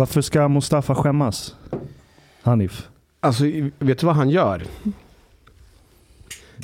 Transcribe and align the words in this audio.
Varför 0.00 0.20
ska 0.20 0.48
Mustafa 0.48 0.94
skämmas? 0.94 1.54
Hanif. 2.42 2.88
Alltså, 3.20 3.44
vet 3.78 3.98
du 3.98 4.06
vad 4.06 4.16
han 4.16 4.30
gör? 4.30 4.62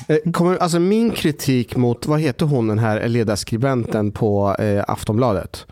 Eh, 0.09 0.33
Kommer, 0.33 0.57
alltså 0.57 0.79
min 0.79 1.11
kritik 1.11 1.77
mot, 1.77 2.07
vad 2.07 2.21
heter 2.21 2.47
hon 2.47 2.69
den 2.69 2.79
här 2.79 3.09
ledarskribenten 3.09 4.13
på 4.13 4.57
eh, 4.59 4.85
Aftonbladet? 4.89 5.67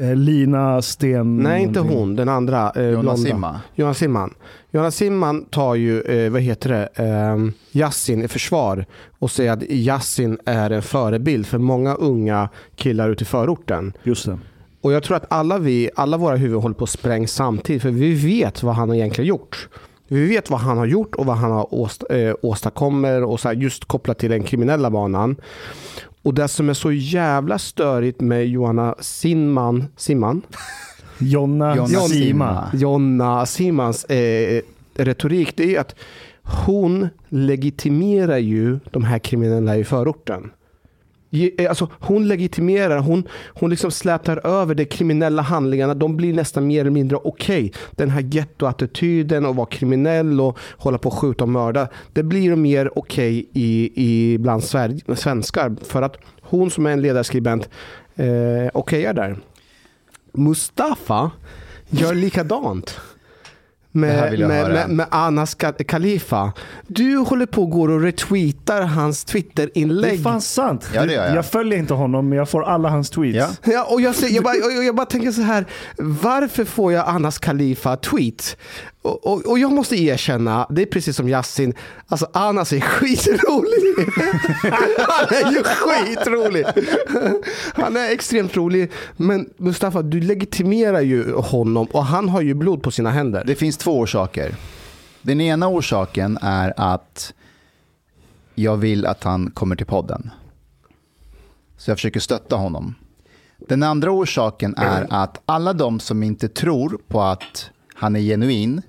Eh, 0.00 0.14
Lina 0.16 0.82
Sten... 0.82 1.36
Nej, 1.36 1.62
inte 1.62 1.80
hon, 1.80 2.16
den 2.16 2.28
andra. 2.28 2.72
Eh, 2.76 2.82
Jonas 2.82 3.02
blonda. 3.02 3.16
Simma. 3.16 3.60
Jonas 3.74 3.98
Simman. 3.98 4.34
Jonas 4.70 4.96
Simman 4.96 5.44
tar 5.44 5.74
ju, 5.74 6.00
eh, 6.00 6.30
vad 6.30 6.42
heter 6.42 6.70
det, 6.70 6.88
eh, 7.04 7.52
Yasin 7.72 8.22
i 8.22 8.28
försvar 8.28 8.86
och 9.18 9.30
säger 9.30 9.52
att 9.52 9.62
Yasin 9.62 10.38
är 10.44 10.70
en 10.70 10.82
förebild 10.82 11.46
för 11.46 11.58
många 11.58 11.94
unga 11.94 12.48
killar 12.76 13.10
ute 13.10 13.22
i 13.22 13.26
förorten. 13.26 13.92
Just 14.02 14.26
det. 14.26 14.38
Och 14.80 14.92
jag 14.92 15.02
tror 15.02 15.16
att 15.16 15.32
alla 15.32 15.58
vi, 15.58 15.90
alla 15.96 16.16
våra 16.16 16.36
huvuden 16.36 16.62
håller 16.62 16.74
på 16.74 16.84
att 16.84 16.90
sprängs 16.90 17.32
samtidigt 17.32 17.82
för 17.82 17.90
vi 17.90 18.14
vet 18.14 18.62
vad 18.62 18.74
han 18.74 18.88
har 18.88 18.96
egentligen 18.96 19.28
gjort. 19.28 19.68
Vi 20.08 20.28
vet 20.28 20.50
vad 20.50 20.60
han 20.60 20.78
har 20.78 20.86
gjort 20.86 21.14
och 21.14 21.26
vad 21.26 21.36
han 21.36 21.50
har 21.50 21.74
åst, 21.74 22.04
eh, 22.10 22.34
åstadkommer 22.42 23.24
och 23.24 23.40
så 23.40 23.48
här, 23.48 23.54
just 23.54 23.84
kopplat 23.84 24.18
till 24.18 24.30
den 24.30 24.42
kriminella 24.42 24.90
banan. 24.90 25.36
Och 26.22 26.34
det 26.34 26.48
som 26.48 26.68
är 26.68 26.74
så 26.74 26.92
jävla 26.92 27.58
störigt 27.58 28.20
med 28.20 28.48
Johanna 28.48 28.94
Simman, 29.00 29.84
Simman, 29.96 30.42
Jonna, 31.18 31.76
Jonna 31.76 31.88
Sima. 31.88 32.08
Sima. 32.08 32.70
Jonna 32.74 33.46
Simans 33.46 34.04
eh, 34.04 34.62
retorik, 34.94 35.56
det 35.56 35.76
är 35.76 35.80
att 35.80 35.94
hon 36.42 37.08
legitimerar 37.28 38.38
ju 38.38 38.78
de 38.90 39.04
här 39.04 39.18
kriminella 39.18 39.76
i 39.76 39.84
förorten. 39.84 40.50
Eh, 41.30 41.68
alltså, 41.68 41.88
hon 41.92 42.28
legitimerar, 42.28 42.98
hon, 42.98 43.28
hon 43.54 43.70
liksom 43.70 43.90
slätar 43.90 44.46
över 44.46 44.74
de 44.74 44.84
kriminella 44.84 45.42
handlingarna. 45.42 45.94
De 45.94 46.16
blir 46.16 46.34
nästan 46.34 46.66
mer 46.66 46.80
eller 46.80 46.90
mindre 46.90 47.16
okej. 47.16 47.72
Den 47.90 48.10
här 48.10 48.20
gettoattityden 48.20 49.46
och 49.46 49.56
vara 49.56 49.66
kriminell 49.66 50.40
och 50.40 50.58
hålla 50.76 50.98
på 50.98 51.08
att 51.08 51.14
skjuta 51.14 51.44
och 51.44 51.48
mörda. 51.48 51.88
Det 52.12 52.22
blir 52.22 52.56
mer 52.56 52.98
okej 52.98 53.48
i, 53.52 53.92
i 53.94 54.38
bland 54.38 54.64
svenskar. 54.64 55.76
För 55.84 56.02
att 56.02 56.16
hon 56.40 56.70
som 56.70 56.86
är 56.86 56.90
en 56.90 57.02
ledarskribent 57.02 57.68
eh, 58.16 58.70
okejar 58.74 59.14
där. 59.14 59.36
Mustafa 60.32 61.30
gör 61.88 62.14
likadant. 62.14 63.00
Med, 63.92 64.38
med, 64.38 64.48
med, 64.48 64.90
med 64.90 65.06
Anas 65.10 65.54
Khalifa. 65.88 66.52
Du 66.86 67.16
håller 67.16 67.46
på 67.46 67.62
och 67.62 67.70
går 67.70 67.90
och 67.90 68.02
retweetar 68.02 68.82
hans 68.82 69.24
Det 69.24 69.30
är 69.30 69.32
Twitter-inlägg. 69.42 70.22
fan 70.22 70.40
sant. 70.40 70.90
Ja, 70.94 71.04
det 71.06 71.12
gör 71.12 71.26
jag. 71.26 71.36
jag 71.36 71.46
följer 71.46 71.78
inte 71.78 71.94
honom, 71.94 72.28
men 72.28 72.38
jag 72.38 72.48
får 72.48 72.64
alla 72.64 72.88
hans 72.88 73.10
tweets. 73.10 73.58
Ja. 73.62 73.72
Ja, 73.72 73.84
och 73.90 74.00
jag, 74.00 74.14
ser, 74.14 74.28
jag, 74.28 74.44
bara, 74.44 74.54
jag, 74.54 74.84
jag 74.84 74.94
bara 74.96 75.06
tänker 75.06 75.32
så 75.32 75.42
här, 75.42 75.64
varför 75.98 76.64
får 76.64 76.92
jag 76.92 77.08
Anas 77.08 77.38
Khalifa 77.38 77.96
tweet? 77.96 78.56
Och, 79.02 79.26
och, 79.26 79.46
och 79.46 79.58
jag 79.58 79.72
måste 79.72 79.96
erkänna, 79.96 80.66
det 80.70 80.82
är 80.82 80.86
precis 80.86 81.16
som 81.16 81.28
Yasin, 81.28 81.74
alltså 82.06 82.28
Anas 82.32 82.72
är 82.72 82.80
skitrolig. 82.80 84.06
Han 84.98 85.26
är 85.28 85.52
ju 85.52 85.62
skitrolig. 85.62 86.64
Han 87.74 87.96
är 87.96 88.10
extremt 88.10 88.56
rolig. 88.56 88.90
Men 89.16 89.50
Mustafa, 89.56 90.02
du 90.02 90.20
legitimerar 90.20 91.00
ju 91.00 91.32
honom 91.34 91.86
och 91.86 92.04
han 92.04 92.28
har 92.28 92.40
ju 92.40 92.54
blod 92.54 92.82
på 92.82 92.90
sina 92.90 93.10
händer. 93.10 93.44
Det 93.46 93.54
finns 93.54 93.76
två 93.76 93.98
orsaker. 93.98 94.54
Den 95.22 95.40
ena 95.40 95.68
orsaken 95.68 96.38
är 96.42 96.74
att 96.76 97.34
jag 98.54 98.76
vill 98.76 99.06
att 99.06 99.24
han 99.24 99.50
kommer 99.50 99.76
till 99.76 99.86
podden. 99.86 100.30
Så 101.76 101.90
jag 101.90 101.98
försöker 101.98 102.20
stötta 102.20 102.56
honom. 102.56 102.94
Den 103.68 103.82
andra 103.82 104.10
orsaken 104.10 104.74
är 104.76 105.06
att 105.10 105.42
alla 105.46 105.72
de 105.72 106.00
som 106.00 106.22
inte 106.22 106.48
tror 106.48 107.00
på 107.08 107.22
att 107.22 107.70
han 107.98 108.16
är 108.16 108.20
genuin, 108.20 108.82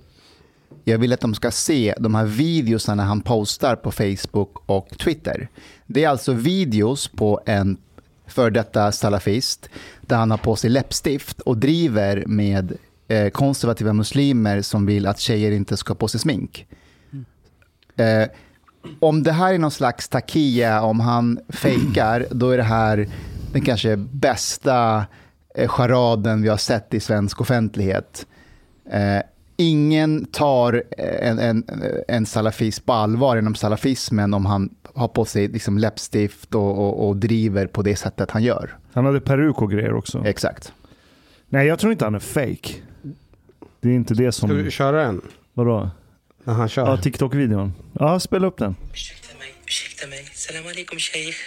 jag 0.84 0.98
vill 0.98 1.14
att 1.14 1.22
de 1.22 1.36
ska 1.36 1.52
se 1.52 1.96
de 2.00 2.16
här 2.16 2.26
videosarna 2.26 3.04
han 3.04 3.22
postar 3.22 3.76
på 3.76 3.92
Facebook 3.92 4.64
och 4.66 4.90
Twitter. 4.98 5.50
Det 5.86 6.04
är 6.04 6.10
alltså 6.10 6.34
videos 6.34 7.08
på 7.08 7.42
en 7.46 7.78
för 8.28 8.52
detta 8.52 8.92
salafist 8.92 9.70
där 10.02 10.18
han 10.18 10.32
har 10.32 10.38
på 10.38 10.56
sig 10.56 10.70
läppstift 10.70 11.42
och 11.42 11.58
driver 11.58 12.24
med 12.28 12.78
eh, 13.08 13.30
konservativa 13.30 13.94
muslimer 13.94 14.62
som 14.62 14.86
vill 14.86 15.08
att 15.08 15.20
tjejer 15.20 15.52
inte 15.52 15.78
ska 15.78 15.96
på 15.96 16.08
sig 16.08 16.20
smink. 16.20 16.68
Eh, 17.96 18.28
om 19.00 19.24
det 19.24 19.32
här 19.32 19.54
är 19.54 19.58
någon 19.58 19.72
slags 19.72 20.10
takia, 20.10 20.82
om 20.82 21.00
han 21.00 21.40
fejkar, 21.50 22.28
då 22.32 22.50
är 22.50 22.58
det 22.58 22.64
här 22.64 23.08
den 23.52 23.62
kanske 23.62 23.98
bästa 23.98 25.06
eh, 25.56 25.68
charaden 25.68 26.42
vi 26.42 26.50
har 26.50 26.58
sett 26.58 26.94
i 26.94 27.00
svensk 27.00 27.42
offentlighet. 27.42 28.26
Eh, 28.92 29.22
ingen 29.58 30.26
tar 30.26 30.84
en, 30.98 31.40
en, 31.40 31.64
en 32.08 32.26
salafist 32.26 32.86
på 32.86 32.94
allvar 32.94 33.38
inom 33.38 33.56
salafismen 33.56 34.34
om 34.34 34.46
han 34.46 34.76
har 34.94 35.08
på 35.08 35.26
sig 35.26 35.48
liksom 35.48 35.78
läppstift 35.78 36.56
och, 36.56 36.78
och, 36.78 37.08
och 37.08 37.16
driver 37.18 37.68
på 37.68 37.82
det 37.82 37.96
sättet 37.96 38.32
han 38.32 38.44
gör. 38.44 38.78
Han 38.94 39.06
hade 39.06 39.22
peruk 39.22 39.62
och 39.62 39.72
grejer 39.72 39.94
också. 39.94 40.24
Exakt. 40.26 40.74
Nej, 41.50 41.68
jag 41.68 41.80
tror 41.80 41.92
inte 41.92 42.06
han 42.06 42.16
är 42.16 42.20
fake. 42.20 42.74
Det 43.82 43.90
är 43.90 43.94
inte 43.94 44.14
det 44.14 44.32
Ska 44.32 44.48
du 44.48 44.62
som... 44.64 44.72
köra 44.72 45.04
den? 45.04 45.22
Vadå? 45.54 45.90
När 46.44 46.54
han 46.54 46.70
kör? 46.70 46.86
Ja, 46.86 46.98
TikTok-videon. 46.98 47.74
Ja, 47.94 48.20
spela 48.20 48.48
upp 48.48 48.58
den. 48.58 48.76
Ursäkta 48.94 49.38
mig, 49.40 49.54
ursäkta 49.66 50.08
mig. 50.08 50.26
Salam 50.34 50.64
alaikum 50.64 51.00
sheikh. 51.00 51.38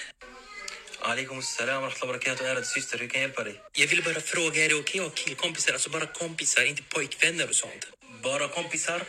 Alaikum 1.10 1.38
salam 1.42 1.82
barakatuh. 2.06 2.44
Ärade 2.50 2.64
syster, 2.76 2.96
hur 3.00 3.06
kan 3.12 3.20
jag 3.20 3.26
hjälpa 3.28 3.42
dig? 3.48 3.54
Jag 3.82 3.88
ville 3.90 4.02
bara 4.08 4.20
fråga, 4.34 4.58
är 4.64 4.68
det 4.72 4.78
okej 4.82 4.98
att 5.00 5.06
ha 5.10 5.12
killkompisar? 5.24 5.70
Alltså 5.76 5.88
bara 5.96 6.06
kompisar, 6.22 6.62
inte 6.72 6.82
pojkvänner 6.94 7.46
och 7.50 7.58
sånt. 7.64 7.82
Bara 8.28 8.46
kompisar? 8.58 9.00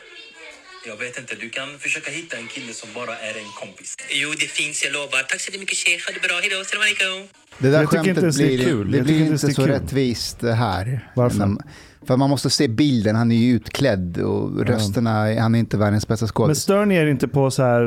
Jag 0.89 0.97
vet 1.03 1.15
inte, 1.21 1.33
du 1.45 1.47
kan 1.57 1.69
försöka 1.85 2.09
hitta 2.19 2.33
en 2.41 2.47
kille 2.55 2.73
som 2.81 2.89
bara 2.99 3.13
är 3.27 3.33
en 3.43 3.51
kompis. 3.61 3.89
Jo, 4.21 4.29
det 4.43 4.49
finns, 4.59 4.75
jag 4.85 4.91
lovar. 4.97 5.21
Tack 5.31 5.41
så 5.47 5.51
mycket 5.63 5.77
sheikh. 5.83 6.01
Ha 6.07 6.11
det 6.17 6.21
bra. 6.27 6.35
Hejdå. 6.43 6.57
Salam 6.69 6.81
alaikum. 6.87 7.15
Det 7.61 7.69
där 7.73 7.79
Jag 7.81 7.89
tycker 7.91 7.97
inte 7.99 8.21
skämtet 8.21 8.23
ens 8.23 8.37
det 8.37 8.43
är 8.53 8.57
blir, 8.57 8.65
kul. 8.71 8.85
det 8.95 9.01
blir 9.07 9.19
inte 9.19 9.31
inte 9.33 9.53
så 9.53 9.61
kul. 9.61 9.71
rättvist 9.73 10.37
här. 10.65 10.85
Varför? 11.21 11.37
Men- 11.45 11.57
För 12.07 12.17
man 12.17 12.29
måste 12.29 12.49
se 12.49 12.67
bilden, 12.67 13.15
han 13.15 13.31
är 13.31 13.35
ju 13.35 13.53
utklädd 13.55 14.17
och 14.17 14.65
rösterna, 14.67 15.11
han 15.41 15.55
är 15.55 15.59
inte 15.59 15.77
världens 15.77 16.07
bästa 16.07 16.23
Men 16.25 16.29
skådis. 16.31 16.57
stör 16.59 16.85
ni 16.85 16.95
er 16.95 17.07
inte 17.07 17.27
på 17.27 17.51
så 17.51 17.63
här, 17.63 17.81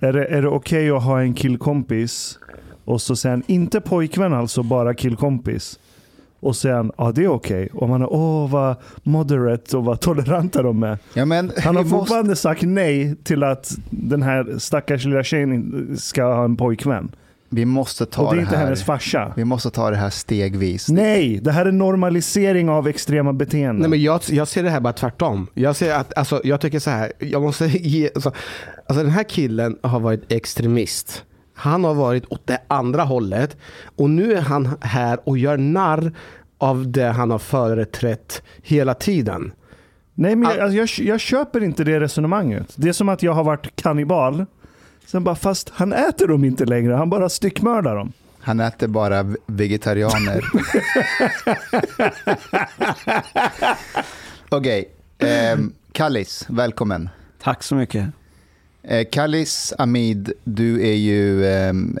är 0.00 0.12
det, 0.12 0.24
är 0.24 0.42
det 0.42 0.48
okej 0.48 0.90
att 0.90 1.02
ha 1.02 1.20
en 1.20 1.34
killkompis 1.34 2.38
och 2.88 3.00
så 3.02 3.16
sen, 3.16 3.42
inte 3.46 3.80
pojkvän 3.80 4.32
alltså, 4.34 4.62
bara 4.62 4.94
killkompis. 4.94 5.78
Och 6.40 6.56
sen, 6.56 6.92
ja 6.98 7.12
det 7.12 7.24
är 7.24 7.28
okej. 7.28 7.68
Och 7.72 7.88
man 7.88 8.02
är, 8.02 8.12
åh 8.12 8.50
vad 8.50 8.76
moderate 9.02 9.76
och 9.76 9.84
vad 9.84 10.00
toleranta 10.00 10.62
de 10.62 10.82
är. 10.82 10.98
Ja, 11.14 11.24
men, 11.24 11.52
Han 11.58 11.76
har 11.76 11.84
vi 11.84 11.90
måste- 11.90 11.98
fortfarande 11.98 12.36
sagt 12.36 12.62
nej 12.62 13.16
till 13.24 13.42
att 13.42 13.72
den 13.90 14.22
här 14.22 14.58
stackars 14.58 15.04
lilla 15.04 15.22
tjejen 15.22 15.96
ska 16.00 16.24
ha 16.34 16.44
en 16.44 16.56
pojkvän. 16.56 17.10
Vi 17.50 17.64
måste 17.64 18.06
ta 18.06 18.22
Och 18.22 18.28
det 18.28 18.34
är 18.34 18.36
det 18.36 18.42
inte 18.42 18.56
här. 18.56 18.64
hennes 18.64 18.82
farsa. 18.84 19.32
Vi 19.36 19.44
måste 19.44 19.70
ta 19.70 19.90
det 19.90 19.96
här 19.96 20.10
stegvis. 20.10 20.88
Nej, 20.88 21.40
det 21.42 21.52
här 21.52 21.66
är 21.66 21.72
normalisering 21.72 22.68
av 22.70 22.88
extrema 22.88 23.32
beteenden. 23.32 23.76
Nej, 23.80 23.90
men 23.90 24.02
jag, 24.02 24.20
jag 24.28 24.48
ser 24.48 24.62
det 24.62 24.70
här 24.70 24.80
bara 24.80 24.92
tvärtom. 24.92 25.46
Jag, 25.54 25.76
ser 25.76 25.94
att, 25.94 26.18
alltså, 26.18 26.40
jag 26.44 26.60
tycker 26.60 26.78
så 26.78 26.90
här, 26.90 27.12
jag 27.18 27.42
måste 27.42 27.66
ge, 27.66 28.10
alltså, 28.14 28.32
alltså 28.86 29.02
den 29.04 29.12
här 29.12 29.24
killen 29.24 29.76
har 29.82 30.00
varit 30.00 30.32
extremist. 30.32 31.24
Han 31.58 31.84
har 31.84 31.94
varit 31.94 32.24
åt 32.32 32.46
det 32.46 32.58
andra 32.68 33.02
hållet 33.02 33.56
och 33.96 34.10
nu 34.10 34.32
är 34.34 34.40
han 34.40 34.76
här 34.80 35.18
och 35.28 35.38
gör 35.38 35.56
narr 35.56 36.12
av 36.58 36.92
det 36.92 37.06
han 37.08 37.30
har 37.30 37.38
företrätt 37.38 38.42
hela 38.62 38.94
tiden. 38.94 39.52
Nej, 40.14 40.36
men 40.36 40.50
jag, 40.50 40.58
All- 40.58 40.64
alltså, 40.78 41.02
jag, 41.02 41.08
jag 41.08 41.20
köper 41.20 41.62
inte 41.64 41.84
det 41.84 42.00
resonemanget. 42.00 42.72
Det 42.76 42.88
är 42.88 42.92
som 42.92 43.08
att 43.08 43.22
jag 43.22 43.32
har 43.32 43.44
varit 43.44 43.76
kannibal. 43.76 44.46
Sen 45.06 45.24
bara, 45.24 45.34
fast 45.34 45.70
han 45.74 45.92
äter 45.92 46.28
dem 46.28 46.44
inte 46.44 46.64
längre. 46.64 46.94
Han 46.94 47.10
bara 47.10 47.28
styckmördar 47.28 47.96
dem. 47.96 48.12
Han 48.40 48.60
äter 48.60 48.86
bara 48.88 49.34
vegetarianer. 49.46 50.44
Okej, 54.48 54.88
ehm, 55.18 55.72
Kallis, 55.92 56.46
välkommen. 56.48 57.08
Tack 57.42 57.62
så 57.62 57.74
mycket. 57.74 58.04
Eh, 58.88 59.04
Kallis 59.12 59.72
Amid, 59.78 60.32
du 60.44 60.82
är 60.88 60.94
ju 60.94 61.46
ehm, 61.46 61.98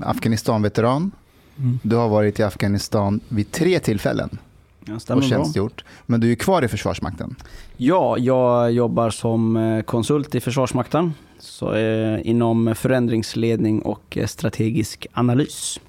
Afghanistan-veteran. 0.00 1.10
Mm. 1.58 1.78
Du 1.82 1.96
har 1.96 2.08
varit 2.08 2.40
i 2.40 2.42
Afghanistan 2.42 3.20
vid 3.28 3.50
tre 3.50 3.78
tillfällen 3.78 4.38
Ja, 4.84 4.94
och 4.94 5.02
stämmer 5.02 5.20
bra. 5.20 5.28
tjänstgjort. 5.28 5.84
Men 6.06 6.20
du 6.20 6.30
är 6.30 6.34
kvar 6.34 6.64
i 6.64 6.68
Försvarsmakten. 6.68 7.34
Ja, 7.76 8.18
jag 8.18 8.72
jobbar 8.72 9.10
som 9.10 9.56
eh, 9.56 9.82
konsult 9.82 10.34
i 10.34 10.40
Försvarsmakten. 10.40 11.12
Så, 11.38 11.74
eh, 11.74 12.20
inom 12.28 12.74
förändringsledning 12.74 13.82
och 13.82 14.16
eh, 14.18 14.26
strategisk 14.26 15.06
analys. 15.12 15.80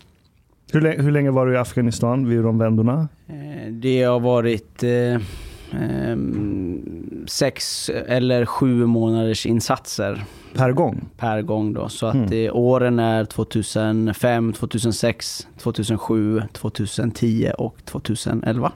Hur, 0.71 0.81
lä- 0.81 1.01
hur 1.01 1.11
länge 1.11 1.31
var 1.31 1.45
du 1.45 1.53
i 1.53 1.57
Afghanistan 1.57 2.29
vid 2.29 2.43
de 2.43 2.57
vändorna? 2.57 3.07
Eh, 3.27 3.71
det 3.71 4.03
har 4.03 4.19
varit 4.19 4.83
eh, 4.83 5.21
ehm, 5.81 7.25
sex 7.27 7.89
eller 8.07 8.45
sju 8.45 8.85
månaders 8.85 9.45
insatser 9.45 10.23
Per 10.55 10.71
gång? 10.71 11.05
per 11.17 11.41
gång. 11.41 11.73
Då. 11.73 11.89
Så 11.89 12.05
att 12.05 12.15
Mm. 12.15 12.45
eh, 12.47 12.55
åren 12.55 12.99
är 12.99 13.25
2005, 13.25 14.53
2006, 14.53 15.47
2007, 15.59 16.41
2010 16.53 17.51
och 17.57 17.75
2011. 17.85 18.71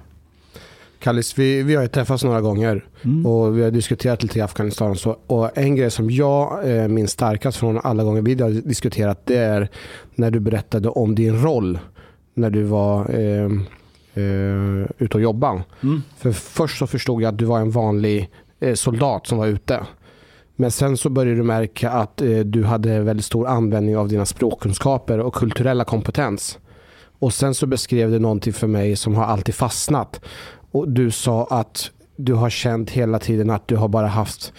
Kallis, 1.00 1.38
vi, 1.40 1.64
vi 1.64 1.76
har 1.76 1.82
ju 1.84 1.88
träffats 1.88 2.24
några 2.24 2.42
gånger 2.42 2.86
Mm. 3.04 3.26
och 3.26 3.58
vi 3.58 3.64
har 3.64 3.72
diskuterat 3.72 4.24
lite 4.24 4.40
i 4.40 4.42
Afghanistan. 4.42 4.92
och 4.92 4.98
Så, 5.00 5.18
och 5.28 5.58
en 5.58 5.76
grej 5.76 5.92
som 5.92 6.10
jag 6.12 6.72
eh, 6.78 6.88
minns 6.88 7.12
starkast 7.12 7.58
från 7.58 7.78
alla 7.84 8.04
gånger 8.04 8.22
vi 8.22 8.42
har 8.42 8.50
diskuterat 8.50 9.26
det 9.26 9.38
är 9.38 9.70
när 10.16 10.32
du 10.32 10.40
berättade 10.40 10.90
om 10.90 11.16
din 11.16 11.42
roll 11.42 11.80
när 12.34 12.50
du 12.50 12.64
var 12.64 13.00
eh, 13.20 13.50
eh, 14.18 14.90
ute 14.98 15.18
och 15.18 15.22
jobbade. 15.22 15.64
Mm. 15.84 16.04
För 16.18 16.32
först 16.32 16.78
så 16.78 16.88
förstod 16.88 17.22
jag 17.22 17.30
att 17.30 17.38
du 17.38 17.46
var 17.46 17.60
en 17.60 17.72
vanlig 17.72 18.30
eh, 18.60 18.74
soldat 18.74 19.28
som 19.28 19.38
var 19.38 19.48
ute. 19.48 19.80
Men 20.56 20.72
sen 20.72 20.98
så 20.98 21.10
började 21.10 21.38
du 21.38 21.44
märka 21.44 21.90
att 21.90 22.22
eh, 22.22 22.40
du 22.40 22.64
hade 22.64 23.00
väldigt 23.00 23.26
stor 23.26 23.48
användning 23.48 23.98
av 23.98 24.08
dina 24.08 24.26
språkkunskaper 24.26 25.20
och 25.20 25.34
kulturella 25.34 25.84
kompetens. 25.84 26.60
Och 27.20 27.34
sen 27.34 27.56
så 27.56 27.68
beskrev 27.68 28.12
du 28.12 28.20
någonting 28.20 28.54
för 28.54 28.68
mig 28.68 28.96
som 28.96 29.16
har 29.16 29.26
alltid 29.26 29.56
fastnat. 29.56 30.22
Och 30.72 30.90
du 30.90 31.12
sa 31.12 31.48
att 31.50 31.92
du 32.16 32.34
har 32.34 32.50
känt 32.50 32.90
hela 32.90 33.20
tiden 33.20 33.50
att 33.50 33.68
du 33.68 33.76
har 33.76 33.88
bara 33.88 34.08
haft 34.08 34.54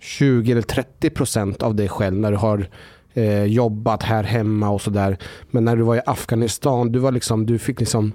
20 0.00 0.52
eller 0.52 0.62
30 0.62 1.10
procent 1.10 1.62
av 1.62 1.74
dig 1.74 1.88
själv 1.88 2.16
när 2.16 2.30
du 2.30 2.36
har 2.36 2.68
eh, 3.16 3.44
jobbat 3.44 4.02
här 4.02 4.24
hemma 4.24 4.70
och 4.70 4.80
sådär. 4.80 5.16
Men 5.50 5.64
när 5.64 5.76
du 5.76 5.82
var 5.82 5.96
i 5.96 6.00
Afghanistan, 6.06 6.92
du, 6.92 6.98
var 6.98 7.12
liksom, 7.12 7.46
du 7.46 7.58
fick 7.58 7.80
liksom 7.80 8.12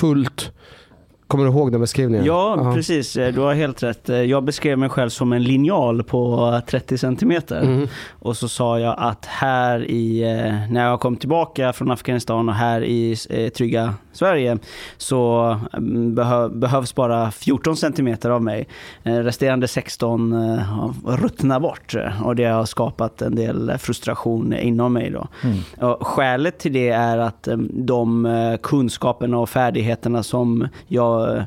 fullt... 0.00 0.52
Kommer 1.26 1.44
du 1.44 1.50
ihåg 1.50 1.72
den 1.72 1.80
beskrivningen? 1.80 2.24
Ja, 2.24 2.72
precis. 2.74 3.12
Du 3.12 3.40
har 3.40 3.54
helt 3.54 3.82
rätt. 3.82 4.08
Jag 4.08 4.44
beskrev 4.44 4.78
mig 4.78 4.88
själv 4.88 5.08
som 5.08 5.32
en 5.32 5.42
linjal 5.42 6.02
på 6.02 6.60
30 6.66 6.98
centimeter. 6.98 7.62
Mm. 7.62 7.88
Och 8.18 8.36
så 8.36 8.48
sa 8.48 8.78
jag 8.78 8.94
att 8.98 9.26
här 9.26 9.90
i, 9.90 10.22
eh, 10.22 10.72
när 10.72 10.86
jag 10.86 11.00
kom 11.00 11.16
tillbaka 11.16 11.72
från 11.72 11.90
Afghanistan 11.90 12.48
och 12.48 12.54
här 12.54 12.84
i 12.84 13.16
eh, 13.30 13.48
trygga 13.48 13.94
Sverige 14.12 14.58
så 14.96 15.56
mm, 15.72 16.14
behö, 16.14 16.48
behövs 16.48 16.94
bara 16.94 17.30
14 17.30 17.76
centimeter 17.76 18.30
av 18.30 18.42
mig. 18.42 18.68
Eh, 19.02 19.14
Resterande 19.14 19.68
16 19.68 20.32
eh, 20.32 20.58
har 20.58 21.16
ruttnat 21.16 21.62
bort 21.62 21.94
och 22.24 22.36
det 22.36 22.44
har 22.44 22.64
skapat 22.64 23.22
en 23.22 23.34
del 23.34 23.78
frustration 23.78 24.52
inom 24.52 24.92
mig. 24.92 25.10
Då. 25.10 25.28
Och 25.86 26.06
skälet 26.06 26.58
till 26.58 26.72
det 26.72 26.88
är 26.88 27.18
att 27.18 27.48
eh, 27.48 27.56
de 27.70 28.26
eh, 28.26 28.56
kunskaperna 28.56 29.38
och 29.38 29.48
färdigheterna 29.48 30.22
som 30.22 30.68
jag 30.86 31.36
eh, 31.36 31.42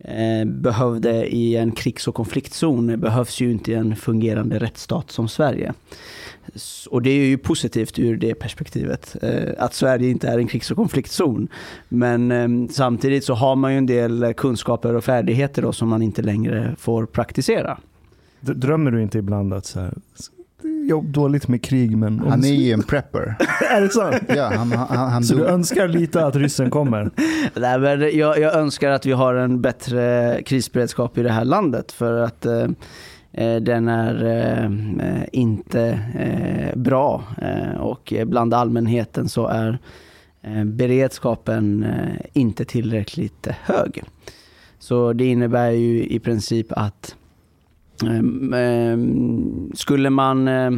Eh, 0.00 0.44
behövde 0.44 1.34
i 1.34 1.56
en 1.56 1.72
krigs 1.72 2.08
och 2.08 2.14
konfliktzon 2.14 3.00
behövs 3.00 3.40
ju 3.40 3.52
inte 3.52 3.72
i 3.72 3.74
en 3.74 3.96
fungerande 3.96 4.58
rättsstat 4.58 5.10
som 5.10 5.28
Sverige. 5.28 5.72
Och 6.90 7.02
det 7.02 7.10
är 7.10 7.24
ju 7.24 7.38
positivt 7.38 7.98
ur 7.98 8.16
det 8.16 8.34
perspektivet, 8.34 9.16
eh, 9.22 9.54
att 9.58 9.74
Sverige 9.74 10.10
inte 10.10 10.28
är 10.28 10.38
en 10.38 10.46
krigs 10.46 10.70
och 10.70 10.76
konfliktzon. 10.76 11.48
Men 11.88 12.32
ehm, 12.32 12.68
samtidigt 12.68 13.24
så 13.24 13.34
har 13.34 13.56
man 13.56 13.72
ju 13.72 13.78
en 13.78 13.86
del 13.86 14.34
kunskaper 14.36 14.94
och 14.94 15.04
färdigheter 15.04 15.62
då 15.62 15.72
som 15.72 15.88
man 15.88 16.02
inte 16.02 16.22
längre 16.22 16.74
får 16.78 17.06
praktisera. 17.06 17.78
Drömmer 18.40 18.90
du 18.90 19.02
inte 19.02 19.18
ibland 19.18 19.54
att 19.54 19.66
så 19.66 19.80
här, 19.80 19.94
jobb 20.88 21.06
dåligt 21.12 21.48
med 21.48 21.62
krig 21.64 21.96
men... 21.96 22.18
Han 22.18 22.44
är 22.44 22.48
ju 22.48 22.72
en 22.72 22.82
prepper. 22.82 23.36
är 23.70 23.80
det 23.80 23.88
sant? 23.88 24.22
Ja, 24.28 24.52
han, 24.54 24.72
han, 24.72 25.10
han 25.10 25.22
Så 25.24 25.34
du 25.34 25.40
dog. 25.40 25.48
önskar 25.48 25.88
lite 25.88 26.26
att 26.26 26.36
ryssen 26.36 26.70
kommer? 26.70 27.10
Nej, 27.54 27.78
men 27.78 28.18
jag, 28.18 28.38
jag 28.38 28.54
önskar 28.54 28.90
att 28.90 29.06
vi 29.06 29.12
har 29.12 29.34
en 29.34 29.60
bättre 29.62 30.42
krisberedskap 30.46 31.18
i 31.18 31.22
det 31.22 31.32
här 31.32 31.44
landet 31.44 31.92
för 31.92 32.22
att 32.22 32.46
eh, 32.46 32.66
eh, 33.32 33.56
den 33.56 33.88
är 33.88 34.24
eh, 34.24 35.24
inte 35.32 36.00
eh, 36.18 36.78
bra 36.78 37.22
eh, 37.42 37.80
och 37.80 38.14
bland 38.26 38.54
allmänheten 38.54 39.28
så 39.28 39.46
är 39.46 39.78
eh, 40.42 40.64
beredskapen 40.64 41.84
eh, 41.84 42.26
inte 42.32 42.64
tillräckligt 42.64 43.46
hög. 43.62 44.02
Så 44.78 45.12
det 45.12 45.24
innebär 45.24 45.70
ju 45.70 46.04
i 46.04 46.18
princip 46.18 46.66
att 46.70 47.14
Skulle 49.74 50.10
man 50.10 50.48
eh, 50.48 50.70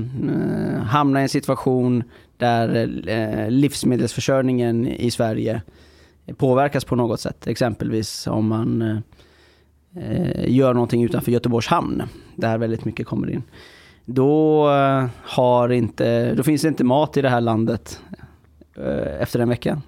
hamna 0.83 1.21
i 1.21 1.23
en 1.23 1.29
situation 1.29 2.03
där 2.37 2.89
eh, 3.09 3.51
livsmedelsförsörjningen 3.51 4.87
i 4.87 5.11
Sverige 5.11 5.63
påverkas 6.37 6.85
på 6.85 6.97
något 6.97 7.21
sätt, 7.21 7.47
exempelvis 7.47 8.27
om 8.27 8.49
man 8.49 8.83
eh, 9.97 10.51
gör 10.51 10.75
någonting 10.75 11.05
utanför 11.05 11.33
Göteborgs 11.33 11.67
hamn, 11.67 12.03
där 12.37 12.59
väldigt 12.59 12.85
mycket 12.85 13.07
kommer 13.07 13.31
in. 13.31 13.43
Då, 14.05 14.69
har 15.23 15.69
inte, 15.69 16.35
då 16.35 16.43
finns 16.43 16.63
det 16.63 16.69
inte 16.69 16.85
mat 16.85 17.17
i 17.17 17.23
det 17.23 17.29
här 17.29 17.41
landet 17.41 18.01
efter 19.21 19.41
en 19.41 19.49
vecka. 19.49 19.83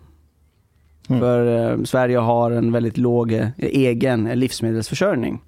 Mm. 1.08 1.20
För 1.20 1.84
Sverige 1.84 2.18
har 2.18 2.50
en 2.50 2.72
väldigt 2.72 2.96
låg 2.96 3.52
egen 3.56 4.24
livsmedelsförsörjning. 4.24 5.40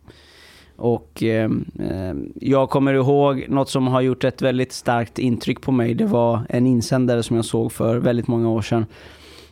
Och 0.76 1.22
eh, 1.22 1.50
jag 2.34 2.70
kommer 2.70 2.94
ihåg 2.94 3.46
något 3.48 3.70
som 3.70 3.86
har 3.86 4.00
gjort 4.00 4.24
ett 4.24 4.42
väldigt 4.42 4.72
starkt 4.72 5.18
intryck 5.18 5.60
på 5.60 5.72
mig. 5.72 5.94
Det 5.94 6.06
var 6.06 6.40
en 6.48 6.66
insändare 6.66 7.22
som 7.22 7.36
jag 7.36 7.44
såg 7.44 7.72
för 7.72 7.96
väldigt 7.96 8.26
många 8.26 8.48
år 8.50 8.62
sedan. 8.62 8.86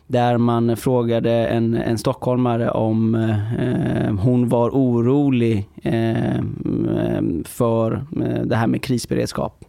Där 0.07 0.37
man 0.37 0.77
frågade 0.77 1.31
en, 1.31 1.73
en 1.73 1.97
stockholmare 1.97 2.71
om 2.71 3.15
eh, 3.15 4.15
hon 4.19 4.49
var 4.49 4.69
orolig 4.69 5.69
ehm, 5.83 6.89
ehm, 6.97 7.39
eh, 7.43 7.47
för 7.49 8.05
det 8.45 8.55
här 8.55 8.67
med 8.67 8.81
krisberedskap. 8.81 9.65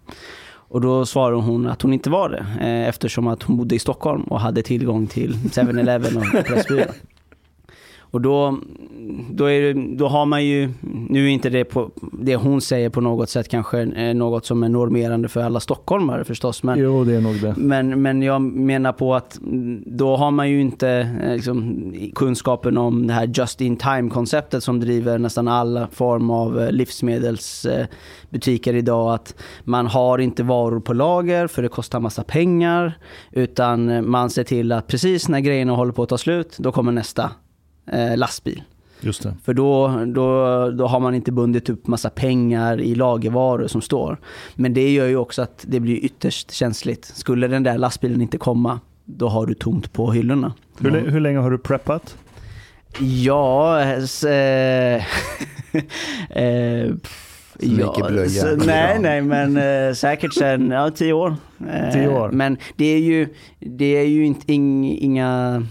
Och 0.74 0.80
då 0.80 1.06
svarade 1.06 1.42
hon 1.42 1.66
att 1.66 1.82
hon 1.82 1.92
inte 1.92 2.10
var 2.10 2.28
det 2.28 2.46
eh, 2.60 2.88
eftersom 2.88 3.26
att 3.26 3.42
hon 3.42 3.56
bodde 3.56 3.74
i 3.74 3.78
Stockholm 3.78 4.22
och 4.22 4.40
hade 4.40 4.62
tillgång 4.62 5.06
till 5.06 5.34
7-Eleven 5.34 6.16
och 6.16 6.44
Pressbyrån. 6.46 6.94
Och 8.14 8.20
då, 8.20 8.58
då, 9.30 9.50
är 9.50 9.96
då 9.96 10.08
har 10.08 10.26
man 10.26 10.44
ju, 10.44 10.70
nu 11.08 11.24
är 11.24 11.28
inte 11.28 11.50
det, 11.50 11.64
på, 11.64 11.90
det 12.12 12.36
hon 12.36 12.60
säger 12.60 12.90
på 12.90 13.00
något 13.00 13.30
sätt 13.30 13.48
kanske 13.48 13.80
eh, 13.80 14.14
något 14.14 14.46
som 14.46 14.62
är 14.62 14.68
normerande 14.68 15.28
för 15.28 15.42
alla 15.42 15.60
stockholmare 15.60 16.24
förstås. 16.24 16.62
Men, 16.62 16.78
Jo, 16.78 17.04
det 17.04 17.14
är 17.14 17.20
nog 17.20 17.40
det. 17.40 17.54
men, 17.56 18.02
men 18.02 18.22
jag 18.22 18.42
menar 18.42 18.92
på 18.92 19.14
att 19.14 19.38
då 19.86 20.16
har 20.16 20.30
man 20.30 20.50
ju 20.50 20.60
inte 20.60 20.88
eh, 21.22 21.34
liksom, 21.34 21.92
kunskapen 22.14 22.78
om 22.78 23.06
det 23.06 23.12
här 23.12 23.30
just 23.34 23.60
in 23.60 23.76
time-konceptet 23.76 24.64
som 24.64 24.80
driver 24.80 25.18
nästan 25.18 25.48
alla 25.48 25.88
form 25.92 26.30
av 26.30 26.60
eh, 26.60 26.70
livsmedelsbutiker 26.70 28.74
idag. 28.74 29.14
Att 29.14 29.34
man 29.64 29.86
har 29.86 30.18
inte 30.18 30.42
varor 30.42 30.80
på 30.80 30.92
lager 30.92 31.46
för 31.46 31.62
det 31.62 31.68
kostar 31.68 32.00
massa 32.00 32.22
pengar. 32.22 32.98
Utan 33.32 34.10
man 34.10 34.30
ser 34.30 34.44
till 34.44 34.72
att 34.72 34.86
precis 34.86 35.28
när 35.28 35.40
grejerna 35.40 35.72
håller 35.72 35.92
på 35.92 36.02
att 36.02 36.08
ta 36.08 36.18
slut, 36.18 36.56
då 36.58 36.72
kommer 36.72 36.92
nästa 36.92 37.30
eh, 37.92 38.16
lastbil. 38.16 38.62
Just 39.00 39.22
det. 39.22 39.34
För 39.44 39.54
då, 39.54 39.88
då, 40.06 40.70
då 40.70 40.86
har 40.86 41.00
man 41.00 41.14
inte 41.14 41.32
bundit 41.32 41.68
upp 41.70 41.86
massa 41.86 42.10
pengar 42.10 42.80
i 42.80 42.94
lagervaror 42.94 43.66
som 43.66 43.80
står. 43.82 44.18
Men 44.54 44.74
det 44.74 44.90
gör 44.92 45.06
ju 45.06 45.16
också 45.16 45.42
att 45.42 45.64
det 45.68 45.80
blir 45.80 45.96
ytterst 45.96 46.50
känsligt. 46.52 47.04
Skulle 47.04 47.48
den 47.48 47.62
där 47.62 47.78
lastbilen 47.78 48.20
inte 48.22 48.38
komma, 48.38 48.80
då 49.04 49.28
har 49.28 49.46
du 49.46 49.54
tomt 49.54 49.92
på 49.92 50.12
hyllorna. 50.12 50.52
Hur, 50.80 50.90
hur 50.90 51.20
länge 51.20 51.38
har 51.38 51.50
du 51.50 51.58
preppat? 51.58 52.16
Ja, 53.00 53.80
s- 53.82 54.24
eh, 54.24 55.02
eh, 56.30 56.94
pff, 57.02 57.54
Så 57.60 57.68
mycket 57.70 58.06
blöja. 58.08 58.28
så- 58.42 58.56
nej, 58.66 58.98
nej, 59.00 59.22
men 59.22 59.56
eh, 59.56 59.94
säkert 59.94 60.34
sen 60.34 60.70
ja, 60.70 60.90
tio 60.90 61.12
år. 61.12 61.36
Eh, 61.72 61.92
Tio 61.92 62.08
år. 62.08 62.30
Men 62.30 62.56
det 62.76 62.84
är 62.86 62.98
ju, 62.98 63.28
det 63.58 63.96
är 63.96 64.06
ju 64.06 64.24
inte, 64.26 64.52
ing, 64.52 64.98
inga, 64.98 65.62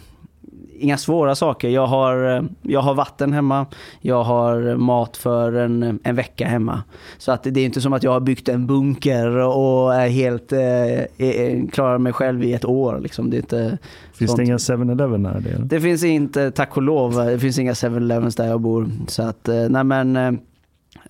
inga 0.83 0.97
svåra 0.97 1.35
saker. 1.35 1.69
Jag 1.69 1.87
har, 1.87 2.37
eh, 2.37 2.43
jag 2.61 2.81
har 2.81 2.93
vatten 2.93 3.33
hemma, 3.33 3.65
jag 4.01 4.23
har 4.23 4.75
mat 4.75 5.17
för 5.17 5.53
en, 5.53 5.99
en 6.03 6.15
vecka 6.15 6.47
hemma. 6.47 6.83
Så 7.17 7.31
att 7.31 7.43
det 7.43 7.59
är 7.59 7.65
inte 7.65 7.81
som 7.81 7.93
att 7.93 8.03
jag 8.03 8.11
har 8.11 8.19
byggt 8.19 8.49
en 8.49 8.67
bunker 8.67 9.37
och 9.37 9.95
är 9.95 10.07
helt, 10.07 10.51
eh, 10.51 11.69
klarar 11.71 11.97
mig 11.97 12.13
själv 12.13 12.43
i 12.43 12.53
ett 12.53 12.65
år. 12.65 12.99
Liksom. 12.99 13.29
Det 13.29 13.37
inte, 13.37 13.77
Finns 14.13 14.31
sånt. 14.31 14.37
det 14.37 14.43
inga 14.43 14.57
7-Eleven 14.57 15.25
här? 15.25 15.39
Det? 15.39 15.63
det 15.63 15.81
finns 15.81 16.03
inte, 16.03 16.51
tack 16.51 16.77
och 16.77 16.83
lov, 16.83 17.15
det 17.15 17.39
finns 17.39 17.59
inga 17.59 17.73
7-Elevens 17.73 18.35
där 18.35 18.47
jag 18.47 18.61
bor. 18.61 18.89
Så 19.07 19.23
att, 19.23 19.47
eh, 19.47 19.69
nej 19.69 19.83
men, 19.83 20.15
eh, 20.15 20.33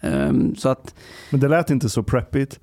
ehm, 0.01 0.55
så 0.55 0.69
att, 0.69 0.95
Men 1.29 1.39
det 1.39 1.47
lät 1.47 1.69
inte 1.69 1.89
så 1.89 2.03
preppigt. 2.03 2.59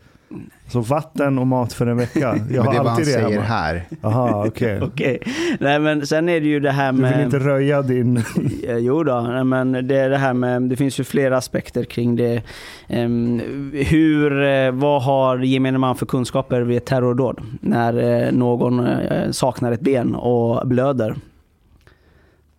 Så 0.68 0.80
vatten 0.80 1.38
och 1.38 1.46
mat 1.46 1.72
för 1.72 1.86
en 1.86 1.96
vecka. 1.96 2.20
Jag 2.20 2.36
Men 2.36 2.52
det 2.52 2.58
har 2.62 2.74
är 2.74 2.78
vad 2.78 2.86
han 2.86 2.98
det 3.00 3.04
säger 3.06 3.28
hemma. 3.30 3.42
här. 3.42 3.84
Jaha, 4.02 4.46
okej. 4.46 4.80
okej. 4.82 5.18
Nej 5.60 5.78
men 5.78 6.06
sen 6.06 6.28
är 6.28 6.40
det 6.40 6.46
ju 6.46 6.60
det 6.60 6.70
här 6.70 6.92
Du 6.92 6.98
med... 6.98 7.16
vill 7.16 7.24
inte 7.24 7.38
röja 7.38 7.82
din... 7.82 8.16
Eh, 8.68 8.76
Jo 8.76 9.02
då, 9.04 9.20
nej, 9.20 9.44
men 9.44 9.72
det 9.88 9.96
är 9.96 10.10
det 10.10 10.16
här 10.18 10.34
med, 10.34 10.62
det 10.62 10.76
finns 10.76 11.00
ju 11.00 11.04
flera 11.04 11.36
aspekter 11.36 11.84
kring 11.84 12.16
det. 12.16 12.42
Ehm, 12.88 13.40
hur, 13.74 14.42
eh, 14.42 14.70
vad 14.72 15.02
har 15.02 15.38
gemene 15.38 15.78
man 15.78 15.96
för 15.96 16.06
kunskaper 16.06 16.60
vid 16.60 16.76
ett 16.76 16.86
terrordåd? 16.86 17.40
När 17.60 18.24
eh, 18.26 18.32
någon 18.32 18.86
eh, 18.86 19.30
saknar 19.30 19.72
ett 19.72 19.80
ben 19.80 20.14
och 20.14 20.68
blöder. 20.68 21.14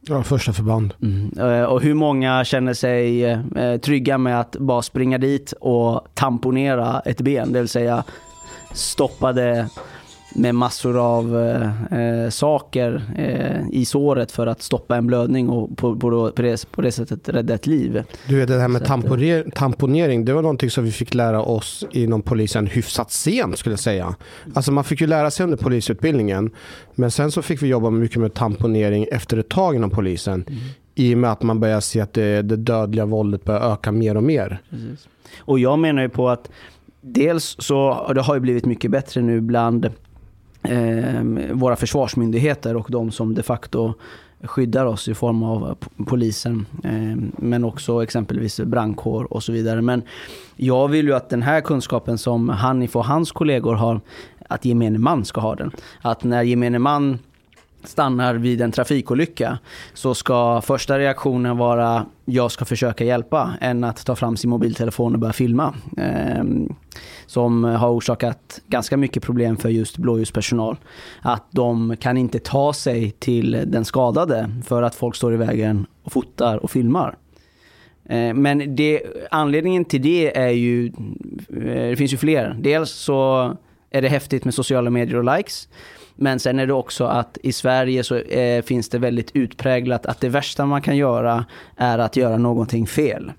Ja, 0.08 0.24
första 0.24 0.53
förband. 0.53 0.93
Mm. 1.01 1.31
Eh, 1.39 1.63
och 1.63 1.81
hur 1.81 1.93
många 1.93 2.43
känner 2.43 2.74
sig 2.74 3.24
eh, 3.25 3.77
trygga 3.84 4.17
med 4.17 4.39
att 4.39 4.55
bara 4.60 4.81
springa 4.81 5.17
dit 5.17 5.53
och 5.60 6.08
tamponera 6.13 7.00
ett 7.00 7.22
ben, 7.22 7.53
det 7.53 7.60
vill 7.60 7.70
säga 7.70 8.03
stoppa 8.74 9.34
det 9.34 9.70
med 10.35 10.55
massor 10.55 10.97
av 10.97 11.39
eh, 11.39 12.00
eh, 12.00 12.29
saker 12.29 13.03
eh, 13.17 13.79
i 13.79 13.85
såret 13.85 14.31
för 14.31 14.47
att 14.47 14.61
stoppa 14.61 14.97
en 14.97 15.07
blödning 15.07 15.50
och 15.50 15.77
på, 15.77 15.95
på, 15.95 16.31
på, 16.31 16.41
det, 16.41 16.71
på 16.71 16.81
det 16.81 16.91
sättet 16.91 17.29
rädda 17.29 17.53
ett 17.53 17.67
liv. 17.67 18.03
Du 18.27 18.39
vet 18.39 18.47
det 18.47 18.59
här 18.59 18.67
med 18.67 18.79
Så 18.79 18.83
att, 18.83 18.88
tamponer, 18.88 19.51
tamponering, 19.55 20.25
det 20.25 20.33
var 20.33 20.41
någonting 20.41 20.69
som 20.69 20.83
vi 20.83 20.91
fick 20.91 21.13
lära 21.13 21.41
oss 21.41 21.85
inom 21.91 22.21
polisen 22.21 22.67
hyfsat 22.67 23.11
sent 23.11 23.57
skulle 23.57 23.73
jag 23.73 23.79
säga. 23.79 24.15
Alltså 24.53 24.71
man 24.71 24.83
fick 24.83 25.01
ju 25.01 25.07
lära 25.07 25.31
sig 25.31 25.43
under 25.43 25.57
polisutbildningen. 25.57 26.51
Men 26.95 27.11
sen 27.11 27.31
så 27.31 27.41
fick 27.41 27.61
vi 27.61 27.67
jobba 27.67 27.89
mycket 27.89 28.17
med 28.17 28.33
tamponering 28.33 29.07
efter 29.11 29.38
ett 29.38 29.50
tag 29.50 29.75
inom 29.75 29.89
polisen. 29.89 30.45
I 30.95 31.13
och 31.13 31.17
med 31.17 31.31
att 31.31 31.43
man 31.43 31.59
börjar 31.59 31.79
se 31.79 32.01
att 32.01 32.13
det, 32.13 32.41
det 32.41 32.55
dödliga 32.55 33.05
våldet 33.05 33.43
börjar 33.43 33.73
öka 33.73 33.91
mer 33.91 34.17
och 34.17 34.23
mer. 34.23 34.61
Precis. 34.69 35.07
Och 35.39 35.59
jag 35.59 35.79
menar 35.79 36.01
ju 36.01 36.09
på 36.09 36.29
att 36.29 36.50
dels 37.01 37.55
så 37.59 38.11
det 38.15 38.21
har 38.21 38.33
ju 38.33 38.39
blivit 38.39 38.65
mycket 38.65 38.91
bättre 38.91 39.21
nu 39.21 39.41
bland 39.41 39.85
eh, 39.85 39.91
Ehm, 40.63 41.39
våra 41.53 41.75
försvarsmyndigheter 41.75 42.75
och 42.75 42.87
de 42.89 43.11
som 43.11 43.33
de 43.33 43.43
facto 43.43 43.93
skyddar 44.43 44.85
oss 44.85 45.07
i 45.07 45.13
form 45.13 45.43
av 45.43 45.77
polisen, 46.07 46.65
ehm, 46.83 47.31
men 47.37 47.63
också 47.63 48.03
exempelvis 48.03 48.59
brandkår 48.59 49.33
och 49.33 49.43
så 49.43 49.51
vidare. 49.51 49.81
Men 49.81 50.01
jag 50.55 50.87
vill 50.87 51.05
ju 51.05 51.13
att 51.13 51.29
den 51.29 51.41
här 51.41 51.61
kunskapen 51.61 52.17
som 52.17 52.49
Hanif 52.49 52.95
och 52.95 53.05
hans 53.05 53.31
kollegor 53.31 53.73
har, 53.73 54.01
att 54.49 54.65
gemene 54.65 54.99
man 54.99 55.25
ska 55.25 55.41
ha 55.41 55.55
den. 55.55 55.71
Att 56.01 56.23
när 56.23 56.43
gemene 56.43 56.79
man 56.79 57.19
stannar 57.83 58.35
vid 58.35 58.61
en 58.61 58.71
trafikolycka 58.71 59.59
så 59.93 60.13
ska 60.15 60.61
första 60.61 61.00
reaktionen 61.00 61.57
vara 61.57 62.05
jag 62.25 62.51
ska 62.51 62.65
försöka 62.65 63.03
hjälpa 63.03 63.53
än 63.61 63.83
att 63.83 64.05
ta 64.05 64.15
fram 64.15 64.38
sin 64.38 64.50
mobiltelefon 64.50 65.13
och 65.13 65.19
börja 65.19 65.33
filma. 65.33 65.75
Eh, 65.97 66.43
som 67.25 67.63
har 67.63 67.89
orsakat 67.89 68.61
ganska 68.67 68.97
mycket 68.97 69.23
problem 69.23 69.57
för 69.57 69.69
just 69.69 69.97
blåljuspersonal. 69.97 70.77
Att 71.21 71.47
de 71.51 71.97
kan 71.97 72.17
inte 72.17 72.39
ta 72.39 72.73
sig 72.73 73.11
till 73.11 73.63
den 73.65 73.85
skadade 73.85 74.50
för 74.65 74.81
att 74.81 74.95
folk 74.95 75.15
står 75.15 75.33
i 75.33 75.38
vägen 75.38 75.85
och 76.03 76.11
fotar 76.11 76.57
och 76.57 76.71
filmar. 76.71 77.17
Eh, 78.05 78.33
Men 78.33 78.75
det, 78.75 79.01
anledningen 79.31 79.85
till 79.85 80.01
det 80.01 80.38
är 80.38 80.50
ju, 80.50 80.88
eh, 80.88 81.89
det 81.89 81.95
finns 81.97 82.13
ju 82.13 82.17
fler. 82.17 82.57
Dels 82.59 82.91
så 82.91 83.51
är 83.89 84.01
det 84.01 84.07
häftigt 84.07 84.45
med 84.45 84.53
sociala 84.53 84.89
medier 84.89 85.17
och 85.17 85.38
likes. 85.38 85.67
Men 86.21 86.39
sen 86.39 86.59
är 86.59 86.67
det 86.67 86.73
också 86.73 87.05
att 87.05 87.37
i 87.43 87.51
Sverige 87.51 88.03
så 88.03 88.15
eh, 88.15 88.61
finns 88.63 88.89
det 88.89 88.99
väldigt 88.99 89.31
utpräglat 89.33 90.05
att 90.05 90.19
det 90.19 90.29
värsta 90.29 90.65
man 90.65 90.81
kan 90.81 90.97
göra 90.97 91.45
är 91.77 91.99
att 91.99 92.15
göra 92.15 92.37
någonting 92.37 92.87
fel. 92.87 93.31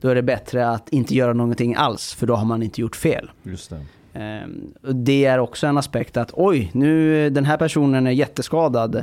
Då 0.00 0.08
är 0.08 0.14
det 0.14 0.22
bättre 0.22 0.68
att 0.70 0.88
inte 0.88 1.14
göra 1.14 1.32
någonting 1.32 1.74
alls, 1.74 2.14
för 2.14 2.26
då 2.26 2.34
har 2.34 2.44
man 2.44 2.62
inte 2.62 2.80
gjort 2.80 2.96
fel. 2.96 3.30
Just 3.42 3.70
det. 3.70 4.46
Och 4.82 4.96
Det 4.96 5.24
är 5.24 5.38
också 5.38 5.66
en 5.66 5.78
aspekt 5.78 6.16
att 6.16 6.30
oj, 6.32 6.70
nu 6.74 7.30
den 7.30 7.44
här 7.44 7.56
personen 7.56 8.06
är 8.06 8.10
jätteskadad. 8.10 9.02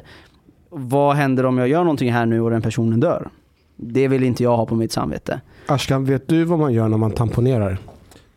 Vad 0.70 1.16
händer 1.16 1.46
om 1.46 1.58
jag 1.58 1.68
gör 1.68 1.84
någonting 1.84 2.12
här 2.12 2.26
nu 2.26 2.42
och 2.42 2.52
den 2.52 2.62
personen 2.62 3.00
dör? 3.00 3.30
Det 3.76 4.08
vill 4.08 4.24
inte 4.24 4.44
jag 4.44 4.58
ha 4.58 4.66
på 4.66 4.76
mitt 4.76 4.92
samvete. 4.92 5.42
Ashkan, 5.68 6.06
vet 6.06 6.28
du 6.28 6.44
vad 6.44 6.60
man 6.60 6.74
gör 6.74 6.88
när 6.88 6.98
man 6.98 7.12
tamponerar? 7.12 7.78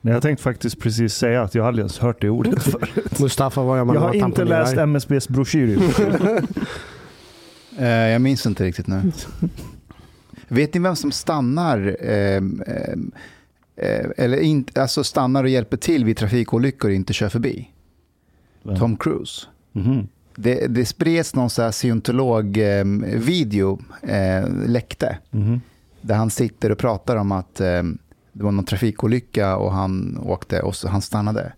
Nej, 0.08 0.14
jag 0.14 0.22
tänkte 0.22 0.42
faktiskt 0.42 0.78
precis 0.80 1.14
säga 1.14 1.42
att 1.42 1.54
jag 1.54 1.66
aldrig 1.66 1.82
ens 1.82 1.98
hört 1.98 2.20
det 2.20 2.30
ordet 2.30 2.62
förut. 2.62 3.18
Mustafa, 3.18 3.62
vad 3.62 3.78
gör 3.78 3.84
man 3.84 3.94
Jag 3.94 4.02
har 4.02 4.14
inte 4.14 4.44
läst 4.44 4.76
MSBs 4.76 5.28
broschyr. 5.28 5.78
Eh, 7.78 7.88
jag 7.88 8.20
minns 8.20 8.46
inte 8.46 8.64
riktigt 8.64 8.86
nu. 8.86 9.12
Vet 10.48 10.74
ni 10.74 10.80
vem 10.80 10.96
som 10.96 11.12
stannar, 11.12 11.96
ehm, 12.00 12.62
ehm, 12.66 13.12
eh, 13.76 14.06
eller 14.16 14.38
inte, 14.40 14.82
alltså 14.82 15.04
stannar 15.04 15.44
och 15.44 15.50
hjälper 15.50 15.76
till 15.76 16.04
vid 16.04 16.16
trafikolyckor 16.16 16.90
och 16.90 16.94
inte 16.94 17.12
kör 17.12 17.28
förbi? 17.28 17.68
Tom 18.78 18.96
Cruise. 18.96 19.46
Mhm. 19.72 20.08
Det, 20.36 20.66
det 20.66 20.86
spreds 20.86 21.34
någon 21.34 21.50
scientolog-video, 21.72 23.78
eh, 24.02 24.48
läckte, 24.66 25.18
Mhm. 25.30 25.60
där 26.00 26.14
han 26.14 26.30
sitter 26.30 26.72
och 26.72 26.78
pratar 26.78 27.16
om 27.16 27.32
att 27.32 27.60
eh, 27.60 27.82
det 28.38 28.44
var 28.44 28.52
någon 28.52 28.64
trafikolycka 28.64 29.56
och 29.56 29.72
han 29.72 30.18
åkte 30.22 30.62
och 30.62 30.76
så, 30.76 30.88
han 30.88 31.02
stannade. 31.02 31.52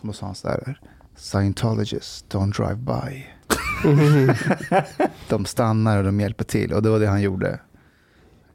Och 0.00 0.06
då 0.06 0.12
sa 0.12 0.26
han 0.26 0.34
så 0.34 0.48
här, 0.48 0.78
Scientologists 1.16 2.24
don't 2.30 2.56
drive 2.56 2.74
by. 2.74 3.26
de 5.28 5.44
stannar 5.44 5.98
och 5.98 6.04
de 6.04 6.20
hjälper 6.20 6.44
till 6.44 6.72
och 6.72 6.82
det 6.82 6.90
var 6.90 7.00
det 7.00 7.06
han 7.06 7.22
gjorde. 7.22 7.58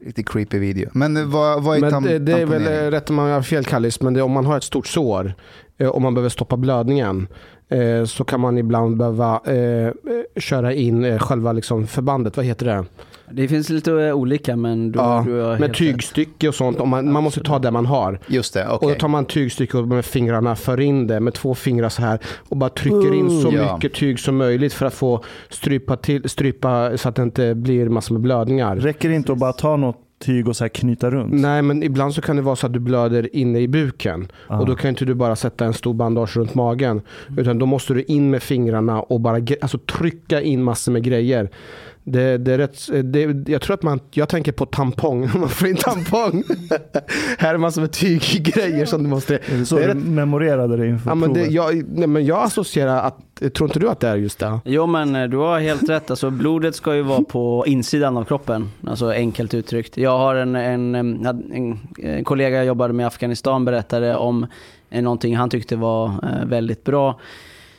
Lite 0.00 0.22
creepy 0.22 0.58
video. 0.58 0.90
Men 0.92 1.16
eh, 1.16 1.24
vad, 1.24 1.62
vad 1.62 1.76
är 1.76 1.80
Men 1.80 1.92
tam- 1.92 2.04
det, 2.04 2.18
det 2.18 2.32
är 2.32 2.46
väl 2.46 2.66
eh, 2.66 2.90
rätt 2.90 3.10
om 3.10 3.16
man 3.16 3.30
har 3.30 3.42
fel 3.42 3.64
Kallis, 3.64 4.00
men 4.00 4.14
det, 4.14 4.22
om 4.22 4.32
man 4.32 4.46
har 4.46 4.56
ett 4.56 4.64
stort 4.64 4.86
sår 4.86 5.34
eh, 5.78 5.88
och 5.88 6.02
man 6.02 6.14
behöver 6.14 6.28
stoppa 6.30 6.56
blödningen 6.56 7.28
eh, 7.68 8.04
så 8.04 8.24
kan 8.24 8.40
man 8.40 8.58
ibland 8.58 8.96
behöva 8.96 9.40
eh, 9.44 9.86
eh, 9.86 9.92
köra 10.36 10.72
in 10.74 11.04
eh, 11.04 11.18
själva 11.18 11.52
liksom 11.52 11.86
förbandet, 11.86 12.36
vad 12.36 12.46
heter 12.46 12.66
det? 12.66 12.84
Det 13.32 13.48
finns 13.48 13.68
lite 13.70 13.92
eh, 13.92 14.14
olika 14.14 14.56
men 14.56 14.92
du, 14.92 14.98
Ja, 14.98 15.22
du 15.26 15.40
har 15.40 15.56
rätt. 15.56 15.74
tygstycke 15.74 16.48
och 16.48 16.54
sånt. 16.54 16.80
Om 16.80 16.88
man, 16.88 17.12
man 17.12 17.22
måste 17.24 17.40
ta 17.40 17.58
det 17.58 17.70
man 17.70 17.86
har. 17.86 18.18
Just 18.26 18.54
det, 18.54 18.66
okej. 18.70 18.86
Och 18.86 18.92
då 18.94 18.98
tar 19.00 19.08
man 19.08 19.24
tygstycke 19.24 19.78
och 19.78 19.88
med 19.88 20.04
fingrarna 20.04 20.56
för 20.56 20.80
in 20.80 21.06
det 21.06 21.20
med 21.20 21.34
två 21.34 21.54
fingrar 21.54 21.88
så 21.88 22.02
här 22.02 22.18
och 22.48 22.56
bara 22.56 22.70
trycker 22.70 23.14
in 23.14 23.42
så 23.42 23.50
Ja. 23.52 23.74
mycket 23.74 23.94
tyg 23.94 24.20
som 24.20 24.36
möjligt 24.36 24.72
för 24.72 24.86
att 24.86 24.94
få 24.94 25.24
strypa, 25.48 25.96
till, 25.96 26.28
strypa 26.28 26.96
så 26.98 27.08
att 27.08 27.14
det 27.16 27.22
inte 27.22 27.54
blir 27.54 27.88
massor 27.88 28.14
med 28.14 28.22
blödningar. 28.22 28.76
Räcker 28.76 29.08
det 29.08 29.14
inte 29.14 29.32
att 29.32 29.38
bara 29.38 29.52
ta 29.52 29.76
något 29.76 29.96
tyg 30.24 30.48
och 30.48 30.56
så 30.56 30.64
här 30.64 30.68
knyta 30.68 31.10
runt? 31.10 31.32
Nej, 31.32 31.62
men 31.62 31.82
ibland 31.82 32.14
så 32.14 32.20
kan 32.22 32.36
det 32.36 32.42
vara 32.42 32.56
så 32.56 32.66
att 32.66 32.72
du 32.72 32.78
blöder 32.78 33.36
inne 33.36 33.58
i 33.60 33.68
buken. 33.68 34.28
Ah. 34.46 34.58
Och 34.58 34.66
då 34.66 34.74
kan 34.74 34.88
inte 34.88 35.04
du 35.04 35.14
bara 35.14 35.36
sätta 35.36 35.64
en 35.64 35.72
stor 35.74 35.94
bandage 35.94 36.36
runt 36.36 36.54
magen. 36.54 37.00
Utan 37.36 37.58
då 37.58 37.66
måste 37.66 37.94
du 37.94 38.02
in 38.02 38.30
med 38.30 38.42
fingrarna 38.42 39.00
och 39.02 39.20
bara 39.20 39.40
alltså, 39.60 39.78
trycka 39.78 40.40
in 40.40 40.62
massor 40.62 40.92
med 40.92 41.02
grejer. 41.04 41.50
Det, 42.12 42.38
det 42.38 42.52
är 42.52 42.58
rätt, 42.58 42.88
det, 43.12 43.50
jag 43.52 43.62
tror 43.62 43.74
att 43.74 43.82
man, 43.82 44.00
jag 44.10 44.28
tänker 44.28 44.52
på 44.52 44.66
tampong, 44.66 45.20
man 45.38 45.48
får 45.48 45.68
in 45.68 45.76
tampong. 45.76 46.42
Här 47.38 47.54
är 47.54 47.58
massor 47.58 47.80
med 47.80 47.92
tyggrejer 47.92 48.86
som 48.86 49.02
du 49.02 49.08
måste... 49.08 49.34
Är 49.36 49.58
det 49.58 49.66
så 49.66 49.76
det 49.76 49.82
är 49.84 49.88
du 49.88 49.94
rätt- 50.00 50.06
memorerade 50.06 50.76
det 50.76 50.86
inför 50.86 51.10
Ja, 51.10 51.14
men 51.14 51.28
det, 51.32 51.34
provet? 51.40 51.52
jag, 51.52 51.84
nej, 51.98 52.08
men 52.08 52.26
jag 52.26 52.42
associerar 52.42 53.02
att, 53.02 53.54
tror 53.54 53.68
inte 53.68 53.78
du 53.78 53.88
att 53.88 54.00
det 54.00 54.08
är 54.08 54.16
just 54.16 54.38
det? 54.38 54.60
Jo 54.64 54.86
men 54.86 55.16
eh, 55.16 55.28
du 55.28 55.36
har 55.36 55.60
helt 55.60 55.88
rätt. 55.88 56.10
Alltså, 56.10 56.30
blodet 56.30 56.74
ska 56.74 56.94
ju 56.94 57.02
vara 57.02 57.22
på 57.22 57.64
insidan 57.66 58.16
av 58.16 58.24
kroppen. 58.24 58.70
Alltså 58.86 59.12
enkelt 59.12 59.54
uttryckt. 59.54 59.96
Jag 59.96 60.18
har 60.18 60.34
en, 60.34 60.56
en, 60.56 60.94
en, 60.94 61.26
en, 61.26 61.78
en 62.02 62.24
kollega 62.24 62.56
jag 62.56 62.66
jobbade 62.66 62.92
med 62.92 63.04
i 63.04 63.06
Afghanistan 63.06 63.64
berättade 63.64 64.16
om 64.16 64.46
eh, 64.90 65.02
någonting 65.02 65.36
han 65.36 65.50
tyckte 65.50 65.76
var 65.76 66.06
eh, 66.06 66.46
väldigt 66.46 66.84
bra. 66.84 67.20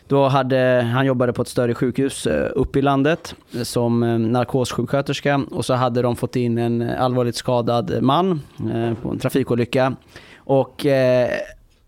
Då 0.10 0.28
hade, 0.28 0.90
han 0.94 1.06
jobbade 1.06 1.34
på 1.34 1.42
ett 1.42 1.48
större 1.48 1.74
sjukhus 1.74 2.28
eh, 2.28 2.52
uppe 2.56 2.80
i 2.80 2.82
landet 2.82 3.36
som 3.64 4.04
eh, 4.04 4.20
narkossjuksköterska 4.20 5.42
och 5.52 5.66
så 5.66 5.74
hade 5.74 6.02
de 6.02 6.16
fått 6.16 6.36
in 6.36 6.58
en 6.58 6.90
allvarligt 6.90 7.36
skadad 7.36 7.98
man 8.02 8.42
eh, 8.74 8.94
på 8.94 9.10
en 9.10 9.20
trafikolycka. 9.20 9.96
Och 10.38 10.86
eh, 10.86 11.30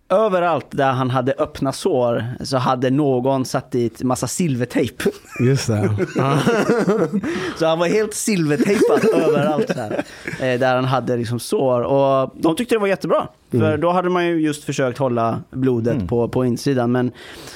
överallt 0.09 0.65
där 0.69 0.91
han 0.91 1.09
hade 1.09 1.33
öppna 1.37 1.71
sår 1.71 2.25
så 2.43 2.57
hade 2.57 2.89
någon 2.89 3.45
satt 3.45 3.71
dit 3.71 4.03
massa 4.03 4.27
silvertejp. 4.27 5.03
Just 5.39 5.67
det. 5.67 5.89
Så 7.57 7.65
han 7.65 7.79
var 7.79 7.87
helt 7.87 8.13
silvertejpad 8.13 9.05
överallt 9.13 9.67
där, 9.67 10.03
där 10.57 10.75
han 10.75 10.85
hade 10.85 11.17
liksom 11.17 11.39
sår. 11.39 11.81
Och 11.81 12.31
de 12.35 12.55
tyckte 12.55 12.75
det 12.75 12.79
var 12.79 12.87
jättebra. 12.87 13.27
För 13.51 13.77
då 13.77 13.91
hade 13.91 14.09
man 14.09 14.25
ju 14.27 14.41
just 14.41 14.63
försökt 14.63 14.97
hålla 14.97 15.41
blodet 15.51 16.07
på, 16.07 16.27
på 16.27 16.45
insidan. 16.45 16.91
Men 16.91 17.11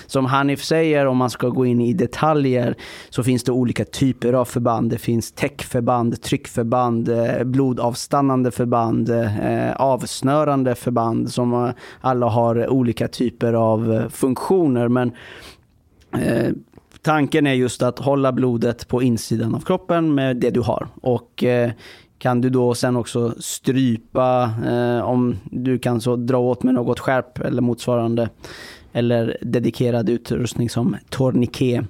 som 0.05 0.25
Hanif 0.25 0.63
säger, 0.63 1.05
om 1.05 1.17
man 1.17 1.29
ska 1.29 1.49
gå 1.49 1.65
in 1.65 1.81
i 1.81 1.93
detaljer, 1.93 2.75
så 3.09 3.23
finns 3.23 3.43
det 3.43 3.51
olika 3.51 3.85
typer 3.85 4.33
av 4.33 4.45
förband. 4.45 4.89
Det 4.89 4.97
finns 4.97 5.31
täckförband, 5.31 6.21
tryckförband, 6.21 7.09
eh, 7.09 7.43
blodavstannande 7.43 8.51
förband, 8.51 9.09
eh, 9.09 9.71
avsnörande 9.75 10.75
förband 10.75 11.31
som 11.31 11.53
eh, 11.53 11.69
alla 12.01 12.25
har 12.25 12.67
olika 12.69 13.07
typer 13.07 13.53
av 13.53 14.09
funktioner. 14.09 14.87
Men 14.87 15.11
Eh, 16.21 16.51
tanken 17.01 17.47
är 17.47 17.53
just 17.53 17.81
att 17.81 17.99
hålla 17.99 18.31
blodet 18.31 18.87
på 18.87 19.03
insidan 19.03 19.55
av 19.55 19.59
kroppen 19.59 20.15
med 20.15 20.37
det 20.37 20.49
du 20.49 20.61
har. 20.61 20.87
Och 21.01 21.43
eh, 21.43 21.71
kan 22.25 22.41
du 22.41 22.49
då 22.49 22.75
sen 22.75 22.95
också 22.95 23.33
strypa, 23.39 24.51
eh, 24.65 25.05
om 25.05 25.35
du 25.51 25.79
kan 25.79 26.01
så 26.01 26.15
dra 26.15 26.37
åt 26.37 26.63
med 26.63 26.73
något 26.73 26.99
skärp 26.99 27.39
eller 27.39 27.61
motsvarande, 27.61 28.29
eller 28.95 29.37
dedikerad 29.41 30.09
utrustning 30.09 30.69
som 30.69 30.95
tourniquet, 31.09 31.85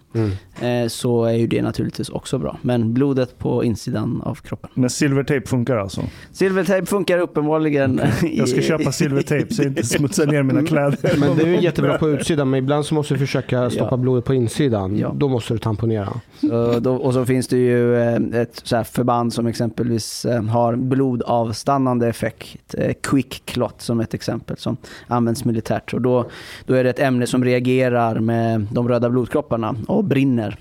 eh, 0.62 0.88
så 0.88 1.24
är 1.26 1.34
ju 1.34 1.48
det 1.48 1.62
naturligtvis 1.62 2.10
också 2.10 2.38
bra. 2.38 2.58
Men 2.62 2.94
blodet 2.94 3.38
på 3.40 3.64
insidan 3.64 4.22
av 4.22 4.36
kroppen. 4.36 4.70
Men 4.74 4.90
silvertejp 4.90 5.48
funkar 5.48 5.78
alltså? 5.78 6.02
Silvertejp 6.32 6.86
funkar 6.86 7.18
uppenbarligen. 7.20 8.02
Jag 8.22 8.50
ska 8.50 8.62
köpa 8.62 8.92
silvertejp 8.92 9.54
så 9.54 9.62
jag 9.62 9.68
inte 9.72 9.84
smutsar 9.84 10.26
ner 10.26 10.44
mina 10.44 10.64
kläder. 10.68 11.18
Men 11.20 11.38
det 11.38 11.44
är 11.44 11.48
ju 11.48 11.62
jättebra 11.62 11.98
på 11.98 12.10
utsidan, 12.10 12.50
men 12.50 12.58
ibland 12.58 12.86
så 12.86 12.96
måste 12.96 13.14
du 13.14 13.18
försöka 13.20 13.70
stoppa 13.70 13.88
Ja. 13.92 13.98
blodet 13.98 14.26
på 14.26 14.34
insidan. 14.34 14.98
Ja. 14.98 15.14
Då 15.16 15.28
måste 15.28 15.54
du 15.54 15.58
tamponera. 15.58 16.14
Så 16.42 16.80
då, 16.80 16.96
och 16.96 17.14
så 17.14 17.26
finns 17.26 17.48
det 17.48 17.58
ju 17.58 17.96
eh, 17.96 18.16
ett 18.42 18.62
så 18.64 18.76
här 18.76 18.84
förband 18.84 19.34
som 19.34 19.48
exempelvis 19.48 20.26
eh, 20.26 20.44
har 20.44 20.76
blodavstannande 20.76 22.08
effekt. 22.08 22.76
Quick 23.04 23.42
clot 23.46 23.82
som 23.82 24.00
ett 24.00 24.14
exempel 24.14 24.58
som 24.58 24.78
används 25.08 25.46
militärt. 25.46 25.94
Och 25.94 26.02
då, 26.02 26.30
då 26.66 26.74
är 26.74 26.84
det 26.84 26.95
ett 26.96 27.00
ämne 27.00 27.28
som 27.28 27.44
reagerar 27.44 28.20
med 28.20 28.68
de 28.72 28.90
röda 28.90 29.10
blodkropparna 29.10 29.76
och 29.88 30.04
brinner. 30.04 30.58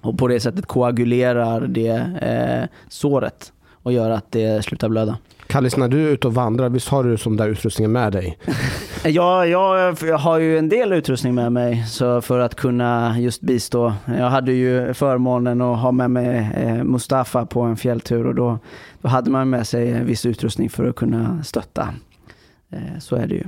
Och 0.00 0.18
på 0.18 0.28
det 0.28 0.40
sättet 0.40 0.66
koagulerar 0.66 1.66
det 1.66 1.88
eh, 2.22 2.68
såret 2.88 3.52
och 3.82 3.92
gör 3.92 4.10
att 4.10 4.32
det 4.32 4.64
slutar 4.64 4.88
blöda. 4.88 5.18
Kallis, 5.46 5.76
när 5.76 5.88
du 5.88 6.08
är 6.08 6.12
ute 6.12 6.26
och 6.26 6.34
vandrar, 6.34 6.68
visst 6.68 6.88
har 6.88 7.04
du 7.04 7.16
sån 7.16 7.36
där 7.36 7.48
utrustningen 7.48 7.92
med 7.92 8.12
dig? 8.12 8.38
Ja, 9.04 9.46
jag, 9.46 9.96
jag 10.02 10.18
har 10.18 10.38
ju 10.38 10.58
en 10.58 10.68
del 10.68 10.92
utrustning 10.92 11.34
med 11.34 11.52
mig 11.52 11.84
så 11.86 12.20
för 12.20 12.38
att 12.38 12.54
kunna 12.54 13.18
just 13.18 13.40
bistå. 13.40 13.92
Jag 14.18 14.30
hade 14.30 14.52
ju 14.52 14.94
förmånen 14.94 15.60
att 15.60 15.78
ha 15.78 15.92
med 15.92 16.10
mig 16.10 16.50
eh, 16.54 16.84
Mustafa 16.84 17.46
på 17.46 17.60
en 17.60 17.76
fjälltur 17.76 18.26
och 18.26 18.34
då, 18.34 18.58
då 19.02 19.08
hade 19.08 19.30
man 19.30 19.50
med 19.50 19.66
sig 19.66 20.04
viss 20.04 20.26
utrustning 20.26 20.70
för 20.70 20.88
att 20.88 20.96
kunna 20.96 21.42
stötta. 21.44 21.88
Eh, 22.70 22.98
så 22.98 23.16
är 23.16 23.26
det 23.26 23.34
ju. 23.34 23.44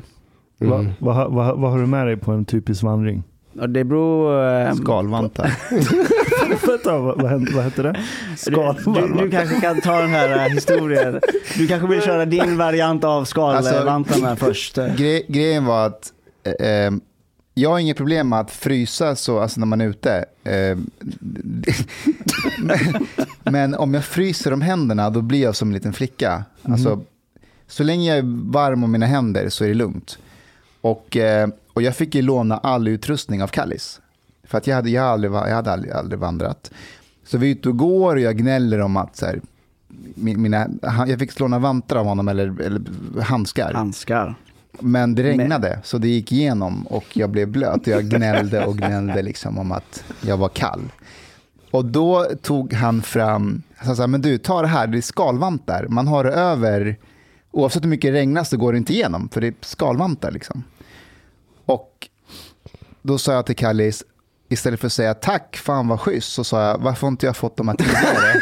Vad 0.69 0.87
vad- 0.99 1.33
vad- 1.33 1.59
vad 1.59 1.71
har 1.71 1.79
du 1.79 1.87
med 1.87 2.07
dig 2.07 2.17
på 2.17 2.33
en 2.33 2.45
typisk 2.45 2.83
vandring? 2.83 3.23
Och 3.61 3.71
det 3.71 3.85
beror... 3.85 4.45
Eh, 4.67 4.73
Skalvantar. 4.75 5.53
Vänta, 6.67 6.99
vad, 6.99 7.23
vad, 7.55 7.65
hette 7.65 7.83
det? 7.83 7.97
du, 8.47 8.93
du, 8.93 9.15
du 9.25 9.31
kanske 9.31 9.61
kan 9.61 9.81
ta 9.81 10.01
den 10.01 10.11
här 10.11 10.47
eh, 10.47 10.53
historien. 10.55 11.21
Du 11.57 11.67
kanske 11.67 11.89
vill 11.89 12.03
köra 12.03 12.25
din 12.25 12.57
variant 12.57 13.05
av 13.05 13.25
skalvantarna 13.25 14.37
först. 14.37 14.77
Gre 14.77 15.23
grejen 15.29 15.65
var 15.65 15.87
att 15.87 16.13
eh, 16.61 16.69
eh, 16.69 16.91
jag 17.55 17.71
har 17.71 17.79
inget 17.79 17.97
problem 17.97 18.29
med 18.29 18.41
att 18.41 18.51
frysa 18.51 19.17
så, 19.17 19.41
alltså 19.41 19.61
när 19.61 19.67
man 19.67 19.81
är 19.81 19.87
ute. 19.89 20.25
Eh, 20.45 20.79
men, 22.59 22.79
men 23.53 23.75
om 23.75 23.95
jag 23.95 24.05
fryser 24.05 24.53
om 24.53 24.61
händerna 24.61 25.11
då 25.11 25.21
blir 25.23 25.43
jag 25.43 25.57
som 25.57 25.69
en 25.69 25.75
liten 25.75 25.93
flicka. 25.93 26.45
Alltså, 26.63 27.01
så 27.67 27.83
länge 27.83 28.09
jag 28.09 28.19
är 28.19 28.51
varm 28.53 28.85
om 28.85 28.93
mina 28.93 29.07
händer 29.07 29.49
så 29.49 29.65
är 29.65 29.69
det 29.69 29.75
lugnt. 29.75 30.19
Och, 30.83 31.17
eh, 31.17 31.49
och 31.73 31.83
jag 31.83 31.97
fick 31.97 32.15
ju 32.15 32.23
låna 32.23 32.59
all 32.59 32.89
utrustning 32.89 33.43
av 33.43 33.49
Kallis. 33.49 34.01
För 34.45 34.59
att 34.59 34.67
jag 34.67 34.77
hade, 34.77 34.91
jag 34.91 35.05
aldrig, 35.05 35.33
jag 35.33 35.55
hade 35.55 35.73
aldrig, 35.73 35.93
aldrig 35.93 36.19
vandrat. 36.21 36.71
Så 37.27 37.39
vi 37.39 37.47
är 37.47 37.53
ute 37.53 37.69
och 37.69 37.77
går 37.77 38.15
och 38.15 38.21
jag 38.21 38.37
gnäller 38.37 38.81
om 38.81 38.97
att 38.97 39.17
så 39.17 39.27
här, 39.27 39.41
min- 40.15 40.43
mina, 40.43 40.67
jag 41.07 41.19
fick 41.19 41.41
låna 41.41 41.59
vantar 41.59 41.97
av 41.97 42.07
honom 42.07 42.29
eller, 42.29 42.61
eller 42.61 42.83
handskar. 43.23 43.73
Handskar. 43.75 44.35
Men 44.81 45.15
det 45.15 45.23
regnade, 45.23 45.79
så 45.85 45.99
det 45.99 46.09
gick 46.09 46.33
igenom 46.33 46.87
och 46.87 47.17
jag 47.17 47.31
blev 47.31 47.49
blöt. 47.49 47.87
Jag 47.87 48.05
gnällde 48.05 48.65
och 48.67 48.77
gnällde 48.79 49.23
liksom 49.23 49.59
om 49.59 49.73
att 49.73 50.05
jag 50.21 50.37
var 50.37 50.49
kall. 50.49 50.81
Och 51.71 51.85
då 51.85 52.25
tog 52.43 52.73
han 52.73 53.03
fram, 53.03 53.63
han 53.77 53.97
sa, 53.97 54.07
men 54.07 54.21
du, 54.23 54.39
ta 54.39 54.63
det 54.63 54.69
här, 54.69 54.87
det 54.87 54.99
är 54.99 55.03
skalvantar. 55.03 55.87
Man 55.89 56.07
har 56.09 56.25
det 56.25 56.31
över, 56.33 56.97
oavsett 57.51 57.83
hur 57.85 57.89
mycket 57.89 58.13
det 58.15 58.19
regnar 58.21 58.45
så 58.45 58.57
går 58.57 58.73
det 58.73 58.79
inte 58.79 58.93
igenom, 58.93 59.29
för 59.33 59.41
det 59.41 59.47
är 59.47 59.55
skalvantar 59.61 60.31
liksom. 60.31 60.65
Då 63.03 63.19
sa 63.19 63.33
jag 63.33 63.47
till 63.47 63.57
Kallis, 63.57 64.05
istället 64.49 64.81
för 64.81 64.87
att 64.87 64.93
säga 64.93 65.15
tack, 65.15 65.57
fan 65.57 65.89
vad 65.89 66.01
schysst, 66.01 66.33
så 66.33 66.45
sa 66.45 66.63
jag, 66.63 66.79
varför 66.79 67.01
har 67.01 67.09
inte 67.09 67.27
jag 67.27 67.37
fått 67.37 67.57
de 67.57 67.69
här 67.69 67.77
tidigare? 67.77 68.41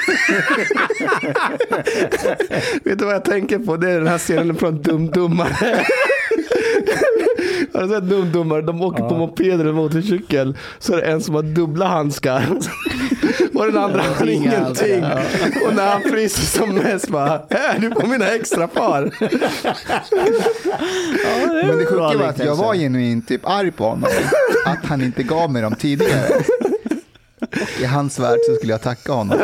Vet 2.85 2.99
du 2.99 3.05
vad 3.05 3.14
jag 3.14 3.25
tänker 3.25 3.59
på? 3.59 3.76
Det 3.76 3.90
är 3.90 3.99
den 3.99 4.07
här 4.07 4.19
scenen 4.19 4.57
från 4.57 4.83
Dumdummare. 4.83 5.85
Har 7.73 7.83
du 7.83 7.88
sett 7.88 8.09
Dumdummare? 8.09 8.62
De 8.62 8.83
åker 8.83 9.09
på 9.09 9.17
moped 9.17 9.61
eller 9.61 9.73
motorcykel. 9.73 10.57
Så 10.79 10.93
är 10.93 10.97
det 10.97 11.02
en 11.02 11.21
som 11.21 11.35
har 11.35 11.43
dubbla 11.43 11.87
handskar. 11.87 12.59
Och 13.61 13.67
den 13.67 13.79
andra 13.79 14.02
har 14.02 14.26
ingenting. 14.29 15.05
Och 15.67 15.75
när 15.75 15.87
han 15.93 16.02
fryser 16.02 16.59
som 16.59 16.75
mest 16.75 17.09
bara, 17.09 17.43
här 17.50 17.79
du 17.79 17.90
får 17.90 18.07
mina 18.07 18.26
extra 18.29 18.69
par. 18.69 19.11
Men 21.67 21.79
det 21.79 21.87
sjuka 21.87 22.19
var 22.19 22.26
att 22.29 22.38
jag 22.38 22.57
var 22.57 22.75
genuint 22.75 23.29
typ 23.29 23.40
arg 23.49 23.71
på 23.71 23.84
honom. 23.84 24.11
Att 24.67 24.84
han 24.87 25.02
inte 25.02 25.23
gav 25.23 25.52
mig 25.52 25.63
dem 25.63 25.75
tidigare. 25.75 26.43
I 27.80 27.84
hans 27.84 28.19
värld 28.19 28.39
så 28.49 28.54
skulle 28.54 28.73
jag 28.73 28.82
tacka 28.82 29.13
honom. 29.13 29.39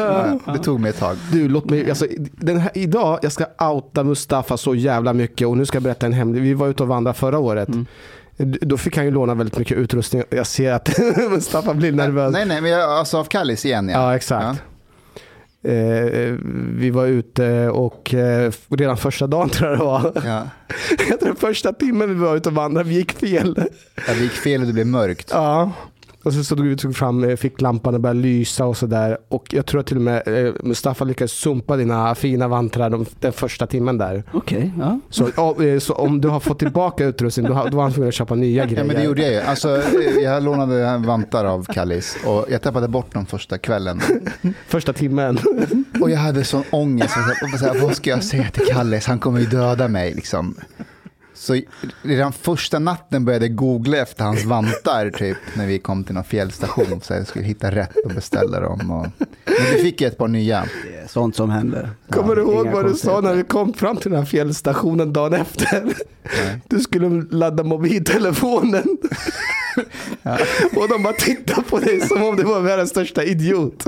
Men 0.46 0.56
Det 0.56 0.62
tog 0.62 0.80
mig 0.80 0.90
ett 0.90 0.98
tag. 0.98 1.16
Du, 1.32 1.48
låt 1.48 1.70
mig, 1.70 1.88
alltså, 1.88 2.06
den 2.32 2.58
här, 2.58 2.70
idag, 2.74 3.18
jag 3.22 3.32
ska 3.32 3.44
outa 3.72 4.04
Mustafa 4.04 4.56
så 4.56 4.74
jävla 4.74 5.12
mycket 5.12 5.48
och 5.48 5.56
nu 5.56 5.66
ska 5.66 5.76
jag 5.76 5.82
berätta 5.82 6.06
en 6.06 6.12
hemlig. 6.12 6.42
Vi 6.42 6.54
var 6.54 6.68
ute 6.68 6.82
och 6.82 6.88
vandrade 6.88 7.18
förra 7.18 7.38
året. 7.38 7.68
D- 7.72 7.84
Då 8.38 8.76
fick 8.76 8.96
han 8.96 9.04
ju 9.04 9.10
låna 9.10 9.34
väldigt 9.34 9.58
mycket 9.58 9.78
utrustning. 9.78 10.22
Jag 10.30 10.46
ser 10.46 10.72
att 10.72 10.98
Mustafa 11.30 11.74
blir 11.74 11.92
nervös. 11.92 12.32
Nej, 12.32 12.46
nej, 12.46 12.60
men 12.60 12.70
jag, 12.70 12.90
alltså 12.90 13.18
av 13.18 13.24
Kallis 13.24 13.64
igen. 13.64 13.88
Ja, 13.88 14.02
Ja, 14.02 14.16
exakt. 14.16 14.62
Eh, 15.64 16.34
vi 16.74 16.90
var 16.90 17.06
ute 17.06 17.68
och 17.68 18.14
eh, 18.14 18.52
redan 18.68 18.96
första 18.96 19.26
dagen 19.26 19.48
tror 19.50 19.70
jag 19.70 19.78
det 19.78 19.84
var. 19.84 20.12
Ja. 20.24 20.42
Jag 21.08 21.20
tror 21.20 21.34
första 21.34 21.72
timmen 21.72 22.08
vi 22.08 22.14
var 22.14 22.36
ute 22.36 22.48
och 22.48 22.54
vandrade, 22.54 22.88
vi 22.88 22.94
gick 22.94 23.12
fel. 23.12 23.54
Ja, 24.06 24.14
det 24.14 24.22
gick 24.22 24.32
fel 24.32 24.60
och 24.60 24.66
det 24.66 24.72
blev 24.72 24.86
mörkt. 24.86 25.30
Ja. 25.32 25.72
Och 26.26 26.32
så 26.32 26.44
stod 26.44 26.60
vi 26.60 26.74
och 26.74 26.78
tog 26.78 26.96
fram 26.96 27.24
eh, 27.24 27.36
ficklampan 27.36 27.94
och 27.94 28.00
började 28.00 28.20
lysa 28.20 28.64
och 28.66 28.76
sådär. 28.76 29.18
Och 29.28 29.46
jag 29.50 29.66
tror 29.66 29.80
att 29.80 29.86
till 29.86 29.96
och 29.96 30.02
med 30.02 30.46
eh, 30.46 30.52
Mustafa 30.62 31.04
lyckades 31.04 31.32
sumpa 31.32 31.76
dina 31.76 32.14
fina 32.14 32.48
vantrar 32.48 32.90
de, 32.90 33.06
den 33.20 33.32
första 33.32 33.66
timmen 33.66 33.98
där. 33.98 34.22
Okej, 34.32 34.72
ja. 34.78 35.00
Så, 35.10 35.62
eh, 35.62 35.78
så 35.78 35.94
om 35.94 36.20
du 36.20 36.28
har 36.28 36.40
fått 36.40 36.58
tillbaka 36.58 37.04
utrustning, 37.04 37.46
då, 37.46 37.52
har- 37.52 37.70
då 37.70 37.76
var 37.76 37.82
han 37.84 37.92
tvungen 37.92 38.08
att 38.08 38.14
köpa 38.14 38.34
nya 38.34 38.64
grejer. 38.64 38.78
Ja, 38.80 38.84
men 38.86 38.96
det 38.96 39.02
gjorde 39.02 39.22
jag 39.22 39.32
ju. 39.32 39.40
Alltså, 39.40 39.82
jag 40.22 40.42
lånade 40.42 41.02
vantar 41.06 41.44
av 41.44 41.64
Kallis 41.64 42.16
och 42.26 42.46
jag 42.50 42.62
tappade 42.62 42.88
bort 42.88 43.14
dem 43.14 43.26
första 43.26 43.58
kvällen. 43.58 44.00
Första 44.68 44.92
timmen. 44.92 45.38
Och 46.00 46.10
jag 46.10 46.18
hade 46.18 46.44
sån 46.44 46.62
ångest. 46.70 47.14
Så 47.58 47.64
här, 47.66 47.80
vad 47.82 47.96
ska 47.96 48.10
jag 48.10 48.24
säga 48.24 48.50
till 48.52 48.66
Kallis? 48.66 49.06
Han 49.06 49.18
kommer 49.18 49.40
ju 49.40 49.46
döda 49.46 49.88
mig. 49.88 50.14
Liksom. 50.14 50.54
Så 51.36 51.60
redan 52.02 52.32
första 52.32 52.78
natten 52.78 53.24
började 53.24 53.46
jag 53.46 53.54
googla 53.54 53.96
efter 53.96 54.24
hans 54.24 54.44
vantar 54.44 55.10
typ, 55.10 55.36
när 55.54 55.66
vi 55.66 55.78
kom 55.78 56.04
till 56.04 56.14
någon 56.14 56.24
fjällstation. 56.24 57.00
Så 57.02 57.12
jag 57.12 57.26
skulle 57.26 57.44
hitta 57.44 57.70
rätt 57.70 57.96
och 58.04 58.10
beställa 58.10 58.60
dem. 58.60 58.90
Och... 58.90 59.06
Men 59.44 59.74
vi 59.74 59.82
fick 59.82 60.00
ju 60.00 60.06
ett 60.06 60.18
par 60.18 60.28
nya. 60.28 60.68
Det 60.84 60.96
är 60.96 61.08
sånt 61.08 61.36
som 61.36 61.50
händer. 61.50 61.90
Kommer 62.10 62.36
du 62.36 62.42
ihåg 62.42 62.68
vad 62.68 62.84
du 62.84 62.94
sa 62.94 63.20
när 63.20 63.34
vi 63.34 63.42
kom 63.42 63.74
fram 63.74 63.96
till 63.96 64.10
den 64.10 64.20
här 64.20 64.26
fjällstationen 64.26 65.12
dagen 65.12 65.34
efter? 65.34 65.82
Nej. 65.82 66.60
Du 66.68 66.80
skulle 66.80 67.24
ladda 67.30 67.62
mobiltelefonen. 67.62 68.98
Och 70.76 70.88
de 70.88 71.02
bara 71.02 71.12
tittade 71.12 71.62
på 71.62 71.78
dig 71.78 72.00
som 72.00 72.22
om 72.22 72.36
du 72.36 72.42
var 72.42 72.60
världens 72.60 72.90
största 72.90 73.24
idiot. 73.24 73.84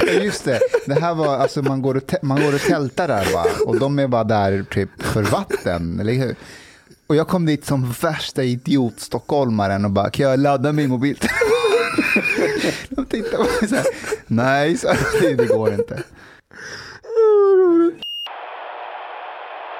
Ja, 0.00 0.12
just 0.12 0.44
det. 0.44 0.60
Det 0.86 1.00
här 1.00 1.14
var, 1.14 1.36
alltså 1.36 1.62
man 1.62 1.82
går 1.82 1.96
och, 1.96 2.14
man 2.22 2.42
går 2.42 2.54
och 2.54 2.60
tältar 2.60 3.08
där 3.08 3.32
va? 3.32 3.44
och 3.66 3.78
de 3.78 3.98
är 3.98 4.08
bara 4.08 4.24
där 4.24 4.64
typ 4.70 5.02
för 5.02 5.22
vatten, 5.22 6.00
eller 6.00 6.12
hur? 6.12 6.36
Och 7.08 7.16
jag 7.16 7.28
kom 7.28 7.46
dit 7.46 7.64
som 7.64 7.92
värsta 8.02 8.44
idiot 8.44 9.00
stockholmaren 9.00 9.84
och 9.84 9.90
bara, 9.90 10.10
kan 10.10 10.26
jag 10.26 10.38
ladda 10.38 10.72
min 10.72 10.90
mobiltelefon? 10.90 11.38
De 12.88 13.06
tittade 13.06 13.36
på 13.36 13.42
mig 13.42 13.68
så 13.68 13.76
här, 13.76 13.86
nej, 14.26 14.76
så, 14.76 14.88
det, 15.20 15.34
det 15.34 15.46
går 15.46 15.74
inte. 15.74 16.02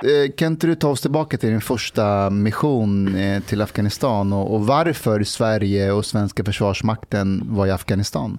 Eh, 0.03 0.33
kan 0.37 0.53
inte 0.53 0.67
du 0.67 0.75
ta 0.75 0.88
oss 0.88 1.01
tillbaka 1.01 1.38
till 1.38 1.51
din 1.51 1.61
första 1.61 2.31
mission 2.31 3.17
eh, 3.17 3.43
till 3.43 3.62
Afghanistan 3.62 4.33
och, 4.33 4.55
och 4.55 4.67
varför 4.67 5.23
Sverige 5.23 5.93
och 5.93 6.07
svenska 6.07 6.45
försvarsmakten 6.45 7.43
var 7.51 7.67
i 7.67 7.71
Afghanistan? 7.71 8.38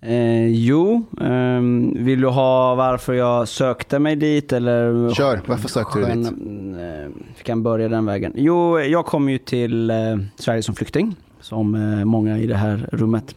Eh, 0.00 0.46
jo, 0.48 1.04
ehm, 1.20 2.04
vill 2.04 2.20
du 2.20 2.26
ha 2.28 2.74
varför 2.74 3.12
jag 3.14 3.48
sökte 3.48 3.98
mig 3.98 4.16
dit 4.16 4.52
eller? 4.52 5.14
Kör, 5.14 5.40
varför 5.46 5.68
sökte 5.68 5.98
du 5.98 6.04
dit? 6.06 6.26
Eh, 6.26 7.10
Vi 7.38 7.44
kan 7.44 7.62
börja 7.62 7.88
den 7.88 8.06
vägen. 8.06 8.32
Jo, 8.36 8.80
jag 8.80 9.06
kom 9.06 9.28
ju 9.28 9.38
till 9.38 9.90
eh, 9.90 9.96
Sverige 10.36 10.62
som 10.62 10.74
flykting, 10.74 11.16
som 11.40 11.74
eh, 11.74 12.04
många 12.04 12.38
i 12.38 12.46
det 12.46 12.54
här 12.56 12.88
rummet. 12.92 13.34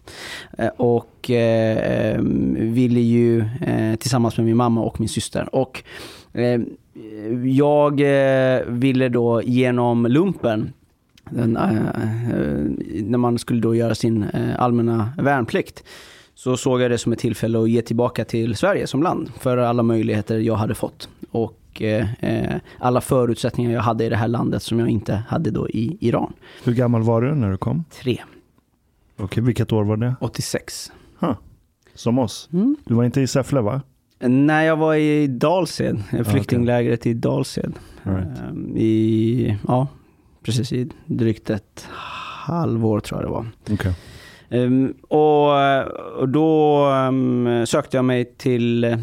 Eh, 0.57 0.67
och 0.77 1.29
eh, 1.31 1.77
eh, 1.77 2.21
ville 2.57 2.99
ju 2.99 3.39
eh, 3.61 3.95
tillsammans 3.99 4.37
med 4.37 4.45
min 4.45 4.57
mamma 4.57 4.81
och 4.81 4.99
min 4.99 5.09
syster. 5.09 5.55
Och 5.55 5.83
eh, 6.33 6.61
jag 7.45 7.99
eh, 8.01 8.61
ville 8.67 9.09
då 9.09 9.41
genom 9.43 10.05
lumpen 10.05 10.73
den, 11.29 11.57
eh, 11.57 11.77
eh, 11.77 12.65
när 13.03 13.17
man 13.17 13.39
skulle 13.39 13.61
då 13.61 13.75
göra 13.75 13.95
sin 13.95 14.23
eh, 14.23 14.59
allmänna 14.61 15.09
värnplikt 15.17 15.83
så 16.43 16.57
såg 16.57 16.81
jag 16.81 16.91
det 16.91 16.97
som 16.97 17.13
ett 17.13 17.19
tillfälle 17.19 17.59
att 17.59 17.69
ge 17.69 17.81
tillbaka 17.81 18.25
till 18.25 18.55
Sverige 18.55 18.87
som 18.87 19.03
land 19.03 19.31
för 19.39 19.57
alla 19.57 19.83
möjligheter 19.83 20.39
jag 20.39 20.55
hade 20.55 20.75
fått 20.75 21.09
och 21.31 21.81
eh, 21.81 22.23
eh, 22.23 22.61
alla 22.79 23.01
förutsättningar 23.01 23.71
jag 23.71 23.81
hade 23.81 24.05
i 24.05 24.09
det 24.09 24.15
här 24.15 24.27
landet 24.27 24.63
som 24.63 24.79
jag 24.79 24.89
inte 24.89 25.23
hade 25.27 25.51
då 25.51 25.69
i 25.69 25.97
Iran. 25.99 26.33
Hur 26.63 26.73
gammal 26.73 27.03
var 27.03 27.21
du 27.21 27.35
när 27.35 27.51
du 27.51 27.57
kom? 27.57 27.83
Tre. 28.01 28.21
Okej, 29.17 29.43
vilket 29.43 29.71
år 29.71 29.83
var 29.83 29.97
det? 29.97 30.15
86. 30.21 30.91
Huh. 31.19 31.33
Som 31.93 32.19
oss. 32.19 32.49
Mm. 32.53 32.75
Du 32.85 32.93
var 32.93 33.03
inte 33.03 33.21
i 33.21 33.27
Säffle 33.27 33.61
va? 33.61 33.81
När 34.19 34.63
jag 34.63 34.77
var 34.77 34.95
i 34.95 35.27
Dalsed, 35.27 36.03
flyktinglägret 36.25 37.05
i 37.05 37.13
Dalsed. 37.13 37.73
Right. 38.03 38.39
Ehm, 38.39 38.77
I, 38.77 39.57
ja, 39.67 39.87
precis 40.43 40.73
i 40.73 40.89
drygt 41.05 41.49
ett 41.49 41.87
halvår 41.91 42.99
tror 42.99 43.21
jag 43.21 43.29
det 43.29 43.33
var. 43.33 43.47
Okej. 43.71 43.95
Ehm, 44.51 44.93
och, 45.07 45.49
och 46.19 46.29
då 46.29 46.85
ehm, 46.85 47.65
sökte 47.65 47.97
jag 47.97 48.05
mig 48.05 48.25
till, 48.25 48.83
eh, 48.83 48.97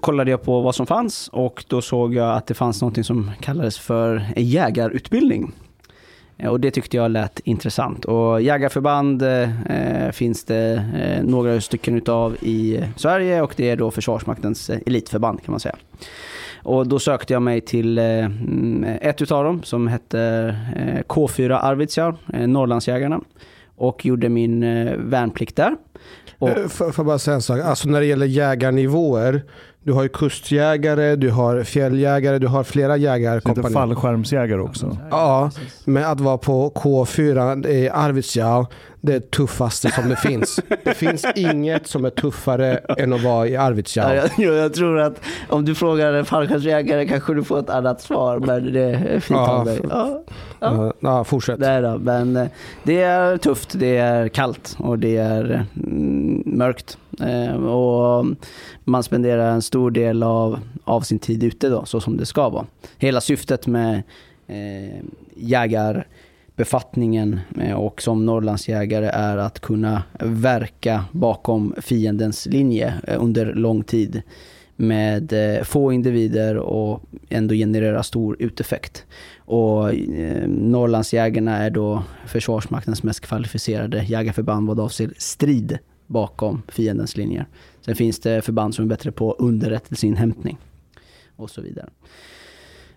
kollade 0.00 0.30
jag 0.30 0.42
på 0.42 0.60
vad 0.60 0.74
som 0.74 0.86
fanns 0.86 1.28
och 1.32 1.64
då 1.68 1.80
såg 1.80 2.14
jag 2.14 2.36
att 2.36 2.46
det 2.46 2.54
fanns 2.54 2.82
något 2.82 3.06
som 3.06 3.30
kallades 3.40 3.78
för 3.78 4.26
jägarutbildning. 4.36 5.52
Eh, 6.38 6.50
och 6.50 6.60
det 6.60 6.70
tyckte 6.70 6.96
jag 6.96 7.10
lät 7.10 7.40
intressant. 7.40 8.04
Och 8.04 8.42
jägarförband 8.42 9.22
eh, 9.22 9.66
eh, 9.72 10.12
finns 10.12 10.44
det 10.44 10.84
eh, 10.96 11.24
några 11.24 11.60
stycken 11.60 11.96
utav 11.96 12.36
i 12.40 12.84
Sverige 12.96 13.42
och 13.42 13.54
det 13.56 13.70
är 13.70 13.76
då 13.76 13.90
Försvarsmaktens 13.90 14.70
eh, 14.70 14.78
elitförband 14.86 15.42
kan 15.42 15.52
man 15.52 15.60
säga. 15.60 15.76
Och 16.62 16.86
då 16.86 16.98
sökte 16.98 17.32
jag 17.32 17.42
mig 17.42 17.60
till 17.60 17.98
eh, 17.98 18.04
mm, 18.04 18.84
ett 19.02 19.22
utav 19.22 19.44
dem 19.44 19.62
som 19.62 19.88
hette 19.88 20.56
K4 21.08 21.58
Arvidsjaur, 21.62 22.16
Norrlandsjägarna. 22.46 23.20
Och 23.78 24.06
gjorde 24.06 24.28
min 24.28 24.62
eh, 24.62 24.96
värnplikt 24.96 25.56
där. 25.56 25.76
Och, 26.38 26.48
Eh, 26.48 26.68
får 26.68 26.92
jag 26.96 27.06
bara 27.06 27.18
säga 27.18 27.34
en 27.34 27.42
sak? 27.42 27.60
Alltså 27.60 27.88
när 27.88 28.00
det 28.00 28.06
gäller 28.06 28.26
jägarnivåer. 28.26 29.42
Du 29.82 29.92
har 29.92 30.02
ju 30.02 30.08
kustjägare, 30.08 31.16
du 31.16 31.30
har 31.30 31.62
fjälljägare, 31.64 32.38
du 32.38 32.46
har 32.46 32.64
flera 32.64 32.96
Lite 32.96 33.04
jägarkompanier. 33.04 33.70
fallskärmsjägare 33.72 34.60
också. 34.60 34.96
Ja, 35.10 35.50
men 35.84 36.04
att 36.04 36.20
vara 36.20 36.38
på 36.38 36.70
K4 36.74 37.66
i 37.68 37.88
Arvidsjaur, 37.90 38.66
det 39.00 39.14
är 39.14 39.20
tuffaste 39.20 39.90
som 39.90 40.08
det 40.08 40.16
finns. 40.28 40.60
Det 40.84 40.94
finns 40.94 41.26
inget 41.36 41.86
som 41.86 42.04
är 42.04 42.10
tuffare 42.10 42.76
än 42.76 43.12
att 43.12 43.22
vara 43.22 43.46
i 43.46 43.52
Ja, 43.54 43.60
Arvidsjaur. 43.62 44.14
jag, 44.38 44.56
jag 44.56 44.74
tror 44.74 45.00
att 45.00 45.20
om 45.48 45.64
du 45.64 45.74
frågar 45.74 46.12
en 46.12 46.24
fallskärmsjägare 46.24 47.06
kanske 47.08 47.34
du 47.34 47.44
får 47.44 47.58
ett 47.58 47.70
annat 47.70 48.00
svar, 48.00 48.38
men 48.38 48.72
det 48.72 48.80
är 48.84 49.20
fint 49.20 49.38
Ja, 49.38 49.48
av 49.50 49.64
dig. 49.64 49.80
Ja, 49.90 50.22
Ja, 50.60 50.92
ja, 51.00 51.24
fortsätt. 51.24 51.58
nej 51.58 51.82
då, 51.82 51.98
men 51.98 52.36
eh, 52.36 52.46
det 52.82 53.02
är 53.02 53.36
tufft, 53.36 53.72
det 53.78 53.96
är 53.96 54.28
kallt 54.28 54.76
och 54.78 54.98
det 54.98 55.16
är 55.16 55.66
mm, 55.84 56.42
mörkt. 56.46 56.98
Eh, 57.20 57.54
och 57.54 58.26
man 58.84 59.02
spenderar 59.02 59.50
en 59.50 59.62
stor 59.62 59.90
del 59.90 60.22
av, 60.22 60.60
av 60.84 61.00
sin 61.00 61.18
tid 61.18 61.42
ute 61.42 61.68
då, 61.68 61.84
så 61.84 62.00
som 62.00 62.16
det 62.16 62.26
ska 62.26 62.48
vara. 62.48 62.66
Hela 62.98 63.20
syftet 63.20 63.66
med 63.66 64.02
eh, 64.46 65.04
jägarbefattningen 65.36 67.40
eh, 67.60 67.74
och 67.74 68.02
som 68.02 68.26
Norrlandsjägare 68.26 69.06
är 69.06 69.36
att 69.36 69.60
kunna 69.60 70.02
verka 70.20 71.04
bakom 71.12 71.74
fiendens 71.80 72.46
linje 72.46 72.94
eh, 73.06 73.22
under 73.22 73.54
lång 73.54 73.82
tid 73.82 74.22
med 74.76 75.32
eh, 75.32 75.62
få 75.64 75.92
individer 75.92 76.56
och 76.56 77.02
ändå 77.28 77.54
generera 77.54 78.02
stor 78.02 78.36
uteffekt. 78.38 79.04
Och 79.38 79.94
eh, 79.94 80.48
Norrlandsjägarna 80.48 81.56
är 81.56 81.70
då 81.70 82.02
Försvarsmaktens 82.26 83.02
mest 83.02 83.20
kvalificerade 83.20 84.04
jägarförband 84.04 84.68
vad 84.68 84.80
avser 84.80 85.12
strid 85.16 85.78
bakom 86.08 86.62
fiendens 86.68 87.16
linjer. 87.16 87.46
Sen 87.80 87.96
finns 87.96 88.20
det 88.20 88.44
förband 88.44 88.74
som 88.74 88.84
är 88.84 88.88
bättre 88.88 89.12
på 89.12 89.32
underrättelseinhämtning 89.38 90.58
och 91.36 91.50
så 91.50 91.60
vidare. 91.60 91.88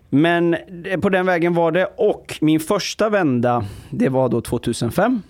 Men 0.08 0.56
på 1.00 1.08
den 1.08 1.26
vägen 1.26 1.54
var 1.54 1.72
det 1.72 1.86
och 1.96 2.38
min 2.40 2.60
första 2.60 3.08
vända, 3.08 3.64
det 3.90 4.08
var 4.08 4.28
då 4.28 4.40
2005 4.40 5.22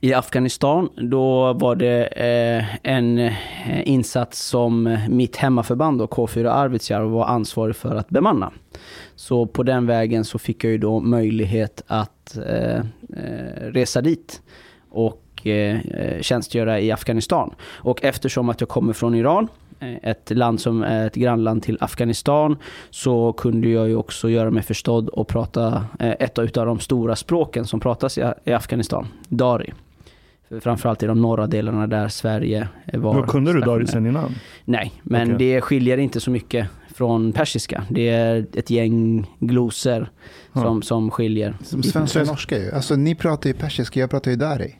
i 0.00 0.14
Afghanistan. 0.14 0.88
Då 0.96 1.52
var 1.52 1.76
det 1.76 2.06
eh, 2.06 2.64
en 2.82 3.18
eh, 3.18 3.32
insats 3.84 4.42
som 4.46 4.98
mitt 5.08 5.36
hemmaförband, 5.36 5.98
då, 5.98 6.06
K4 6.06 6.48
Arvidsjaur, 6.50 7.08
var 7.08 7.24
ansvarig 7.24 7.76
för 7.76 7.96
att 7.96 8.08
bemanna. 8.08 8.52
Så 9.14 9.46
på 9.46 9.62
den 9.62 9.86
vägen 9.86 10.24
så 10.24 10.38
fick 10.38 10.64
jag 10.64 10.70
ju 10.70 10.78
då 10.78 11.00
möjlighet 11.00 11.82
att 11.86 12.36
eh, 12.36 12.76
eh 12.76 12.82
resa 13.60 14.00
dit 14.00 14.42
och 14.90 15.22
eh, 15.46 15.80
eh, 15.80 16.20
tjänstgöra 16.20 16.80
i 16.80 16.92
Afghanistan. 16.92 17.54
Och 17.76 18.04
eftersom 18.04 18.48
att 18.48 18.60
jag 18.60 18.68
kommer 18.68 18.92
från 18.92 19.14
Iran, 19.14 19.48
eh, 19.80 20.10
ett 20.10 20.30
land 20.30 20.60
som 20.60 20.82
är 20.82 21.06
ett 21.06 21.14
grannland 21.14 21.62
till 21.62 21.78
Afghanistan, 21.80 22.56
så 22.90 23.32
kunde 23.32 23.68
jag 23.68 23.88
ju 23.88 23.96
också 23.96 24.30
göra 24.30 24.50
mig 24.50 24.62
förstådd 24.62 25.08
och 25.08 25.28
prata 25.28 25.84
ett 25.98 26.38
av 26.38 26.66
de 26.66 26.80
stora 26.80 27.16
språken 27.16 27.64
som 27.66 27.80
pratas 27.80 28.18
i, 28.44 28.52
Afghanistan, 28.52 29.06
dari. 29.28 29.72
Framförallt 30.60 31.02
i 31.02 31.06
de 31.06 31.22
norra 31.22 31.46
delarna 31.46 31.86
där 31.86 32.08
Sverige 32.08 32.68
var 32.92 33.14
Då 33.14 33.22
kunde 33.22 33.52
du 33.52 33.60
dari 33.60 33.86
sen 33.86 34.06
innan? 34.06 34.34
Nej, 34.64 34.92
men 35.02 35.34
Okej. 35.34 35.52
det 35.54 35.60
skiljer 35.60 35.98
inte 35.98 36.20
så 36.20 36.30
mycket 36.30 36.68
från 36.94 37.32
persiska. 37.32 37.84
Det 37.90 38.08
är 38.08 38.46
ett 38.54 38.70
gäng 38.70 39.26
glosor 39.38 40.10
Ja. 40.52 40.60
som, 40.62 40.82
som 40.82 41.10
skiljer. 41.10 41.54
Som 41.62 41.82
svenska 41.82 42.20
och 42.20 42.26
norska 42.26 42.58
ju. 42.58 42.72
Alltså 42.72 42.96
ni 42.96 43.14
pratar 43.14 43.50
ju 43.50 43.54
persiska, 43.54 44.00
jag 44.00 44.10
pratar 44.10 44.30
ju 44.30 44.36
dari. 44.36 44.74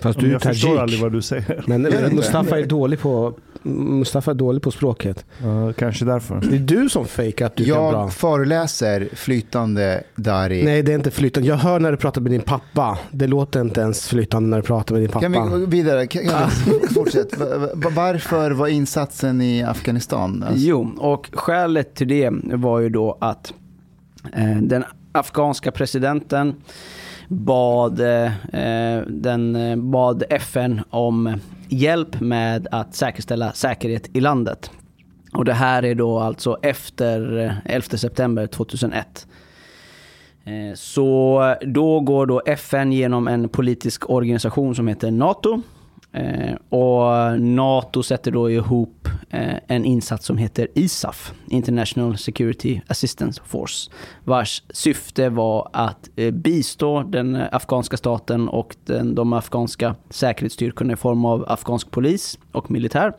Fast 0.00 0.18
du 0.18 0.26
är 0.26 0.32
jag 0.32 0.42
förstår 0.42 0.68
aldrig 0.70 0.88
tajik. 0.88 1.02
vad 1.02 1.12
du 1.12 1.22
säger. 1.22 1.62
Men? 1.66 1.82
Mustafa 2.16 2.58
är 2.58 2.66
dålig 2.66 3.00
på 3.00 3.34
Mustafa 3.62 4.30
är 4.30 4.34
dålig 4.34 4.62
på 4.62 4.70
språket. 4.70 5.24
Ja, 5.42 5.72
kanske 5.72 6.04
därför. 6.04 6.40
Det 6.50 6.56
är 6.56 6.60
du 6.60 6.88
som 6.88 7.04
fejkar 7.06 7.46
att 7.46 7.56
du 7.56 7.64
kan 7.64 7.74
bra. 7.74 7.92
Jag 7.92 8.12
föreläser 8.12 9.08
flytande 9.14 10.02
dari. 10.16 10.64
Nej, 10.64 10.82
det 10.82 10.92
är 10.92 10.96
inte 10.96 11.10
flytande. 11.10 11.48
Jag 11.48 11.56
hör 11.56 11.80
när 11.80 11.90
du 11.90 11.96
pratar 11.96 12.20
med 12.20 12.32
din 12.32 12.40
pappa. 12.40 12.98
Det 13.10 13.26
låter 13.26 13.60
inte 13.60 13.80
ens 13.80 14.08
flytande 14.08 14.48
när 14.48 14.56
du 14.56 14.62
pratar 14.62 14.94
med 14.94 15.02
din 15.02 15.10
pappa. 15.10 15.20
Kan 15.22 15.32
vi 15.32 15.38
gå 15.60 15.66
vidare? 15.66 16.06
Kan, 16.06 16.28
kan 16.28 16.50
vi, 16.66 16.86
fortsätt. 16.94 17.38
Va- 17.38 17.56
va- 17.74 17.90
Varför 17.96 18.50
var 18.50 18.68
insatsen 18.68 19.40
i 19.40 19.62
Afghanistan? 19.62 20.42
Alltså, 20.48 20.66
Jo, 20.66 20.90
och 20.98 21.30
skälet 21.32 21.94
till 21.94 22.08
det 22.08 22.30
var 22.42 22.78
ju 22.80 22.88
då 22.88 23.18
att 23.20 23.52
eh, 24.36 24.56
den 24.62 24.84
afghanska 25.12 25.70
presidenten 25.70 26.54
bad, 27.30 28.00
eh, 28.00 29.02
den, 29.06 29.56
eh, 29.56 29.76
bad 29.76 30.22
FN 30.30 30.80
om 30.90 31.38
hjälp 31.68 32.20
med 32.20 32.68
att 32.70 32.94
säkerställa 32.94 33.52
säkerhet 33.52 34.16
i 34.16 34.20
landet. 34.20 34.70
Och 35.32 35.44
det 35.44 35.52
här 35.52 35.84
är 35.84 35.94
då 35.94 36.18
alltså 36.18 36.58
efter 36.62 37.38
eh, 37.38 37.52
11 37.74 37.96
september 37.96 38.46
2001. 38.46 39.26
Eh, 40.44 40.74
Så 40.74 41.54
då 41.66 42.00
går 42.00 42.26
då 42.26 42.42
FN 42.46 42.92
genom 42.92 43.28
en 43.28 43.48
politisk 43.48 44.10
organisation 44.10 44.74
som 44.74 44.88
heter 44.88 45.10
NATO. 45.10 45.62
Eh, 46.12 46.54
och 46.68 47.40
NATO 47.40 48.02
sätter 48.02 48.30
då 48.30 48.50
ihop 48.50 49.08
eh, 49.30 49.56
en 49.66 49.84
insats 49.84 50.26
som 50.26 50.38
heter 50.38 50.68
ISAF, 50.74 51.32
International 51.48 52.18
Security 52.18 52.80
Assistance 52.86 53.42
Force, 53.44 53.90
vars 54.24 54.62
syfte 54.70 55.28
var 55.28 55.70
att 55.72 56.10
eh, 56.16 56.30
bistå 56.30 57.02
den 57.02 57.36
afghanska 57.52 57.96
staten 57.96 58.48
och 58.48 58.76
den, 58.84 59.14
de 59.14 59.32
afghanska 59.32 59.94
säkerhetsstyrkorna 60.10 60.92
i 60.92 60.96
form 60.96 61.24
av 61.24 61.44
afghansk 61.48 61.90
polis 61.90 62.38
och 62.52 62.70
militär 62.70 63.12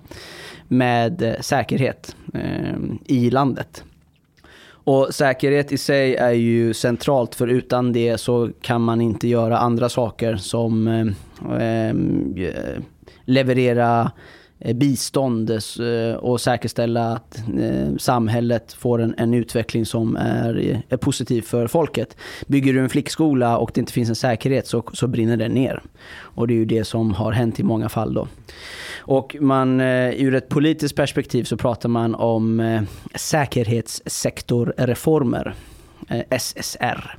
med 0.68 1.38
säkerhet 1.42 2.16
i 3.06 3.30
landet. 3.30 3.84
Och 4.84 5.08
säkerhet 5.12 5.72
i 5.72 5.78
sig 5.78 6.16
är 6.16 6.32
ju 6.32 6.74
centralt 6.74 7.36
för 7.36 7.48
utan 7.48 7.94
det 7.94 8.18
så 8.18 8.50
kan 8.62 8.82
man 8.82 9.02
inte 9.02 9.28
göra 9.28 9.58
andra 9.58 9.90
saker 9.90 10.36
som 10.36 10.88
eh, 10.88 11.88
eh 11.90 11.96
leverera 13.26 14.12
Eh, 14.62 14.76
bistånd 14.76 15.50
eh, 15.50 15.58
eh, 15.88 16.16
och 16.16 16.42
säkerställa 16.42 17.14
att 17.14 17.44
samhället 17.98 18.74
får 18.74 19.02
en, 19.02 19.16
en 19.18 19.34
utveckling 19.34 19.86
som 19.86 20.16
är, 20.16 20.82
är 20.90 20.98
positiv 20.98 21.42
för 21.42 21.68
folket. 21.68 22.18
Bygger 22.48 22.74
du 22.74 22.80
en 22.80 22.90
flickskola 22.90 23.58
och 23.58 23.72
det 23.74 23.80
inte 23.80 23.94
finns 23.94 24.10
en 24.10 24.16
säkerhet 24.16 24.68
så, 24.68 24.84
så 24.94 25.08
brinner 25.08 25.38
den 25.38 25.52
ner. 25.52 25.82
Och 26.20 26.48
det 26.48 26.54
är 26.54 26.56
ju 26.56 26.66
det 26.66 26.84
som 26.84 27.14
har 27.14 27.32
hänt 27.32 27.60
i 27.60 27.64
många 27.64 27.90
fall 27.90 28.14
då. 28.14 28.28
Och 28.98 29.36
man, 29.40 29.82
ur 29.82 30.36
ett 30.36 30.50
politiskt 30.50 30.96
perspektiv 30.96 31.44
så 31.44 31.58
pratar 31.58 31.90
man 31.90 32.16
om 32.16 32.86
säkerhetssektorreformer, 33.16 35.54
SSR. 36.30 37.18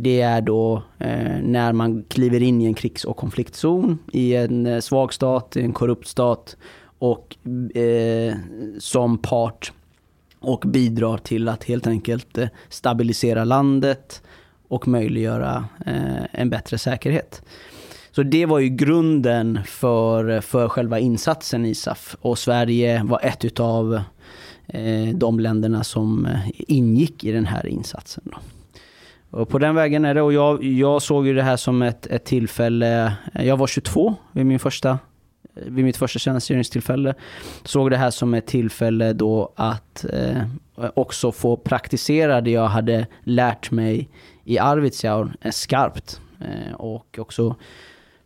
Det 0.00 0.20
är 0.20 0.40
då 0.40 0.82
eh, 0.98 1.40
när 1.42 1.72
man 1.72 2.04
kliver 2.08 2.42
in 2.42 2.60
i 2.60 2.64
en 2.64 2.74
krigs 2.74 3.04
och 3.04 3.16
konfliktzon 3.16 3.98
i 4.12 4.34
en 4.34 4.66
eh, 4.66 4.80
svag 4.80 5.14
stat, 5.14 5.56
i 5.56 5.60
en 5.60 5.72
korrupt 5.72 6.08
stat 6.08 6.56
och 6.98 7.36
eh, 7.76 8.34
som 8.78 9.18
part 9.18 9.72
och 10.40 10.64
bidrar 10.66 11.18
till 11.18 11.48
att 11.48 11.64
helt 11.64 11.86
enkelt 11.86 12.38
eh, 12.38 12.48
stabilisera 12.68 13.44
landet 13.44 14.22
och 14.68 14.88
möjliggöra 14.88 15.64
eh, 15.86 16.40
en 16.40 16.50
bättre 16.50 16.78
säkerhet. 16.78 17.42
Så 18.10 18.22
det 18.22 18.46
var 18.46 18.58
ju 18.58 18.68
grunden 18.68 19.60
för, 19.66 20.40
för 20.40 20.68
själva 20.68 20.98
insatsen 20.98 21.64
ISAF 21.64 22.16
och 22.20 22.38
Sverige 22.38 23.02
var 23.04 23.20
ett 23.22 23.44
utav 23.44 23.94
eh, 24.66 25.08
de 25.14 25.40
länderna 25.40 25.84
som 25.84 26.26
eh, 26.26 26.50
ingick 26.58 27.24
i 27.24 27.32
den 27.32 27.46
här 27.46 27.66
insatsen. 27.66 28.22
Då. 28.26 28.38
Och 29.30 29.48
på 29.48 29.58
den 29.58 29.74
vägen 29.74 30.04
är 30.04 30.14
det 30.14 30.22
och 30.22 30.32
jag, 30.32 30.64
jag 30.64 31.02
såg 31.02 31.26
ju 31.26 31.34
det 31.34 31.42
här 31.42 31.56
som 31.56 31.82
ett, 31.82 32.06
ett 32.06 32.24
tillfälle, 32.24 33.12
jag 33.32 33.56
var 33.56 33.66
22 33.66 34.14
vid 34.32 34.46
min 34.46 34.58
första 34.58 34.98
vid 35.66 35.84
mitt 35.84 35.96
första 35.96 36.18
tjänstgöringstillfälle. 36.18 37.14
Såg 37.64 37.90
det 37.90 37.96
här 37.96 38.10
som 38.10 38.34
ett 38.34 38.46
tillfälle 38.46 39.12
då 39.12 39.52
att 39.56 40.04
eh, 40.12 40.42
också 40.94 41.32
få 41.32 41.56
praktisera 41.56 42.40
det 42.40 42.50
jag 42.50 42.68
hade 42.68 43.06
lärt 43.22 43.70
mig 43.70 44.08
i 44.44 44.58
Arvidsjaur 44.58 45.32
eh, 45.40 45.50
skarpt. 45.50 46.20
Eh, 46.40 46.74
och 46.74 47.18
också 47.18 47.54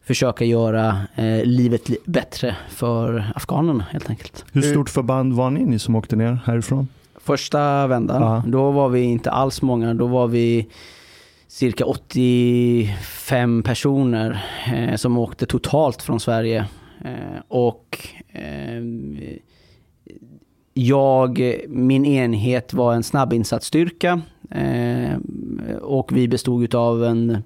försöka 0.04 0.44
göra 0.44 1.00
eh, 1.14 1.44
livet 1.44 1.88
li- 1.88 1.98
bättre 2.04 2.56
för 2.68 3.32
afghanerna 3.34 3.86
helt 3.90 4.10
enkelt. 4.10 4.44
Hur 4.52 4.62
stort 4.62 4.90
förband 4.90 5.32
var 5.34 5.50
ni, 5.50 5.64
ni 5.64 5.78
som 5.78 5.96
åkte 5.96 6.16
ner 6.16 6.38
härifrån? 6.44 6.88
Första 7.22 7.86
vändan, 7.86 8.22
Ja. 8.22 8.42
då 8.46 8.70
var 8.70 8.88
vi 8.88 9.00
inte 9.02 9.30
alls 9.30 9.62
många. 9.62 9.94
Då 9.94 10.06
var 10.06 10.26
vi 10.28 10.68
cirka 11.48 11.84
85 11.86 13.62
personer 13.62 14.44
eh, 14.74 14.96
som 14.96 15.18
åkte 15.18 15.46
totalt 15.46 16.02
från 16.02 16.20
Sverige. 16.20 16.66
Eh, 17.04 17.40
och 17.48 17.98
eh, 18.28 18.82
jag, 20.74 21.60
min 21.68 22.06
enhet 22.06 22.74
var 22.74 22.94
en 22.94 23.02
snabbinsatsstyrka 23.02 24.20
eh, 24.50 25.16
och 25.82 26.16
vi 26.16 26.28
bestod 26.28 26.74
av 26.74 27.04
en 27.04 27.36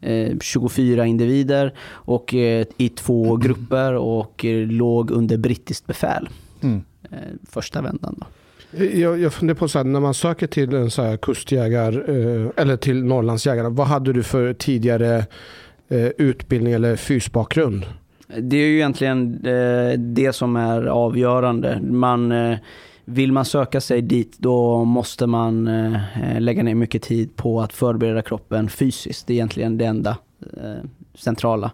eh, 0.00 0.38
24 0.40 1.06
individer 1.06 1.74
och 1.90 2.34
eh, 2.34 2.66
i 2.76 2.88
två 2.88 3.36
grupper 3.36 3.94
och 3.94 4.44
eh, 4.44 4.66
låg 4.66 5.10
under 5.10 5.36
brittiskt 5.36 5.86
befäl. 5.86 6.28
Mm. 6.62 6.82
Eh, 7.10 7.18
första 7.50 7.82
vändan 7.82 8.14
då. 8.20 8.26
Jag, 8.78 9.20
jag 9.20 9.32
funderar 9.32 9.58
på 9.58 9.68
så 9.68 9.78
här, 9.78 9.84
när 9.84 10.00
man 10.00 10.14
söker 10.14 10.46
till 10.46 10.74
en 10.74 10.90
så 10.90 11.02
här 11.02 11.16
kustjägar 11.16 11.92
eh, 12.08 12.50
eller 12.56 12.76
till 12.76 13.04
Norrlandsjägarna, 13.04 13.68
vad 13.68 13.86
hade 13.86 14.12
du 14.12 14.22
för 14.22 14.52
tidigare 14.52 15.26
eh, 15.88 16.06
utbildning 16.06 16.72
eller 16.72 16.96
fysbakgrund? 16.96 17.86
Det 18.38 18.56
är 18.56 18.66
ju 18.66 18.74
egentligen 18.74 19.46
eh, 19.46 19.98
det 19.98 20.32
som 20.32 20.56
är 20.56 20.86
avgörande. 20.86 21.80
Man, 21.82 22.34
vill 23.04 23.32
man 23.32 23.44
söka 23.44 23.80
sig 23.80 24.02
dit 24.02 24.38
då 24.38 24.84
måste 24.84 25.26
man 25.26 25.70
lägga 26.38 26.62
ner 26.62 26.74
mycket 26.74 27.02
tid 27.02 27.36
på 27.36 27.60
att 27.60 27.72
förbereda 27.72 28.22
kroppen 28.22 28.68
fysiskt. 28.68 29.26
Det 29.26 29.32
är 29.32 29.34
egentligen 29.34 29.78
det 29.78 29.84
enda 29.84 30.16
centrala. 31.14 31.70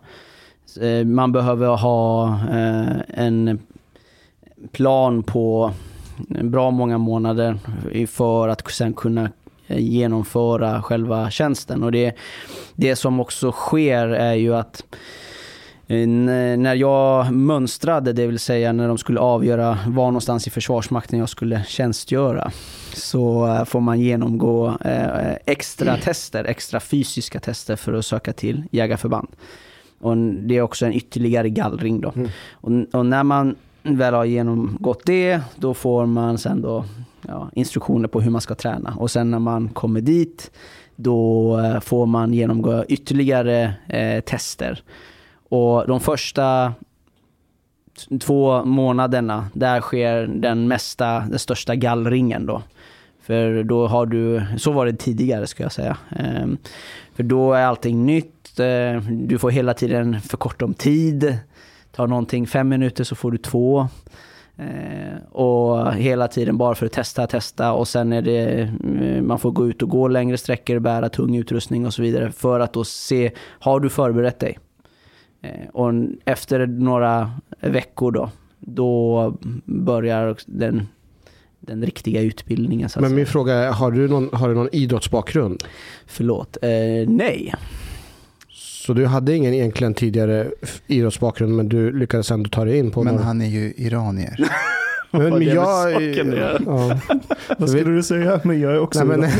Man 1.04 1.32
behöver 1.32 1.76
ha 1.76 2.38
en 3.08 3.58
plan 4.72 5.22
på 5.22 5.72
bra 6.28 6.70
många 6.70 6.98
månader 6.98 7.59
för 8.06 8.48
att 8.48 8.70
sen 8.70 8.92
kunna 8.94 9.30
eh, 9.66 9.78
genomföra 9.78 10.83
själva 10.83 11.30
tjänsten. 11.30 11.83
Och 11.83 11.92
det, 11.92 12.14
det 12.74 12.96
som 12.96 13.20
också 13.20 13.52
sker 13.52 14.06
är 14.09 14.35
ju 14.35 14.54
att 14.54 14.85
eh, 15.87 16.06
när 16.06 16.74
jag 16.74 17.33
mönstrade, 17.33 18.12
det 18.12 18.26
vill 18.26 18.38
säga 18.38 18.72
när 18.72 18.88
de 18.88 18.98
skulle 18.98 19.20
avgöra 19.20 19.78
var 19.87 20.06
någonstans 20.06 20.46
i 20.46 20.50
Försvarsmakten 20.50 21.18
jag 21.18 21.28
skulle 21.28 21.64
tjänstgöra, 21.64 22.50
så 22.94 23.46
eh, 23.46 23.64
får 23.64 23.80
man 23.80 24.00
genomgå 24.00 24.78
extra 25.46 25.96
tester, 25.96 26.44
extra 26.44 26.80
fysiska 26.80 27.40
tester 27.40 27.76
för 27.76 27.92
att 27.92 28.06
söka 28.06 28.33
till 28.33 28.64
jägarförband. 28.70 29.28
Och 30.02 30.16
det 30.16 30.56
är 30.56 30.62
också 30.62 30.87
en 30.87 30.92
ytterligare 30.92 31.48
gallring 31.48 32.00
då. 32.00 32.12
Och, 32.52 32.70
n- 32.70 32.87
och 32.92 33.06
när 33.06 33.22
man 33.24 33.54
väl 33.83 34.14
har 34.14 34.25
genomgått 34.25 35.03
det, 35.07 35.40
då 35.57 35.75
får 35.75 36.07
man 36.07 36.38
sen 36.38 36.62
då 36.62 36.85
ja, 37.29 37.51
instruktioner 37.53 38.09
på 38.09 38.21
hur 38.21 38.31
man 38.31 38.40
ska 38.40 38.55
träna. 38.55 38.95
Och 38.99 39.11
sen 39.11 39.31
när 39.31 39.38
man 39.38 39.69
kommer 39.69 40.01
dit, 40.01 40.51
då 40.97 41.59
eh, 41.59 41.81
får 41.81 42.07
man 42.07 42.35
genomgå 42.35 42.85
ytterligare 42.88 43.75
eh, 43.88 44.21
tester. 44.21 44.83
Och 45.49 45.87
de 45.87 46.01
första 46.01 46.75
två 48.21 48.64
månaderna, 48.64 49.47
där 49.53 49.81
sker 49.81 50.27
den 50.27 50.69
mesta, 50.69 51.21
den 51.21 51.38
största 51.38 51.75
gallringen 51.75 52.47
då. 52.47 52.62
För 53.23 53.62
då 53.62 53.87
har 53.87 54.07
du, 54.07 54.43
så 54.59 54.73
var 54.73 54.87
det 54.87 54.93
tidigare 54.93 55.47
ska 55.47 55.62
jag 55.62 55.73
säga. 55.73 55.97
Ehm, 56.11 56.59
För 57.14 57.23
då 57.23 57.53
är 57.53 57.62
allting 57.62 58.07
nytt, 58.07 58.59
eh, 58.59 59.03
du 59.11 59.38
får 59.38 59.51
hela 59.51 59.75
tiden 59.75 60.21
förkorta 60.21 60.64
om 60.64 60.75
tid. 60.75 61.38
Tar 61.92 62.07
någonting 62.07 62.46
fem 62.46 62.68
minuter 62.68 63.05
så 63.05 63.14
får 63.14 63.31
du 63.31 63.38
två. 63.38 63.88
Eh, 64.57 65.33
och 65.33 65.94
hela 65.94 66.29
tiden 66.29 66.59
bara 66.59 66.74
för 66.74 66.87
att 66.87 66.92
testa, 66.92 67.26
testa 67.26 67.72
och 67.72 67.88
sen 67.88 68.12
är 68.12 68.22
det, 68.22 68.61
eh, 68.61 69.22
man 69.22 69.38
får 69.38 69.50
gå 69.50 69.68
ut 69.68 69.83
och 69.83 69.88
gå 69.88 70.09
längre 70.09 70.38
sträckor, 70.38 70.79
bära 70.79 71.09
tung 71.09 71.37
utrustning 71.37 71.87
och 71.87 71.94
så 71.94 72.03
vidare 72.03 72.33
för 72.33 72.61
att 72.61 72.72
då 72.72 72.85
se, 72.85 73.31
har 73.38 73.81
du 73.81 73.88
förberett 73.88 74.38
dig? 74.38 74.59
Eh, 75.42 75.68
och 75.72 75.92
efter 76.24 76.66
några 76.66 77.31
veckor 77.61 78.12
då, 78.12 78.31
då 78.59 79.35
börjar 79.64 80.37
den, 80.46 80.88
den 81.61 81.85
riktiga 81.85 82.20
utbildningen. 82.20 82.88
Så 82.88 82.98
att 82.98 83.03
Men 83.03 83.14
min 83.14 83.26
fråga 83.26 83.55
är, 83.55 83.72
har 83.72 83.90
du 83.90 84.09
någon, 84.09 84.31
har 84.33 84.48
du 84.48 84.55
någon 84.55 84.68
idrottsbakgrund? 84.72 85.64
Förlåt, 86.07 86.57
eh, 86.62 87.09
nej. 87.09 87.55
Så 88.90 88.94
du 88.94 89.07
hade 89.07 89.37
ingen 89.37 89.55
egentligen 89.55 89.94
tidigare 89.94 90.46
idrottsbakgrund 90.87 91.57
men 91.57 91.68
du 91.68 91.92
lyckades 91.98 92.31
ändå 92.31 92.50
ta 92.50 92.64
dig 92.64 92.79
in 92.79 92.90
på 92.90 93.03
Men 93.05 93.14
någon- 93.14 93.22
han 93.24 93.40
är 93.40 93.46
ju 93.46 93.72
iranier. 93.76 94.37
Men, 95.11 95.22
Vad 95.31 95.38
men 95.38 95.42
jag... 95.55 96.03
Ja. 96.66 96.98
Vad 97.59 97.70
skulle 97.70 97.90
du 97.90 98.03
säga? 98.03 98.40
Men 98.44 98.61
jag 98.61 98.72
är 98.72 98.79
också 98.81 99.05
Nej, 99.05 99.18
men, 99.18 99.18
idag. 99.31 99.38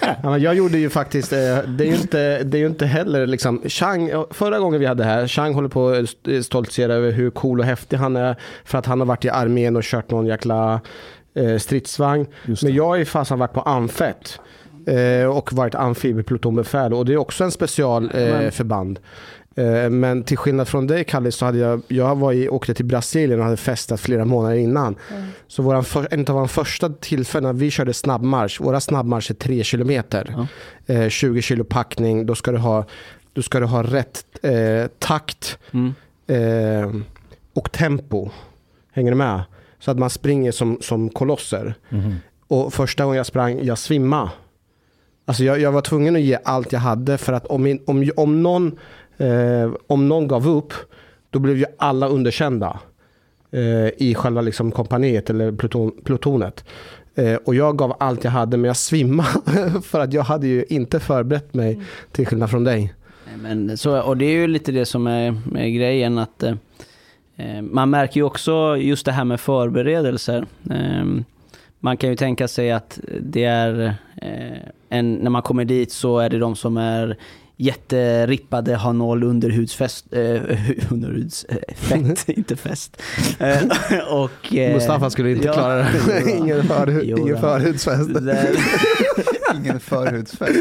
ja, 0.22 0.30
men 0.30 0.40
jag 0.40 0.54
gjorde 0.54 0.78
ju 0.78 0.90
faktiskt, 0.90 1.32
eh, 1.32 1.38
det 1.66 1.84
är 1.84 1.88
ju 1.88 1.94
inte, 1.94 2.42
det 2.44 2.56
är 2.58 2.60
ju 2.60 2.66
inte 2.66 2.86
heller 2.86 3.26
liksom, 3.26 3.62
Chang, 3.66 4.10
förra 4.30 4.58
gången 4.58 4.80
vi 4.80 4.86
hade 4.86 5.04
här, 5.04 5.26
Chang 5.26 5.54
håller 5.54 5.68
på 5.68 5.88
att 5.88 6.04
st- 6.04 6.42
stoltsera 6.42 6.94
över 6.94 7.12
hur 7.12 7.30
cool 7.30 7.60
och 7.60 7.66
häftig 7.66 7.96
han 7.96 8.16
är 8.16 8.36
för 8.64 8.78
att 8.78 8.86
han 8.86 9.00
har 9.00 9.06
varit 9.06 9.24
i 9.24 9.28
armén 9.30 9.76
och 9.76 9.82
kört 9.82 10.10
någon 10.10 10.26
jäkla 10.26 10.80
eh, 11.34 11.56
stridsvagn. 11.58 12.26
Men 12.62 12.74
jag 12.74 12.86
har 12.86 12.96
ju 12.96 13.04
fasen 13.04 13.38
varit 13.38 13.52
på 13.52 13.60
amfett 13.60 14.40
och 15.30 15.52
varit 15.52 15.74
amfibieplutonbefäl 15.74 16.94
och 16.94 17.04
det 17.04 17.12
är 17.12 17.16
också 17.16 17.44
en 17.44 17.50
specialförband. 17.50 18.98
Eh. 18.98 19.04
Eh, 19.64 19.90
Men 19.90 20.22
till 20.24 20.36
skillnad 20.36 20.68
från 20.68 20.86
dig 20.86 21.04
Kalle 21.04 21.32
så 21.32 21.44
hade 21.44 21.58
jag, 21.58 21.82
jag 21.88 22.16
var 22.18 22.32
i, 22.32 22.48
åkte 22.48 22.74
till 22.74 22.84
Brasilien 22.84 23.38
och 23.38 23.44
hade 23.44 23.56
festat 23.56 24.00
flera 24.00 24.24
månader 24.24 24.56
innan. 24.56 24.96
Så 25.48 25.62
våran 25.62 25.84
för, 25.84 26.08
en 26.10 26.20
av 26.20 26.34
våra 26.34 26.48
första 26.48 26.88
tillfällen 26.88 27.58
vi 27.58 27.70
körde 27.70 27.94
snabbmarsch, 27.94 28.60
våra 28.60 28.80
snabbmarsch 28.80 29.30
är 29.30 29.34
3 29.34 29.64
kilometer. 29.64 30.46
Eh, 30.86 31.08
20 31.08 31.42
kilo 31.42 31.64
packning, 31.64 32.26
då 32.26 32.34
ska 32.34 32.50
du 32.52 32.58
ha, 32.58 32.84
då 33.32 33.42
ska 33.42 33.60
du 33.60 33.66
ha 33.66 33.82
rätt 33.82 34.24
eh, 34.42 34.90
takt 34.98 35.58
Mm. 35.72 35.94
eh, 36.26 37.00
och 37.54 37.72
tempo. 37.72 38.28
Hänger 38.92 39.10
du 39.10 39.16
med? 39.16 39.42
Så 39.80 39.90
att 39.90 39.98
man 39.98 40.10
springer 40.10 40.52
som, 40.52 40.78
som 40.80 41.08
kolosser. 41.08 41.74
Mhm. 41.88 42.14
Och 42.48 42.74
första 42.74 43.04
gången 43.04 43.16
jag 43.16 43.26
sprang, 43.26 43.64
jag 43.64 43.78
svimmade. 43.78 44.30
Alltså 45.28 45.44
jag, 45.44 45.60
jag 45.60 45.72
var 45.72 45.80
tvungen 45.80 46.16
att 46.16 46.22
ge 46.22 46.38
allt 46.44 46.72
jag 46.72 46.80
hade 46.80 47.18
för 47.18 47.32
att 47.32 47.46
om, 47.46 47.62
min, 47.62 47.80
om, 47.86 48.10
om, 48.16 48.42
någon, 48.42 48.78
eh, 49.18 49.72
om 49.86 50.08
någon 50.08 50.28
gav 50.28 50.48
upp, 50.48 50.72
då 51.30 51.38
blev 51.38 51.58
ju 51.58 51.64
alla 51.78 52.08
underkända 52.08 52.80
eh, 53.50 53.88
i 53.96 54.14
själva 54.16 54.40
liksom 54.40 54.72
kompaniet 54.72 55.30
eller 55.30 55.52
pluton, 55.52 55.92
plutonet. 56.04 56.64
Eh, 57.14 57.34
och 57.34 57.54
jag 57.54 57.78
gav 57.78 57.96
allt 58.00 58.24
jag 58.24 58.30
hade, 58.30 58.56
men 58.56 58.68
jag 58.68 58.76
svimmade 58.76 59.72
för 59.84 60.00
att 60.00 60.12
jag 60.12 60.22
hade 60.22 60.46
ju 60.46 60.64
inte 60.68 61.00
förberett 61.00 61.54
mig 61.54 61.80
till 62.12 62.26
skillnad 62.26 62.50
från 62.50 62.64
dig. 62.64 62.94
Nej, 63.26 63.36
Men 63.36 63.78
så, 63.78 64.00
och 64.00 64.16
det 64.16 64.24
är 64.24 64.32
ju 64.32 64.46
lite 64.46 64.72
det 64.72 64.86
som 64.86 65.06
är, 65.06 65.40
är 65.56 65.68
grejen 65.68 66.18
att 66.18 66.42
eh, 66.42 66.54
eh, 67.36 67.62
man 67.62 67.90
märker 67.90 68.16
ju 68.20 68.24
också 68.24 68.76
just 68.76 69.06
det 69.06 69.12
här 69.12 69.24
med 69.24 69.40
förberedelser. 69.40 70.46
Eh, 70.70 71.04
man 71.80 71.96
kan 71.96 72.10
ju 72.10 72.16
tänka 72.16 72.48
sig 72.48 72.72
att 72.72 73.00
det 73.20 73.44
är 73.44 73.94
eh, 74.16 74.68
en, 74.88 75.14
när 75.14 75.30
man 75.30 75.42
kommer 75.42 75.64
dit 75.64 75.92
så 75.92 76.18
är 76.18 76.28
det 76.30 76.38
de 76.38 76.56
som 76.56 76.76
är 76.76 77.16
jätterippade, 77.60 78.76
har 78.76 78.92
noll 78.92 79.22
underhudsfest, 79.22 80.06
eh, 80.12 80.40
underhudsfett, 80.90 82.28
inte 82.38 82.56
fest. 82.56 83.02
Eh, 83.38 83.58
och, 84.10 84.54
eh, 84.54 84.74
Mustafa 84.74 85.10
skulle 85.10 85.30
inte 85.30 85.46
ja, 85.46 85.52
klara 85.52 85.76
det. 85.76 85.90
jo, 86.26 86.36
ingen 86.44 86.62
förhud, 86.64 87.02
Jo, 87.04 87.18
ingen 87.18 87.40
förhudsfest. 87.40 88.10
Ingen 89.56 89.80
förhudsfest. 89.80 90.56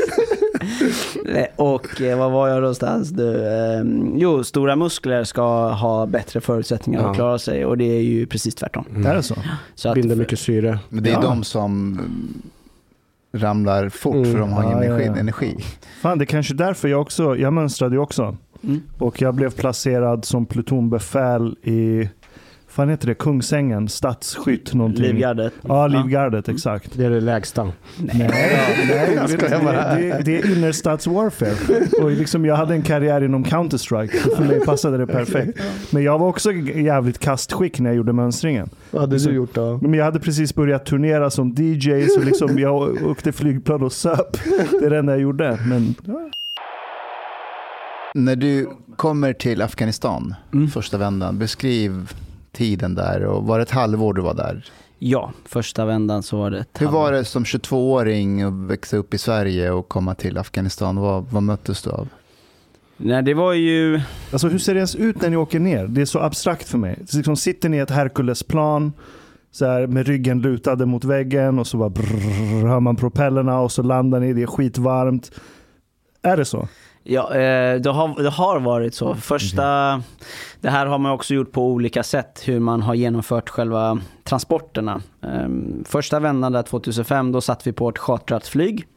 Eh, 1.35 1.45
Och 1.55 2.01
eh, 2.01 2.17
var 2.17 2.29
var 2.29 2.47
jag 2.47 2.59
någonstans 2.59 3.11
nu? 3.11 3.45
Eh, 3.47 3.83
Jo, 4.19 4.43
stora 4.43 4.75
muskler 4.75 5.23
ska 5.23 5.69
ha 5.69 6.05
bättre 6.05 6.41
förutsättningar 6.41 7.01
Ja. 7.01 7.09
att 7.09 7.15
klara 7.15 7.39
sig 7.39 7.65
och 7.65 7.77
det 7.77 7.85
är 7.97 8.01
ju 8.01 8.25
precis 8.25 8.55
tvärtom. 8.55 8.85
Är 9.05 9.15
det 9.15 9.23
så? 9.23 9.35
Så 9.75 9.89
att, 9.89 9.95
Binder 9.95 10.15
mycket 10.15 10.39
syre. 10.39 10.79
Men 10.89 11.03
det 11.03 11.09
är 11.09 11.13
Ja. 11.13 11.21
de 11.21 11.43
som 11.43 11.71
mm, 11.93 12.41
ramlar 13.33 13.89
fort 13.89 14.15
Mm. 14.15 14.31
för 14.31 14.39
de 14.39 14.51
har 14.53 14.63
ingen 14.63 14.77
Ja, 14.77 14.83
ja, 14.83 14.89
energi. 14.93 15.05
ja. 15.15 15.15
energi. 15.19 15.55
Fan, 16.01 16.17
det 16.17 16.23
är 16.23 16.25
kanske 16.25 16.53
därför 16.53 16.87
jag 16.87 17.01
också, 17.01 17.35
jag 17.37 17.53
mönstrade 17.53 17.95
ju 17.95 18.01
också. 18.01 18.37
Mm. 18.63 18.81
Och 18.97 19.21
jag 19.21 19.35
blev 19.35 19.49
placerad 19.51 20.25
som 20.25 20.45
plutonbefäl 20.45 21.55
i, 21.63 22.09
fan 22.77 22.89
heter 22.89 23.07
det, 23.07 23.13
Kungsängen, 23.15 23.87
stadsskytt 23.89 24.73
någonting. 24.73 25.03
Livgardet. 25.03 25.53
Ja, 25.67 25.87
Livgardet, 25.87 26.49
exakt. 26.49 26.89
Det 26.97 27.05
är 27.05 27.09
det 27.09 27.21
lägsta. 27.21 27.63
Nej, 27.63 27.73
nej 28.17 29.13
Jag 29.15 29.29
det, 29.29 29.95
det, 29.97 30.21
det 30.25 30.37
är 30.39 30.57
innerstadswarfare. 30.57 31.53
Och 32.03 32.11
liksom 32.11 32.45
jag 32.45 32.55
hade 32.55 32.73
en 32.73 32.81
karriär 32.81 33.23
inom 33.23 33.43
Counter-Strike, 33.45 34.23
så 34.23 34.35
för 34.35 34.43
mig 34.43 34.65
passade 34.65 34.97
det 34.97 35.07
perfekt. 35.07 35.59
Men 35.91 36.03
jag 36.03 36.19
var 36.19 36.27
också 36.27 36.51
jävligt 36.51 37.19
kastskick 37.19 37.79
när 37.79 37.89
jag 37.89 37.97
gjorde 37.97 38.13
mönstringen. 38.13 38.69
Vad 38.91 39.01
hade 39.01 39.19
Så- 39.19 39.29
du 39.29 39.35
gjort 39.35 39.53
då? 39.53 39.79
Men 39.81 39.93
jag 39.93 40.05
hade 40.05 40.19
precis 40.19 40.55
börjat 40.55 40.85
turnera 40.85 41.29
som 41.29 41.55
DJ, 41.57 42.07
så 42.07 42.21
liksom 42.21 42.59
jag 42.59 43.03
åkte 43.07 43.31
flygplan 43.31 43.83
och 43.83 43.91
söp. 43.93 44.37
Det 44.79 44.85
är 44.85 44.89
det 44.89 44.97
enda 44.97 45.11
jag 45.13 45.21
gjorde. 45.21 45.59
Men 45.65 45.95
När 48.15 48.35
du 48.35 48.69
kommer 48.95 49.33
till 49.33 49.61
Afghanistan 49.61 50.35
Mm. 50.53 50.67
första 50.67 50.97
vändan, 50.97 51.39
beskriv 51.39 52.11
tiden 52.57 52.95
där 52.95 53.23
och 53.23 53.43
var 53.47 53.57
det 53.57 53.63
ett 53.63 53.71
halvår 53.71 54.13
du 54.13 54.21
var 54.21 54.33
där? 54.33 54.65
Ja, 54.99 55.31
första 55.45 55.85
vändan 55.85 56.23
så 56.23 56.37
var 56.37 56.51
det 56.51 56.59
ett 56.59 56.69
Hur 56.79 56.85
var 56.87 57.03
halvår. 57.03 57.11
det 57.11 57.25
som 57.25 57.43
22-åring 57.43 58.41
att 58.41 58.53
växa 58.53 58.97
upp 58.97 59.13
i 59.13 59.17
Sverige 59.17 59.71
och 59.71 59.87
komma 59.87 60.15
till 60.15 60.37
Afghanistan? 60.37 60.95
Vad, 60.95 61.23
vad 61.31 61.43
möttes 61.43 61.81
du 61.81 61.89
av? 61.89 62.07
Nej, 62.97 63.23
det 63.23 63.33
var 63.33 63.53
ju... 63.53 64.01
Alltså 64.31 64.47
hur 64.47 64.59
ser 64.59 64.73
det 64.73 64.77
ens 64.77 64.95
ut 64.95 65.21
när 65.21 65.29
ni 65.29 65.37
åker 65.37 65.59
ner? 65.59 65.87
Det 65.87 66.01
är 66.01 66.05
så 66.05 66.19
abstrakt 66.19 66.69
för 66.69 66.77
mig. 66.77 66.99
Så 67.07 67.17
liksom 67.17 67.35
sitter 67.35 67.69
ni 67.69 67.77
i 67.77 67.79
ett 67.79 67.91
så 69.51 69.65
här, 69.65 69.87
med 69.87 70.07
ryggen 70.07 70.41
lutade 70.41 70.85
mot 70.85 71.03
väggen 71.03 71.59
och 71.59 71.67
så 71.67 71.77
bara 71.77 71.89
brrr, 71.89 72.67
hör 72.67 72.79
man 72.79 72.95
propellerna 72.95 73.59
och 73.59 73.71
så 73.71 73.83
landar 73.83 74.19
ni, 74.19 74.33
det 74.33 74.41
är 74.41 74.47
skitvarmt. 74.47 75.31
Är 76.21 76.37
det 76.37 76.45
så? 76.45 76.67
Ja, 77.09 77.33
eh, 77.33 77.81
det 77.81 77.89
har, 77.89 78.23
det 78.23 78.29
har 78.29 78.59
varit 78.59 78.95
så. 78.95 79.15
Första, 79.15 79.63
det 80.61 80.69
här 80.69 80.85
har 80.85 80.97
man 80.97 81.11
också 81.11 81.33
gjort 81.33 81.51
på 81.51 81.67
olika 81.67 82.03
sätt, 82.03 82.43
hur 82.45 82.59
man 82.59 82.81
har 82.81 82.93
genomfört 82.95 83.49
själva 83.49 83.99
transporterna. 84.23 85.01
Eh, 85.23 85.49
Första 85.85 86.19
vändan 86.19 86.51
där 86.51 86.63
2005, 86.63 87.31
då 87.31 87.41
satt 87.41 87.67
vi 87.67 87.71
på 87.71 87.89
ett 87.89 87.97
chartrat 87.97 88.47
flyg. 88.47 88.87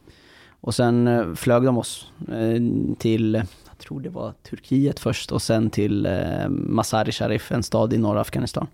Och 0.61 0.75
sen 0.75 1.07
eh, 1.07 1.33
flög 1.33 1.63
de 1.63 1.77
oss 1.77 2.11
eh, 2.27 2.61
till, 2.99 3.35
jag 3.69 3.77
tror 3.79 3.99
det 4.01 4.09
var 4.09 4.33
Turkiet 4.49 4.99
först, 4.99 5.31
och 5.31 5.41
sen 5.41 5.69
till 5.69 6.07
Masari 6.49 7.11
Sharif, 7.11 7.51
en 7.51 7.63
stad 7.63 7.93
i 7.93 7.97
norra 7.97 8.21
Afghanistan. 8.21 8.67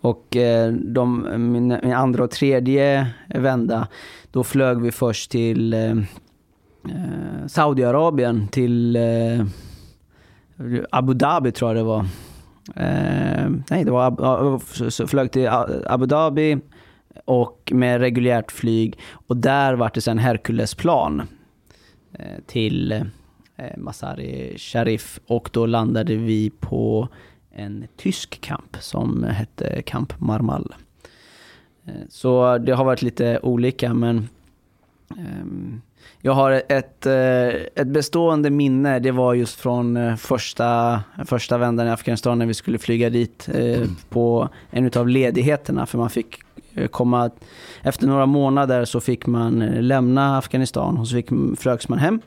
Och 0.00 0.36
de, 0.72 1.28
min 1.52 1.72
andra 1.72 2.24
och 2.24 2.30
tredje 2.30 3.06
vända, 3.28 3.88
då 4.30 4.44
flög 4.44 4.80
vi 4.80 4.92
först 4.92 5.30
till 5.30 5.74
eh, 6.88 7.46
Saudiarabien 7.46 8.48
till 8.48 8.96
eh, 8.96 9.44
Abu 10.90 11.14
Dhabi 11.14 11.52
tror 11.52 11.70
jag 11.70 11.76
det 11.76 11.82
var. 11.82 12.00
Eh, 12.76 13.50
nej, 13.70 13.84
det 13.84 13.90
var 13.90 14.10
Ab- 14.10 15.06
flög 15.08 15.32
till 15.32 15.48
Abu 15.86 16.06
Dhabi 16.06 16.58
och 17.24 17.72
med 17.74 18.00
reguljärt 18.00 18.52
flyg. 18.52 18.98
Och 19.12 19.36
där 19.36 19.74
var 19.74 19.90
det 19.94 20.00
sen 20.00 20.18
Herculesplan 20.18 21.22
eh, 22.12 22.26
till 22.46 22.92
eh, 23.56 23.76
Masari 23.76 24.58
Sharif. 24.58 25.20
Och 25.26 25.50
då 25.52 25.66
landade 25.66 26.16
vi 26.16 26.50
på 26.60 27.08
en 27.52 27.86
tysk 27.96 28.40
kamp 28.40 28.76
som 28.80 29.24
hette 29.24 29.82
Camp 29.82 30.20
Marmal. 30.20 30.74
Eh, 31.86 31.92
så 32.08 32.58
det 32.58 32.72
har 32.72 32.84
varit 32.84 33.02
lite 33.02 33.38
olika 33.42 33.94
men 33.94 34.28
ehm, 35.18 35.80
jag 36.22 36.32
har 36.32 36.62
ett, 36.68 37.06
eh, 37.06 37.48
ett 37.74 37.86
bestående 37.86 38.50
minne, 38.50 38.98
det 38.98 39.10
var 39.10 39.34
just 39.34 39.60
från 39.60 39.96
eh, 39.96 40.16
första, 40.16 41.00
första 41.24 41.58
vändan 41.58 41.86
i 41.86 41.90
Afghanistan 41.90 42.38
när 42.38 42.46
vi 42.46 42.54
skulle 42.54 42.78
flyga 42.78 43.10
dit 43.10 43.48
eh, 43.54 43.82
på 44.08 44.48
en 44.70 44.90
av 44.96 45.08
ledigheterna 45.08 45.86
för 45.86 45.98
man 45.98 46.10
fick 46.10 46.40
komma, 46.90 47.30
efter 47.82 48.06
några 48.06 48.26
månader 48.26 48.84
så 48.84 49.00
fick 49.00 49.26
man 49.26 49.58
lämna 49.60 50.38
Afghanistan 50.38 50.98
och 50.98 51.08
så 51.08 51.14
fick, 51.14 51.30
mm, 51.30 51.56
flögs 51.56 51.88
man 51.88 51.98
hem 51.98 52.20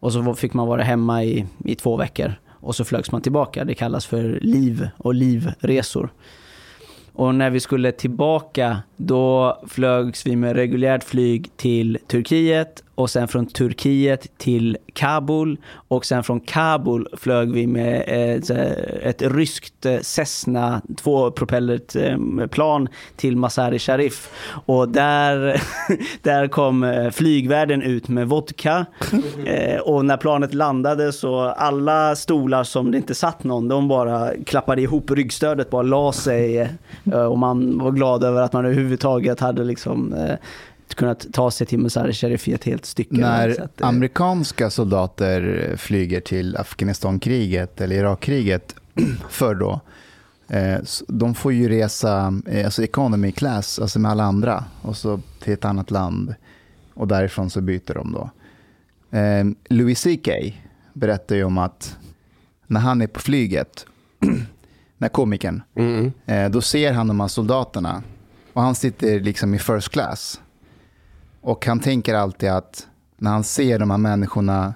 och 0.00 0.12
så 0.12 0.34
fick 0.34 0.54
man 0.54 0.68
vara 0.68 0.82
hemma 0.82 1.24
i, 1.24 1.46
i 1.64 1.74
två 1.74 1.96
veckor 1.96 2.34
och 2.48 2.76
så 2.76 2.84
flögs 2.84 3.12
man 3.12 3.20
tillbaka. 3.20 3.64
Det 3.64 3.74
kallas 3.74 4.06
för 4.06 4.38
liv 4.42 4.88
och 4.96 5.14
livresor. 5.14 6.12
Och 7.12 7.34
när 7.34 7.50
vi 7.50 7.60
skulle 7.60 7.92
tillbaka 7.92 8.78
då 8.96 9.58
flögs 9.68 10.26
vi 10.26 10.36
med 10.36 10.56
reguljärt 10.56 11.04
flyg 11.04 11.50
till 11.56 11.98
Turkiet 12.06 12.82
och 12.96 13.10
sen 13.10 13.28
från 13.28 13.46
Turkiet 13.46 14.38
till 14.38 14.78
Kabul. 14.92 15.58
Och 15.88 16.04
sen 16.04 16.24
från 16.24 16.40
Kabul 16.40 17.08
flög 17.12 17.52
vi 17.52 17.66
med 17.66 18.04
ett, 18.06 18.50
ett 19.02 19.22
ryskt 19.22 19.86
eh, 19.86 20.00
Cessna 20.00 20.82
tvåpropellert 20.96 21.96
eh, 21.96 22.46
plan 22.46 22.88
till 23.16 23.36
Masari 23.36 23.78
Sharif. 23.78 24.30
Och 24.66 24.88
där, 24.88 25.62
där 26.22 26.48
kom 26.48 26.84
eh, 26.84 27.10
flygvärden 27.10 27.82
ut 27.82 28.08
med 28.08 28.28
vodka. 28.28 28.86
Eh, 29.46 29.80
och 29.80 30.04
när 30.04 30.16
planet 30.16 30.54
landade 30.54 31.12
så 31.12 31.40
alla 31.40 32.16
stolar 32.16 32.64
som 32.64 32.90
det 32.90 32.96
inte 32.96 33.14
satt 33.14 33.44
någon 33.44 33.68
de 33.68 33.88
bara 33.88 34.30
klappade 34.46 34.82
ihop 34.82 35.10
ryggstödet 35.10 35.70
bara 35.70 35.82
la 35.82 36.12
sig. 36.12 36.58
Eh, 37.12 37.24
och 37.24 37.38
man 37.38 37.78
var 37.78 37.90
glad 37.90 38.24
över 38.24 38.42
att 38.42 38.52
man 38.52 38.64
överhuvudtaget 38.64 39.40
hade 39.40 39.64
liksom 39.64 40.12
eh, 40.12 40.36
kunnat 40.94 41.26
ta 41.32 41.50
sig 41.50 41.66
till 41.66 41.78
Masari 41.78 42.12
Sharif 42.12 42.48
i 42.48 42.52
ett 42.52 42.64
helt 42.64 42.84
stycke. 42.84 43.14
När 43.14 43.52
Så 43.52 43.62
att, 43.62 43.80
eh, 43.80 43.88
amerikanska 43.88 44.70
soldater 44.70 45.72
flyger 45.76 46.20
till 46.20 46.56
Afghanistankriget 46.56 47.80
eller 47.80 47.96
Irakkriget 47.96 48.74
förr 49.28 49.54
då, 49.54 49.80
eh, 50.48 50.78
de 51.08 51.34
får 51.34 51.52
ju 51.52 51.68
resa 51.68 52.40
eh, 52.46 52.64
alltså 52.64 52.82
economy 52.82 53.32
class, 53.32 53.78
alltså 53.78 53.98
med 53.98 54.10
alla 54.10 54.24
andra, 54.24 54.64
och 54.82 54.96
så 54.96 55.20
till 55.42 55.52
ett 55.52 55.64
annat 55.64 55.90
land. 55.90 56.34
Och 56.94 57.08
därifrån 57.08 57.50
så 57.50 57.60
byter 57.60 57.94
de 57.94 58.12
då. 58.12 58.30
Louis 59.68 60.02
CK 60.04 60.28
berättar 60.92 61.36
ju 61.36 61.44
om 61.44 61.58
att 61.58 61.96
när 62.66 62.80
han 62.80 63.02
är 63.02 63.06
på 63.06 63.20
flyget, 63.20 63.86
när 64.98 65.08
komikern, 65.08 65.62
Mm. 65.74 66.12
Då 66.52 66.60
ser 66.60 66.92
han 66.92 67.08
de 67.08 67.20
här 67.20 67.28
soldaterna 67.28 68.02
och 68.52 68.62
han 68.62 68.74
sitter 68.74 69.20
liksom 69.20 69.54
i 69.54 69.58
first 69.58 69.88
class. 69.88 70.40
Och 71.46 71.66
han 71.66 71.80
tänker 71.80 72.14
alltid 72.14 72.48
att 72.48 72.86
när 73.16 73.30
han 73.30 73.44
ser 73.44 73.78
de 73.78 73.90
här 73.90 73.98
människorna 73.98 74.74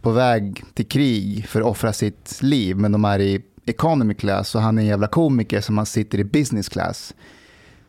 på 0.00 0.10
väg 0.10 0.64
till 0.74 0.86
krig 0.86 1.46
för 1.48 1.60
att 1.60 1.66
offra 1.66 1.92
sitt 1.92 2.42
liv, 2.42 2.76
men 2.76 2.92
de 2.92 3.04
är 3.04 3.18
i 3.18 3.42
economy 3.64 4.14
class 4.14 4.54
och 4.54 4.60
han 4.60 4.78
är 4.78 4.82
en 4.82 4.88
jävla 4.88 5.06
komiker 5.06 5.60
som 5.60 5.78
han 5.78 5.86
sitter 5.86 6.18
i 6.18 6.24
business 6.24 6.68
class. 6.68 7.14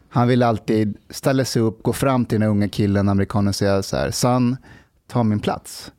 Han 0.10 0.28
vill 0.28 0.44
alltid 0.44 0.98
ställa 1.10 1.46
sig 1.46 1.62
upp, 1.62 1.84
gå 1.84 1.94
fram 1.94 2.26
till 2.26 2.36
den 2.36 2.42
här 2.42 2.50
unga 2.50 2.70
killen, 2.70 3.10
amerikanen 3.10 3.48
och 3.48 3.56
säga 3.56 3.84
så 3.84 3.98
här, 3.98 4.12
son, 4.12 4.58
ta 5.08 5.24
min 5.24 5.40
plats. 5.40 5.92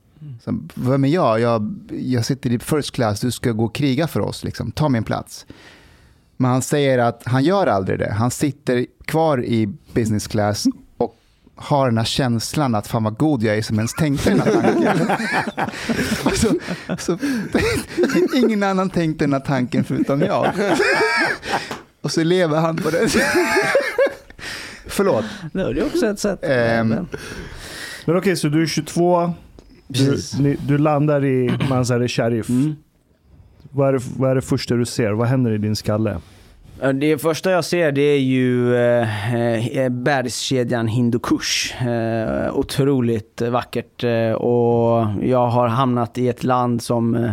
Så, 0.43 0.59
Vem 0.75 1.03
är 1.05 1.09
jag? 1.09 1.39
jag? 1.39 1.75
Jag 1.89 2.25
sitter 2.25 2.51
i 2.51 2.59
first 2.59 2.91
class, 2.91 3.19
du 3.19 3.31
ska 3.31 3.51
gå 3.51 3.65
och 3.65 3.75
kriga 3.75 4.07
för 4.07 4.19
oss, 4.19 4.43
liksom. 4.43 4.71
ta 4.71 4.89
min 4.89 5.03
plats. 5.03 5.45
Men 6.37 6.51
han 6.51 6.61
säger 6.61 6.97
att 6.97 7.21
han 7.25 7.43
gör 7.43 7.67
aldrig 7.67 7.99
det. 7.99 8.11
Han 8.11 8.31
sitter 8.31 8.85
kvar 9.05 9.45
i 9.45 9.73
business 9.93 10.27
class 10.27 10.67
har 11.61 11.85
den 11.85 11.97
här 11.97 12.05
känslan 12.05 12.75
att 12.75 12.87
fan 12.87 13.03
vad 13.03 13.17
god 13.17 13.43
jag 13.43 13.57
är 13.57 13.61
som 13.61 13.77
ens 13.77 13.93
tänkte 13.93 14.29
den 14.29 14.39
här 14.39 14.51
tanken. 14.51 15.07
Och 16.25 16.37
så, 16.37 16.53
så, 16.97 17.17
ingen 18.37 18.63
annan 18.63 18.89
tänkte 18.89 19.23
den 19.23 19.33
här 19.33 19.39
tanken 19.39 19.83
förutom 19.83 20.21
jag. 20.21 20.47
Och 22.01 22.11
så 22.11 22.23
lever 22.23 22.59
han 22.59 22.75
på 22.77 22.89
det. 22.89 23.09
Förlåt. 24.85 25.25
det 25.53 25.61
är 25.61 25.85
också 25.85 26.07
ett 26.07 26.19
sätt. 26.19 26.39
Ehm, 26.43 27.07
Men 28.05 28.17
okej, 28.17 28.35
så 28.35 28.47
du 28.47 28.61
är 28.61 28.67
22, 28.67 29.33
du, 29.87 30.17
ni, 30.39 30.57
du 30.67 30.77
landar 30.77 31.25
i 31.25 31.57
Masari 31.69 32.07
Sharif. 32.07 32.49
Mm. 32.49 32.75
Vad, 33.71 33.89
är 33.89 33.93
det, 33.93 34.01
vad 34.17 34.31
är 34.31 34.35
det 34.35 34.41
första 34.41 34.75
du 34.75 34.85
ser? 34.85 35.11
Vad 35.11 35.27
händer 35.27 35.51
i 35.51 35.57
din 35.57 35.75
skalle? 35.75 36.17
Det 36.93 37.17
första 37.17 37.51
jag 37.51 37.65
ser 37.65 37.91
det 37.91 38.01
är 38.01 38.19
ju 38.19 38.75
eh, 38.75 39.77
eh, 39.77 39.89
bergskedjan 39.89 40.87
Hindukush. 40.87 41.83
Eh, 41.87 42.57
otroligt 42.57 43.41
vackert 43.41 44.03
eh, 44.03 44.31
och 44.31 45.07
jag 45.23 45.47
har 45.47 45.67
hamnat 45.67 46.17
i 46.17 46.27
ett 46.29 46.43
land 46.43 46.81
som 46.81 47.15
eh, 47.15 47.31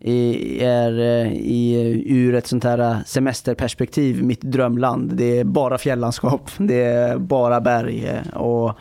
i- 0.00 0.64
är 0.64 0.92
eh, 1.00 1.32
i, 1.32 1.74
eh, 1.80 2.12
ur 2.16 2.34
ett 2.34 2.46
sånt 2.46 2.64
här 2.64 2.78
eh, 2.78 2.96
semesterperspektiv 3.06 4.22
mitt 4.24 4.40
drömland. 4.40 5.12
Det 5.16 5.38
är 5.38 5.44
bara 5.44 5.78
fjällandskap, 5.78 6.50
det 6.58 6.82
är 6.82 7.18
bara 7.18 7.60
berg 7.60 8.06
eh, 8.06 8.36
och 8.36 8.72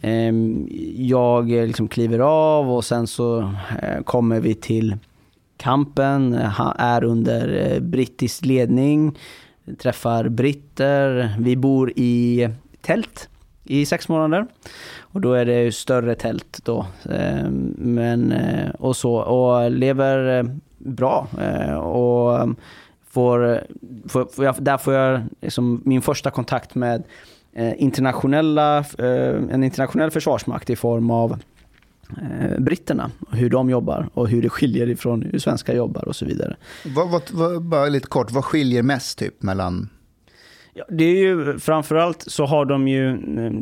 ehm, 0.00 0.68
jag 0.96 1.48
liksom 1.50 1.88
kliver 1.88 2.18
av 2.18 2.70
och 2.72 2.84
sen 2.84 3.06
så 3.06 3.38
eh, 3.82 4.02
kommer 4.04 4.40
vi 4.40 4.54
till 4.54 4.96
kampen, 5.60 6.34
eh, 6.34 6.48
Han 6.48 6.74
är 6.78 7.04
under 7.04 7.72
eh, 7.72 7.80
brittisk 7.80 8.44
ledning, 8.44 9.18
träffar 9.78 10.28
britter, 10.28 11.34
vi 11.38 11.56
bor 11.56 11.92
i 11.96 12.48
tält 12.80 13.28
i 13.64 13.86
sex 13.86 14.08
månader. 14.08 14.46
Och 15.00 15.20
då 15.20 15.32
är 15.32 15.44
det 15.44 15.62
ju 15.62 15.72
större 15.72 16.14
tält 16.14 16.60
då. 16.64 16.86
Ehm, 17.10 17.74
men, 17.78 18.32
eh, 18.32 18.70
och 18.70 18.96
så, 18.96 19.14
och 19.14 19.70
lever 19.70 20.46
bra. 20.78 21.26
Och 21.82 22.40
ehm, 22.40 22.56
får, 23.10 23.60
får, 24.08 24.24
får 24.24 24.44
jag, 24.44 24.54
där 24.58 24.78
får 24.78 24.94
jag 24.94 25.20
liksom 25.40 25.82
min 25.84 26.02
första 26.02 26.30
kontakt 26.30 26.74
med 26.74 27.02
internationella, 27.76 28.84
en 29.50 29.64
internationell 29.64 30.10
försvarsmakt 30.10 30.70
i 30.70 30.76
form 30.76 31.10
av 31.10 31.38
britterna. 32.58 33.10
och 33.20 33.36
Hur 33.36 33.50
de 33.50 33.70
jobbar 33.70 34.08
och 34.14 34.28
hur 34.28 34.42
det 34.42 34.48
skiljer 34.48 34.90
ifrån 34.90 35.22
hur 35.22 35.38
svenskar 35.38 35.74
jobbar 35.74 36.08
och 36.08 36.16
så 36.16 36.26
vidare. 36.26 36.56
Vad, 36.96 37.10
vad, 37.10 37.22
vad, 37.32 37.62
bara 37.62 37.88
lite 37.88 38.06
kort, 38.06 38.30
vad 38.30 38.44
skiljer 38.44 38.82
mest 38.82 39.18
typ 39.18 39.42
mellan 39.42 39.88
Ja, 40.72 40.84
det 40.88 41.04
är 41.04 41.16
ju 41.16 41.58
framförallt 41.58 42.24
så 42.26 42.46
har 42.46 42.64
de 42.64 42.88
ju 42.88 43.08
eh, 43.08 43.52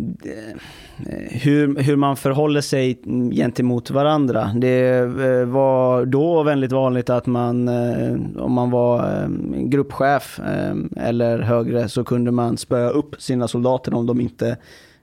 hur, 1.30 1.82
hur 1.82 1.96
man 1.96 2.16
förhåller 2.16 2.60
sig 2.60 3.02
gentemot 3.32 3.90
varandra. 3.90 4.50
Det 4.54 4.98
eh, 4.98 5.44
var 5.44 6.06
då 6.06 6.42
väldigt 6.42 6.72
vanligt 6.72 7.10
att 7.10 7.26
man, 7.26 7.68
eh, 7.68 8.16
om 8.36 8.52
man 8.52 8.70
var 8.70 9.22
eh, 9.22 9.28
gruppchef 9.62 10.40
eh, 10.40 10.76
eller 10.96 11.38
högre, 11.38 11.88
så 11.88 12.04
kunde 12.04 12.30
man 12.30 12.56
spöa 12.56 12.90
upp 12.90 13.22
sina 13.22 13.48
soldater 13.48 13.94
om 13.94 14.06
de 14.06 14.20
inte 14.20 14.48
eh, 14.48 14.56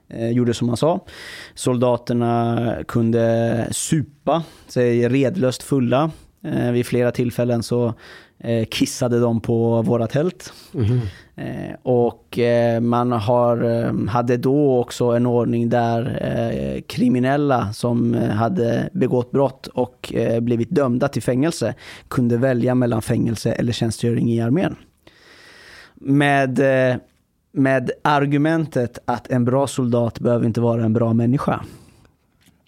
gjorde 0.08 0.54
som 0.54 0.66
man 0.66 0.76
sa. 0.76 1.00
Soldaterna 1.54 2.74
kunde 2.88 3.68
supa 3.70 4.42
sig 4.68 5.08
redlöst 5.08 5.62
fulla. 5.62 6.10
Eh, 6.46 6.70
vid 6.70 6.86
flera 6.86 7.12
tillfällen 7.12 7.62
så 7.62 7.94
eh, 8.38 8.64
kissade 8.64 9.20
de 9.20 9.40
på 9.40 9.82
våra 9.82 10.06
tält. 10.06 10.52
Eh, 11.34 11.74
och 11.82 12.38
eh, 12.38 12.80
man 12.80 13.12
har, 13.12 13.64
eh, 13.64 14.08
hade 14.08 14.36
då 14.36 14.80
också 14.80 15.04
en 15.04 15.26
ordning 15.26 15.68
där 15.68 16.18
eh, 16.22 16.82
kriminella 16.82 17.72
som 17.72 18.14
eh, 18.14 18.30
hade 18.30 18.88
begått 18.92 19.30
brott 19.30 19.66
och 19.66 20.14
eh, 20.14 20.40
blivit 20.40 20.70
dömda 20.70 21.08
till 21.08 21.22
fängelse 21.22 21.74
kunde 22.08 22.36
välja 22.36 22.74
mellan 22.74 23.02
fängelse 23.02 23.52
eller 23.52 23.72
tjänstgöring 23.72 24.30
i 24.32 24.40
armén. 24.40 24.76
Med, 25.94 26.58
eh, 26.58 26.96
med 27.56 27.90
argumentet 28.02 28.98
att 29.04 29.30
en 29.30 29.44
bra 29.44 29.66
soldat 29.66 30.20
behöver 30.20 30.46
inte 30.46 30.60
vara 30.60 30.84
en 30.84 30.92
bra 30.92 31.12
människa. 31.12 31.60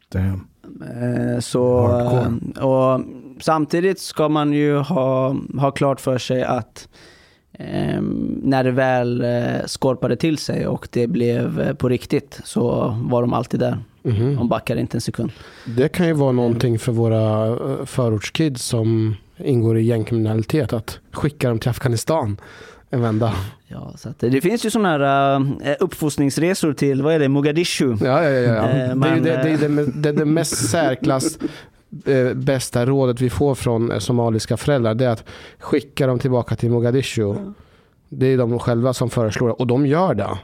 Damn. 0.09 0.47
Eh, 0.82 1.41
Så, 1.41 1.86
Hardcore. 1.86 2.64
och 2.66 3.01
samtidigt 3.41 4.01
ska 4.01 4.28
man 4.28 4.53
ju 4.53 4.76
ha, 4.76 5.36
ha 5.59 5.70
klart 5.70 6.01
för 6.01 6.18
sig 6.18 6.43
att 6.45 6.89
eh, 7.53 8.01
när 8.43 8.64
det 8.64 8.70
väl 8.70 9.24
eh, 9.24 9.66
skorpade 9.66 10.16
till 10.16 10.39
sig 10.39 10.66
och 10.66 10.89
det 10.93 11.07
blev 11.07 11.61
eh, 11.61 11.74
på 11.74 11.89
riktigt 11.89 12.41
så 12.45 12.97
var 13.03 13.20
de 13.22 13.32
alltid 13.32 13.61
där. 13.61 13.78
Mhm. 14.03 14.36
De 14.36 14.49
backade 14.49 14.80
inte 14.80 14.97
en 14.97 15.01
sekund. 15.01 15.30
Det 15.76 15.89
kan 15.89 16.07
ju 16.07 16.12
vara 16.12 16.32
någonting 16.32 16.78
för 16.78 16.93
våra 16.93 17.57
förortskids 17.86 18.62
som 18.64 19.14
ingår 19.36 19.78
i 19.78 19.82
gängkriminalitet 19.82 20.72
att 20.72 20.99
skicka 21.12 21.49
dem 21.49 21.59
till 21.59 21.70
Afghanistan 21.70 22.36
en 22.91 23.01
vända. 23.01 23.34
Ja, 23.66 23.93
så 23.97 24.09
att 24.09 24.18
det, 24.18 24.41
finns 24.41 24.66
ju 24.66 24.70
sådana 24.70 24.89
här 24.89 25.34
eh, 25.62 25.76
uppfostringsresor 25.80 26.72
till, 26.72 27.03
vad 27.03 27.14
är 27.14 27.18
det, 27.18 27.28
Mogadishu? 27.28 27.97
Ja, 28.01 28.24
ja, 28.24 28.30
ja. 28.30 28.41
ja. 28.41 28.68
Eh, 28.68 28.97
Det 28.97 29.09
är 29.09 29.20
det, 29.20 29.20
det, 29.20 29.51
är 29.51 29.53
eh, 29.53 29.70
det, 29.70 29.84
det, 29.84 30.09
är 30.09 30.12
det 30.12 30.24
mest 30.24 30.68
särklass 30.70 31.39
eh, 32.05 32.34
bästa 32.34 32.86
rådet 32.86 33.20
vi 33.20 33.30
får 33.30 33.55
från 33.55 33.93
eh, 33.93 33.99
somaliska 33.99 34.57
föräldrar. 34.57 34.95
Det 34.95 35.05
är 35.05 35.11
att 35.11 35.24
skicka 35.59 36.07
dem 36.07 36.18
tillbaka 36.18 36.57
till 36.57 36.70
Mogadishu. 36.70 37.34
Det 38.09 38.26
är 38.26 38.39
de 38.39 38.59
själva 38.59 38.93
som 38.93 39.11
föreslår 39.11 39.49
det 39.49 39.55
och 39.55 39.66
de 39.66 39.86
gör 39.86 40.14
det. 40.14 40.39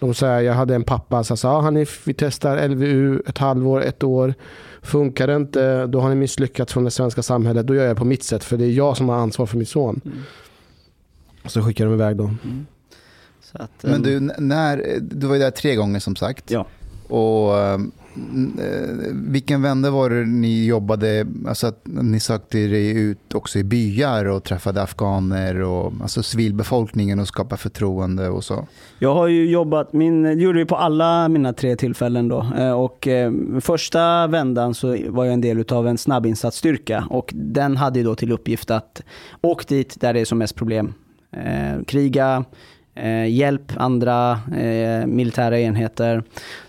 De 0.00 0.14
säger, 0.14 0.40
jag 0.40 0.54
hade 0.54 0.74
en 0.74 0.84
pappa 0.84 1.24
som 1.24 1.36
sa, 1.36 1.50
ah, 1.50 1.60
Hanif, 1.60 2.02
vi 2.04 2.14
testar 2.14 2.68
LVU 2.68 3.22
ett 3.26 3.38
halvår, 3.38 3.82
ett 3.82 4.02
år. 4.02 4.34
Funkar 4.82 5.26
det 5.26 5.36
inte, 5.36 5.86
då 5.86 6.00
har 6.00 6.08
ni 6.08 6.14
misslyckats 6.14 6.72
från 6.72 6.84
det 6.84 6.90
svenska 6.90 7.22
samhället. 7.22 7.66
Då 7.66 7.74
gör 7.74 7.86
jag 7.86 7.96
på 7.96 8.04
mitt 8.04 8.22
sätt, 8.22 8.44
för 8.44 8.56
det 8.56 8.64
är 8.64 8.70
jag 8.70 8.96
som 8.96 9.08
har 9.08 9.16
ansvar 9.16 9.46
för 9.46 9.56
min 9.56 9.66
son. 9.66 10.00
Och 10.04 10.49
så 11.46 11.62
skickar 11.62 11.84
de 11.84 11.94
iväg 11.94 12.16
dem. 12.16 12.38
Så 13.42 13.58
att, 13.62 13.84
eh, 13.84 13.90
Men 13.90 14.02
du, 14.02 14.16
n- 14.16 14.32
när, 14.38 14.98
du 15.00 15.26
var 15.26 15.34
ju 15.34 15.40
där 15.40 15.50
tre 15.50 15.74
gånger 15.74 15.98
som 16.00 16.16
sagt. 16.16 16.50
Ja. 16.50 16.66
Och 17.08 17.58
ehm, 17.58 17.92
eh, 18.58 19.12
vilken 19.12 19.62
vända 19.62 19.90
var 19.90 20.10
det 20.10 20.24
ni 20.26 20.66
jobbade, 20.66 21.26
alltså 21.48 21.66
att 21.66 21.80
ni 21.84 22.20
sökte 22.20 22.58
er 22.58 22.94
ut 22.98 23.34
också 23.34 23.58
i 23.58 23.64
byar 23.64 24.24
och 24.24 24.44
träffade 24.44 24.82
afghaner 24.82 25.60
och 25.60 25.92
alltså 26.02 26.22
civilbefolkningen 26.22 27.18
och 27.20 27.28
skapa 27.28 27.56
förtroende 27.56 28.28
och 28.28 28.44
så? 28.44 28.66
Jag 28.98 29.14
har 29.14 29.26
ju 29.28 29.50
jobbat, 29.50 29.92
min, 29.92 30.22
det 30.22 30.32
gjorde 30.32 30.58
vi 30.58 30.64
på 30.64 30.76
alla 30.76 31.28
mina 31.28 31.52
tre 31.52 31.76
tillfällen 31.76 32.28
då. 32.28 32.46
Eh, 32.58 32.72
Och 32.72 33.08
eh, 33.08 33.32
första 33.60 34.26
vändan 34.26 34.74
så 34.74 34.96
var 35.08 35.24
jag 35.24 35.34
en 35.34 35.40
del 35.40 35.64
av 35.70 35.88
en 35.88 35.98
snabbinsatsstyrka 35.98 37.06
och 37.10 37.30
den 37.34 37.76
hade 37.76 37.98
ju 37.98 38.04
då 38.04 38.14
till 38.14 38.32
uppgift 38.32 38.70
att 38.70 39.02
åka 39.40 39.64
dit 39.68 40.00
där 40.00 40.12
det 40.14 40.20
är 40.20 40.24
som 40.24 40.38
mest 40.38 40.54
problem. 40.54 40.94
Eh, 41.32 41.82
kriga, 41.86 42.44
eh, 42.94 43.26
hjälp 43.26 43.72
andra 43.76 44.32
eh, 44.56 45.06
militära 45.06 45.60
enheter. 45.60 46.22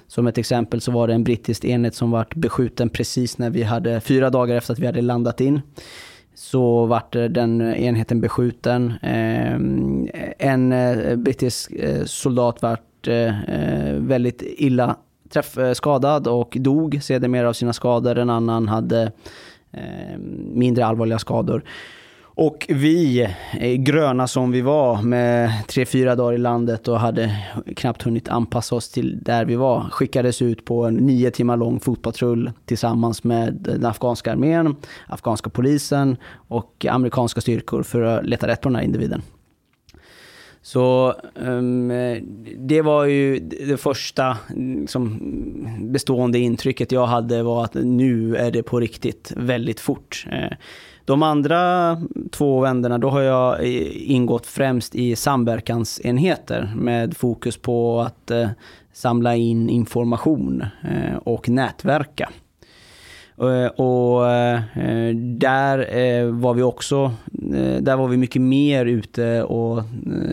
Som 0.08 0.28
ett 0.28 0.38
exempel 0.38 0.82
så 0.82 0.92
var 0.92 1.08
det 1.08 1.14
en 1.14 1.24
brittisk 1.24 1.66
enhet 1.66 1.96
som 1.96 2.12
vart 2.12 2.36
beskjuten 2.36 2.90
precis 2.90 3.38
när 3.38 3.50
vi 3.50 3.64
hade, 3.64 4.02
fyra 4.02 4.30
dagar 4.30 4.56
efter 4.56 4.74
att 4.74 4.80
vi 4.80 4.86
hade 4.86 5.02
landat 5.02 5.42
in 5.42 5.62
så 6.34 6.86
vart 6.86 7.16
eh, 7.16 7.24
den 7.24 7.62
enheten 7.62 8.22
beskjuten. 8.22 8.94
Eh, 9.02 9.56
En 10.38 10.72
eh, 10.72 11.16
brittisk 11.16 11.72
eh, 11.72 12.04
soldat 12.06 12.62
vart 12.62 13.08
eh, 13.08 13.50
eh, 13.50 13.94
väldigt 13.94 14.42
illa 14.42 14.96
träff, 15.30 15.58
eh, 15.58 15.74
skadad 15.74 16.28
och 16.28 16.58
dog 16.60 17.00
sedermera 17.04 17.50
av 17.50 17.54
sina 17.54 17.74
skador. 17.74 18.18
En 18.18 18.30
annan 18.30 18.68
hade 18.68 19.12
eh, 19.72 20.18
mindre 20.54 20.86
allvarliga 20.86 21.20
skador. 21.20 21.64
Och 22.34 22.66
vi, 22.70 23.22
eh, 23.60 23.74
gröna 23.74 24.28
som 24.28 24.52
vi 24.52 24.62
var 24.62 25.02
med 25.02 25.52
tre, 25.68 25.86
fyra 25.86 26.16
dagar 26.16 26.34
i 26.34 26.38
landet 26.38 26.88
och 26.88 27.00
hade 27.00 27.38
knappt 27.76 28.02
hunnit 28.02 28.30
anpassa 28.30 28.76
oss 28.76 28.90
till 28.90 29.20
där 29.24 29.46
vi 29.46 29.56
var, 29.56 29.90
skickades 29.90 30.42
ut 30.42 30.66
på 30.66 30.86
en 30.86 30.96
nio 30.96 31.32
timmar 31.32 31.58
lång 31.58 31.80
fotpatrull 31.80 32.52
tillsammans 32.66 33.24
med 33.24 33.54
den 33.54 33.86
afghanska 33.86 34.32
armén, 34.32 34.76
afghanska 35.08 35.50
polisen 35.50 36.18
och 36.34 36.86
amerikanska 36.90 37.42
styrkor 37.42 37.84
för 37.84 38.02
att 38.02 38.26
leta 38.26 38.48
rätt 38.48 38.62
på 38.62 38.70
den 38.70 38.76
här 38.76 38.84
individen. 38.84 39.22
Så 40.62 41.16
um, 41.36 41.88
det 42.58 42.82
var 42.82 43.06
ju 43.06 43.40
det 43.40 43.78
första 43.78 44.38
liksom, 44.56 45.20
bestående 45.82 46.40
intrycket 46.40 46.92
jag 46.92 47.06
hade 47.06 47.44
var 47.44 47.64
att 47.64 47.74
nu 47.74 48.36
är 48.36 48.52
det 48.52 48.64
på 48.64 48.80
riktigt 48.80 49.34
väldigt 49.36 49.80
fort. 49.80 50.26
Eh, 50.32 50.58
de 51.06 51.24
andra 51.24 51.98
två 52.32 52.60
vänderna, 52.60 52.98
då 52.98 53.10
har 53.10 53.22
jag 53.22 53.66
ingått 53.94 54.46
främst 54.46 54.96
i 54.96 55.16
samverkansenheter 55.16 56.74
med 56.76 57.18
fokus 57.18 57.58
på 57.58 58.02
att 58.02 58.32
eh, 58.32 58.50
samla 58.94 59.36
in 59.36 59.70
information 59.70 60.66
eh, 60.84 61.18
och 61.18 61.50
nätverka. 61.50 62.30
Eh, 63.42 63.68
och 63.68 64.30
eh, 64.30 65.16
där 65.16 65.98
eh, 65.98 66.26
var 66.26 66.54
vi 66.54 66.62
också, 66.62 67.14
där 67.80 67.96
var 67.96 68.08
vi 68.08 68.18
mycket 68.18 68.42
mer 68.42 68.86
ute 68.86 69.44
och, 69.44 69.84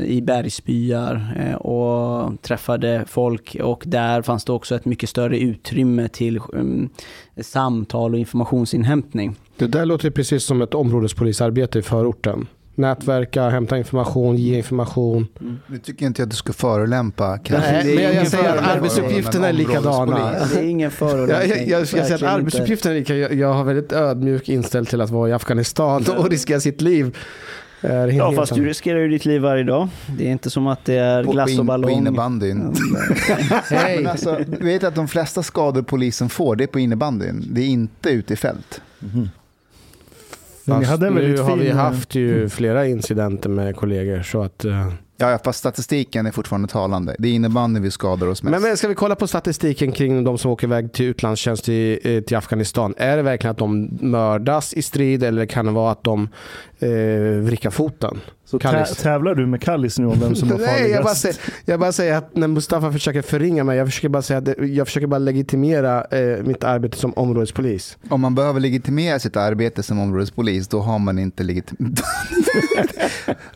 i 0.04 0.20
bergsbyar 0.22 1.56
och 1.60 2.42
träffade 2.42 3.04
folk 3.06 3.56
och 3.62 3.82
där 3.86 4.22
fanns 4.22 4.44
det 4.44 4.52
också 4.52 4.74
ett 4.74 4.84
mycket 4.84 5.08
större 5.08 5.38
utrymme 5.38 6.08
till 6.08 6.40
mm, 6.52 6.88
samtal 7.40 8.14
och 8.14 8.20
informationsinhämtning. 8.20 9.36
Det 9.58 9.66
där 9.66 9.86
låter 9.86 10.10
precis 10.10 10.44
som 10.44 10.62
ett 10.62 10.74
områdespolisarbete 10.74 11.78
i 11.78 11.82
förorten. 11.82 12.46
Nätverka, 12.74 13.48
hämta 13.48 13.78
information, 13.78 14.36
ge 14.36 14.56
information. 14.56 15.26
Nu 15.66 15.78
tycker 15.78 16.06
inte 16.06 16.22
jag 16.22 16.26
att 16.26 16.30
du 16.30 16.36
ska 16.36 16.52
förolämpa 16.52 17.38
kanske. 17.38 17.72
Nej, 17.72 17.94
men 17.94 18.04
jag, 18.04 18.14
jag 18.14 18.28
säger 18.28 18.56
att 18.56 18.76
arbetsuppgifterna 18.76 19.48
är 19.48 19.52
likadana. 19.52 20.30
Det 20.54 20.58
är 20.60 20.62
ingen 20.62 20.84
Jag, 20.84 20.92
förolämpning. 20.92 21.50
jag, 21.50 21.68
jag, 21.68 21.80
jag 21.80 21.88
säger 21.88 22.14
att 22.14 22.22
arbetsuppgifterna 22.22 22.94
är 22.94 22.98
lika. 22.98 23.14
Jag, 23.14 23.34
jag 23.34 23.52
har 23.52 23.64
väldigt 23.64 23.92
ödmjuk 23.92 24.48
inställd 24.48 24.88
till 24.88 25.00
att 25.00 25.10
vara 25.10 25.28
i 25.28 25.32
Afghanistan 25.32 26.04
och 26.18 26.30
riskera 26.30 26.60
sitt 26.60 26.80
liv. 26.80 27.16
Ja, 28.12 28.32
fast 28.32 28.54
du 28.54 28.64
riskerar 28.64 28.98
ju 28.98 29.08
ditt 29.08 29.24
liv 29.24 29.40
varje 29.42 29.64
dag. 29.64 29.88
Det 30.18 30.26
är 30.26 30.32
inte 30.32 30.50
som 30.50 30.66
att 30.66 30.84
det 30.84 30.94
är 30.94 31.24
På, 31.24 31.32
glass 31.32 31.46
och 31.46 31.50
in, 31.52 31.58
på 31.58 31.64
ballong. 31.64 31.90
innebandyn. 31.90 32.58
Men 33.70 34.06
alltså, 34.06 34.38
du 34.46 34.66
vet 34.66 34.84
att 34.84 34.94
de 34.94 35.08
flesta 35.08 35.42
skador 35.42 35.82
polisen 35.82 36.28
får, 36.28 36.56
det 36.56 36.64
är 36.64 36.68
på 36.68 36.78
innebandyn. 36.78 37.44
Det 37.50 37.60
är 37.60 37.66
inte 37.66 38.10
ute 38.10 38.32
i 38.32 38.36
fält. 38.36 38.80
Men 40.68 40.80
ni 40.80 40.84
Fast 40.86 41.00
nu 41.02 41.38
har 41.38 41.56
vi 41.56 41.64
fin- 41.66 41.76
haft 41.76 42.14
ju 42.14 42.48
flera 42.48 42.86
incidenter 42.86 43.48
med 43.50 43.76
kollegor. 43.76 44.22
Så 44.22 44.42
att, 44.42 44.64
eh, 44.64 44.92
Ja, 45.20 45.30
ja, 45.30 45.38
fast 45.44 45.58
statistiken 45.58 46.26
är 46.26 46.30
fortfarande 46.30 46.68
talande. 46.68 47.16
Det 47.18 47.28
är 47.28 47.32
innebandyn 47.32 47.82
vi 47.82 47.90
skadar 47.90 48.26
oss 48.26 48.42
mest. 48.42 48.50
men, 48.50 48.62
men 48.62 48.76
ska 48.76 48.88
vi 48.88 48.94
kolla 48.94 49.14
på 49.14 49.26
statistiken 49.26 49.92
kring 49.92 50.24
de 50.24 50.38
som 50.38 50.50
åker 50.50 50.66
iväg 50.66 50.92
till 50.92 51.06
utlandstjänst 51.06 51.68
i, 51.68 51.98
eh, 52.04 52.20
till 52.22 52.36
Afghanistan. 52.36 52.94
Är 52.96 53.16
det 53.16 53.22
verkligen 53.22 53.50
att 53.50 53.58
de 53.58 53.98
mördas 54.00 54.74
i 54.74 54.82
strid 54.82 55.22
eller 55.22 55.46
kan 55.46 55.66
det 55.66 55.72
vara 55.72 55.92
att 55.92 56.04
de 56.04 56.28
eh, 56.78 56.88
vrickar 57.42 57.70
foten? 57.70 58.20
Så 58.50 58.58
Kallis. 58.58 58.96
tävlar 58.96 59.34
du 59.34 59.46
med 59.46 59.62
Kallis 59.62 59.98
nu 59.98 60.06
om 60.06 60.20
vem 60.20 60.34
som 60.34 60.48
var 60.48 60.58
Nej, 60.66 60.90
jag 60.90 61.04
bara, 61.04 61.14
farligast? 61.14 61.20
säger, 61.20 61.36
jag 61.64 61.80
bara 61.80 61.92
säger 61.92 62.16
att 62.16 62.36
när 62.36 62.48
Mustafa 62.48 62.92
försöker 62.92 63.22
förringa 63.22 63.64
mig, 63.64 63.78
jag 63.78 63.86
försöker 63.86 64.08
bara 64.08 64.22
säga 64.22 64.38
att 64.38 64.44
det- 64.44 64.66
jag 64.66 64.86
försöker 64.86 65.06
bara 65.06 65.18
legitimera 65.18 66.04
eh, 66.04 66.42
mitt 66.44 66.64
arbete 66.64 66.96
som 66.98 67.12
områdespolis. 67.16 67.98
Om 68.08 68.20
man 68.20 68.34
behöver 68.34 68.60
legitimera 68.60 69.18
sitt 69.18 69.36
arbete 69.36 69.82
som 69.82 69.98
områdespolis, 70.00 70.68
då 70.68 70.80
har 70.80 70.98
man 70.98 71.18
inte 71.18 71.42
legitim... 71.42 71.76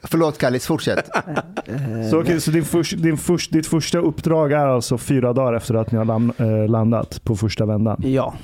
Förlåt 0.02 0.38
Kallis, 0.38 0.66
fortsätt. 0.66 1.10
Så, 2.10 2.20
okej, 2.20 2.40
så 2.40 2.50
din 2.50 2.64
först, 2.64 2.96
din 3.02 3.16
först, 3.16 3.52
ditt 3.52 3.66
första 3.66 3.98
uppdrag 3.98 4.52
är 4.52 4.66
alltså 4.66 4.98
fyra 4.98 5.32
dagar 5.32 5.52
efter 5.54 5.74
att 5.74 5.92
ni 5.92 5.98
har 5.98 6.32
eh, 6.42 6.68
landat 6.68 7.24
på 7.24 7.36
första 7.36 7.66
vändan? 7.66 8.00
Ja. 8.04 8.34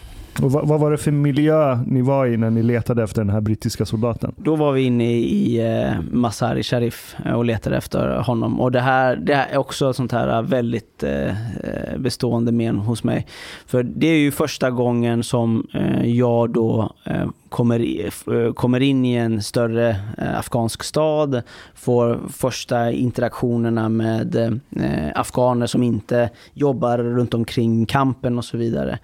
Och 0.42 0.52
vad, 0.52 0.68
vad 0.68 0.80
var 0.80 0.90
det 0.90 0.98
för 0.98 1.10
miljö 1.10 1.78
ni 1.86 2.02
var 2.02 2.26
i 2.26 2.36
när 2.36 2.50
ni 2.50 2.62
letade 2.62 3.02
efter 3.02 3.20
den 3.20 3.30
här 3.30 3.40
brittiska 3.40 3.86
soldaten? 3.86 4.34
Då 4.36 4.56
var 4.56 4.72
vi 4.72 4.82
inne 4.82 5.12
i 5.12 5.60
eh, 5.60 6.00
Masari 6.10 6.62
Sharif 6.62 7.16
eh, 7.24 7.32
och 7.32 7.44
letade 7.44 7.76
efter 7.76 8.16
honom. 8.16 8.60
Och 8.60 8.72
det 8.72 8.80
här 8.80 9.16
det 9.16 9.34
här 9.34 9.48
är 9.50 9.56
också 9.56 9.90
ett 9.90 9.96
sånt 9.96 10.12
här 10.12 10.36
eh, 10.36 10.42
väldigt 10.42 11.02
eh, 11.02 11.28
eh, 11.28 11.98
bestående 11.98 12.52
men 12.52 12.78
hos 12.78 13.04
mig. 13.04 13.26
För 13.66 13.82
det 13.82 14.06
är 14.06 14.18
ju 14.18 14.30
första 14.30 14.70
gången 14.70 15.22
som 15.22 15.66
eh, 15.74 16.06
jag 16.06 16.50
då 16.50 16.92
eh, 17.04 17.28
kommer, 17.48 17.80
i, 17.80 18.10
kommer 18.54 18.80
in 18.80 19.04
i 19.04 19.14
en 19.14 19.42
större 19.42 19.90
eh, 20.18 20.38
afghansk 20.38 20.82
stad, 20.82 21.42
får 21.74 22.20
första 22.28 22.92
interaktionerna 22.92 23.88
med 23.88 24.36
eh, 24.36 25.12
afghaner 25.14 25.66
som 25.66 25.82
inte 25.82 26.30
jobbar 26.54 26.98
runt 26.98 27.34
omkring 27.34 27.86
kampen 27.86 28.38
och 28.38 28.44
så 28.44 28.56
vidare. 28.56 28.98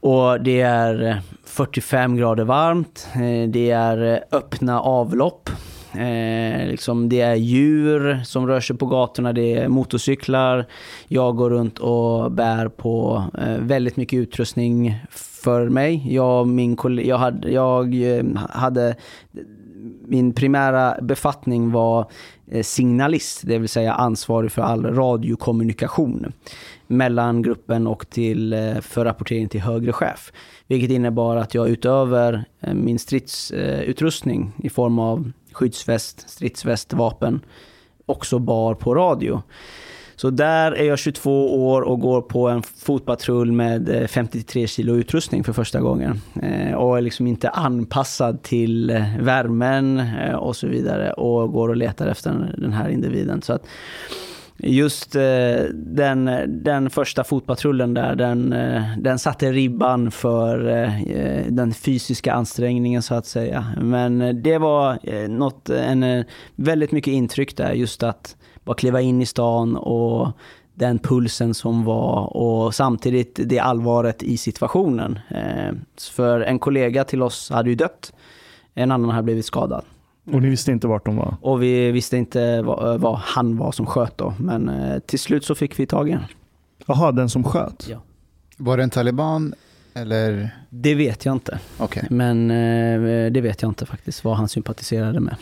Och 0.00 0.40
det 0.40 0.60
är 0.60 1.20
45 1.44 2.16
grader 2.16 2.44
varmt, 2.44 3.08
eh, 3.14 3.48
det 3.48 3.70
är 3.70 4.24
öppna 4.32 4.80
avlopp. 4.80 5.50
Eh, 5.92 6.66
liksom 6.66 7.08
det 7.08 7.20
är 7.20 7.34
djur 7.34 8.20
som 8.24 8.46
rör 8.46 8.60
sig 8.60 8.76
på 8.76 8.86
gatorna, 8.86 9.32
det 9.32 9.54
är 9.54 9.68
motorcyklar. 9.68 10.66
Jag 11.08 11.36
går 11.36 11.50
runt 11.50 11.78
och 11.78 12.32
bär 12.32 12.68
på 12.68 13.24
eh, 13.38 13.58
väldigt 13.58 13.96
mycket 13.96 14.16
utrustning 14.16 15.00
för 15.10 15.68
mig. 15.68 16.14
Jag, 16.14 16.46
min 16.46 16.76
jag, 16.82 17.08
eh, 17.08 17.18
hade, 17.18 17.50
jag 17.50 18.38
hade 18.50 18.96
min 20.08 20.32
primära 20.32 20.96
befattning 21.02 21.70
var 21.70 22.10
eh, 22.50 22.62
signalist, 22.62 23.42
det 23.44 23.58
vill 23.58 23.68
säga 23.68 23.92
ansvarig 23.92 24.52
för 24.52 24.62
all 24.62 24.86
radiokommunikation 24.86 26.32
mellan 26.86 27.42
gruppen 27.42 27.86
och 27.86 28.10
till, 28.10 28.52
eh, 28.52 28.80
för 28.80 29.04
rapportering 29.04 29.48
till 29.48 29.60
högre 29.60 29.92
chef. 29.92 30.32
Vilket 30.66 30.90
innebar 30.90 31.36
att 31.36 31.54
jag 31.54 31.68
utöver 31.68 32.44
eh, 32.60 32.74
min 32.74 32.98
stridsutrustning 32.98 34.52
i 34.58 34.68
form 34.68 34.98
av 34.98 35.32
skyddsväst, 35.52 36.30
stridsväst, 36.30 36.92
vapen 36.92 37.40
också 38.06 38.38
bar 38.38 38.74
på 38.74 38.94
radio. 38.94 39.42
Så 40.20 40.30
där 40.30 40.72
är 40.72 40.84
jag 40.84 40.98
22 40.98 41.66
år 41.70 41.82
och 41.82 42.00
går 42.00 42.22
på 42.22 42.48
en 42.48 42.62
fotpatrull 42.62 43.52
med 43.52 43.88
eh, 43.88 44.06
53 44.06 44.66
kilo 44.66 44.94
utrustning 44.94 45.44
för 45.44 45.52
första 45.52 45.80
gången. 45.80 46.20
Eh, 46.42 46.74
och 46.74 46.98
är 46.98 47.02
liksom 47.02 47.26
inte 47.26 47.48
anpassad 47.48 48.42
till 48.42 48.90
eh, 48.90 49.02
värmen 49.20 50.02
och 50.34 50.56
så 50.56 50.66
vidare 50.66 51.12
och 51.12 51.52
går 51.52 51.68
och 51.68 51.76
letar 51.76 52.06
efter 52.06 52.54
den 52.58 52.72
här 52.72 52.88
individen. 52.88 53.42
Så 53.42 53.52
att 53.52 53.66
just 54.56 55.12
den, 55.72 56.30
den 56.46 56.90
första 56.90 57.24
fotpatrullen 57.24 57.94
där, 57.94 58.14
den, 58.14 58.54
den 58.98 59.18
satte 59.18 59.52
ribban 59.52 60.10
för 60.10 60.58
den 61.50 61.74
fysiska 61.74 62.32
ansträngningen 62.32 63.02
så 63.02 63.14
att 63.14 63.26
säga. 63.26 63.66
Men 63.80 64.42
det 64.42 64.58
var 64.58 64.98
något, 65.28 65.70
en, 65.70 66.24
väldigt 66.56 66.92
mycket 66.92 67.12
intryck 67.12 67.56
där, 67.56 67.72
just 67.72 68.02
att 68.02 68.36
bara 68.68 68.74
kliva 68.74 69.00
in 69.00 69.22
i 69.22 69.26
stan 69.26 69.76
och 69.76 70.32
den 70.74 70.98
pulsen 70.98 71.54
som 71.54 71.84
var 71.84 72.36
och 72.36 72.74
samtidigt 72.74 73.40
det 73.44 73.58
allvaret 73.58 74.22
i 74.22 74.36
situationen. 74.36 75.18
För 76.10 76.40
en 76.40 76.58
kollega 76.58 77.04
till 77.04 77.22
oss 77.22 77.50
hade 77.50 77.68
ju 77.68 77.74
dött, 77.74 78.12
en 78.74 78.90
annan 78.90 79.10
hade 79.10 79.22
blivit 79.22 79.46
skadad. 79.46 79.84
Och 80.32 80.42
ni 80.42 80.48
visste 80.48 80.72
inte 80.72 80.86
vart 80.86 81.04
de 81.04 81.16
var? 81.16 81.36
Och 81.40 81.62
vi 81.62 81.90
visste 81.90 82.16
inte 82.16 82.62
vad, 82.62 83.00
vad 83.00 83.18
han 83.18 83.56
var 83.56 83.72
som 83.72 83.86
sköt 83.86 84.18
då. 84.18 84.34
Men 84.38 84.68
eh, 84.68 84.98
till 84.98 85.18
slut 85.18 85.44
så 85.44 85.54
fick 85.54 85.78
vi 85.78 85.86
tag 85.86 86.08
i 86.08 86.12
honom. 86.12 86.28
Jaha, 86.86 87.12
den 87.12 87.28
som 87.28 87.44
sköt? 87.44 87.88
Ja. 87.90 88.02
Var 88.56 88.76
det 88.76 88.82
en 88.82 88.90
taliban 88.90 89.54
eller? 89.94 90.50
Det 90.70 90.94
vet 90.94 91.24
jag 91.24 91.32
inte. 91.32 91.58
Okay. 91.78 92.04
Men 92.10 92.50
eh, 92.50 93.32
det 93.32 93.40
vet 93.40 93.62
jag 93.62 93.70
inte 93.70 93.86
faktiskt 93.86 94.24
vad 94.24 94.36
han 94.36 94.48
sympatiserade 94.48 95.20
med. 95.20 95.36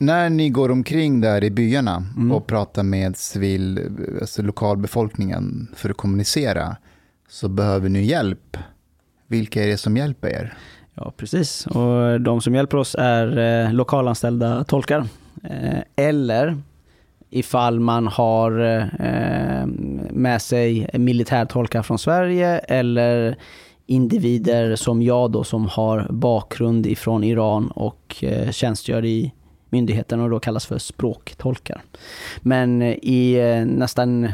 När 0.00 0.30
ni 0.30 0.50
går 0.50 0.70
omkring 0.70 1.20
där 1.20 1.44
i 1.44 1.50
byarna 1.50 2.04
mm. 2.16 2.32
och 2.32 2.46
pratar 2.46 2.82
med 2.82 3.16
civil, 3.16 3.80
alltså 4.20 4.42
lokalbefolkningen 4.42 5.68
för 5.74 5.90
att 5.90 5.96
kommunicera 5.96 6.76
så 7.28 7.48
behöver 7.48 7.88
ni 7.88 8.02
hjälp. 8.02 8.56
Vilka 9.26 9.64
är 9.64 9.68
det 9.68 9.76
som 9.76 9.96
hjälper 9.96 10.28
er? 10.28 10.54
Ja, 10.94 11.12
precis. 11.16 11.66
Och 11.66 12.20
de 12.20 12.40
som 12.40 12.54
hjälper 12.54 12.76
oss 12.76 12.96
är 12.98 13.38
eh, 13.38 13.72
lokalanställda 13.72 14.64
tolkar. 14.64 15.08
Eh, 15.42 15.78
eller 15.96 16.56
ifall 17.30 17.80
man 17.80 18.06
har 18.06 18.60
eh, 19.00 19.66
med 20.10 20.42
sig 20.42 20.90
militärtolkar 20.92 21.82
från 21.82 21.98
Sverige 21.98 22.58
eller 22.58 23.36
individer 23.86 24.76
som 24.76 25.02
jag 25.02 25.30
då 25.30 25.44
som 25.44 25.66
har 25.66 26.06
bakgrund 26.10 26.86
ifrån 26.86 27.24
Iran 27.24 27.70
och 27.70 28.24
eh, 28.24 28.50
tjänstgör 28.50 29.04
i 29.04 29.32
myndigheten 29.76 30.20
och 30.20 30.30
då 30.30 30.40
kallas 30.40 30.66
för 30.66 30.78
språktolkar. 30.78 31.82
Men 32.40 32.82
i 32.82 33.32
eh, 33.32 33.66
nästan 33.66 34.28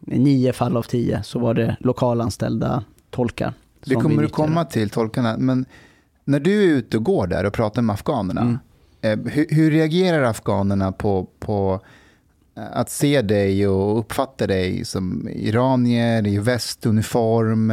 nio 0.00 0.52
fall 0.52 0.76
av 0.76 0.82
tio 0.82 1.22
så 1.22 1.38
var 1.38 1.54
det 1.54 1.76
lokalanställda 1.80 2.84
tolkar. 3.10 3.54
Det 3.84 3.94
kommer 3.94 4.22
du 4.22 4.28
komma 4.28 4.64
till, 4.64 4.90
tolkarna. 4.90 5.36
Men 5.38 5.64
när 6.24 6.40
du 6.40 6.62
är 6.62 6.76
ute 6.76 6.96
och 6.96 7.04
går 7.04 7.26
där 7.26 7.44
och 7.44 7.52
pratar 7.52 7.82
med 7.82 7.94
afghanerna, 7.94 8.40
mm. 8.40 9.26
eh, 9.26 9.32
hur, 9.32 9.46
hur, 9.50 9.70
reagerar 9.70 10.22
afghanerna 10.22 10.92
på, 10.92 11.28
på 11.38 11.80
eh, 12.56 12.62
att 12.72 12.90
se 12.90 13.22
dig 13.22 13.68
och 13.68 13.98
uppfatta 13.98 14.46
dig 14.46 14.84
som 14.84 15.28
iranier 15.28 16.26
i 16.26 16.38
västuniform? 16.38 17.72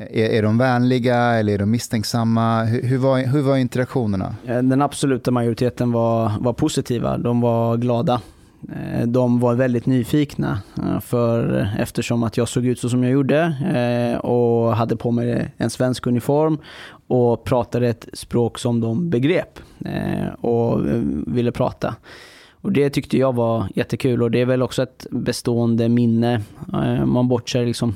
Är, 0.00 0.28
är 0.30 0.42
de 0.42 0.58
vänliga 0.58 1.16
eller 1.16 1.52
är 1.52 1.58
de 1.58 1.70
misstänksamma? 1.70 2.64
Hur, 2.64 2.82
hur, 2.82 2.98
var, 2.98 3.18
hur 3.18 3.42
var 3.42 3.56
interaktionerna? 3.56 4.34
Eh, 4.46 4.62
den 4.62 4.82
absoluta 4.82 5.30
majoriteten 5.30 5.92
var, 5.92 6.32
var 6.40 6.52
positiva. 6.52 7.18
De 7.18 7.40
var 7.40 7.76
glada. 7.76 8.20
Eh, 8.72 9.06
de 9.06 9.40
var 9.40 9.54
väldigt 9.54 9.86
nyfikna 9.86 10.62
eh, 10.78 11.00
för 11.00 11.68
eftersom 11.78 12.22
att 12.22 12.36
jag 12.36 12.48
såg 12.48 12.66
ut 12.66 12.78
så 12.78 12.88
som 12.88 13.02
jag 13.02 13.12
gjorde 13.12 13.54
och 14.22 14.76
hade 14.76 14.96
på 14.96 15.10
mig 15.10 15.54
en 15.56 15.70
svensk 15.70 16.06
uniform 16.06 16.58
och 17.06 17.44
pratade 17.44 17.88
ett 17.88 18.08
språk 18.12 18.58
som 18.58 18.80
de 18.80 19.10
begrep 19.10 19.58
och 20.40 20.80
ville 21.26 21.52
prata. 21.52 21.94
Och 22.60 22.72
det 22.72 22.90
tyckte 22.90 23.18
jag 23.18 23.34
var 23.34 23.66
jättekul 23.74 24.22
och 24.22 24.30
det 24.30 24.40
är 24.40 24.46
väl 24.46 24.62
också 24.62 24.82
ett 24.82 25.06
bestående 25.10 25.88
minne. 25.88 26.42
Man 27.04 27.28
bortser 27.28 27.66
liksom 27.66 27.94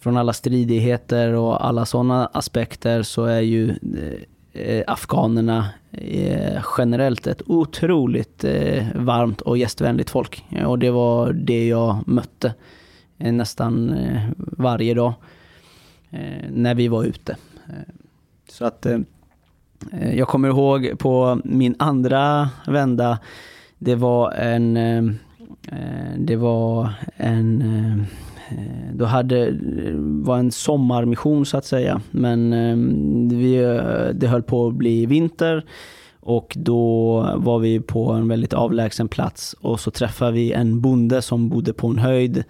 från 0.00 0.16
alla 0.16 0.32
stridigheter 0.32 1.32
och 1.32 1.66
alla 1.66 1.86
sådana 1.86 2.26
aspekter 2.26 3.02
så 3.02 3.24
är 3.24 3.40
ju 3.40 3.70
eh, 3.70 4.62
eh 4.62 4.84
afghanerna 4.86 5.68
eh, 5.90 6.62
generellt 6.78 7.26
ett 7.26 7.42
otroligt 7.46 8.44
eh, 8.44 8.86
varmt 8.94 9.40
och 9.40 9.58
gästvänligt 9.58 10.10
folk. 10.10 10.44
Och 10.66 10.78
det 10.78 10.90
var 10.90 11.32
det 11.32 11.68
jag 11.68 12.08
mötte 12.08 12.54
nästan 13.16 13.96
varje 14.36 14.94
dag 14.94 15.12
när 16.50 16.74
vi 16.74 16.88
var 16.88 17.04
ute. 17.04 17.36
Så 18.48 18.64
att 18.64 18.86
eh, 18.86 18.98
jag 20.14 20.28
kommer 20.28 20.48
ihåg 20.48 20.98
på 20.98 21.40
min 21.44 21.74
andra 21.78 22.50
vända, 22.66 23.18
det 23.78 23.94
var 23.94 24.32
en, 24.32 24.76
eh, 24.76 25.02
det 26.16 26.36
var 26.36 26.92
en, 27.16 27.62
eh, 27.62 28.04
Eh, 28.50 28.94
då 28.94 29.04
hade, 29.04 29.46
eh, 29.48 29.54
var 29.96 30.38
en 30.38 30.52
sommarmission 30.52 31.46
så 31.46 31.56
att 31.56 31.64
säga. 31.64 32.00
Men 32.10 32.52
ehm, 32.52 33.28
vi, 33.28 33.56
eh, 33.56 34.14
det 34.14 34.26
höll 34.26 34.42
på 34.42 34.66
att 34.66 34.74
bli 34.74 35.06
vinter. 35.06 35.64
Och 36.20 36.56
då 36.58 37.20
var 37.36 37.58
vi 37.58 37.80
på 37.80 38.12
en 38.12 38.28
väldigt 38.28 38.52
avlägsen 38.52 39.08
plats 39.08 39.56
och 39.60 39.80
så 39.80 39.90
träffade 39.90 40.32
vi 40.32 40.52
en 40.52 40.80
bonde 40.80 41.22
som 41.22 41.48
bodde 41.48 41.72
på 41.72 41.86
en 41.86 41.98
höjd 41.98 42.44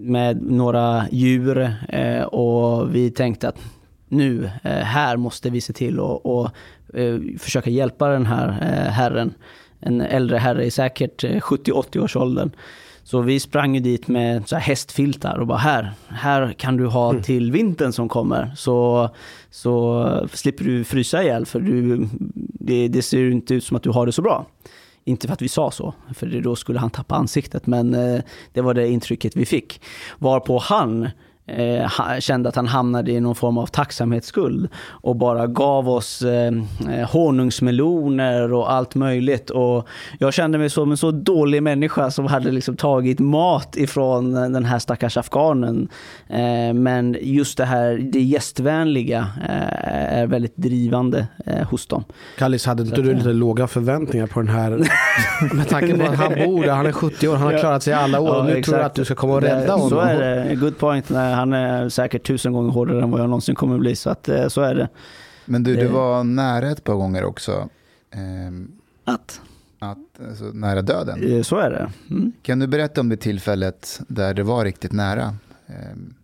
med 0.00 0.42
några 0.42 1.04
djur 1.10 1.74
och 2.32 2.94
vi 2.94 3.10
tänkte 3.10 3.48
att 3.48 3.58
nu, 4.08 4.50
här 4.62 5.16
måste 5.16 5.50
vi 5.50 5.60
se 5.60 5.72
till 5.72 6.00
att 6.00 6.20
och, 6.24 6.48
försöka 7.38 7.70
hjälpa 7.70 8.08
den 8.08 8.26
här 8.26 8.50
herren. 8.90 9.34
En 9.80 10.00
äldre 10.00 10.36
herre 10.36 10.64
i 10.64 10.70
säkert 10.70 11.24
70-80 11.24 11.98
års 11.98 12.16
åldern. 12.16 12.50
Så 13.10 13.20
vi 13.20 13.40
sprang 13.40 13.74
ju 13.74 13.80
dit 13.80 14.08
med 14.08 14.48
så 14.48 14.56
här 14.56 14.62
hästfiltar 14.62 15.38
och 15.38 15.46
bara 15.46 15.58
här, 15.58 15.92
här 16.08 16.52
kan 16.52 16.76
du 16.76 16.86
ha 16.86 17.10
mm. 17.10 17.22
till 17.22 17.52
vintern 17.52 17.92
som 17.92 18.08
kommer. 18.08 18.52
Så, 18.56 19.08
så 19.50 20.28
slipper 20.32 20.64
du 20.64 20.84
frysa 20.84 21.22
ihjäl 21.22 21.46
för 21.46 21.60
du, 21.60 22.08
det, 22.60 22.88
det 22.88 23.02
ser 23.02 23.30
inte 23.30 23.54
ut 23.54 23.64
som 23.64 23.76
att 23.76 23.82
du 23.82 23.90
har 23.90 24.06
det 24.06 24.12
så 24.12 24.22
bra. 24.22 24.46
Inte 25.04 25.26
för 25.26 25.34
att 25.34 25.42
vi 25.42 25.48
sa 25.48 25.70
så, 25.70 25.94
för 26.14 26.26
då 26.26 26.56
skulle 26.56 26.78
han 26.78 26.90
tappa 26.90 27.14
ansiktet, 27.14 27.66
men 27.66 27.90
det 28.52 28.60
var 28.60 28.74
det 28.74 28.88
intrycket 28.88 29.36
vi 29.36 29.46
fick. 29.46 29.80
Varpå 30.18 30.58
han 30.58 31.08
eh, 31.56 32.18
kände 32.20 32.48
att 32.48 32.56
han 32.56 32.66
hamnade 32.66 33.10
i 33.10 33.20
någon 33.20 33.34
form 33.34 33.58
av 33.58 33.66
tacksamhetsskuld 33.66 34.68
och 34.88 35.16
bara 35.16 35.46
gav 35.46 35.88
oss 35.88 36.22
eh, 36.22 36.52
eh, 36.90 37.10
honungsmeloner 37.10 38.52
och 38.52 38.72
allt 38.72 38.94
möjligt. 38.94 39.50
Och 39.50 39.88
jag 40.18 40.34
kände 40.34 40.58
mig 40.58 40.70
som 40.70 40.90
en 40.90 40.96
så 40.96 41.10
dålig 41.10 41.62
människa 41.62 42.10
som 42.10 42.26
hade 42.26 42.50
liksom 42.50 42.76
tagit 42.76 43.18
mat 43.18 43.76
ifrån 43.76 44.34
den 44.34 44.64
här 44.64 44.78
stackars 44.78 45.16
afghanen. 45.16 45.88
Eh, 46.28 46.74
men 46.74 47.16
just 47.20 47.58
det 47.58 47.64
här, 47.64 48.08
det 48.12 48.20
gästvänliga 48.20 49.28
eh, 49.48 50.18
är 50.18 50.26
väldigt 50.26 50.56
drivande 50.56 51.26
eh, 51.46 51.68
hos 51.68 51.86
dem. 51.86 52.04
Kallis, 52.38 52.66
hade 52.66 52.82
inte 52.82 53.02
du 53.02 53.10
eh, 53.10 53.16
lite 53.16 53.32
låga 53.32 53.66
förväntningar 53.66 54.26
på 54.26 54.40
den 54.40 54.48
här? 54.48 54.70
Med 55.54 55.68
tanke 55.68 55.98
på 55.98 56.04
att 56.04 56.16
han 56.16 56.34
bor 56.34 56.62
där, 56.62 56.72
han 56.72 56.86
är 56.86 56.92
70 56.92 57.28
år, 57.28 57.36
han 57.36 57.52
har 57.52 57.58
klarat 57.58 57.82
sig 57.82 57.92
alla 57.92 58.20
år. 58.20 58.28
Ja, 58.28 58.38
och 58.38 58.44
nu 58.44 58.50
tror 58.50 58.58
exakt. 58.58 58.78
du 58.78 58.84
att 58.84 58.94
du 58.94 59.04
ska 59.04 59.14
komma 59.14 59.34
och 59.34 59.42
rädda 59.42 59.72
honom. 59.72 59.88
Så 59.88 59.98
är 59.98 60.18
det. 60.18 60.54
Good 60.54 60.78
point. 60.78 61.10
Nej, 61.10 61.34
han 61.40 61.52
är 61.52 61.88
säkert 61.88 62.26
tusen 62.26 62.52
gånger 62.52 62.70
hårdare 62.70 63.02
än 63.02 63.10
vad 63.10 63.20
jag 63.20 63.28
någonsin 63.28 63.54
kommer 63.54 63.78
bli. 63.78 63.96
Så, 63.96 64.10
att, 64.10 64.28
eh, 64.28 64.48
så 64.48 64.60
är 64.60 64.74
det. 64.74 64.88
Men 65.44 65.62
du, 65.62 65.76
du 65.76 65.82
Det- 65.82 65.88
var 65.88 66.24
nära 66.24 66.70
ett 66.70 66.84
par 66.84 66.94
gånger 66.94 67.24
också. 67.24 67.68
ehm, 68.14 68.70
Att, 69.04 69.40
att, 69.78 69.98
alltså, 70.28 70.44
nära 70.44 70.82
döden. 70.82 71.32
eh, 71.36 71.42
så 71.42 71.56
är 71.58 71.70
det. 71.70 71.90
Mm. 72.10 72.32
Kan 72.42 72.58
du 72.58 72.66
berätta 72.66 73.00
om 73.00 73.08
det 73.08 73.16
tillfället 73.16 74.00
där 74.08 74.34
det 74.34 74.42
var 74.42 74.64
riktigt 74.64 74.92
nära? 74.92 75.34
Ehm, 75.66 76.14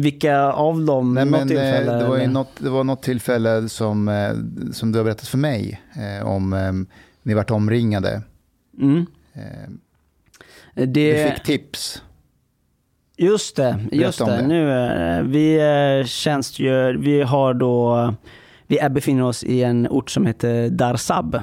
Vilka 0.00 0.52
av 0.52 0.84
dem? 0.84 1.14
Nej, 1.14 1.24
men, 1.24 1.40
eh, 1.40 1.46
tillfälle? 1.46 1.92
det, 1.98 2.08
var 2.08 2.18
ju 2.18 2.26
något, 2.26 2.50
det 2.58 2.70
var 2.70 2.84
något 2.84 3.02
tillfälle 3.02 3.68
som, 3.68 4.08
eh, 4.08 4.32
som 4.72 4.92
du 4.92 4.98
har 4.98 5.04
berättat 5.04 5.28
för 5.28 5.38
mig 5.38 5.80
eh, 6.20 6.26
om 6.26 6.52
eh, 6.52 6.72
ni 7.22 7.34
vart 7.34 7.50
omringade. 7.50 8.22
Mm. 8.80 9.06
Eh, 9.32 9.70
Det, 10.74 10.86
Du 10.86 11.30
fick 11.30 11.42
tips. 11.44 12.02
Just 13.16 13.56
det, 13.56 13.78
just 13.92 14.18
det. 14.18 14.24
det. 14.24 14.42
Nu, 14.46 14.72
eh, 14.72 15.22
vi 15.22 15.56
eh, 16.00 16.06
tjänstgör, 16.06 16.94
vi 16.94 17.22
har 17.22 17.54
då, 17.54 18.14
vi 18.66 18.78
är, 18.78 18.88
befinner 18.88 19.24
oss 19.24 19.44
i 19.44 19.62
en 19.62 19.88
ort 19.90 20.10
som 20.10 20.26
heter 20.26 20.68
Darsab. 20.68 21.34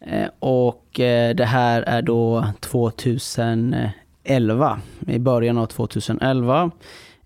Eh, 0.00 0.28
Och 0.38 1.00
eh, 1.00 1.34
det 1.34 1.44
här 1.44 1.82
är 1.82 2.02
då 2.02 2.46
2011, 2.60 4.80
i 5.06 5.18
början 5.18 5.58
av 5.58 5.66
2011. 5.66 6.70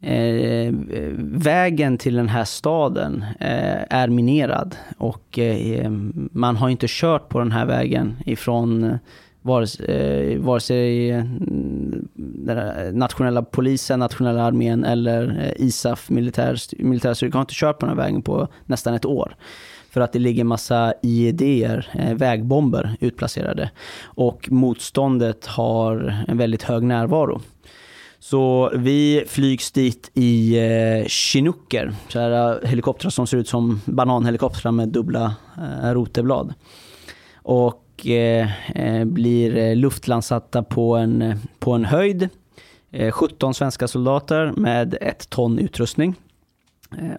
Eh, 0.01 0.73
vägen 1.19 1.99
till 1.99 2.15
den 2.15 2.29
här 2.29 2.45
staden 2.45 3.25
eh, 3.41 3.83
är 3.91 4.09
minerad 4.09 4.77
och 4.99 5.39
eh, 5.39 5.91
man 6.33 6.57
har 6.57 6.69
inte 6.69 6.87
kört 6.89 7.29
på 7.29 7.39
den 7.39 7.53
här 7.53 7.67
vägen 7.67 8.17
ifrån 8.27 8.85
eh, 8.85 8.95
vare, 9.43 9.95
eh, 9.95 10.39
vare 10.39 10.61
sig 10.61 11.11
mm, 11.11 12.09
den 12.15 12.99
nationella 12.99 13.43
polisen, 13.43 13.99
nationella 13.99 14.43
armén 14.43 14.85
eller 14.85 15.41
eh, 15.41 15.67
ISAF, 15.67 16.11
militär, 16.11 16.59
militärstyrkan 16.79 17.39
har 17.39 17.41
inte 17.41 17.55
kört 17.55 17.79
på 17.79 17.87
den 17.87 17.97
här 17.97 18.05
vägen 18.05 18.23
på 18.23 18.49
nästan 18.67 18.95
ett 18.95 19.07
år. 19.07 19.37
För 19.91 20.01
att 20.01 20.13
det 20.13 20.19
ligger 20.19 20.45
massa 20.45 20.95
IED-er, 21.03 21.89
eh, 21.95 22.15
vägbomber 22.15 22.97
utplacerade. 23.01 23.71
Och 24.05 24.49
motståndet 24.51 25.47
har 25.47 26.25
en 26.29 26.39
väldigt 26.39 26.63
hög 26.63 26.83
närvaro. 26.83 27.41
Så 28.21 28.73
vi 28.75 29.25
flygs 29.29 29.71
dit 29.71 30.11
i 30.15 30.59
eh, 30.59 31.07
Chinooker, 31.07 31.93
så 32.09 32.19
här 32.19 32.63
eh, 32.63 32.69
helikoptrar 32.69 33.11
som 33.11 33.27
ser 33.27 33.37
ut 33.37 33.49
som 33.49 33.81
bananhelikoptrar 33.85 34.73
med 34.73 34.89
dubbla 34.89 35.35
eh, 35.57 35.91
roteblad. 35.91 36.55
Och 37.35 37.85
och 37.99 38.07
eh, 38.07 38.49
eh, 38.75 39.05
blir 39.05 39.57
eh, 39.57 39.77
luftlandsatta 39.77 40.63
på 40.63 40.97
en, 40.97 41.35
på 41.59 41.73
en 41.73 41.85
höjd. 41.85 42.29
17 43.13 43.55
svenska 43.55 43.89
soldater 43.89 44.53
med 44.57 44.97
ett 45.01 45.31
ton 45.31 45.59
utrustning. 45.59 46.15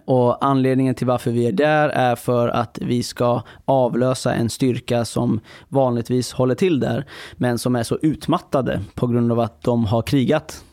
Och 0.04 0.44
anledningen 0.44 0.94
till 0.94 1.06
varför 1.06 1.30
vi 1.30 1.46
är 1.46 1.52
där 1.52 1.88
är 1.88 2.16
för 2.16 2.48
att 2.48 2.78
vi 2.82 3.02
ska 3.02 3.42
avlösa 3.64 4.34
en 4.34 4.50
styrka 4.50 5.04
som 5.04 5.40
vanligtvis 5.68 6.32
håller 6.32 6.54
till 6.54 6.80
där, 6.80 7.04
men 7.32 7.58
som 7.58 7.76
är 7.76 7.82
så 7.82 7.98
utmattade 8.02 8.80
på 8.94 9.06
grund 9.06 9.32
av 9.32 9.40
att 9.40 9.62
de 9.62 9.84
har 9.84 10.02
krigat 10.02 10.64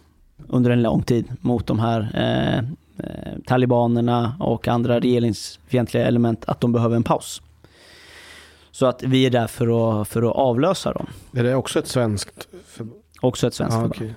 under 0.47 0.72
en 0.72 0.82
lång 0.82 1.03
tid 1.03 1.32
mot 1.41 1.68
de 1.68 1.80
här 1.80 2.12
eh, 2.14 2.58
eh, 3.08 3.38
talibanerna 3.45 4.36
och 4.39 4.68
andra 4.68 4.99
regeringsfientliga 4.99 6.05
element, 6.05 6.45
att 6.47 6.62
de 6.62 6.72
behöver 6.72 6.95
en 6.95 7.03
paus. 7.03 7.41
Så 8.78 8.86
att 8.86 9.03
vi 9.03 9.25
är 9.25 9.30
där 9.30 9.47
för 9.47 10.01
att, 10.01 10.07
för 10.07 10.30
att 10.30 10.36
avlösa 10.36 10.93
dem. 10.93 11.07
Är 11.34 11.43
det 11.43 11.55
också 11.55 11.80
ett 11.80 11.88
svenskt? 11.88 12.47
För... 12.67 12.88
Också 13.21 13.47
ett 13.47 13.53
svenskt 13.53 13.73
förband. 13.73 13.93
okej. 13.95 14.15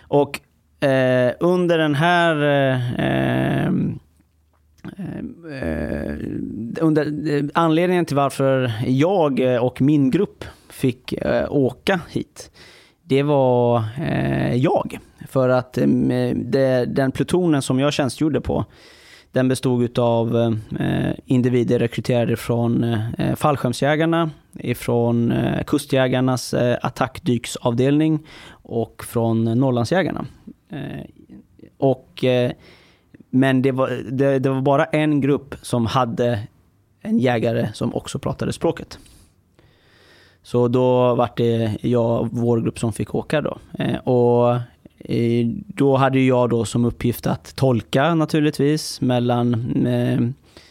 Och 0.00 0.40
eh, 0.88 1.32
under 1.40 1.78
den 1.78 1.94
här... 1.94 2.36
Eh, 2.42 3.66
eh, 3.66 3.72
under, 6.80 7.28
eh, 7.36 7.44
anledningen 7.54 8.04
till 8.04 8.16
varför 8.16 8.72
jag 8.86 9.40
och 9.60 9.80
min 9.80 10.10
grupp 10.10 10.44
fick 10.70 11.12
eh, 11.12 11.52
åka 11.52 12.00
hit, 12.08 12.50
det 13.02 13.22
var 13.22 13.84
eh, 13.98 14.54
jag. 14.54 14.98
För 15.28 15.48
att 15.48 15.78
eh, 15.78 15.86
det, 16.34 16.84
den 16.84 17.12
plutonen 17.12 17.62
som 17.62 17.78
jag 17.78 17.92
tjänstgjorde 17.92 18.40
på, 18.40 18.64
den 19.32 19.48
bestod 19.48 19.98
av 19.98 20.36
eh, 20.80 21.12
individer 21.26 21.78
rekryterade 21.78 22.36
från 22.36 22.84
eh, 22.84 23.34
fallskärmsjägarna, 23.34 24.30
ifrån 24.52 25.32
eh, 25.32 25.64
kustjägarnas 25.64 26.54
attackdyksavdelning 26.82 28.26
och 28.50 29.04
från 29.04 29.44
Norrlandsjägarna. 29.44 30.26
Och, 31.78 32.24
men 33.30 33.62
det 33.62 33.72
var, 33.72 33.88
det, 34.10 34.38
det 34.38 34.50
var 34.50 34.60
bara 34.60 34.84
en 34.84 35.20
grupp 35.20 35.54
som 35.62 35.86
hade 35.86 36.38
en 37.00 37.18
jägare 37.18 37.68
som 37.74 37.94
också 37.94 38.18
pratade 38.18 38.52
språket. 38.52 38.98
Så 40.42 40.68
då 40.68 41.14
var 41.14 41.30
det 41.36 41.78
jag, 41.80 42.28
vår 42.32 42.60
grupp 42.60 42.78
som 42.78 42.92
fick 42.92 43.14
åka 43.14 43.40
då. 43.40 43.58
Eh, 43.78 43.96
och 43.96 44.60
Eh, 45.04 45.46
då 45.66 45.96
hade 45.96 46.20
jag 46.20 46.50
då 46.50 46.64
som 46.64 46.84
uppgift 46.84 47.26
att 47.26 47.56
tolka 47.56 48.14
naturligtvis 48.14 49.00
mellan 49.00 49.54
eh, 49.86 50.20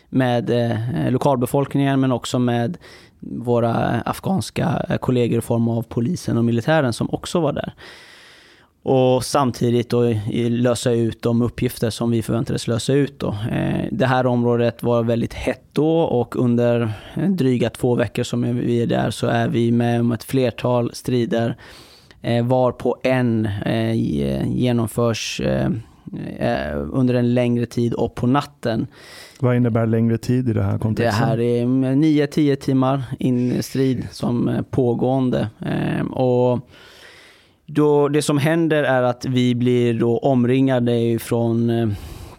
med, 0.10 0.50
med 0.50 1.14
lokalbefolkningen 1.14 2.00
men 2.00 2.12
också 2.12 2.40
med 2.40 2.78
våra 3.20 3.76
afghanska 4.06 4.86
kollegor 5.02 5.38
i 5.38 5.42
form 5.42 5.68
av 5.68 5.82
polisen 5.82 6.38
och 6.38 6.46
militären 6.46 6.94
som 6.94 7.10
också 7.12 7.40
var 7.40 7.54
där. 7.54 7.74
Och 8.84 9.26
samtidigt 9.26 9.90
då 9.90 10.14
lösa 10.50 10.92
ut 10.92 11.22
de 11.22 11.42
uppgifter 11.42 11.90
som 11.90 12.12
vi 12.12 12.22
förväntades 12.22 12.68
lösa 12.68 12.94
ut. 12.94 13.20
Då. 13.20 13.36
Det 13.92 14.06
här 14.06 14.26
området 14.26 14.84
var 14.84 15.04
väldigt 15.04 15.34
hett 15.34 15.66
då 15.74 16.00
och 16.00 16.36
under 16.36 16.92
dryga 17.30 17.70
två 17.70 17.96
veckor 17.96 18.24
som 18.24 18.58
vi 18.58 18.82
är 18.82 18.88
där 18.88 19.12
så 19.12 19.28
är 19.28 19.48
vi 19.48 19.72
med 19.72 20.00
om 20.00 20.12
ett 20.12 20.24
flertal 20.24 20.92
strider 20.94 21.56
eh, 22.22 22.46
var 22.46 22.72
på 22.72 22.98
en 23.04 23.46
eh, 23.66 23.94
ge- 23.94 24.44
genomförs 24.48 25.42
eh, 25.42 25.70
eh, 26.40 26.78
under 26.92 27.14
en 27.14 27.34
längre 27.34 27.66
tid 27.66 27.94
och 27.94 28.16
på 28.16 28.28
natten. 28.28 28.88
Vad 29.40 29.56
innebär 29.56 29.86
längre 29.86 30.18
tid 30.18 30.50
i 30.50 30.54
det 30.54 30.64
här 30.64 30.74
Det 30.74 30.80
kontexten? 30.80 31.28
här 31.28 31.40
är 31.40 31.66
9-10 31.66 32.56
timmar 32.56 33.04
in 33.20 33.64
strid 33.64 34.08
som 34.12 34.64
pågående. 34.72 35.48
Eh, 35.66 36.06
Och 36.12 36.60
då, 37.66 38.08
det 38.08 38.22
som 38.22 38.38
händer 38.38 38.84
är 38.84 39.04
att 39.04 39.26
vi 39.26 39.56
blir 39.56 39.94
då 40.00 40.18
omringade 40.18 41.20
från 41.20 41.70
eh, 41.70 41.90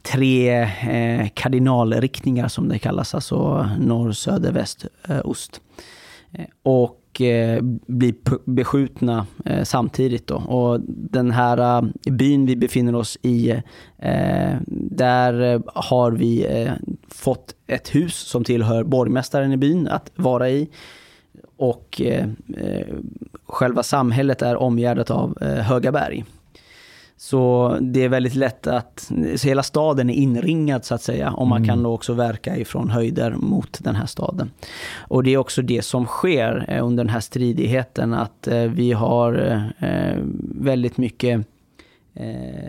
tre 0.03 0.51
eh, 0.91 1.28
kardinalriktningar 1.35 2.49
som 2.49 2.68
det 2.68 2.78
kallas, 2.78 3.14
alltså 3.14 3.68
norr, 3.80 4.12
söder, 4.12 4.53
väst, 4.53 4.87
eh, 5.09 5.20
ost. 5.24 5.61
Och 7.13 7.21
eh, 7.21 7.63
blir 7.87 8.15
beskjutna 8.51 9.27
eh, 9.45 9.65
samtidigt. 9.65 10.27
Då. 10.27 10.35
Och 10.35 10.81
den 10.87 11.31
här 11.31 11.59
eh, 11.59 12.13
byn 12.13 12.47
vi 12.47 12.57
befinner 12.57 12.95
oss 12.95 13.19
i, 13.23 13.51
eh, 13.99 14.57
där 14.91 15.41
eh, 15.41 15.61
har 15.75 16.13
vi 16.13 16.47
eh, 16.63 16.73
fått 17.09 17.55
ett 17.67 17.95
hus 17.95 18.15
som 18.15 18.45
tillhör 18.45 18.85
borgmästaren 18.85 19.53
i 19.53 19.57
byn 19.57 19.89
att 19.89 20.11
vara 20.15 20.51
i. 20.51 20.69
Och 21.57 22.03
själva 23.47 23.83
samhället 23.83 24.43
är 24.43 24.57
omgärdat 24.57 25.11
av 25.11 25.43
höga 25.45 25.93
berg. 25.93 26.25
Så 27.23 27.77
det 27.81 28.05
är 28.05 28.09
väldigt 28.09 28.35
lätt 28.35 28.66
att, 28.66 29.12
så 29.37 29.49
hela 29.49 29.62
staden 29.62 30.11
är 30.11 30.14
inringad 30.14 30.85
så 30.85 30.95
att 30.95 31.03
säga 31.03 31.31
och 31.31 31.47
man 31.47 31.66
kan 31.66 31.83
då 31.83 31.95
också 31.95 32.12
verka 32.12 32.57
ifrån 32.57 32.91
höjder 32.91 33.31
mot 33.31 33.79
den 33.81 33.95
här 33.95 34.07
staden. 34.07 34.51
Och 34.97 35.23
det 35.23 35.35
är 35.35 35.37
också 35.37 35.62
det 35.62 35.83
som 35.83 36.07
sker 36.07 36.64
eh, 36.68 36.87
under 36.87 37.05
den 37.05 37.12
här 37.12 37.20
stridigheten 37.20 38.14
att 38.14 38.49
eh, 38.49 38.62
vi 38.62 38.93
har 38.93 39.62
eh, 39.79 40.16
väldigt 40.61 40.97
mycket 40.97 41.47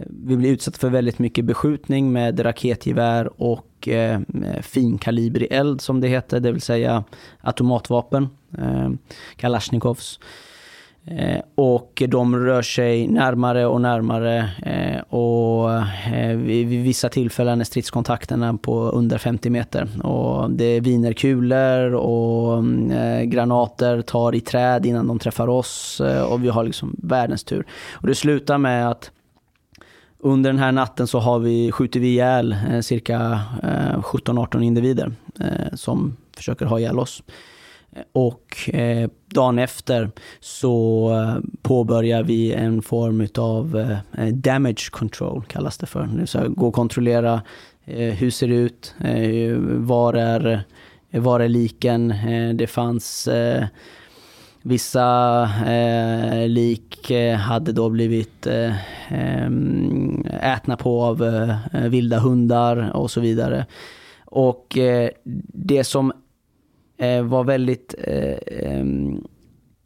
vi 0.07 0.37
blir 0.37 0.51
utsatta 0.51 0.77
för 0.77 0.89
väldigt 0.89 1.19
mycket 1.19 1.45
beskjutning 1.45 2.11
med 2.11 2.45
raketgevär 2.45 3.41
och 3.41 3.87
eh, 3.87 4.19
finkalibrig 4.61 5.47
eld 5.51 5.81
som 5.81 6.01
det 6.01 6.07
heter, 6.07 6.39
det 6.39 6.51
vill 6.51 6.61
säga 6.61 7.03
automatvapen, 7.41 8.29
eh, 8.57 8.89
Kalashnikovs. 9.35 10.19
Eh, 11.05 11.41
och 11.55 12.03
de 12.07 12.35
rör 12.35 12.61
sig 12.61 13.07
närmare 13.07 13.65
och 13.65 13.81
närmare 13.81 14.49
eh, 14.65 15.01
och 15.01 15.71
eh, 16.13 16.37
vid, 16.37 16.67
vid 16.67 16.83
vissa 16.83 17.09
tillfällen 17.09 17.59
är 17.59 17.65
stridskontakterna 17.65 18.57
på 18.57 18.89
under 18.89 19.17
50 19.17 19.49
meter. 19.49 20.05
Och 20.05 20.51
det 20.51 20.79
viner 20.79 21.13
kulor 21.13 21.93
och 21.93 22.57
eh, 22.93 23.21
granater 23.23 24.01
tar 24.01 24.35
i 24.35 24.41
träd 24.41 24.85
innan 24.85 25.07
de 25.07 25.19
träffar 25.19 25.47
oss 25.47 26.01
eh, 26.01 26.23
och 26.23 26.43
vi 26.43 26.49
har 26.49 26.63
liksom 26.63 26.95
världens 26.97 27.43
tur. 27.43 27.65
Och 27.91 28.07
det 28.07 28.15
slutar 28.15 28.57
med 28.57 28.89
att 28.89 29.11
under 30.19 30.49
den 30.49 30.59
här 30.59 30.71
natten 30.71 31.07
så 31.07 31.19
har 31.19 31.39
vi, 31.39 31.71
skjuter 31.71 31.99
vi 31.99 32.07
ihjäl 32.07 32.55
eh, 32.71 32.79
cirka 32.79 33.41
17-18 33.61 34.63
individer 34.63 35.11
som 35.73 36.17
försöker 36.35 36.65
ha 36.65 36.79
ihjäl 36.79 36.99
oss. 36.99 37.23
Och 38.11 38.69
eh, 38.73 39.09
dagen 39.25 39.59
efter 39.59 40.11
så 40.39 41.09
eh, 41.11 41.49
påbörjar 41.61 42.23
vi 42.23 42.53
en 42.53 42.81
form 42.81 43.27
av 43.37 43.77
eh, 43.77 44.27
eh, 44.27 44.33
damage 44.33 44.89
control, 44.91 45.43
kallas 45.47 45.77
det 45.77 45.85
för. 45.85 46.01
Det 46.03 46.17
vill 46.17 46.27
säga 46.27 46.47
gå 46.47 46.67
och 46.67 46.73
kontrollera 46.73 47.41
eh, 47.85 48.13
hur 48.13 48.31
ser 48.31 48.47
det 48.47 48.55
ut, 48.55 48.95
eh, 48.99 49.57
var, 49.77 50.13
är, 50.13 50.63
var 51.11 51.39
är 51.39 51.47
liken, 51.47 52.11
eh, 52.11 52.53
det 52.53 52.67
fanns 52.67 53.29
Vissa 54.65 55.43
eh, 55.67 56.47
lik 56.47 57.11
hade 57.39 57.71
då 57.71 57.89
blivit 57.89 58.47
eh, 58.47 58.75
ätna 60.53 60.77
på 60.77 61.03
av 61.03 61.23
eh, 61.73 61.81
vilda 61.89 62.19
hundar 62.19 62.91
och 62.95 63.11
så 63.11 63.21
vidare. 63.21 63.65
Och 64.25 64.77
eh, 64.77 65.09
det 65.53 65.83
som 65.83 66.13
var 67.23 67.43
väldigt 67.43 67.95
eh, 67.97 68.83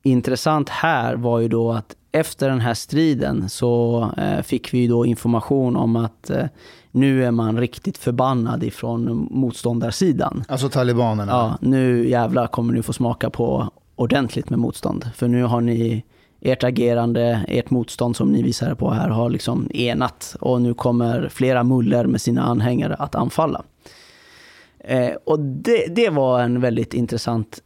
intressant 0.03 0.69
här 0.69 1.15
var 1.15 1.39
ju 1.39 1.47
då 1.47 1.71
att 1.71 1.95
efter 2.11 2.49
den 2.49 2.61
här 2.61 2.73
striden 2.73 3.49
så 3.49 4.01
eh, 4.17 4.41
fick 4.41 4.73
vi 4.73 4.77
ju 4.77 4.87
då 4.87 5.05
information 5.05 5.75
om 5.75 5.95
att 5.95 6.29
eh, 6.29 6.45
nu 6.91 7.25
är 7.25 7.31
man 7.31 7.59
riktigt 7.59 7.97
förbannad 7.97 8.63
ifrån 8.63 9.27
motståndarsidan. 9.31 10.43
Alltså 10.47 10.69
talibanerna. 10.69 11.31
Ja, 11.31 11.57
nu 11.61 12.09
jävlar 12.09 12.47
kommer 12.47 12.73
ni 12.73 12.81
få 12.81 12.93
smaka 12.93 13.29
på 13.29 13.69
ordentligt 13.95 14.49
med 14.49 14.59
motstånd. 14.59 15.09
För 15.15 15.27
nu 15.27 15.43
har 15.43 15.61
ni 15.61 16.03
ert 16.41 16.63
agerande, 16.63 17.45
ert 17.47 17.69
motstånd 17.69 18.15
som 18.15 18.31
ni 18.31 18.43
visar 18.43 18.75
på 18.75 18.91
här 18.91 19.09
har 19.09 19.29
liksom 19.29 19.69
enat 19.73 20.35
och 20.39 20.61
nu 20.61 20.73
kommer 20.73 21.29
flera 21.29 21.63
muller 21.63 22.05
med 22.05 22.21
sina 22.21 22.43
anhängare 22.43 22.95
att 22.95 23.15
anfalla. 23.15 23.63
Eh, 24.87 25.15
och 25.25 25.39
det, 25.39 25.95
det 25.95 26.09
var 26.09 26.41
en 26.41 26.61
väldigt 26.61 26.93
intressant 26.93 27.61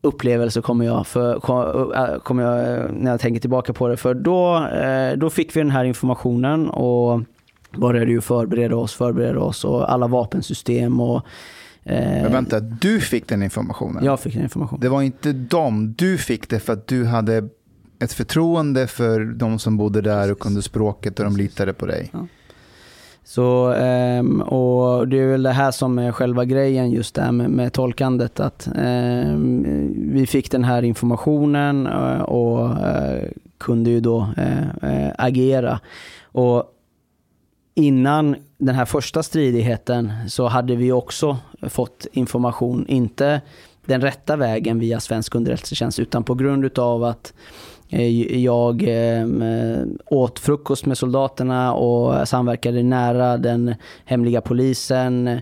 upplevelse 0.00 0.60
kommer 0.60 0.84
jag, 0.84 1.06
för, 1.06 1.34
äh, 1.96 2.18
kommer 2.18 2.42
jag 2.42 2.78
eh, 2.78 2.90
när 2.92 3.10
jag 3.10 3.20
tänker 3.20 3.40
tillbaka 3.40 3.72
på 3.72 3.88
det. 3.88 3.96
För 3.96 4.14
då, 4.14 4.66
eh, 4.66 5.16
då 5.18 5.30
fick 5.30 5.56
vi 5.56 5.60
den 5.60 5.70
här 5.70 5.84
informationen 5.84 6.70
och 6.70 7.20
började 7.76 8.10
ju 8.10 8.20
förbereda 8.20 8.76
oss, 8.76 8.94
förbereda 8.94 9.40
oss 9.40 9.64
och 9.64 9.92
alla 9.92 10.06
vapensystem 10.06 11.00
och 11.00 11.26
eh, 11.82 12.22
Men 12.22 12.32
vänta, 12.32 12.60
du 12.60 13.00
fick 13.00 13.28
den 13.28 13.42
informationen? 13.42 14.04
jag 14.04 14.20
fick 14.20 14.34
den 14.34 14.42
informationen. 14.42 14.80
Det 14.80 14.88
var 14.88 15.02
inte 15.02 15.32
dem, 15.32 15.94
du 15.98 16.18
fick 16.18 16.48
det 16.48 16.60
för 16.60 16.72
att 16.72 16.86
du 16.86 17.04
hade 17.04 17.48
ett 17.98 18.12
förtroende 18.12 18.86
för 18.86 19.20
de 19.20 19.58
som 19.58 19.76
bodde 19.76 20.00
där 20.00 20.32
och 20.32 20.38
kunde 20.38 20.62
språket 20.62 21.18
och 21.18 21.24
de 21.24 21.36
litade 21.36 21.72
på 21.72 21.86
dig. 21.86 22.12
Så, 23.24 23.72
ehm, 23.72 24.40
och 24.40 25.08
det 25.08 25.18
är 25.18 25.26
väl 25.26 25.42
det 25.42 25.50
här 25.50 25.70
som 25.70 25.98
är 25.98 26.12
själva 26.12 26.44
grejen 26.44 26.90
just 26.90 27.14
där 27.14 27.32
med, 27.32 27.50
med 27.50 27.72
tolkandet. 27.72 28.40
Att 28.40 28.68
ehm, 28.76 29.66
vi 30.12 30.26
fick 30.26 30.50
den 30.50 30.64
här 30.64 30.82
informationen 30.82 31.86
eh, 31.86 32.20
och 32.20 32.86
eh, 32.86 33.28
kunde 33.58 33.90
ju 33.90 34.00
då 34.00 34.28
eh, 34.36 34.90
eh, 34.90 35.12
agera. 35.18 35.80
Och 36.22 36.64
innan 37.74 38.36
den 38.58 38.74
här 38.74 38.84
första 38.84 39.22
stridigheten 39.22 40.12
så 40.28 40.48
hade 40.48 40.76
vi 40.76 40.92
också 40.92 41.36
fått 41.62 42.06
information, 42.12 42.86
inte 42.88 43.40
den 43.86 44.00
rätta 44.00 44.36
vägen 44.36 44.78
via 44.78 45.00
svensk 45.00 45.34
underrättelsetjänst, 45.34 45.98
utan 45.98 46.24
på 46.24 46.34
grund 46.34 46.64
utav 46.64 47.04
att 47.04 47.32
Eh, 47.94 48.38
jag 48.44 48.84
ehm, 48.86 49.42
eh, 49.42 49.86
åt 50.06 50.38
frukost 50.38 50.86
med 50.86 50.98
soldaterna 50.98 51.74
och 51.74 52.28
samverkade 52.28 52.82
nära 52.82 53.36
den 53.36 53.74
hemliga 54.04 54.40
polisen. 54.40 55.40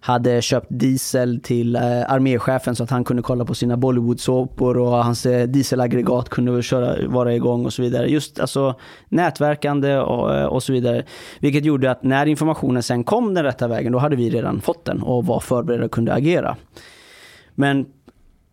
Hade 0.00 0.42
köpt 0.42 0.66
diesel 0.70 1.40
till 1.40 1.76
eh, 1.76 1.82
arméchefen 1.82 2.76
så 2.76 2.84
att 2.84 2.90
han 2.90 3.04
kunde 3.04 3.22
kolla 3.22 3.44
på 3.44 3.54
sina 3.54 3.76
Bollywood-såpor 3.76 4.78
och 4.78 5.04
hans 5.04 5.26
eh, 5.26 5.46
dieselaggregat 5.46 6.28
kunde 6.28 6.62
köra, 6.62 7.08
vara 7.08 7.34
igång 7.34 7.64
och 7.66 7.72
så 7.72 7.82
vidare. 7.82 8.06
Just 8.06 8.40
alltså 8.40 8.74
nätverkande 9.08 9.98
och, 9.98 10.34
eh, 10.34 10.44
och 10.44 10.62
så 10.62 10.72
vidare. 10.72 11.04
Vilket 11.40 11.64
gjorde 11.64 11.90
att 11.90 12.02
när 12.02 12.26
informationen 12.26 12.82
sen 12.82 13.04
kom 13.04 13.34
den 13.34 13.44
rätta 13.44 13.68
vägen, 13.68 13.92
då 13.92 13.98
hade 13.98 14.16
vi 14.16 14.30
redan 14.30 14.60
fått 14.60 14.84
den 14.84 15.02
och 15.02 15.26
var 15.26 15.40
förberedda 15.40 15.84
och 15.84 15.92
kunde 15.92 16.14
agera. 16.14 16.56
Men 17.54 17.86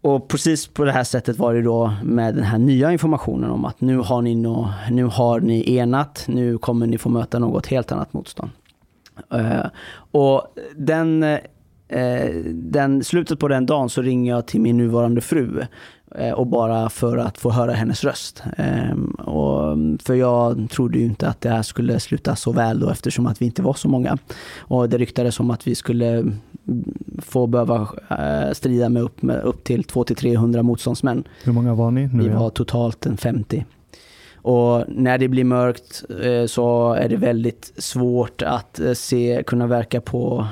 och 0.02 0.28
precis 0.28 0.68
på 0.68 0.84
det 0.84 0.92
här 0.92 1.04
sättet 1.04 1.38
var 1.38 1.54
det 1.54 1.62
då 1.62 1.94
med 2.04 2.36
den 2.36 2.44
här 2.44 2.58
nya 2.58 2.92
informationen 2.92 3.52
om 3.52 3.66
att 3.66 3.82
nu 3.82 3.98
har 3.98 4.22
ni, 4.22 4.36
nå, 4.36 4.74
nu 4.92 5.04
har 5.04 5.40
ni 5.40 5.76
enat, 5.76 6.26
nu 6.28 6.58
kommer 6.58 6.88
ni 6.88 6.98
få 6.98 7.10
möta 7.10 7.40
något 7.40 7.68
helt 7.68 7.92
annat 7.92 8.14
motstånd. 8.14 8.52
Uh, 9.34 9.66
och 10.12 10.56
den, 10.76 11.24
uh, 11.24 11.38
den, 12.54 13.04
slutet 13.04 13.40
på 13.40 13.48
den 13.48 13.66
dagen 13.66 13.90
så 13.90 14.02
ringer 14.02 14.32
jag 14.32 14.48
till 14.48 14.62
min 14.62 14.78
nuvarande 14.78 15.22
fru 15.22 15.66
eh, 16.16 16.32
Och 16.32 16.48
bara 16.48 16.90
för 16.90 17.18
att 17.18 17.38
få 17.38 17.52
höra 17.52 17.74
hennes 17.74 18.04
röst. 18.04 18.44
Eh, 18.58 19.26
Och, 19.26 19.78
för 20.04 20.14
jag 20.14 20.68
trodde 20.72 21.00
ju 21.00 21.06
inte 21.06 21.28
att 21.28 21.42
det 21.42 21.50
här 21.50 21.62
skulle 21.62 22.00
sluta 22.00 22.36
så 22.36 22.52
väl 22.52 22.80
då 22.80 22.90
eftersom 22.90 23.28
att 23.28 23.42
vi 23.42 23.46
inte 23.46 23.62
var 23.62 23.74
så 23.74 23.88
många. 23.88 24.18
Och 24.60 24.90
det 24.90 24.98
ryktades 24.98 25.40
om 25.40 25.52
att 25.52 25.68
vi 25.68 25.76
skulle 25.76 26.08
mm, 26.10 26.34
få 27.22 27.48
behöva 27.48 27.88
eh, 28.10 28.54
strida 28.54 28.90
med 28.90 29.04
upp, 29.04 29.22
med 29.22 29.42
upp 29.42 29.64
till 29.64 29.84
200-300 29.84 30.64
motståndsmän. 30.64 31.24
Hur 31.44 31.54
många 31.54 31.74
var 31.74 31.92
ni? 31.92 32.08
Nu 32.14 32.24
Vi 32.24 32.30
var 32.30 32.50
totalt 32.50 33.06
en 33.06 33.18
50. 33.18 33.66
Och 34.42 34.84
när 34.88 35.18
det 35.18 35.28
blir 35.28 35.44
mörkt 35.44 36.04
eh, 36.24 36.46
så 36.46 36.94
är 36.94 37.10
det 37.10 37.16
väldigt 37.16 37.74
svårt 37.78 38.42
att 38.42 38.80
se, 38.94 39.44
kunna 39.48 39.68
verka 39.68 40.02
på, 40.02 40.48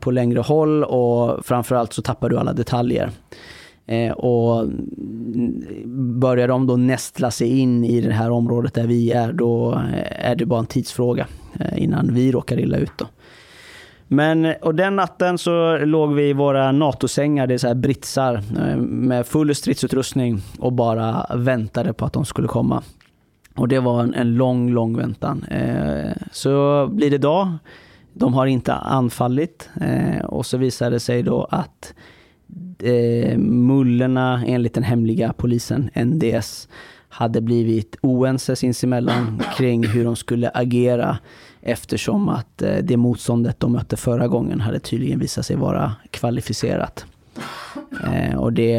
på 0.00 0.10
längre 0.10 0.40
håll 0.40 0.84
och 0.84 1.46
framförallt 1.46 1.92
så 1.92 2.02
tappar 2.02 2.28
du 2.28 2.38
alla 2.38 2.52
detaljer. 2.52 3.10
Eh, 3.92 4.12
Och 4.12 4.68
börjar 6.20 6.48
de 6.48 6.66
då 6.66 6.76
nästla 6.76 7.30
sig 7.30 7.58
in 7.58 7.84
i 7.84 8.00
det 8.00 8.12
här 8.12 8.30
området 8.30 8.74
där 8.74 8.86
vi 8.86 9.12
är, 9.12 9.32
då 9.32 9.72
eh, 9.72 10.30
är 10.30 10.34
det 10.36 10.46
bara 10.46 10.60
en 10.60 10.66
tidsfråga 10.66 11.26
eh, 11.60 11.82
innan 11.82 12.14
vi 12.14 12.32
råkar 12.32 12.58
illa 12.60 12.76
ut. 12.76 12.92
Då. 12.98 13.06
Men 14.08 14.54
och 14.62 14.74
den 14.74 14.96
natten 14.96 15.38
så 15.38 15.78
låg 15.78 16.14
vi 16.14 16.28
i 16.28 16.32
våra 16.32 16.72
NATO-sängar, 16.72 17.46
det 17.46 17.54
är 17.54 17.58
så 17.58 17.66
här 17.66 17.74
britsar, 17.74 18.34
eh, 18.34 18.76
med 18.76 19.26
full 19.26 19.54
stridsutrustning 19.54 20.40
och 20.58 20.72
bara 20.72 21.26
väntade 21.34 21.92
på 21.92 22.04
att 22.04 22.12
de 22.12 22.24
skulle 22.24 22.48
komma. 22.48 22.82
Och 23.56 23.68
det 23.68 23.80
var 23.80 24.02
en, 24.02 24.14
en 24.14 24.34
lång, 24.34 24.70
lång 24.70 24.96
väntan. 24.96 25.44
Eh, 25.44 26.12
så 26.32 26.86
blir 26.86 27.10
det 27.10 27.18
dag. 27.18 27.48
De 28.14 28.34
har 28.34 28.46
inte 28.46 28.72
anfallit 28.72 29.70
eh, 29.80 30.24
och 30.24 30.46
så 30.46 30.58
visar 30.58 30.90
det 30.90 31.00
sig 31.00 31.22
då 31.22 31.44
att 31.50 31.94
eh, 32.78 33.38
mullorna 33.38 34.44
enligt 34.46 34.74
den 34.74 34.82
hemliga 34.82 35.32
polisen, 35.32 35.90
NDS, 35.94 36.68
hade 37.08 37.40
blivit 37.40 37.96
oense 38.00 38.56
sinsemellan 38.56 39.42
kring 39.56 39.86
hur 39.86 40.04
de 40.04 40.16
skulle 40.16 40.50
agera 40.54 41.18
eftersom 41.60 42.28
att 42.28 42.62
eh, 42.62 42.76
det 42.76 42.96
motståndet 42.96 43.60
de 43.60 43.72
mötte 43.72 43.96
förra 43.96 44.28
gången 44.28 44.60
hade 44.60 44.78
tydligen 44.78 45.18
visat 45.18 45.46
sig 45.46 45.56
vara 45.56 45.92
kvalificerat. 46.10 47.06
Eh, 48.04 48.36
och 48.36 48.52
det, 48.52 48.76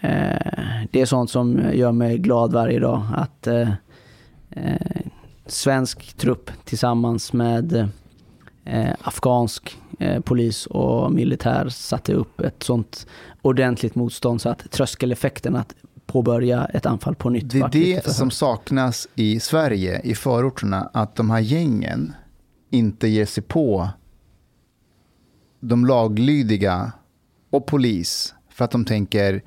eh, 0.00 0.86
det 0.90 1.00
är 1.00 1.06
sånt 1.06 1.30
som 1.30 1.60
gör 1.72 1.92
mig 1.92 2.18
glad 2.18 2.52
varje 2.52 2.78
dag. 2.78 3.02
Att 3.14 3.46
eh, 3.46 3.68
eh 4.50 5.00
svensk 5.46 6.16
trupp 6.16 6.50
tillsammans 6.64 7.32
med 7.32 7.88
eh, 8.64 8.92
afghansk 9.00 9.78
eh, 9.98 10.20
polis 10.20 10.66
och 10.66 11.12
militär 11.12 11.68
satte 11.68 12.12
upp 12.12 12.40
ett 12.40 12.62
sånt 12.62 13.06
ordentligt 13.42 13.94
motstånd 13.94 14.40
så 14.40 14.48
att 14.48 14.70
tröskeleffekten 14.70 15.56
att 15.56 15.74
påbörja 16.06 16.64
ett 16.64 16.86
anfall 16.86 17.14
på 17.14 17.30
nytt 17.30 17.50
Det 17.50 17.58
är 17.58 17.68
det 17.68 18.14
som 18.14 18.30
saknas 18.30 19.08
i 19.14 19.40
Sverige, 19.40 20.00
i 20.04 20.14
förorterna, 20.14 20.90
att 20.92 21.16
de 21.16 21.30
här 21.30 21.40
gängen 21.40 22.12
inte 22.70 23.08
ger 23.08 23.26
sig 23.26 23.42
på 23.42 23.88
de 25.60 25.86
laglydiga 25.86 26.92
och 27.50 27.66
polis 27.66 28.34
för 28.48 28.64
att 28.64 28.70
de 28.70 28.84
tänker 28.84 29.42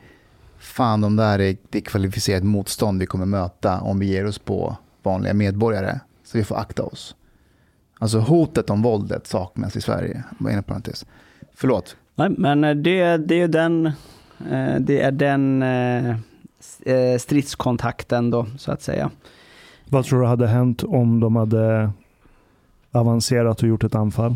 fan 0.57 1.01
de 1.01 1.15
där 1.15 1.39
är 1.39 1.57
det 1.69 1.77
är 1.77 1.81
kvalificerat 1.81 2.43
motstånd 2.43 2.99
vi 2.99 3.05
kommer 3.05 3.25
möta 3.25 3.81
om 3.81 3.99
vi 3.99 4.05
ger 4.05 4.25
oss 4.25 4.39
på 4.39 4.77
vanliga 5.03 5.33
medborgare. 5.33 5.99
Så 6.23 6.37
vi 6.37 6.43
får 6.43 6.55
akta 6.55 6.83
oss. 6.83 7.15
Alltså 7.99 8.19
hotet 8.19 8.69
om 8.69 8.81
våldet 8.81 9.27
saknas 9.27 9.75
i 9.75 9.81
Sverige. 9.81 10.23
Inom 10.39 10.63
parentes. 10.63 11.05
Förlåt. 11.53 11.95
Nej, 12.15 12.29
men 12.29 12.63
eh, 12.63 12.75
det, 12.75 13.17
det 13.17 13.41
är 13.41 13.47
den, 13.47 13.85
eh, 14.51 14.75
det 14.79 15.01
är 15.01 15.11
den 15.11 15.63
eh, 15.63 17.17
stridskontakten 17.17 18.29
då, 18.31 18.47
så 18.57 18.71
att 18.71 18.81
säga. 18.81 19.09
Vad 19.89 20.05
tror 20.05 20.21
du 20.21 20.27
hade 20.27 20.47
hänt 20.47 20.83
om 20.83 21.19
de 21.19 21.35
hade 21.35 21.91
avancerat 22.91 23.61
och 23.63 23.69
gjort 23.69 23.83
ett 23.83 23.95
anfall? 23.95 24.35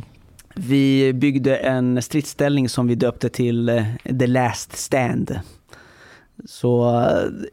Vi 0.56 1.14
byggde 1.14 1.58
en 1.58 2.02
stridsställning 2.02 2.70
som 2.70 2.88
vi 2.88 2.96
döpte 2.96 3.30
till 3.30 3.86
The 4.20 4.28
Last 4.28 4.78
Stand. 4.78 5.40
Så 6.46 7.00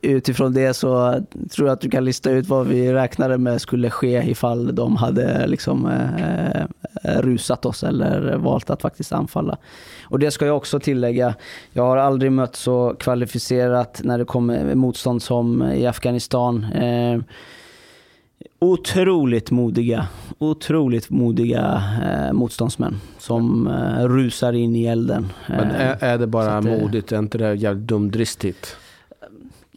eh, 0.03 0.11
utifrån 0.11 0.53
det 0.53 0.75
så 0.75 1.23
tror 1.51 1.69
jag 1.69 1.75
att 1.75 1.81
du 1.81 1.91
kan 1.91 2.05
lista 2.05 2.31
ut 2.31 2.47
vad 2.47 2.67
vi 2.67 2.93
räknade 2.93 3.39
med 3.39 3.61
skulle 3.61 3.91
ske 3.91 4.31
ifall 4.31 4.75
de 4.75 4.97
hade 4.97 5.47
liksom 5.47 5.87
eh, 5.87 6.61
eh 6.61 7.21
rusat 7.21 7.67
oss 7.67 7.83
eller 7.83 8.37
valt 8.37 8.71
att 8.71 8.83
faktiskt 8.83 9.13
anfalla. 9.13 9.59
Och 10.05 10.19
det 10.19 10.31
ska 10.31 10.47
jag 10.47 10.57
också 10.57 10.81
tillägga, 10.81 11.35
jag 11.73 11.83
har 11.83 11.97
aldrig 11.97 12.33
mött 12.33 12.57
så 12.57 12.95
kvalificerat 12.99 14.01
när 14.05 14.19
det 14.19 14.25
kommer 14.25 14.75
motstånd 14.75 15.23
som 15.23 15.63
i 15.63 15.87
Afghanistan. 15.87 16.65
Eh, 16.65 17.21
otroligt 18.59 19.51
modiga, 19.51 20.07
otroligt 20.39 21.11
modiga 21.11 21.83
eh, 22.03 22.33
motståndsmän 22.33 23.01
som 23.19 23.67
eh, 23.67 24.09
rusar 24.09 24.53
in 24.53 24.77
i 24.77 24.87
elden. 24.87 25.27
Men 25.49 25.71
Eh, 25.71 25.81
är, 25.81 26.05
är 26.05 26.19
det 26.19 26.27
bara 26.27 26.59
att 26.59 26.65
modigt? 26.65 27.13
Är 27.13 27.19
inte 27.19 27.39
det 27.39 27.55
jävligt 27.55 27.87
dumdristigt? 27.87 28.77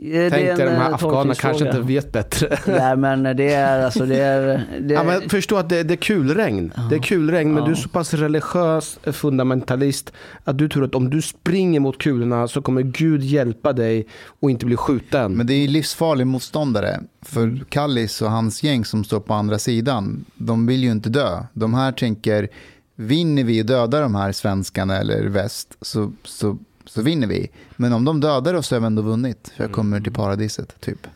Är 0.01 0.29
Tänk 0.29 0.57
dig 0.57 0.65
de 0.65 0.71
här 0.71 0.89
eh, 0.89 0.93
afghanerna 0.93 1.35
kanske 1.35 1.65
inte 1.65 1.79
vet 1.79 2.11
bättre. 2.11 2.57
Nej 2.67 2.97
men 2.97 3.37
det 3.37 3.53
är 3.53 3.85
alltså 3.85 4.05
det 4.05 4.17
är... 4.17 4.65
Det, 4.81 4.93
Ja, 4.93 5.03
men 5.03 5.29
förstå 5.29 5.57
att 5.57 5.69
det, 5.69 5.83
det 5.83 5.93
är 5.93 5.95
kulregn. 5.95 6.73
Det 6.89 6.95
är 6.95 6.99
kulregn, 6.99 7.53
men 7.53 7.63
Ja. 7.63 7.65
du 7.65 7.71
är 7.71 7.75
så 7.75 7.89
pass 7.89 8.13
religiös 8.13 8.99
eh, 9.03 9.11
fundamentalist 9.13 10.13
att 10.43 10.57
du 10.57 10.69
tror 10.69 10.83
att 10.85 10.95
om 10.95 11.09
du 11.09 11.21
springer 11.21 11.79
mot 11.79 11.97
kulorna 11.97 12.47
så 12.47 12.61
kommer 12.61 12.81
Gud 12.81 13.23
hjälpa 13.23 13.73
dig 13.73 14.07
och 14.25 14.51
inte 14.51 14.65
bli 14.65 14.75
skjuten. 14.75 15.33
Men 15.33 15.47
det 15.47 15.53
är 15.53 15.59
ju 15.59 15.67
livsfarlig 15.67 16.27
motståndare. 16.27 16.99
För 17.21 17.63
Kallis 17.69 18.21
och 18.21 18.31
hans 18.31 18.63
gäng 18.63 18.85
som 18.85 19.03
står 19.03 19.19
på 19.19 19.33
andra 19.33 19.59
sidan, 19.59 20.25
de 20.35 20.67
vill 20.67 20.83
ju 20.83 20.91
inte 20.91 21.09
dö. 21.09 21.43
De 21.53 21.73
här 21.73 21.91
tänker, 21.91 22.47
vinner 22.95 23.43
vi 23.43 23.61
och 23.61 23.65
dödar 23.65 24.01
de 24.01 24.15
här 24.15 24.31
svenskarna 24.31 24.97
eller 24.97 25.23
väst 25.23 25.77
så, 25.81 26.11
så, 26.23 26.57
så 26.93 27.01
vinner 27.01 27.27
vi. 27.27 27.49
Men 27.75 27.93
om 27.93 28.05
de 28.05 28.19
dödar 28.19 28.53
oss 28.53 28.67
så 28.67 28.75
har 28.75 28.79
vi 28.79 28.85
ändå 28.85 29.01
vunnit. 29.01 29.53
För 29.55 29.63
jag 29.63 29.71
kommer 29.71 30.01
till 30.01 30.13
paradiset, 30.13 30.81
typ. 30.81 31.07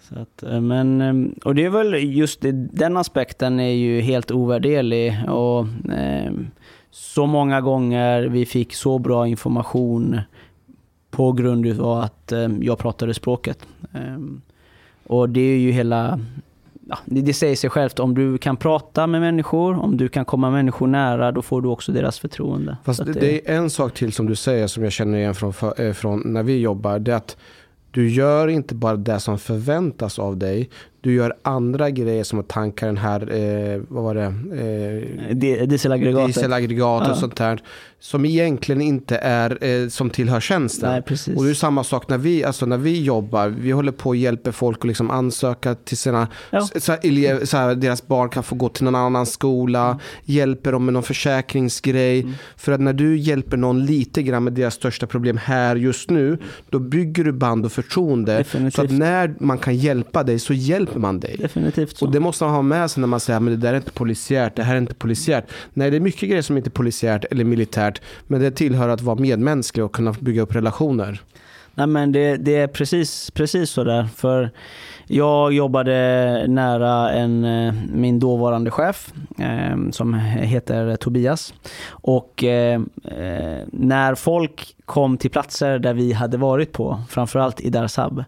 Så 0.00 0.18
att, 0.18 0.42
eh, 0.42 0.60
men, 0.60 1.00
eh, 1.00 1.32
och 1.44 1.54
det 1.54 1.64
är 1.64 1.70
väl 1.70 1.94
just 2.16 2.38
den 2.72 2.96
aspekten 2.96 3.60
är 3.60 3.72
ju 3.72 4.00
helt 4.00 4.30
ovärderlig. 4.30 5.18
Och, 5.28 5.66
eh, 5.92 6.32
så 6.90 7.26
många 7.26 7.60
gånger 7.60 8.22
vi 8.22 8.46
fick 8.46 8.74
så 8.74 8.98
bra 8.98 9.26
information 9.26 10.20
på 11.10 11.32
grund 11.32 11.80
av 11.80 11.98
att 11.98 12.32
eh, 12.32 12.48
jag 12.60 12.78
pratade 12.78 13.14
språket. 13.14 13.58
Eh, 13.92 14.18
och 15.06 15.28
det 15.28 15.40
är 15.40 15.58
ju 15.58 15.70
hela... 15.70 16.20
Ja, 16.88 16.98
det, 17.04 17.20
det 17.20 17.32
säger 17.34 17.56
sig 17.56 17.70
självt, 17.70 17.98
om 17.98 18.14
du 18.14 18.38
kan 18.38 18.56
prata 18.56 19.06
med 19.06 19.20
människor, 19.20 19.78
om 19.78 19.96
du 19.96 20.08
kan 20.08 20.24
komma 20.24 20.50
människor 20.50 20.86
nära, 20.86 21.32
då 21.32 21.42
får 21.42 21.62
du 21.62 21.68
också 21.68 21.92
deras 21.92 22.18
förtroende. 22.18 22.76
Fast 22.84 23.06
det, 23.06 23.12
det 23.12 23.50
är 23.50 23.56
en 23.56 23.70
sak 23.70 23.94
till 23.94 24.12
som 24.12 24.26
du 24.26 24.34
säger 24.36 24.66
som 24.66 24.82
jag 24.82 24.92
känner 24.92 25.18
igen 25.18 25.34
från, 25.34 25.52
eh, 25.78 25.92
från 25.92 26.20
när 26.24 26.42
vi 26.42 26.58
jobbar. 26.58 26.98
Det 26.98 27.12
är 27.12 27.16
att 27.16 27.36
du 27.90 28.08
gör 28.08 28.48
inte 28.48 28.74
bara 28.74 28.96
det 28.96 29.20
som 29.20 29.38
förväntas 29.38 30.18
av 30.18 30.36
dig. 30.36 30.70
Du 31.00 31.14
gör 31.14 31.34
andra 31.42 31.90
grejer 31.90 32.24
som 32.24 32.38
att 32.40 32.48
tanka 32.48 32.86
den 32.86 32.96
här, 32.96 33.20
eh, 33.34 33.80
vad 33.88 34.04
var 34.04 34.14
det? 34.14 34.22
Eh, 34.24 35.36
Di- 35.36 35.66
Dieselaggregatet. 35.66 36.26
dieselaggregat 36.34 37.02
och 37.02 37.08
Ja. 37.10 37.14
sånt 37.16 37.36
där. 37.36 37.62
Som 38.04 38.24
egentligen 38.24 38.80
inte 38.80 39.16
är, 39.16 39.64
eh, 39.64 39.88
som 39.88 40.10
tillhör 40.10 40.40
tjänsten. 40.40 40.90
Nej. 40.90 41.36
Och 41.36 41.44
det 41.44 41.50
är 41.50 41.54
samma 41.54 41.84
sak 41.84 42.08
när 42.08 42.18
vi, 42.18 42.44
alltså 42.44 42.66
när 42.66 42.78
vi 42.78 43.02
jobbar. 43.02 43.48
Vi 43.48 43.70
håller 43.70 43.92
på 43.92 44.08
och 44.08 44.16
hjälper 44.16 44.52
folk 44.52 44.78
att 44.78 44.84
liksom 44.84 45.10
ansöka 45.10 45.74
till 45.74 45.96
sina, 45.96 46.28
Ja. 46.50 46.68
så 46.76 46.92
elev, 46.92 47.44
så 47.44 47.56
här, 47.56 47.74
deras 47.74 48.06
barn 48.06 48.28
kan 48.28 48.42
få 48.42 48.54
gå 48.54 48.68
till 48.68 48.84
någon 48.84 48.94
annan 48.94 49.26
skola. 49.26 49.86
Mm. 49.86 49.98
Hjälper 50.24 50.72
dem 50.72 50.84
med 50.84 50.94
någon 50.94 51.02
försäkringsgrej. 51.02 52.26
För 52.56 52.72
att 52.72 52.80
när 52.80 52.92
du 52.92 53.16
hjälper 53.16 53.56
någon 53.56 53.86
lite 53.86 54.22
grann 54.22 54.44
med 54.44 54.52
deras 54.52 54.74
största 54.74 55.06
problem 55.06 55.36
här 55.36 55.76
just 55.76 56.10
nu. 56.10 56.38
Då 56.70 56.78
bygger 56.78 57.24
du 57.24 57.32
band 57.32 57.64
och 57.64 57.72
förtroende. 57.72 58.36
Definitivt. 58.36 58.74
Så 58.74 58.82
att 58.82 58.90
när 58.90 59.34
man 59.38 59.58
kan 59.58 59.76
hjälpa 59.76 60.22
dig 60.22 60.38
så 60.38 60.52
hjälper 60.54 61.00
man 61.00 61.20
dig. 61.20 61.36
Definitivt 61.38 61.96
så. 61.96 62.06
Och 62.06 62.12
det 62.12 62.20
måste 62.20 62.44
man 62.44 62.54
ha 62.54 62.62
med 62.62 62.90
sig 62.90 63.00
när 63.00 63.08
man 63.08 63.20
säger 63.20 63.40
att 63.40 63.46
det 63.46 63.56
där 63.56 63.72
är 63.72 63.76
inte 63.76 63.90
polisiärt, 63.90 64.56
det 64.56 64.62
här 64.62 64.74
är 64.74 64.78
inte 64.78 64.94
polisiärt. 64.94 65.44
Nej, 65.74 65.90
det 65.90 65.96
är 65.96 66.00
mycket 66.00 66.28
grejer 66.28 66.42
som 66.42 66.56
inte 66.56 66.68
är 66.68 66.70
polisiärt 66.70 67.24
eller 67.30 67.44
militärt. 67.44 67.93
Men 68.26 68.40
det 68.40 68.50
tillhör 68.50 68.88
att 68.88 69.02
vara 69.02 69.16
medmänsklig 69.16 69.84
och 69.84 69.94
kunna 69.94 70.12
bygga 70.12 70.42
upp 70.42 70.54
relationer. 70.54 71.22
Nej 71.74 71.86
men 71.86 72.12
det, 72.12 72.36
det 72.36 72.56
är 72.56 72.66
precis, 72.66 73.30
precis 73.30 73.70
så 73.70 73.84
där. 73.84 74.04
För 74.16 74.50
jag 75.06 75.52
jobbade 75.52 76.44
nära 76.48 77.12
en, 77.12 77.44
eh, 77.44 77.74
min 77.92 78.18
dåvarande 78.18 78.70
chef 78.70 79.12
eh, 79.38 79.90
som 79.90 80.14
heter 80.14 80.96
Tobias. 80.96 81.54
Och 81.88 82.44
eh, 82.44 82.80
eh, 83.04 83.62
när 83.72 84.14
folk 84.14 84.76
kom 84.84 85.16
till 85.16 85.30
platser 85.30 85.78
där 85.78 85.94
vi 85.94 86.12
hade 86.12 86.36
varit 86.36 86.72
på, 86.72 87.00
framförallt 87.08 87.60
i 87.60 87.70
Darsab, 87.70 88.24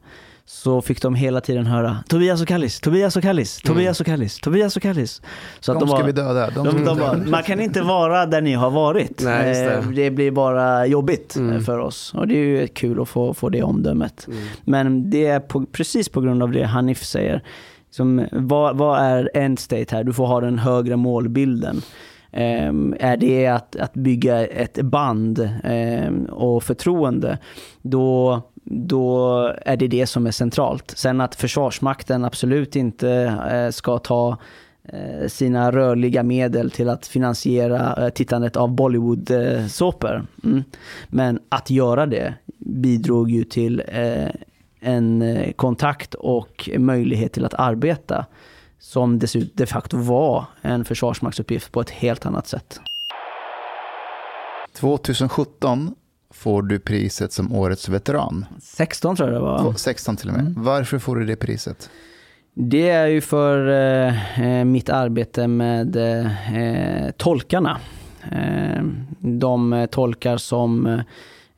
så 0.48 0.82
fick 0.82 1.02
de 1.02 1.14
hela 1.14 1.40
tiden 1.40 1.66
höra 1.66 1.96
Tobias 2.08 2.42
och 2.42 2.48
Kallis, 2.48 2.80
Tobias 2.80 3.16
och 3.16 3.22
Kallis, 3.22 3.56
Tobias 3.62 4.00
och 4.00 4.06
Kallis, 4.06 4.38
Tobias 4.40 4.76
och 4.76 4.82
Kallis. 4.82 5.22
Så 5.60 5.74
De 5.74 5.88
ska 5.88 6.02
vi 6.02 6.12
döda. 6.12 6.50
De 6.50 6.66
de, 6.66 6.84
de 6.84 6.98
bara, 6.98 7.16
man 7.16 7.42
kan 7.42 7.60
inte 7.60 7.82
vara 7.82 8.26
där 8.26 8.40
ni 8.40 8.52
har 8.52 8.70
varit. 8.70 9.22
Nej, 9.24 9.54
det. 9.54 9.74
Eh, 9.74 9.88
det 9.88 10.10
blir 10.10 10.30
bara 10.30 10.86
jobbigt 10.86 11.36
eh, 11.36 11.42
Mm. 11.42 11.62
för 11.62 11.78
oss. 11.78 12.14
Och 12.14 12.28
det 12.28 12.34
är 12.34 12.44
ju 12.60 12.66
kul 12.66 13.00
att 13.02 13.08
få, 13.08 13.34
få 13.34 13.48
det 13.48 13.62
omdömet. 13.62 14.28
Men 14.64 15.10
det 15.10 15.26
är 15.26 15.40
på, 15.40 15.66
precis 15.72 16.08
på 16.08 16.20
grund 16.20 16.42
av 16.42 16.52
det 16.52 16.64
Hanif 16.64 17.04
säger. 17.04 17.42
Som, 17.90 18.26
vad, 18.32 18.76
vad 18.76 19.00
är 19.00 19.30
end 19.34 19.58
state 19.58 19.86
här? 19.96 20.04
Du 20.04 20.12
får 20.12 20.26
ha 20.26 20.40
den 20.40 20.58
högre 20.58 20.96
målbilden. 20.96 21.82
Ehm, 22.32 22.94
är 23.00 23.16
det 23.16 23.46
att, 23.46 23.76
att 23.76 23.94
bygga 23.94 24.46
ett 24.46 24.82
band 24.82 25.50
ehm, 25.64 26.24
och 26.24 26.62
förtroende, 26.62 27.38
då, 27.82 28.42
då 28.70 29.38
är 29.64 29.76
det 29.76 29.88
det 29.88 30.06
som 30.06 30.26
är 30.26 30.30
centralt. 30.30 30.92
Sen 30.96 31.20
att 31.20 31.34
Försvarsmakten 31.34 32.24
absolut 32.24 32.76
inte 32.76 33.10
eh, 33.50 33.70
ska 33.70 33.98
ta 33.98 34.38
eh, 34.84 35.28
sina 35.28 35.72
rörliga 35.72 36.22
medel 36.22 36.70
till 36.70 36.88
att 36.88 37.06
finansiera 37.06 38.04
eh, 38.04 38.08
tittandet 38.08 38.56
av 38.56 38.74
Bollywood-såpor. 38.74 40.26
Mm. 40.44 40.64
Men 41.08 41.40
att 41.48 41.70
göra 41.70 42.06
det 42.06 42.34
bidrog 42.58 43.30
ju 43.30 43.44
till 43.44 43.82
en 44.80 45.24
kontakt 45.56 46.14
och 46.14 46.70
möjlighet 46.78 47.32
till 47.32 47.44
att 47.44 47.54
arbeta 47.54 48.26
som 48.78 49.18
dessutom 49.18 49.50
de 49.54 49.66
facto 49.66 49.96
var 49.96 50.44
en 50.62 50.84
försvarsmaktsuppgift 50.84 51.72
på 51.72 51.80
ett 51.80 51.90
helt 51.90 52.26
annat 52.26 52.46
sätt. 52.46 52.80
2017 54.74 55.94
får 56.36 56.62
du 56.62 56.78
priset 56.78 57.32
som 57.32 57.52
årets 57.52 57.88
veteran. 57.88 58.46
16 58.60 59.16
tror 59.16 59.28
jag 59.28 59.36
det 59.36 59.44
var. 59.44 59.72
16 59.72 60.16
till 60.16 60.28
och 60.28 60.34
med. 60.34 60.54
Varför 60.56 60.98
får 60.98 61.16
du 61.16 61.24
det 61.26 61.36
priset? 61.36 61.90
Det 62.54 62.90
är 62.90 63.06
ju 63.06 63.20
för 63.20 63.68
eh, 63.68 64.40
eh, 64.42 64.64
mitt 64.64 64.88
arbete 64.88 65.46
med 65.48 65.96
eh, 65.96 67.10
tolkarna. 67.16 67.78
Eh, 68.32 68.82
de 69.18 69.86
tolkar 69.90 70.36
som 70.36 70.86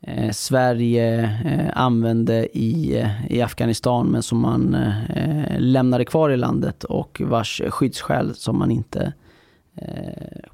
eh, 0.01 0.31
Sverige 0.31 1.23
eh, 1.23 1.71
använde 1.73 2.59
i, 2.59 3.07
i 3.29 3.43
Afghanistan 3.43 4.07
men 4.07 4.23
som 4.23 4.39
man 4.39 4.77
lämnade 5.59 6.05
kvar 6.05 6.31
i 6.31 6.37
landet 6.37 6.85
och 6.85 7.23
vars 7.25 7.63
skyddsskäl 7.69 8.35
som 8.35 8.59
man 8.59 8.71
inte 8.71 9.13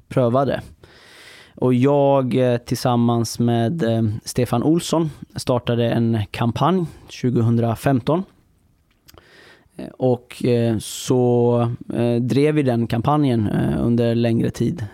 prövade. 0.07 0.61
Och 1.55 1.73
jag 1.73 2.35
eh, 2.35 2.57
tillsammans 2.57 3.39
med 3.39 3.83
eh, 3.83 4.03
Stefan 4.23 4.63
Olsson 4.63 5.11
startade 5.35 5.89
en 5.91 6.19
kampanj 6.31 6.85
2015 7.21 8.23
eh, 9.77 9.87
och 9.87 10.43
så 10.79 11.71
drev 12.21 12.55
vi 12.55 12.63
den 12.63 12.87
kampanjen 12.87 13.49
under 13.79 14.15
längre 14.15 14.49
tid. 14.49 14.85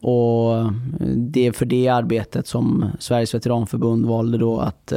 Och 0.00 0.72
det 1.16 1.46
är 1.46 1.52
för 1.52 1.66
det 1.66 1.88
arbetet 1.88 2.46
som 2.46 2.90
Sveriges 2.98 3.34
veteranförbund 3.34 4.06
valde 4.06 4.38
då 4.38 4.58
att 4.58 4.92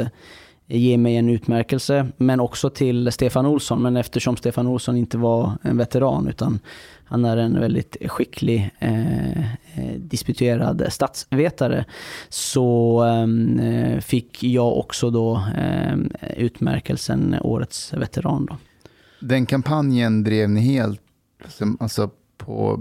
ge 0.68 0.98
mig 0.98 1.16
en 1.16 1.30
utmärkelse, 1.30 2.08
men 2.18 2.40
också 2.40 2.70
till 2.70 3.12
Stefan 3.12 3.46
Olsson. 3.46 3.82
Men 3.82 3.98
eftersom 3.98 4.38
Stefan 4.38 4.68
Olsson 4.68 4.98
inte 4.98 5.18
var 5.18 5.52
en 5.62 5.78
veteran, 5.78 6.28
utan 6.28 6.60
han 7.06 7.26
är 7.26 7.38
en 7.38 7.60
väldigt 7.60 7.98
skicklig 8.08 8.72
eh, 8.80 9.44
Eh, 9.78 10.00
disputerad 10.00 10.86
statsvetare, 10.90 11.86
så 12.30 13.02
ehm, 13.04 13.60
eh, 13.60 14.00
fick 14.00 14.44
jag 14.44 14.78
också 14.78 15.10
då 15.10 15.44
ehm, 15.58 16.12
utmärkelsen 16.38 17.36
Årets 17.42 17.94
veteran. 17.94 18.46
Då. 18.46 18.58
Den 19.20 19.46
kampanjen 19.46 20.24
drev 20.24 20.50
ni 20.50 20.62
helt 20.62 21.02
alltså, 21.80 22.10
på 22.48 22.80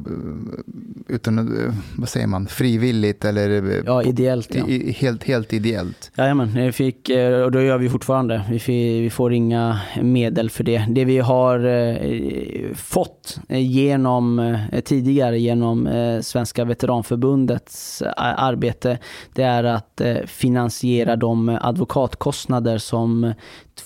utan, 1.08 1.58
vad 1.96 2.08
säger 2.08 2.26
man, 2.26 2.46
frivilligt 2.46 3.24
eller 3.24 3.82
Ja, 3.86 4.02
på, 4.02 4.08
ideellt 4.08 4.54
ja. 4.54 4.66
i, 4.68 4.92
helt, 4.92 5.24
helt 5.24 5.52
ideellt? 5.52 6.10
Jajamän, 6.16 6.50
vi 6.54 6.72
fick, 6.72 7.08
eh, 7.10 7.40
och 7.42 7.52
det 7.52 7.62
gör 7.62 7.78
vi 7.78 7.88
fortfarande. 7.88 8.42
Vi, 8.50 8.58
fi- 8.58 9.00
vi 9.00 9.10
får 9.10 9.32
inga 9.32 9.80
medel 10.02 10.50
för 10.50 10.64
det. 10.64 10.86
Det 10.90 11.04
vi 11.04 11.18
har 11.18 11.64
eh, 11.66 12.74
fått 12.74 13.38
eh, 13.48 13.58
genom, 13.72 14.38
eh, 14.38 14.80
tidigare 14.80 15.38
genom 15.38 15.86
eh, 15.86 16.20
Svenska 16.20 16.64
Veteranförbundets 16.64 18.02
arbete, 18.16 18.98
det 19.34 19.42
är 19.42 19.64
att 19.64 20.00
finansiera 20.26 21.16
de 21.16 21.58
advokatkostnader 21.60 22.78
som 22.78 23.32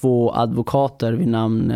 två 0.01 0.33
advokater 0.35 1.13
vid 1.13 1.29
namn 1.29 1.73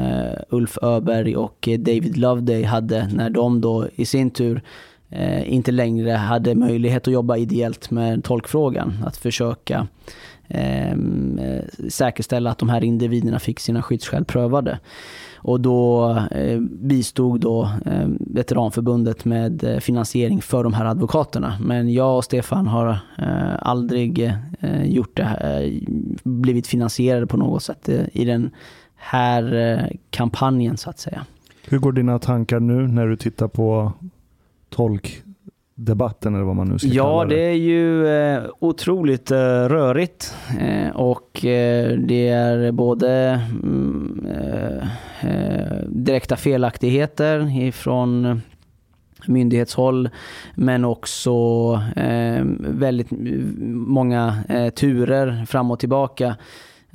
Ulf 0.51 0.79
Öberg 0.83 1.37
och 1.37 1.69
David 1.79 2.17
Loveday 2.17 2.63
hade 2.63 3.09
när 3.15 3.31
de 3.31 3.61
då 3.61 3.89
i 3.97 4.07
sin 4.07 4.31
tur 4.31 4.63
eh, 5.11 5.53
inte 5.53 5.73
längre 5.73 6.11
hade 6.11 6.55
möjlighet 6.55 7.09
att 7.09 7.13
jobba 7.13 7.37
ideellt 7.37 7.91
med 7.91 8.25
tolkfrågan. 8.25 9.05
Att 9.07 9.17
försöka 9.17 9.87
ehm, 10.49 11.39
eh, 11.39 11.89
säkerställa 11.89 12.51
att 12.51 12.59
de 12.59 12.69
här 12.69 12.85
individerna 12.85 13.39
fick 13.39 13.61
sina 13.61 13.83
skyddsskäl 13.83 14.25
prövade. 14.25 14.79
Och 15.45 15.61
då 15.61 16.11
eh, 16.31 16.61
bistod 16.61 17.41
då 17.41 17.71
eh, 17.87 18.09
Veteranförbundet 18.21 19.25
med 19.25 19.65
eh, 19.65 19.79
finansiering 19.79 20.43
för 20.43 20.65
de 20.65 20.75
här 20.75 20.85
advokaterna. 20.85 21.59
Men 21.61 21.93
jag 21.93 22.17
och 22.17 22.25
Stefan 22.25 22.67
har 22.67 22.89
eh, 23.19 23.55
aldrig 23.59 24.33
eh, 24.61 24.85
gjort 24.85 25.17
det 25.17 25.25
här, 25.25 25.63
eh, 25.63 25.73
blivit 26.23 26.67
finansierade 26.67 27.27
på 27.27 27.37
något 27.37 27.63
sätt 27.63 27.89
eh, 27.89 28.01
i 28.13 28.25
den 28.25 28.51
här 28.97 29.55
eh, 29.55 29.97
kampanjen 30.11 30.77
så 30.77 30.91
att 30.91 30.99
säga. 30.99 31.27
Hur 31.69 31.79
går 31.79 31.93
dina 31.93 32.19
tankar 32.19 32.61
nu 32.61 32.89
när 32.89 33.07
du 33.07 33.17
tittar 33.17 33.49
på 33.49 33.93
tolkdebatten 34.71 36.35
eller 36.35 36.45
vad 36.45 36.57
man 36.57 36.69
nu 36.69 36.79
ska 36.79 36.89
Ja, 36.89 37.19
kalla 37.19 37.25
det 37.35 37.41
är 37.41 37.55
ju 37.55 38.07
eh, 38.09 38.43
otroligt 38.59 39.31
eh, 39.31 39.37
rörigt 39.69 40.35
eh, 40.61 40.91
och 40.97 41.45
eh, 41.45 41.99
det 41.99 42.29
är 42.29 42.73
både 42.73 43.41
mm, 43.63 44.27
eh, 44.31 44.89
eh, 45.31 45.79
direkta 45.89 46.37
felaktigheter 46.37 47.63
ifrån 47.63 48.41
myndighetshåll 49.27 50.09
men 50.55 50.85
också 50.85 51.33
eh, 51.97 52.45
väldigt 52.59 53.09
många 53.71 54.37
eh, 54.49 54.71
turer 54.71 55.45
fram 55.45 55.71
och 55.71 55.79
tillbaka. 55.79 56.37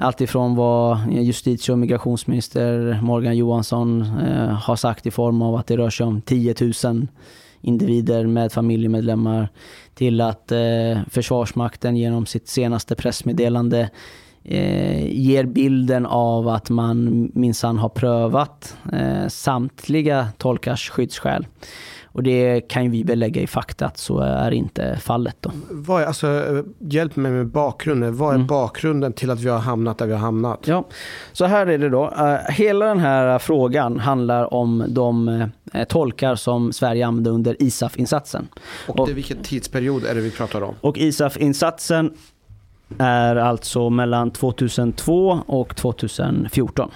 Alltifrån 0.01 0.55
vad 0.55 0.97
justitie 1.11 1.73
och 1.73 1.79
migrationsminister 1.79 2.99
Morgan 3.01 3.37
Johansson 3.37 4.01
eh, 4.01 4.47
har 4.47 4.75
sagt 4.75 5.05
i 5.05 5.11
form 5.11 5.41
av 5.41 5.55
att 5.55 5.67
det 5.67 5.77
rör 5.77 5.89
sig 5.89 6.05
om 6.05 6.21
10 6.21 6.55
000 6.83 7.07
individer 7.61 8.27
med 8.27 8.51
familjemedlemmar 8.51 9.49
till 9.93 10.21
att 10.21 10.51
eh, 10.51 10.99
Försvarsmakten 11.09 11.95
genom 11.95 12.25
sitt 12.25 12.47
senaste 12.47 12.95
pressmeddelande 12.95 13.89
eh, 14.43 15.05
ger 15.07 15.43
bilden 15.43 16.05
av 16.05 16.47
att 16.47 16.69
man 16.69 17.31
minsann 17.33 17.77
har 17.77 17.89
prövat 17.89 18.77
eh, 18.93 19.27
samtliga 19.27 20.27
tolkars 20.37 20.89
skyddsskäl. 20.89 21.47
Och 22.11 22.23
det 22.23 22.61
kan 22.61 22.83
ju 22.83 22.89
vi 22.89 23.03
belägga 23.03 23.41
i 23.41 23.47
fakta 23.47 23.85
att 23.85 23.97
så 23.97 24.19
är 24.19 24.51
inte 24.51 24.97
fallet. 25.01 25.35
Då. 25.39 25.51
Vad 25.71 26.01
är, 26.01 26.05
alltså, 26.05 26.63
hjälp 26.79 27.15
mig 27.15 27.31
med 27.31 27.47
bakgrunden. 27.47 28.17
Vad 28.17 28.29
är 28.29 28.35
Mm. 28.35 28.47
bakgrunden 28.47 29.13
till 29.13 29.29
att 29.31 29.39
vi 29.39 29.49
har 29.49 29.59
hamnat 29.59 29.97
där 29.97 30.05
vi 30.05 30.13
har 30.13 30.19
hamnat? 30.19 30.59
Ja, 30.67 30.87
så 31.33 31.45
här 31.45 31.67
är 31.67 31.77
det 31.77 31.89
då. 31.89 32.13
Eh, 32.17 32.51
hela 32.53 32.85
den 32.85 32.99
här 32.99 33.39
frågan 33.39 33.99
handlar 33.99 34.53
om 34.53 34.85
de 34.87 35.27
eh, 35.73 35.83
tolkar 35.83 36.35
som 36.35 36.73
Sverige 36.73 37.07
använde 37.07 37.29
under 37.29 37.55
ISAF-insatsen. 37.61 38.47
Och 38.87 39.07
det, 39.07 39.13
vilken 39.13 39.37
tidsperiod 39.37 40.03
är 40.05 40.15
det 40.15 40.21
vi 40.21 40.31
pratar 40.31 40.61
om? 40.61 40.75
Och 40.81 40.97
ISAF-insatsen 40.97 42.13
är 42.97 43.35
alltså 43.35 43.89
mellan 43.89 44.31
2002 44.31 45.39
och 45.47 45.75
2014. 45.75 46.91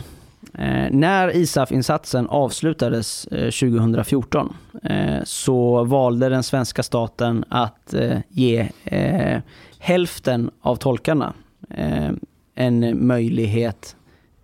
Eh, 0.57 0.87
när 0.91 1.35
ISAF-insatsen 1.35 2.27
avslutades 2.27 3.27
eh, 3.27 3.51
2014 3.51 4.55
eh, 4.83 5.23
så 5.23 5.83
valde 5.83 6.29
den 6.29 6.43
svenska 6.43 6.83
staten 6.83 7.45
att 7.49 7.93
eh, 7.93 8.17
ge 8.29 8.69
eh, 8.83 9.41
hälften 9.79 10.51
av 10.61 10.75
tolkarna 10.75 11.33
eh, 11.69 12.09
en 12.55 13.07
möjlighet 13.07 13.95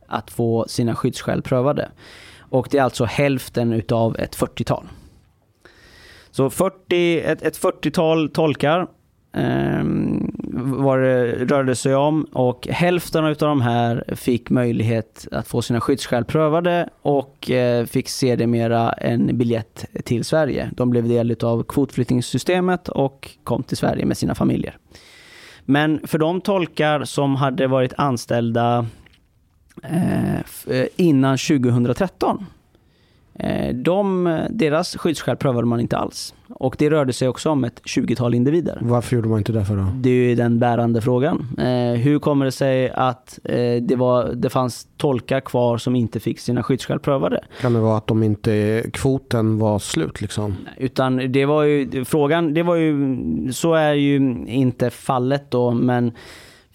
att 0.07 0.31
få 0.31 0.65
sina 0.67 0.95
skyddsskäl 0.95 1.41
prövade. 1.41 1.89
Och 2.39 2.67
det 2.71 2.77
är 2.77 2.83
alltså 2.83 3.05
hälften 3.05 3.73
utav 3.73 4.15
ett 4.19 4.37
40-tal. 4.37 4.87
Så 6.31 6.49
40, 6.49 7.21
ett, 7.21 7.41
ett 7.41 7.57
40-tal 7.61 8.29
tolkar 8.29 8.87
ehm, 9.33 10.31
det 10.97 11.45
rörde 11.45 11.75
sig 11.75 11.95
om 11.95 12.23
och 12.23 12.67
hälften 12.67 13.25
av 13.25 13.35
de 13.35 13.61
här 13.61 14.15
fick 14.15 14.49
möjlighet 14.49 15.27
att 15.31 15.47
få 15.47 15.61
sina 15.61 15.81
skyddsskäl 15.81 16.25
prövade 16.25 16.89
och 17.01 17.51
eh, 17.51 17.85
fick 17.85 18.09
sedermera 18.09 18.91
en 18.91 19.37
biljett 19.37 19.85
till 20.05 20.25
Sverige. 20.25 20.71
De 20.73 20.89
blev 20.89 21.07
del 21.07 21.35
av 21.41 21.63
kvotflyktingsystemet 21.63 22.89
och 22.89 23.29
kom 23.43 23.63
till 23.63 23.77
Sverige 23.77 24.05
med 24.05 24.17
sina 24.17 24.35
familjer. 24.35 24.77
Men 25.65 26.07
för 26.07 26.17
de 26.17 26.41
tolkar 26.41 27.03
som 27.03 27.35
hade 27.35 27.67
varit 27.67 27.93
anställda 27.97 28.85
eh, 29.83 30.35
eh 30.67 30.87
innan 30.95 31.37
2013 31.37 32.45
de, 33.73 34.39
deras 34.49 34.97
skyddsskäl 34.97 35.37
prövade 35.37 35.67
man 35.67 35.79
inte 35.79 35.97
alls. 35.97 36.33
Och 36.49 36.75
det 36.79 36.89
rörde 36.89 37.13
sig 37.13 37.27
också 37.27 37.49
om 37.49 37.63
ett 37.63 37.81
20-tal 37.83 38.33
individer. 38.33 38.77
Varför 38.81 39.15
gjorde 39.15 39.27
man 39.27 39.37
inte 39.37 39.51
det 39.51 39.65
för 39.65 39.75
då? 39.75 39.87
Det 39.95 40.09
är 40.09 40.13
ju 40.13 40.35
den 40.35 40.59
bärande 40.59 41.01
frågan. 41.01 41.47
Eh, 41.57 41.99
hur 41.99 42.19
kommer 42.19 42.45
det 42.45 42.51
sig 42.51 42.89
att 42.89 43.39
eh, 43.43 43.75
det, 43.81 43.95
var, 43.95 44.33
det 44.33 44.49
fanns 44.49 44.87
tolkar 44.97 45.39
kvar 45.39 45.77
som 45.77 45.95
inte 45.95 46.19
fick 46.19 46.39
sina 46.39 46.63
skyddsskäl 46.63 46.99
prövade? 46.99 47.43
Kan 47.61 47.73
det 47.73 47.79
vara 47.79 47.97
att 47.97 48.07
de 48.07 48.23
inte, 48.23 48.83
kvoten 48.93 49.59
var 49.59 49.79
slut 49.79 50.21
liksom? 50.21 50.55
Utan 50.77 51.31
det 51.31 51.45
var 51.45 51.63
ju, 51.63 52.05
frågan, 52.05 52.53
det 52.53 52.63
var 52.63 52.75
ju, 52.75 53.17
så 53.53 53.73
är 53.73 53.93
ju 53.93 54.15
inte 54.47 54.89
fallet 54.89 55.51
då, 55.51 55.71
men 55.71 56.11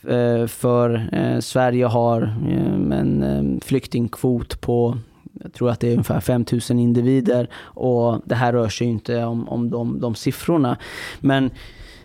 eh, 0.09 0.47
för 0.47 1.09
eh, 1.12 1.41
Sverige 1.41 1.87
har 1.87 2.23
eh, 2.23 2.99
en 2.99 3.23
eh, 3.23 3.67
flyktingkvot 3.67 4.61
på 4.61 4.99
jag 5.45 5.53
tror 5.53 5.70
att 5.70 5.80
det 5.80 5.88
är 5.88 5.92
ungefär 5.92 6.20
5000 6.20 6.78
individer 6.78 7.49
och 7.62 8.20
det 8.24 8.34
här 8.34 8.53
rör 8.53 8.68
sig 8.68 8.86
ju 8.86 8.92
inte 8.92 9.24
om, 9.24 9.49
om 9.49 9.70
de, 9.70 10.01
de 10.01 10.14
siffrorna. 10.14 10.76
Men 11.20 11.51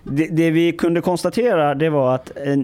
det, 0.03 0.27
det 0.27 0.51
vi 0.51 0.71
kunde 0.71 1.01
konstatera 1.01 1.75
det 1.75 1.89
var 1.89 2.15
att 2.15 2.31
eh, 2.35 2.57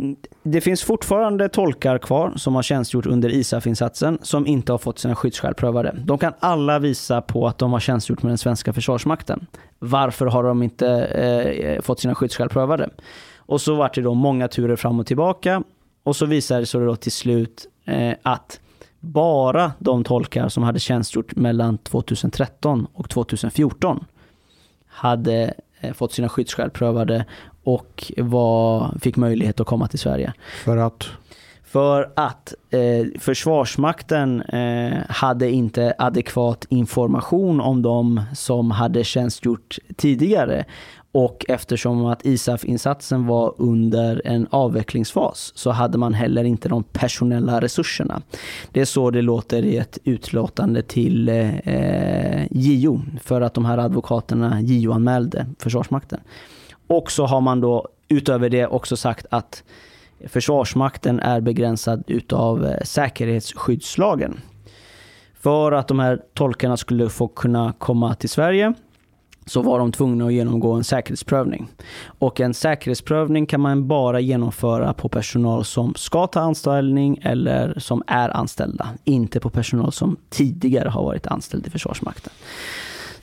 det 0.44 0.62
finns 0.62 0.84
fortfarande 0.84 1.50
tolkar 1.50 1.98
kvar 1.98 2.34
som 2.36 2.56
har 2.56 2.64
tjänstgjort 2.64 3.06
under 3.06 3.30
ISAF-insatsen 3.30 4.18
som 4.22 4.48
inte 4.48 4.72
har 4.72 4.78
fått 4.78 5.00
sina 5.00 5.16
skyddsskäl 5.16 5.54
prövade. 5.54 5.96
De 6.06 6.18
kan 6.18 6.34
alla 6.40 6.80
visa 6.80 7.22
på 7.22 7.48
att 7.48 7.58
de 7.58 7.74
har 7.74 7.80
tjänstgjort 7.80 8.24
med 8.24 8.32
den 8.32 8.38
svenska 8.38 8.74
försvarsmakten. 8.74 9.48
Varför 9.80 10.26
har 10.26 10.44
de 10.44 10.64
inte 10.64 10.88
eh, 10.88 11.82
fått 11.82 12.00
sina 12.00 12.16
skyddsskäl 12.16 12.50
prövade? 12.50 12.90
Och 13.38 13.62
så 13.62 13.76
var 13.76 13.92
det 13.96 14.02
då 14.02 14.14
många 14.14 14.48
turer 14.48 14.76
fram 14.76 15.00
och 15.00 15.08
tillbaka 15.08 15.64
och 16.04 16.16
så 16.16 16.26
visade 16.26 16.60
det 16.60 16.66
sig 16.66 16.82
då 16.82 16.96
till 16.96 17.12
slut 17.12 17.68
eh, 17.86 18.14
att 18.24 18.60
bara 19.06 19.72
de 19.80 20.04
tolkar 20.04 20.50
som 20.50 20.64
hade 20.64 20.80
tjänstgjort 20.80 21.36
mellan 21.36 21.78
2013 21.78 22.88
och 22.94 23.10
2014 23.10 24.06
hade 24.88 25.54
eh, 25.80 25.94
fått 25.94 26.14
sina 26.14 26.30
skyddsskäl 26.30 26.70
prövade 26.70 27.26
och 27.64 28.12
var, 28.18 28.98
fick 29.02 29.16
möjlighet 29.16 29.60
att 29.60 29.68
komma 29.68 29.88
till 29.88 30.00
Sverige. 30.00 30.34
För 30.64 30.78
att? 30.78 31.08
För 31.64 32.12
att 32.16 32.54
eh, 32.70 33.20
Försvarsmakten 33.20 34.42
eh, 34.42 34.98
hade 35.10 35.52
inte 35.52 35.94
adekvat 35.98 36.66
information 36.70 37.62
om 37.62 37.82
de 37.82 38.22
som 38.36 38.72
hade 38.72 39.04
tjänstgjort 39.04 39.78
tidigare. 39.96 40.66
Och 41.18 41.46
eftersom 41.48 42.06
att 42.06 42.26
ISAF-insatsen 42.26 43.28
var 43.28 43.54
under 43.58 44.22
en 44.26 44.48
avvecklingsfas 44.50 45.52
så 45.56 45.72
hade 45.72 45.98
man 45.98 46.14
heller 46.14 46.44
inte 46.44 46.70
de 46.70 46.84
personella 46.84 47.62
resurserna. 47.62 48.22
Det 48.72 48.82
är 48.82 48.86
så 48.86 49.12
det 49.12 49.22
låter 49.22 49.66
i 49.66 49.78
ett 49.78 49.98
utlåtande 50.04 50.82
till 50.82 51.30
eh, 51.30 51.58
eh 51.58 52.48
JO 52.52 53.02
för 53.22 53.42
att 53.42 53.54
de 53.54 53.66
här 53.66 53.78
advokaterna 53.78 54.62
JO-anmälde 54.62 55.46
Försvarsmakten. 55.60 56.20
Och 56.88 57.12
så 57.12 57.26
har 57.26 57.42
man 57.42 57.62
då 57.62 57.88
utöver 58.08 58.50
det 58.50 58.68
också 58.68 58.98
sagt 58.98 59.26
att 59.30 59.64
Försvarsmakten 60.26 61.20
är 61.20 61.42
begränsad 61.42 62.04
utav 62.08 62.66
eh, 62.66 62.82
säkerhetsskyddslagen. 62.84 64.40
För 65.34 65.72
att 65.72 65.88
de 65.88 66.00
här 66.00 66.22
tolkarna 66.34 66.78
skulle 66.78 67.10
få 67.10 67.28
kunna 67.28 67.74
komma 67.78 68.16
till 68.16 68.30
Sverige 68.30 68.74
så 69.46 69.62
var 69.62 69.80
de 69.80 69.92
tvungna 69.92 70.26
att 70.26 70.34
genomgå 70.34 70.74
en 70.74 70.84
säkerhetsprövning. 70.84 71.68
Och 72.20 72.40
en 72.40 72.54
säkerhetsprövning 72.54 73.46
kan 73.46 73.62
man 73.62 73.88
bara 73.88 74.20
genomföra 74.20 74.94
på 74.94 75.10
personal 75.10 75.66
som 75.66 75.94
ska 75.96 76.28
ta 76.28 76.40
anställning 76.40 77.20
eller 77.22 77.80
som 77.80 78.04
är 78.08 78.30
anställda. 78.30 78.90
Inte 79.04 79.40
på 79.40 79.50
personal 79.50 79.92
som 79.92 80.18
tidigare 80.30 80.90
har 80.90 81.04
varit 81.04 81.28
anställd 81.28 81.68
i 81.68 81.70
Försvarsmakten. 81.70 82.34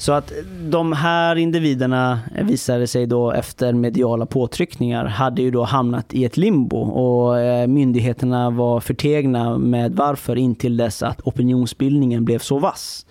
Så 0.03 0.12
att 0.12 0.33
de 0.70 0.93
här 0.93 1.37
individerna 1.37 2.20
visade 2.43 2.87
sig 2.87 3.07
då 3.07 3.33
efter 3.33 3.73
mediala 3.73 4.27
påtryckningar 4.27 5.05
hade 5.05 5.43
ju 5.43 5.51
då 5.51 5.64
hamnat 5.64 6.14
i 6.14 6.25
ett 6.25 6.37
limbo 6.37 6.77
och 6.77 7.41
eh, 7.41 7.66
myndigheterna 7.66 8.51
var 8.51 8.81
förtegna 8.81 9.59
med 9.59 9.93
varför 9.93 10.37
intill 10.37 10.77
dess 10.77 11.03
att 11.03 11.20
opinionsbildningen 11.20 12.25
blev 12.25 12.39
så 12.39 12.59
vass 12.59 13.07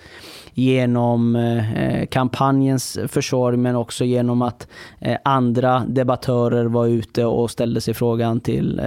genom 0.54 1.36
eh, 1.36 1.84
eh, 1.84 2.06
kampanjens 2.08 3.00
försorg 3.08 3.58
men 3.58 3.76
också 3.76 4.06
genom 4.06 4.42
att 4.42 4.68
eh, 5.00 5.18
andra 5.24 5.84
debattörer 5.88 6.66
var 6.66 6.88
ute 6.88 7.26
och 7.26 7.52
ställde 7.52 7.82
sig 7.82 7.94
frågan 7.94 8.40
till 8.40 8.82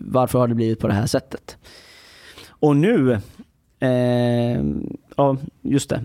varför 0.00 0.38
har 0.38 0.48
det 0.48 0.54
blivit 0.54 0.80
på 0.80 0.88
det 0.88 0.94
här 0.94 1.06
sättet. 1.06 1.56
Och 2.48 2.76
nu 2.76 3.20
Eh, 3.80 4.62
ja, 5.16 5.36
just 5.62 5.90
det. 5.90 6.02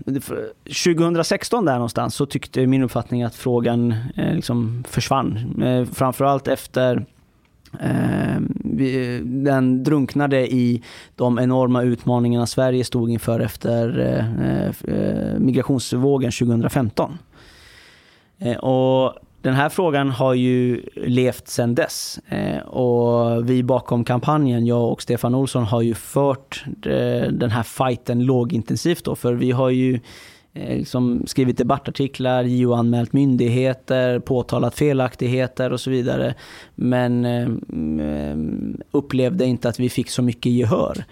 2016 0.86 1.64
där 1.64 1.74
någonstans 1.74 2.14
så 2.14 2.26
tyckte 2.26 2.66
min 2.66 2.82
uppfattning 2.82 3.22
att 3.22 3.34
frågan 3.34 3.94
eh, 4.16 4.34
liksom 4.34 4.84
försvann. 4.88 5.62
Eh, 5.62 5.84
framförallt 5.84 6.48
efter 6.48 7.06
Eh, 7.80 8.40
den 9.22 9.84
drunknade 9.84 10.54
i 10.54 10.82
de 11.16 11.38
enorma 11.38 11.82
utmaningarna 11.82 12.46
Sverige 12.46 12.84
stod 12.84 13.10
inför 13.10 13.40
efter 13.40 13.98
eh, 13.98 14.94
eh 14.94 15.38
migrationsvågen 15.38 16.32
2015. 16.32 17.18
Eh, 18.38 18.56
och 18.56 19.14
den 19.42 19.54
här 19.54 19.68
frågan 19.68 20.10
har 20.10 20.34
ju 20.34 20.82
levt 20.96 21.48
sedan 21.48 21.74
dess. 21.74 22.18
Eh, 22.28 22.58
och 22.58 23.50
vi 23.50 23.62
bakom 23.62 24.04
kampanjen, 24.04 24.66
jag 24.66 24.92
och 24.92 25.02
Stefan 25.02 25.34
Olsson, 25.34 25.64
har 25.64 25.82
ju 25.82 25.94
fört 25.94 26.64
den 27.30 27.50
här 27.50 27.62
fighten 27.62 28.24
lågintensivt 28.24 29.04
då. 29.04 29.16
För 29.16 29.34
vi 29.34 29.50
har 29.50 29.70
ju 29.70 29.94
eh, 29.94 30.00
liksom 30.54 31.26
skrivit 31.26 31.58
debattartiklar, 31.58 32.44
JO-anmält 32.44 33.12
myndigheter, 33.12 34.18
påtalat 34.18 34.74
felaktigheter 34.74 35.72
och 35.72 35.80
så 35.80 35.90
vidare. 35.90 36.34
Men 36.74 37.26
upplevde 38.90 39.44
inte 39.44 39.68
att 39.68 39.80
vi 39.80 39.90
fick 39.90 40.10
så 40.10 40.22
mycket 40.22 40.52
gehör. 40.52 41.04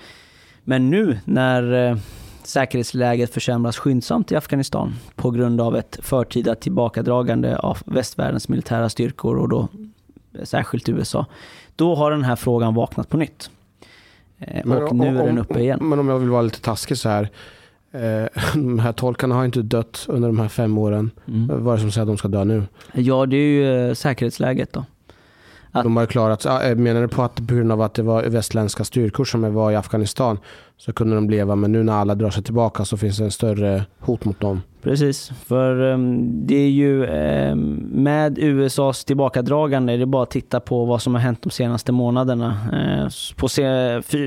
Men 0.65 0.91
nu 0.91 1.19
när 1.25 1.99
säkerhetsläget 2.43 3.35
försämras 3.35 3.79
skyndsamt 3.79 4.33
i 4.33 4.37
Afghanistan 4.37 4.95
på 5.15 5.31
grund 5.31 5.61
av 5.61 5.77
ett 5.77 5.99
förtida 6.03 6.55
tillbakadragande 6.55 7.57
av 7.57 7.79
västvärldens 7.85 8.49
militära 8.49 8.89
styrkor 8.89 9.37
och 9.37 9.49
då 9.49 9.69
särskilt 10.43 10.89
USA. 10.89 11.27
Då 11.77 11.95
har 11.95 12.11
den 12.11 12.25
här 12.25 12.37
frågan 12.37 12.75
vaknat 12.75 13.09
på 13.09 13.17
nytt. 13.17 13.51
Eh, 14.39 14.73
och 14.73 14.97
nu 14.97 15.09
om, 15.09 15.17
är 15.17 15.27
den 15.27 15.39
uppe 15.39 15.61
igen. 15.61 15.79
Men 15.83 15.99
om 15.99 16.09
jag 16.09 16.19
vill 16.19 16.31
vara 16.31 16.43
lite 16.43 16.61
taskig 16.61 16.99
så 16.99 17.09
här. 17.09 17.29
Eh, 17.93 18.27
de 18.55 18.79
här 18.79 18.93
tolkarna 18.93 19.35
har 19.35 19.45
inte 19.45 19.63
dött 19.63 20.07
under 20.09 20.29
de 20.29 20.39
här 20.39 20.49
fem 20.49 20.79
åren. 20.79 21.11
Mm. 21.29 21.65
Vad 21.65 21.73
är 21.73 21.77
det 21.77 21.83
som 21.83 21.93
säger 21.93 22.03
att 22.03 22.09
de 22.09 22.19
ska 22.19 22.29
dö 22.29 22.45
nu? 22.45 22.63
Ja, 22.93 23.27
det 23.27 23.37
är 23.37 23.41
ju 23.41 23.89
eh, 23.89 23.95
säkerhetsläget 23.95 24.73
då. 24.73 24.85
Att... 25.73 25.85
De 25.85 25.97
har 25.97 26.07
klarat 26.07 26.43
sig. 26.43 26.75
Menar 26.75 27.03
du 27.03 27.09
på 27.09 27.23
att 27.23 27.37
på 27.49 27.55
grund 27.55 27.73
av 27.73 27.81
att 27.81 27.95
det 27.95 28.03
var 28.03 28.23
västländska 28.23 28.85
styrkor 28.85 29.25
som 29.25 29.55
var 29.55 29.71
i 29.71 29.77
Afghanistan 29.77 30.39
så 30.77 30.93
kunde 30.93 31.15
de 31.15 31.31
leva, 31.31 31.57
men 31.57 31.73
nu 31.73 31.83
när 31.83 31.93
alla 31.93 32.15
drar 32.15 32.31
sig 32.31 32.43
tillbaka 32.43 32.85
så 32.85 32.97
finns 32.97 33.19
det 33.19 33.25
en 33.25 33.31
större 33.31 33.85
hot 33.99 34.25
mot 34.25 34.41
dem. 34.41 34.63
Precis, 34.83 35.33
för 35.47 35.81
um, 35.81 36.47
det 36.47 36.55
är 36.55 36.69
ju 36.69 37.07
um, 37.07 37.75
med 37.91 38.39
USAs 38.39 39.05
tillbakadragande, 39.05 39.97
det 39.97 40.03
är 40.03 40.07
bara 40.07 40.23
att 40.23 40.31
titta 40.31 40.61
på 40.61 40.85
vad 40.85 41.03
som 41.03 41.15
har 41.15 41.21
hänt 41.21 41.43
de 41.43 41.51
senaste 41.51 41.93
månaderna. 41.93 42.57
Uh, 42.73 43.09
på 43.37 43.49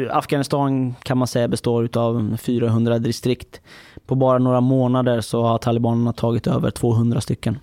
Afghanistan 0.10 0.96
kan 1.04 1.18
man 1.18 1.28
säga 1.28 1.48
består 1.48 1.98
av 1.98 2.38
400 2.38 3.00
distrikt. 3.00 3.62
På 4.06 4.16
bara 4.16 4.38
några 4.38 4.62
månader 4.62 5.22
så 5.22 5.44
har 5.44 5.58
talibanerna 5.58 6.14
tagit 6.14 6.48
över 6.48 6.72
200 6.72 7.22
stycken. 7.22 7.60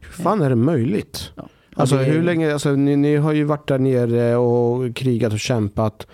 Hur 0.00 0.24
fan 0.24 0.42
är 0.42 0.50
det 0.50 0.56
möjligt? 0.56 1.32
Ja. 1.34 1.48
Alltså 1.76 1.96
hur 1.96 2.22
länge, 2.22 2.52
alltså, 2.52 2.70
ni, 2.70 2.96
ni 2.96 3.16
har 3.16 3.32
ju 3.32 3.44
varit 3.44 3.68
där 3.68 3.78
nere 3.78 4.36
och 4.36 4.96
krigat 4.96 5.32
och 5.32 5.40
kämpat 5.40 6.06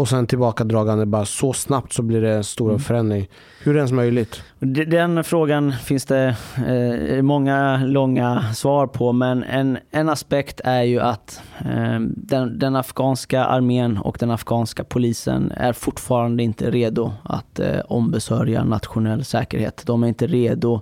och 0.00 0.08
sen 0.08 0.26
tillbakadragande 0.26 1.06
bara 1.06 1.24
så 1.24 1.52
snabbt 1.52 1.92
så 1.92 2.02
blir 2.02 2.20
det 2.20 2.34
en 2.34 2.44
stor 2.44 2.68
mm. 2.68 2.80
förändring. 2.80 3.28
Hur 3.62 3.70
är 3.70 3.74
det 3.74 3.78
ens 3.78 3.92
möjligt? 3.92 4.42
Den 4.86 5.24
frågan 5.24 5.72
finns 5.72 6.04
det 6.04 6.36
eh, 6.66 7.22
många 7.22 7.84
långa 7.84 8.52
svar 8.54 8.86
på 8.86 9.12
men 9.12 9.42
en, 9.42 9.78
en 9.90 10.08
aspekt 10.08 10.60
är 10.64 10.82
ju 10.82 11.00
att 11.00 11.42
eh, 11.58 12.00
den, 12.00 12.58
den, 12.58 12.76
afghanska 12.76 13.44
armén 13.44 13.98
och 13.98 14.16
den 14.20 14.30
afghanska 14.30 14.84
polisen 14.84 15.52
är 15.56 15.72
fortfarande 15.72 16.42
inte 16.42 16.70
redo 16.70 17.12
att 17.22 17.60
eh, 17.60 17.80
ombesörja 17.88 18.64
nationell 18.64 19.24
säkerhet. 19.24 19.82
De 19.86 20.02
är 20.02 20.08
inte 20.08 20.26
redo. 20.26 20.80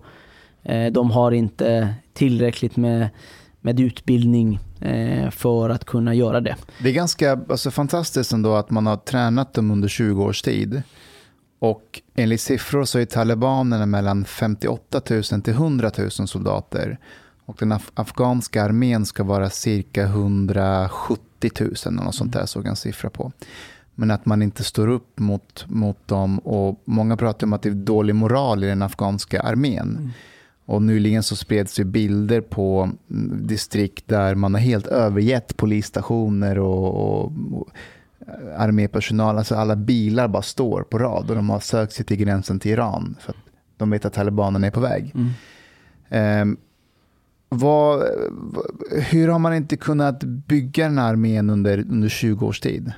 Eh, 0.62 0.92
de 0.92 1.10
har 1.10 1.32
inte 1.32 1.94
tillräckligt 2.12 2.76
med 2.76 3.08
med 3.68 3.80
utbildning 3.80 4.58
eh, 4.80 5.30
för 5.30 5.70
att 5.70 5.84
kunna 5.84 6.14
göra 6.14 6.40
det. 6.40 6.56
Det 6.82 6.88
är 6.88 6.92
ganska 6.92 7.40
alltså, 7.48 7.70
fantastiskt 7.70 8.32
ändå 8.32 8.54
att 8.54 8.70
man 8.70 8.86
har 8.86 8.96
tränat 8.96 9.54
dem 9.54 9.70
under 9.70 9.88
20 9.88 10.24
års 10.24 10.42
tid. 10.42 10.82
Och 11.58 12.02
enligt 12.14 12.40
siffror 12.40 12.84
så 12.84 12.98
är 12.98 13.04
talibanerna 13.04 13.86
mellan 13.86 14.24
58 14.24 15.00
000 15.10 15.22
till 15.22 15.52
100 15.52 15.90
000 15.98 16.10
soldater. 16.10 16.98
Och 17.44 17.56
den 17.58 17.72
af 17.72 17.90
afghanska 17.94 18.64
armén 18.64 19.06
ska 19.06 19.24
vara 19.24 19.50
cirka 19.50 20.02
170 20.02 21.50
000 21.60 21.72
eller 21.86 22.02
något 22.02 22.14
sånt 22.14 22.32
där 22.32 22.46
såg 22.46 22.62
jag 22.62 22.70
en 22.70 22.76
siffra 22.76 23.10
på. 23.10 23.32
Men 23.94 24.10
att 24.10 24.26
man 24.26 24.42
inte 24.42 24.64
står 24.64 24.88
upp 24.88 25.18
mot, 25.18 25.64
mot 25.68 26.08
dem 26.08 26.38
och 26.38 26.82
många 26.84 27.16
pratar 27.16 27.46
om 27.46 27.52
att 27.52 27.62
det 27.62 27.68
är 27.68 27.74
dålig 27.74 28.14
moral 28.14 28.64
i 28.64 28.66
den 28.66 28.82
afghanska 28.82 29.40
armén. 29.40 29.96
Mm. 29.98 30.10
Och 30.68 30.82
nyligen 30.82 31.22
så 31.22 31.36
spreds 31.36 31.80
ju 31.80 31.84
bilder 31.84 32.40
på 32.40 32.90
distrikt 33.42 34.08
där 34.08 34.34
man 34.34 34.54
har 34.54 34.60
helt 34.60 34.86
övergett 34.86 35.56
polisstationer 35.56 36.58
och, 36.58 36.94
och, 36.94 37.32
och 37.52 37.68
armépersonal. 38.56 39.38
Alltså 39.38 39.54
alla 39.54 39.76
bilar 39.76 40.28
bara 40.28 40.42
står 40.42 40.82
på 40.82 40.98
rad 40.98 41.30
och 41.30 41.36
de 41.36 41.50
har 41.50 41.60
sökt 41.60 41.92
sig 41.92 42.04
till 42.04 42.16
gränsen 42.16 42.60
till 42.60 42.70
Iran 42.70 43.16
för 43.20 43.30
att 43.32 43.38
de 43.76 43.90
vet 43.90 44.04
att 44.04 44.12
talibanerna 44.12 44.66
är 44.66 44.70
på 44.70 44.80
väg. 44.80 45.14
Mm. 45.14 46.42
Um, 46.42 46.56
vad, 47.48 48.02
hur 48.90 49.28
har 49.28 49.38
man 49.38 49.54
inte 49.54 49.76
kunnat 49.76 50.24
bygga 50.24 50.84
den 50.84 50.98
här 50.98 51.10
armén 51.10 51.50
under, 51.50 51.78
under 51.78 52.08
20 52.08 52.46
års 52.46 52.60
tid? 52.60 52.92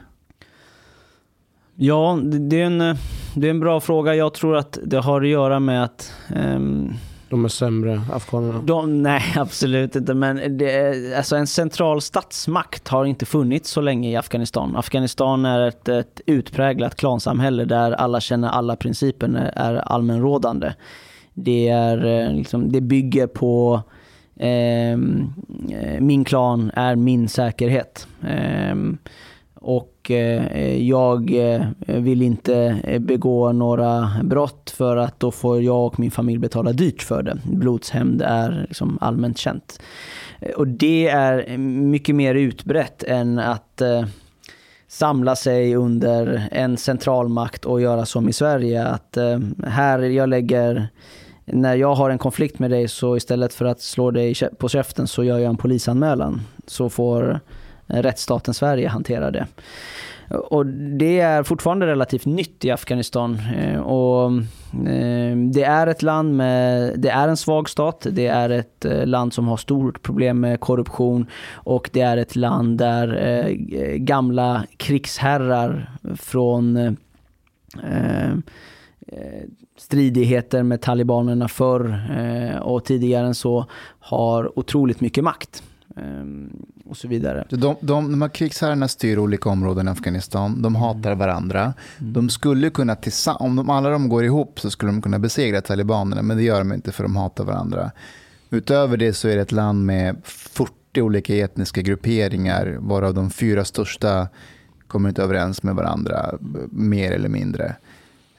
Ja, 1.75 2.21
det 2.23 2.61
är, 2.61 2.67
en, 2.67 2.97
det 3.35 3.47
är 3.47 3.51
en 3.51 3.61
bra 3.61 3.81
fråga. 3.81 4.15
Jag 4.15 4.35
tror 4.35 4.57
att 4.57 4.79
det 4.85 4.99
har 4.99 5.23
att 5.23 5.29
göra 5.29 5.61
med 5.61 5.85
att 5.85 6.13
um, 6.37 6.95
de 7.31 7.45
är 7.45 7.49
sämre, 7.49 8.03
afghanerna? 8.13 8.63
De, 8.65 9.03
nej, 9.03 9.23
absolut 9.37 9.97
inte. 9.97 10.15
Men 10.15 10.59
det, 10.59 11.17
alltså 11.17 11.37
en 11.37 11.47
central 11.47 12.01
statsmakt 12.01 12.89
har 12.89 13.05
inte 13.05 13.27
funnits 13.27 13.71
så 13.71 13.81
länge 13.81 14.11
i 14.11 14.17
Afghanistan. 14.17 14.77
Afghanistan 14.77 15.45
är 15.45 15.69
ett, 15.69 15.89
ett 15.89 16.21
utpräglat 16.27 16.95
klansamhälle 16.95 17.65
där 17.65 17.93
alla 17.93 18.21
känner 18.21 18.49
alla 18.49 18.77
principen 18.77 19.37
är 19.37 19.75
allmänrådande. 19.75 20.73
Det, 21.35 21.69
är, 21.69 22.07
eh, 22.07 22.33
liksom, 22.33 22.73
det 22.73 22.81
bygger 22.81 23.27
på 23.27 23.83
ehm, 24.37 25.33
eh, 25.71 26.01
min 26.01 26.25
klan 26.25 26.71
är 26.75 26.97
min 26.97 27.29
säkerhet. 27.29 28.07
Eh, 28.23 28.77
och 29.55 30.00
Eh, 30.11 30.83
jag 30.89 31.35
eh, 31.35 31.67
vill 31.87 32.23
inte 32.23 32.81
eh, 32.85 32.99
begå 32.99 33.53
några 33.53 34.11
brott 34.23 34.71
för 34.77 34.97
att 34.97 35.21
då 35.21 35.31
får 35.31 35.63
jag 35.63 35.87
och 35.87 36.01
min 36.01 36.11
familj 36.11 36.39
betala 36.39 36.73
dyrt 36.73 37.03
för 37.03 37.23
det. 37.23 37.39
Blodshämnd 37.45 38.23
är 38.23 38.67
liksom 38.69 38.99
allmänt 39.01 39.39
känt. 39.39 39.81
Och 40.57 40.69
det 40.69 41.09
är 41.09 41.59
mycket 41.59 42.15
mer 42.15 42.35
utbrett 42.35 43.03
än 43.03 43.39
att 43.39 43.83
samla 44.89 45.37
sig 45.37 45.77
under 45.77 46.49
en 46.53 46.77
centralmakt 46.77 47.65
och 47.65 47.81
göra 47.81 48.07
som 48.07 48.29
i 48.29 48.33
Sverige. 48.33 48.87
Att 48.87 49.19
här 49.67 49.99
jag 49.99 50.29
lägger 50.29 50.89
när 51.45 51.75
jag 51.75 51.95
har 51.95 52.11
en 52.11 52.19
konflikt 52.19 52.59
med 52.59 52.71
dig 52.71 52.89
så 52.89 53.17
istället 53.17 53.55
för 53.55 53.65
att 53.65 53.81
slå 53.81 54.11
dig 54.11 54.35
på 54.59 54.69
käften 54.69 55.07
så 55.07 55.25
gör 55.25 55.39
jag 55.39 55.49
en 55.49 55.57
polisanmälan. 55.57 56.41
Så 56.67 56.89
får 56.89 57.41
rättsstaten 57.87 58.55
Sverige 58.55 58.89
hantera 58.89 59.31
det. 59.31 59.47
Och 60.31 60.67
det 60.67 61.21
är 61.21 61.43
fortfarande 61.43 61.87
relativt 61.87 62.27
nytt 62.27 62.65
i 62.65 62.71
Afghanistan. 62.71 63.39
Eh, 63.57 63.81
och 63.81 64.33
eh, 64.89 65.37
det 65.37 65.63
är 65.63 65.87
ett 65.87 66.03
land 66.03 66.37
med, 66.37 66.95
det 67.01 67.11
är 67.11 67.29
en 67.29 67.37
svag 67.37 67.69
stat, 67.69 68.07
det 68.11 68.27
är 68.27 68.51
ett 68.51 68.85
eh, 68.85 69.07
land 69.07 69.33
som 69.33 69.49
har 69.49 69.57
stort 69.57 70.03
problem 70.03 70.41
med 70.41 70.61
korruption 70.61 71.27
och 71.53 71.91
det 71.93 72.01
är 72.01 72.17
ett 72.17 72.37
land 72.37 72.79
där 72.79 73.51
gamla 73.97 74.65
krigsherrar 74.77 75.91
från 76.17 76.97
stridigheter 79.79 80.63
med 80.63 80.81
talibanerna 80.81 81.49
förr 81.49 82.01
och 82.63 82.85
tidigare 82.85 83.27
än 83.27 83.35
så 83.35 83.67
har 84.01 84.59
otroligt 84.59 85.01
mycket 85.01 85.25
makt 85.25 85.63
ehm, 86.01 86.51
och 86.87 86.97
så 86.97 87.09
vidare. 87.09 87.45
De, 87.51 87.77
de, 87.81 88.11
de 88.11 88.23
här 88.23 88.29
krigsherrarna 88.29 88.89
styr 88.89 89.19
olika 89.19 89.49
områden 89.49 89.89
i 89.89 89.91
Afghanistan. 89.91 90.63
De 90.63 90.75
hatar 90.75 91.15
varandra. 91.15 91.75
De 91.99 92.31
skulle 92.31 92.71
kunna, 92.71 92.97
om 93.39 93.57
de, 93.57 93.71
alla 93.71 93.91
de 93.91 94.09
går 94.09 94.25
ihop 94.25 94.61
så 94.61 94.71
skulle 94.71 94.93
de 94.93 95.03
kunna 95.03 95.19
besegra 95.19 95.61
talibanerna, 95.61 96.23
men 96.23 96.37
det 96.37 96.43
gör 96.43 96.59
de 96.59 96.73
inte 96.73 96.93
för 96.93 97.03
de 97.03 97.17
hatar 97.17 97.45
varandra. 97.45 97.91
Utöver 98.51 98.97
det 98.97 99.13
så 99.13 99.29
är 99.29 99.37
det 99.37 99.43
ett 99.43 99.53
land 99.53 99.87
med 99.87 100.17
40 100.25 100.73
olika 101.03 101.37
etniska 101.37 101.83
grupperingar, 101.83 102.77
varav 102.81 103.15
de 103.15 103.31
fyra 103.31 103.65
största 103.65 104.29
kommer 104.87 105.09
inte 105.09 105.23
överens 105.23 105.63
med 105.63 105.75
varandra, 105.75 106.39
mer 106.71 107.13
eller 107.13 107.29
mindre. 107.29 107.77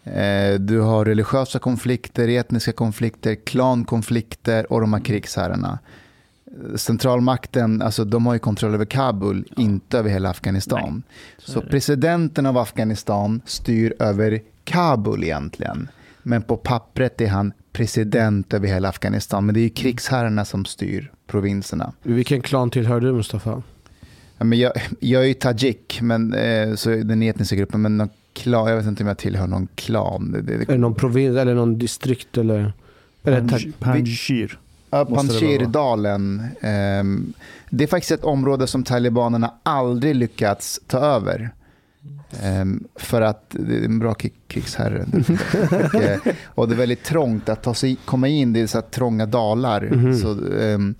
Eh, 0.03 0.59
Du 0.59 0.79
har 0.79 1.05
religiösa 1.05 1.59
konflikter, 1.59 2.27
etniska 2.27 2.71
konflikter, 2.71 3.35
klankonflikter 3.35 4.71
och 4.73 4.81
de 4.81 4.93
här 4.93 5.01
krigsherrarna 5.01 5.79
centralmakten, 6.75 7.81
alltså 7.81 8.05
de 8.05 8.25
har 8.25 8.33
ju 8.33 8.39
kontroll 8.39 8.73
över 8.73 8.85
Kabul, 8.85 9.45
inte 9.57 9.97
över 9.97 10.09
hela 10.09 10.29
Afghanistan. 10.29 11.03
så 11.37 11.51
så 11.51 11.61
det. 11.61 11.67
presidenten 11.67 12.45
av 12.45 12.57
Afghanistan 12.57 13.41
styr 13.45 13.93
över 13.99 14.41
Kabul 14.63 15.23
egentligen. 15.23 15.89
Men 16.23 16.41
på 16.41 16.57
pappret 16.57 17.21
är 17.21 17.27
han 17.27 17.53
president 17.71 18.53
över 18.53 18.67
hela 18.67 18.89
Afghanistan. 18.89 19.45
Men 19.45 19.55
det 19.55 19.59
är 19.59 19.63
ju 19.63 19.69
krigsherrarna 19.69 20.45
som 20.45 20.65
styr 20.65 21.11
provinserna. 21.27 21.93
Vilken 22.03 22.41
klan 22.41 22.69
tillhör 22.69 22.99
du 22.99 23.13
Mustafa? 23.13 23.63
Ja, 24.37 24.45
men 24.45 24.59
jag, 24.59 24.71
jag 24.99 25.23
är 25.23 25.27
ju 25.27 25.33
tajik, 25.33 25.99
men, 26.01 26.33
eh, 26.33 26.75
så 26.75 26.89
den 26.89 27.23
etniska 27.23 27.55
gruppen, 27.55 27.81
men 27.81 27.97
någon 27.97 28.09
klan, 28.33 28.69
jag 28.69 28.77
vet 28.77 28.85
inte 28.85 29.03
om 29.03 29.07
jag 29.07 29.17
tillhör 29.17 29.47
någon 29.47 29.67
klan. 29.75 30.31
Det, 30.31 30.41
det, 30.41 30.53
Är 30.53 30.65
det 30.65 30.77
någon 30.77 30.95
provins 30.95 31.37
eller 31.37 31.55
någon 31.55 31.77
distrikt 31.77 32.37
eller? 32.37 32.73
eller 33.23 33.71
Panjshir. 33.79 34.59
Ja. 34.91 35.05
Panjshirdalen. 35.05 36.43
ehm, 36.61 37.33
det 37.69 37.83
är 37.83 37.87
faktiskt 37.87 38.11
ett 38.11 38.23
område 38.23 38.67
som 38.67 38.83
talibanerna 38.83 39.53
aldrig 39.63 40.15
lyckats 40.15 40.79
ta 40.87 40.97
över. 40.99 41.49
Ehm, 42.43 42.83
för 42.95 43.21
att 43.21 43.45
det 43.49 43.75
är 43.77 43.85
en 43.85 43.99
bra 43.99 44.13
krig- 44.13 44.33
krigsherre. 44.47 45.05
och, 45.93 46.01
eh, 46.01 46.19
och 46.45 46.67
det 46.67 46.73
är 46.75 46.77
väldigt 46.77 47.03
trångt 47.03 47.49
att 47.49 47.63
ta 47.63 47.73
sig, 47.73 47.97
komma 48.05 48.27
in. 48.27 48.53
Det 48.53 48.61
är 48.61 48.67
så 48.67 48.81
trånga 48.81 49.25
dalar. 49.25 49.89
Mhm. 49.91 50.17
Så, 50.19 50.37
ehm, 50.61 50.95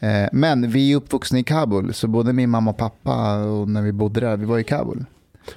eh, 0.00 0.28
men 0.32 0.70
vi 0.70 0.92
är 0.92 0.96
uppvuxna 0.96 1.38
i 1.38 1.42
Kabul. 1.42 1.94
Så 1.94 2.06
både 2.08 2.32
min 2.32 2.50
mamma 2.50 2.70
och 2.70 2.76
pappa 2.76 3.36
och 3.36 3.68
när 3.68 3.82
vi 3.82 3.92
bodde 3.92 4.20
där, 4.20 4.36
vi 4.36 4.44
var 4.44 4.58
i 4.58 4.64
Kabul. 4.64 5.04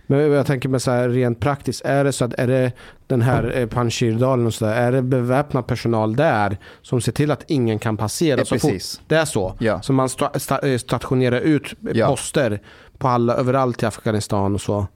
Men 0.07 0.19
jag 0.31 0.45
tänker 0.45 0.69
mig 0.69 0.79
så 0.79 0.91
här 0.91 1.09
rent 1.09 1.39
praktiskt. 1.39 1.81
Är 1.85 2.03
det 2.03 2.11
så 2.11 2.25
att 2.25 2.33
är 2.33 2.47
det 2.47 2.71
den 3.07 3.21
här 3.21 3.53
eh, 3.57 3.67
Panjshirdalen 3.67 4.45
och 4.45 4.53
så 4.53 4.65
där, 4.65 4.73
är 4.75 4.91
det 4.91 5.01
beväpnad 5.01 5.67
personal 5.67 6.15
där 6.15 6.57
som 6.81 7.01
ser 7.01 7.11
till 7.11 7.31
att 7.31 7.43
ingen 7.47 7.79
kan 7.79 7.97
passera 7.97 8.39
Ja, 8.39 8.45
så 8.45 8.59
fort? 8.59 8.71
precis. 8.71 9.01
Det 9.07 9.15
är 9.15 9.25
så? 9.25 9.55
Ja. 9.59 9.81
Så 9.81 9.93
man 9.93 10.09
sta, 10.09 10.39
sta, 10.39 10.67
eh, 10.67 10.77
stationerar 10.77 11.39
ut 11.39 11.73
Ja. 11.93 12.07
poster 12.07 12.61
på 12.97 13.07
alla, 13.07 13.33
överallt 13.33 13.83
i 13.83 13.85
Afghanistan 13.85 14.53
och 14.53 14.61
så? 14.61 14.87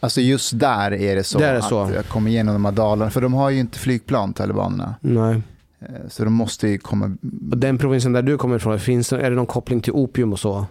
Alltså 0.00 0.20
just 0.20 0.58
där 0.58 0.92
är 0.92 1.16
det 1.16 1.24
så. 1.24 1.38
Där 1.38 1.48
är 1.48 1.52
det 1.52 1.58
att 1.58 1.68
så. 1.68 1.90
jag 1.94 2.06
kommer 2.06 2.30
igenom 2.30 2.54
de 2.54 2.64
här 2.64 2.72
dalarna. 2.72 3.10
För 3.10 3.20
de 3.20 3.34
har 3.34 3.50
ju 3.50 3.58
inte 3.60 3.78
flygplan, 3.78 4.32
talibanerna. 4.32 4.94
Nej. 5.00 5.42
Eh, 5.80 5.86
Så 6.08 6.24
de 6.24 6.32
måste 6.32 6.68
ju 6.68 6.78
komma 6.78 7.16
Och 7.50 7.58
den 7.58 7.78
provinsen 7.78 8.12
där 8.12 8.22
du 8.22 8.38
kommer 8.38 8.56
ifrån, 8.56 8.78
finns, 8.78 9.12
är 9.12 9.30
det 9.30 9.36
någon 9.36 9.46
koppling 9.46 9.80
till 9.80 9.92
opium 9.92 10.32
och 10.32 10.38
så? 10.40 10.66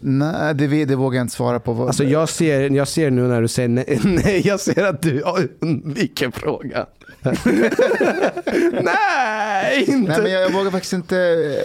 Nej, 0.00 0.54
det, 0.54 0.66
vet- 0.66 0.88
det 0.88 0.96
vågar 0.96 1.16
jag 1.16 1.24
inte 1.24 1.34
svara 1.34 1.60
på. 1.60 1.86
Alltså 1.86 2.04
jag 2.04 2.28
ser, 2.28 2.70
jag 2.70 2.88
ser 2.88 3.10
nu 3.10 3.22
när 3.22 3.42
du 3.42 3.48
säger 3.48 3.68
nej, 3.68 4.00
nej 4.04 4.42
jag 4.46 4.60
ser 4.60 4.84
att 4.86 5.02
du 5.02 5.22
undviker 5.60 6.30
frågan. 6.30 6.86
nej, 8.82 9.84
inte! 9.88 10.08
Nej, 10.12 10.22
men 10.22 10.30
jag, 10.32 10.42
jag 10.42 10.52
vågar 10.52 10.70
faktiskt 10.70 10.92
inte. 10.92 11.16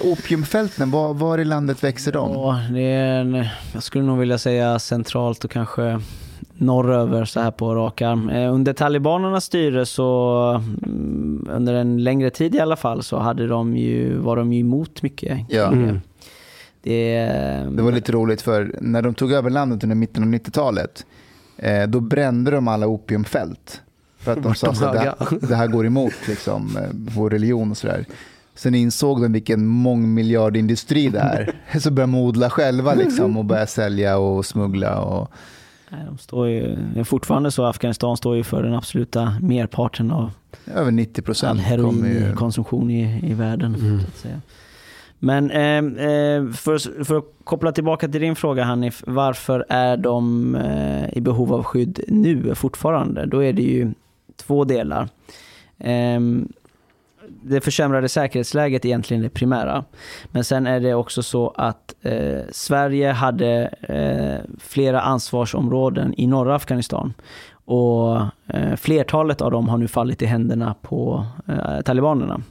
eh, 0.02 0.12
Opiumfälten, 0.12 0.92
var, 0.92 1.14
var 1.14 1.38
i 1.38 1.46
landet 1.46 1.84
växer 1.84 2.12
de? 2.12 2.32
Ja, 2.34 2.60
det 2.74 2.82
är 2.82 3.20
en, 3.20 3.46
jag 3.74 3.84
skulle 3.84 4.04
nog 4.06 4.18
vilja 4.20 4.38
säga 4.38 4.80
centralt 4.80 5.44
och 5.46 5.52
kanske 5.52 6.00
norröver 6.58 7.26
så 7.26 7.40
här 7.40 7.52
på 7.52 7.76
rak 7.76 8.02
arm. 8.02 8.30
Eh, 8.30 8.54
Under 8.54 8.74
talibanernas 8.74 9.46
styre 9.46 9.86
så, 9.86 10.40
mm, 10.84 11.48
under 11.52 11.74
en 11.74 12.04
längre 12.04 12.30
tid 12.30 12.56
i 12.56 12.60
alla 12.60 12.76
fall, 12.76 13.04
så 13.04 13.18
hade 13.18 13.48
de 13.48 13.78
ju, 13.78 14.18
var 14.18 14.36
de 14.36 14.54
ju 14.54 14.60
emot 14.60 15.02
mycket. 15.02 15.40
Ja. 15.50 15.70
krig. 15.70 15.82
Mm. 15.84 16.02
Det, 16.84 17.16
Det 17.72 17.82
var 17.82 17.92
lite 17.92 18.12
roligt 18.12 18.42
för 18.42 18.76
när 18.82 19.02
de 19.02 19.14
tog 19.14 19.32
över 19.32 19.50
landet 19.50 19.84
under 19.84 19.96
mitten 19.96 20.24
av 20.24 20.30
90-talet, 20.30 21.06
eh, 21.58 21.88
då 21.88 22.00
brände 22.00 22.52
de 22.52 22.68
alla 22.68 22.88
opiumfält. 22.88 23.82
För 24.18 24.32
att 24.32 24.44
de 24.44 24.56
sa 24.56 24.68
att 24.70 24.80
det, 24.80 25.16
det 25.48 25.56
här 25.56 25.68
går 25.68 25.86
emot 25.86 26.14
liksom, 26.28 26.78
eh, 26.78 26.90
vår 26.92 27.30
religion 27.30 27.72
och 27.72 27.78
sådär. 27.78 28.06
Sen 28.56 28.76
insåg 28.76 29.22
de 29.22 29.34
vilken 29.34 29.66
mångmiljardindustri 29.66 31.10
det 31.10 31.20
är. 31.20 31.56
Så 31.80 31.92
började 31.92 32.12
de 32.12 32.20
odla 32.20 32.50
själva 32.50 32.94
liksom, 32.94 33.38
och 33.38 33.46
börja 33.46 33.68
sälja 33.68 34.18
och 34.18 34.46
smuggla. 34.46 35.00
Och, 35.00 35.32
nej, 35.90 36.02
de 36.06 36.18
står 36.18 36.48
ju, 36.48 36.76
det 36.94 37.00
är 37.00 37.04
fortfarande 37.04 37.52
så 37.52 37.66
Afghanistan 37.66 38.18
står 38.18 38.36
ju 38.36 38.44
för 38.44 38.64
den 38.64 38.74
absoluta 38.74 39.38
merparten 39.42 40.12
av 40.12 40.32
över 40.66 40.92
90 40.92 41.22
all 41.22 41.26
procent 41.26 41.62
kommer 41.62 42.08
ju... 42.08 42.20
heroinkonsumtion 42.20 42.92
i, 42.92 43.30
i 43.32 43.34
världen. 43.34 43.76
Mm. 43.76 44.00
Så 44.00 44.08
att 44.08 44.18
säga. 44.18 44.42
Men 45.24 45.52
eh, 45.52 46.08
eh, 46.08 46.50
för, 46.52 47.04
för 47.04 47.18
att 47.18 47.26
koppla 47.44 47.72
tillbaka 47.72 48.08
till 48.08 48.22
din 48.22 48.36
fråga 48.36 48.64
Hanif, 48.64 49.04
varför 49.08 49.66
är 49.70 49.98
de 49.98 50.56
eh, 50.56 51.18
i 51.18 51.22
behov 51.22 51.54
av 51.54 51.64
skydd 51.64 52.00
nu 52.08 52.56
fortfarande? 52.56 53.26
Då 53.26 53.44
är 53.44 53.54
det 53.54 53.62
ju 53.62 53.94
två 54.36 54.64
delar. 54.64 55.10
Eh, 55.78 56.20
det 57.44 57.62
försämrade 57.62 58.10
säkerhetsläget 58.10 58.86
är 58.86 58.90
egentligen 58.90 59.24
det 59.24 59.30
primära. 59.30 59.84
Men 60.26 60.44
sen 60.44 60.68
är 60.68 60.80
det 60.80 60.94
också 60.94 61.24
så 61.24 61.54
att 61.56 61.96
eh, 62.02 62.42
Sverige 62.52 63.12
hade 63.12 63.68
eh, 63.82 64.52
flera 64.60 65.02
ansvarsområden 65.02 66.14
i 66.18 66.28
norra 66.28 66.56
Afghanistan. 66.56 67.14
Och 67.66 68.18
eh, 68.48 68.76
flertalet 68.76 69.42
av 69.42 69.52
dem 69.52 69.70
har 69.70 69.78
nu 69.78 69.88
fallit 69.88 70.22
i 70.22 70.26
händerna 70.26 70.76
på 70.82 71.26
eh, 71.48 71.82
talibanerna. 71.82 72.42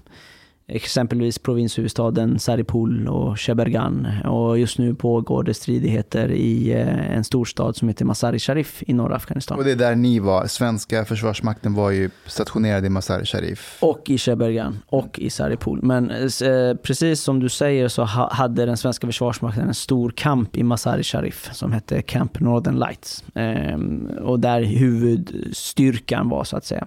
Exempelvis 0.74 1.38
provinshuvudstaden 1.38 2.38
Saripul 2.38 3.08
och 3.08 3.40
Shebergan. 3.40 4.08
Och 4.24 4.58
just 4.58 4.78
nu 4.78 4.94
pågår 4.94 5.42
det 5.44 5.54
stridigheter 5.54 6.30
i 6.30 6.72
eh, 6.72 7.16
en 7.16 7.24
storstad 7.24 7.76
som 7.76 7.88
heter 7.88 8.04
Mazar-i 8.04 8.38
Sharif 8.38 8.82
i 8.86 8.92
norra 8.92 9.16
Afghanistan. 9.16 9.58
Och 9.58 9.64
det 9.64 9.70
är 9.72 9.76
där 9.76 9.94
ni 9.94 10.18
var. 10.18 10.46
Svenska 10.46 11.04
försvarsmakten 11.04 11.74
var 11.74 11.90
ju 11.90 12.10
stationerad 12.26 12.86
i 12.86 12.88
Mazar-i 12.88 13.24
Sharif. 13.24 13.78
Och 13.80 14.10
i 14.10 14.18
Shebergan 14.18 14.78
och 14.86 15.18
i 15.18 15.30
Saripul. 15.30 15.78
Men 15.82 16.10
eh, 16.10 16.74
precis 16.82 17.20
som 17.20 17.40
du 17.40 17.48
säger 17.48 17.88
så 17.88 18.04
ha, 18.04 18.32
hade 18.32 18.66
den 18.66 18.76
svenska 18.76 19.06
försvarsmakten 19.06 19.68
en 19.68 19.74
stor 19.74 20.10
kamp 20.10 20.56
i 20.56 20.62
Mazar-i 20.62 21.02
Sharif 21.02 21.48
som 21.52 21.72
hette 21.72 22.02
Camp 22.02 22.40
Northern 22.40 22.78
Lights. 22.78 23.24
Ehm, 23.34 24.06
och 24.22 24.40
där 24.40 24.62
huvudstyrkan 24.62 26.28
var 26.28 26.44
så 26.44 26.56
att 26.56 26.64
säga. 26.64 26.86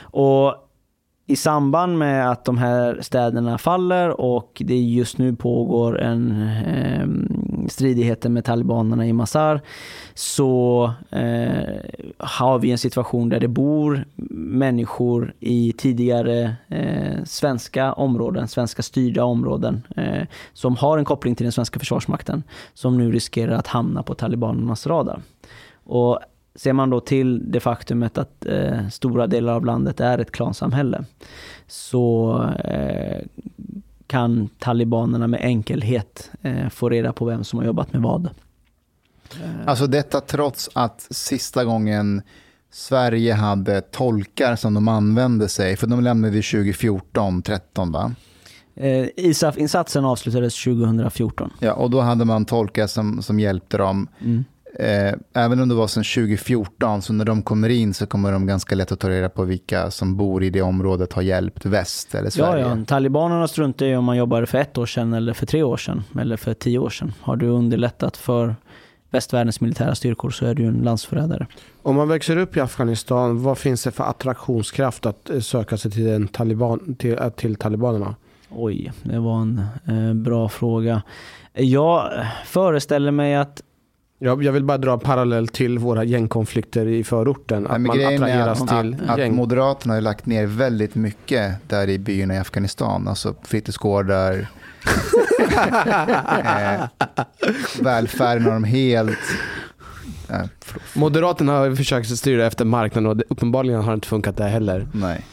Och 0.00 0.65
i 1.28 1.36
samband 1.36 1.98
med 1.98 2.30
att 2.30 2.44
de 2.44 2.58
här 2.58 2.98
städerna 3.00 3.58
faller 3.58 4.20
och 4.20 4.62
det 4.64 4.78
just 4.78 5.18
nu 5.18 5.36
pågår 5.36 6.00
en 6.00 6.42
eh, 6.66 7.06
stridigheter 7.68 8.28
med 8.30 8.44
talibanerna 8.44 9.06
i 9.06 9.12
Mazar 9.12 9.60
så 10.14 10.84
eh, 11.10 11.80
har 12.18 12.58
vi 12.58 12.70
en 12.70 12.78
situation 12.78 13.28
där 13.28 13.40
det 13.40 13.48
bor 13.48 14.04
människor 14.40 15.34
i 15.40 15.72
tidigare 15.78 16.56
eh, 16.68 17.24
svenska 17.24 17.92
områden, 17.92 18.48
svenska 18.48 18.82
styrda 18.82 19.24
områden 19.24 19.82
eh, 19.96 20.22
som 20.52 20.76
har 20.76 20.98
en 20.98 21.04
koppling 21.04 21.34
till 21.34 21.44
den 21.44 21.52
svenska 21.52 21.78
försvarsmakten 21.78 22.42
som 22.74 22.98
nu 22.98 23.12
riskerar 23.12 23.52
att 23.52 23.66
hamna 23.66 24.02
på 24.02 24.14
talibanernas 24.14 24.86
radar. 24.86 25.22
Och 25.84 26.20
Ser 26.56 26.72
man 26.72 26.90
då 26.90 27.00
till 27.00 27.52
det 27.52 27.60
faktumet 27.60 28.18
att 28.18 28.46
eh, 28.46 28.88
stora 28.88 29.26
delar 29.26 29.52
av 29.52 29.64
landet 29.64 30.00
är 30.00 30.18
ett 30.18 30.32
klansamhälle 30.32 31.04
så 31.66 32.42
eh, 32.64 33.26
kan 34.06 34.48
talibanerna 34.58 35.26
med 35.26 35.40
enkelhet 35.40 36.30
eh, 36.42 36.68
få 36.68 36.88
reda 36.88 37.12
på 37.12 37.24
vem 37.24 37.44
som 37.44 37.58
har 37.58 37.66
jobbat 37.66 37.92
med 37.92 38.02
vad. 38.02 38.30
Alltså 39.66 39.86
detta 39.86 40.20
trots 40.20 40.70
att 40.72 41.06
sista 41.10 41.64
gången 41.64 42.22
Sverige 42.70 43.34
hade 43.34 43.80
tolkar 43.80 44.56
som 44.56 44.74
de 44.74 44.88
använde 44.88 45.48
sig, 45.48 45.76
för 45.76 45.86
de 45.86 46.00
lämnade 46.00 46.42
2014, 46.42 47.42
13 47.42 47.92
va? 47.92 48.14
Eh, 48.74 49.08
ISAF-insatsen 49.16 50.04
avslutades 50.04 50.64
2014. 50.64 51.50
Ja, 51.60 51.72
och 51.72 51.90
då 51.90 52.00
hade 52.00 52.24
man 52.24 52.44
tolkar 52.44 52.86
som, 52.86 53.22
som 53.22 53.40
hjälpte 53.40 53.76
dem. 53.76 54.08
Mm. 54.20 54.44
Eh, 54.78 55.14
även 55.34 55.60
om 55.60 55.68
det 55.68 55.74
var 55.74 55.86
sedan 55.86 56.04
2014, 56.04 57.02
så 57.02 57.12
när 57.12 57.24
de 57.24 57.42
kommer 57.42 57.68
in 57.68 57.94
så 57.94 58.06
kommer 58.06 58.32
de 58.32 58.46
ganska 58.46 58.74
lätt 58.74 58.92
att 58.92 59.00
ta 59.00 59.08
reda 59.08 59.28
på 59.28 59.44
vilka 59.44 59.90
som 59.90 60.16
bor 60.16 60.44
i 60.44 60.50
det 60.50 60.62
området 60.62 61.12
har 61.12 61.22
hjälpt 61.22 61.66
väst 61.66 62.14
eller 62.14 62.24
Ja, 62.24 62.30
Sverige. 62.30 62.62
ja, 62.68 62.76
talibanerna 62.86 63.48
struntar 63.48 63.86
ju 63.86 63.96
om 63.96 64.04
man 64.04 64.16
jobbade 64.16 64.46
för 64.46 64.58
ett 64.58 64.78
år 64.78 64.86
sedan 64.86 65.12
eller 65.12 65.32
för 65.32 65.46
tre 65.46 65.62
år 65.62 65.76
sedan 65.76 66.02
eller 66.20 66.36
för 66.36 66.54
tio 66.54 66.78
år 66.78 66.90
sedan. 66.90 67.12
Har 67.20 67.36
du 67.36 67.46
underlättat 67.46 68.16
för 68.16 68.54
västvärldens 69.10 69.60
militära 69.60 69.94
styrkor 69.94 70.30
så 70.30 70.46
är 70.46 70.54
du 70.54 70.64
en 70.64 70.74
landsförrädare. 70.74 71.46
Om 71.82 71.96
man 71.96 72.08
växer 72.08 72.36
upp 72.36 72.56
i 72.56 72.60
Afghanistan, 72.60 73.42
vad 73.42 73.58
finns 73.58 73.84
det 73.84 73.90
för 73.90 74.04
attraktionskraft 74.04 75.06
att 75.06 75.30
eh, 75.30 75.40
söka 75.40 75.76
sig 75.76 75.90
till, 75.90 76.08
en 76.08 76.28
taliban, 76.28 76.94
till, 76.98 77.12
eh, 77.18 77.28
till 77.28 77.56
talibanerna? 77.56 78.14
Oj, 78.50 78.92
det 79.02 79.18
var 79.18 79.40
en 79.40 79.62
eh, 79.86 80.14
bra 80.14 80.48
fråga. 80.48 81.02
Jag 81.52 82.10
föreställer 82.46 83.10
mig 83.10 83.34
att 83.36 83.62
Jag, 84.18 84.42
jag 84.42 84.52
vill 84.52 84.64
bara 84.64 84.78
dra 84.78 84.98
parallell 84.98 85.48
till 85.48 85.78
våra 85.78 86.04
gängkonflikter 86.04 86.86
i 86.86 87.04
förorten. 87.04 87.62
Nej, 87.62 87.72
Att 87.72 87.80
men 87.80 87.96
man 87.96 88.14
attraheras 88.14 88.62
att, 88.62 88.68
till 88.68 88.96
att 89.08 89.18
gäng. 89.18 89.34
Moderaterna 89.34 89.94
har 89.94 90.00
lagt 90.00 90.26
ner 90.26 90.46
väldigt 90.46 90.94
mycket 90.94 91.68
där 91.68 91.88
i 91.88 91.98
byarna 91.98 92.34
i 92.34 92.38
Afghanistan. 92.38 93.08
Alltså 93.08 93.34
fritidsgårdar, 93.42 94.32
eh, 96.44 96.84
välfärden 97.80 98.44
har 98.44 98.52
de 98.52 98.64
helt... 98.64 99.18
Eh, 100.30 100.42
Moderaterna 100.94 101.52
har 101.52 101.74
försökt 101.74 102.18
styra 102.18 102.46
efter 102.46 102.64
marknaden 102.64 103.10
och 103.10 103.16
det, 103.16 103.24
uppenbarligen 103.28 103.80
har 103.80 103.90
det 103.90 103.94
inte 103.94 104.08
funkat 104.08 104.36
där 104.36 104.48
heller. 104.48 104.88
nej. 104.92 105.24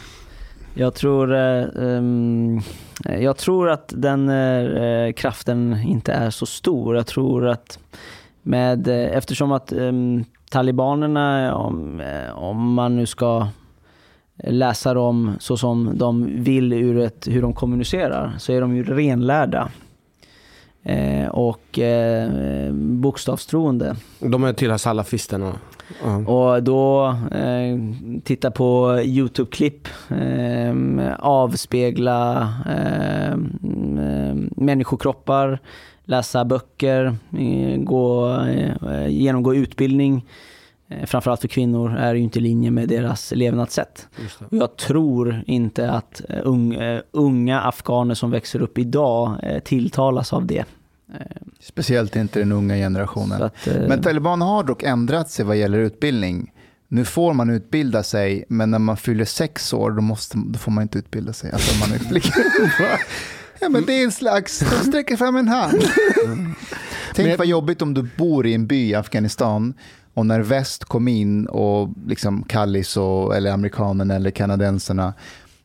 Jag 0.76 0.93
tror, 0.93 1.34
eh, 1.34 1.65
ehm, 1.80 2.61
jag 3.03 3.38
tror 3.38 3.69
att 3.69 3.93
den 3.95 4.30
eh, 4.30 5.14
kraften 5.14 5.84
inte 5.85 6.14
är 6.14 6.30
så 6.30 6.45
stor. 6.45 6.95
Jag 6.95 7.07
tror 7.07 7.47
att 7.47 7.80
med, 8.44 8.88
eh, 8.88 9.18
eftersom 9.18 9.52
att 9.52 9.72
ehm, 9.72 10.24
talibanerna, 10.49 11.56
om, 11.56 11.99
eh, 11.99 12.38
om 12.38 12.74
man 12.74 12.95
nu 12.95 13.06
ska 13.06 13.48
läsa 14.44 14.94
dem 14.94 15.32
så 15.40 15.57
som 15.57 15.91
de 15.98 16.44
vill 16.44 16.74
ur 16.74 16.99
ett, 16.99 17.28
hur 17.28 17.41
de 17.41 17.53
kommunicerar, 17.53 18.34
så 18.38 18.53
är 18.53 18.61
de 18.61 18.76
ju 18.76 18.84
renlärda. 18.84 19.70
Eh, 20.84 21.28
och 21.28 21.80
eh, 21.80 22.74
bokstavstroende. 22.74 23.95
De 24.20 24.44
är 24.44 24.53
tillhör 24.53 24.78
salafisterna. 24.78 25.53
Ja. 26.03 26.18
Och 26.18 26.64
då 26.64 27.15
eh, 27.32 27.78
titta 28.24 28.52
på 28.52 28.99
YouTube-klipp, 29.03 29.88
eh, 30.10 30.76
avspegla 31.20 32.53
eh, 32.65 33.32
eh, 33.32 34.36
människokroppar, 34.56 35.60
läsa 36.05 36.45
böcker, 36.45 37.05
eh, 37.31 37.77
gå, 37.77 38.38
eh, 38.39 39.07
genomgå 39.07 39.55
utbildning. 39.55 40.25
Eh, 40.89 41.05
framförallt 41.05 41.41
för 41.41 41.47
kvinnor 41.47 41.95
är 41.97 42.13
det 42.13 42.17
ju 42.17 42.23
inte 42.23 42.39
i 42.39 42.41
linje 42.41 42.71
med 42.71 42.89
deras 42.89 43.31
levnadssätt. 43.35 44.07
Jag 44.49 44.77
tror 44.77 45.43
inte 45.47 45.91
att 45.91 46.21
ung, 46.43 46.77
unga 47.11 47.61
afghaner 47.61 48.15
som 48.15 48.31
växer 48.31 48.61
upp 48.61 48.77
idag 48.77 49.38
tilltalas 49.63 50.34
av 50.34 50.45
det. 50.45 50.65
Speciellt 51.59 52.15
inte 52.15 52.39
den 52.39 52.51
unga 52.51 52.75
generationen. 52.75 53.43
att, 53.43 53.67
Men 53.88 54.01
talibanerna 54.01 54.51
har 54.51 54.63
dock 54.63 54.84
ändrat 54.84 55.30
sig 55.30 55.45
vad 55.45 55.57
gäller 55.57 55.77
utbildning. 55.77 56.51
Nu 56.88 57.05
får 57.05 57.34
man 57.34 57.49
utbilda 57.49 58.03
sig, 58.03 58.45
men 58.47 58.71
när 58.71 58.80
man 58.80 58.97
fyller 58.97 59.25
sex 59.25 59.73
år 59.73 59.91
då, 59.91 60.01
måste, 60.01 60.38
då 60.45 60.59
får 60.59 60.71
man 60.71 60.81
inte 60.81 60.97
utbilda 60.97 61.34
sig. 61.34 61.51
Alltså 61.51 61.80
man 61.80 61.99
är 61.99 62.03
ja, 63.64 63.69
men 63.69 63.85
det 63.85 63.94
är 63.94 64.03
en 64.03 64.11
slags, 64.11 64.60
de 64.60 64.65
sträcker 64.90 65.18
fram 65.18 65.35
en 65.35 65.48
hand. 65.48 65.73
Tänk 67.15 67.27
Men- 67.27 67.38
vad 67.38 67.48
jobbigt 67.48 67.81
om 67.81 67.94
du 67.94 68.10
bor 68.18 68.48
i 68.48 68.53
en 68.53 68.68
by 68.68 68.90
i 68.90 68.95
Afghanistan 68.95 69.73
och 70.14 70.26
när 70.26 70.40
väst 70.40 70.85
kom 70.85 71.07
in 71.07 71.48
och 71.48 71.90
liksom 72.07 72.44
Kallis 72.44 72.98
och, 72.98 73.35
eller 73.35 73.52
amerikanerna 73.52 74.15
eller 74.15 74.31
kanadenserna 74.31 75.14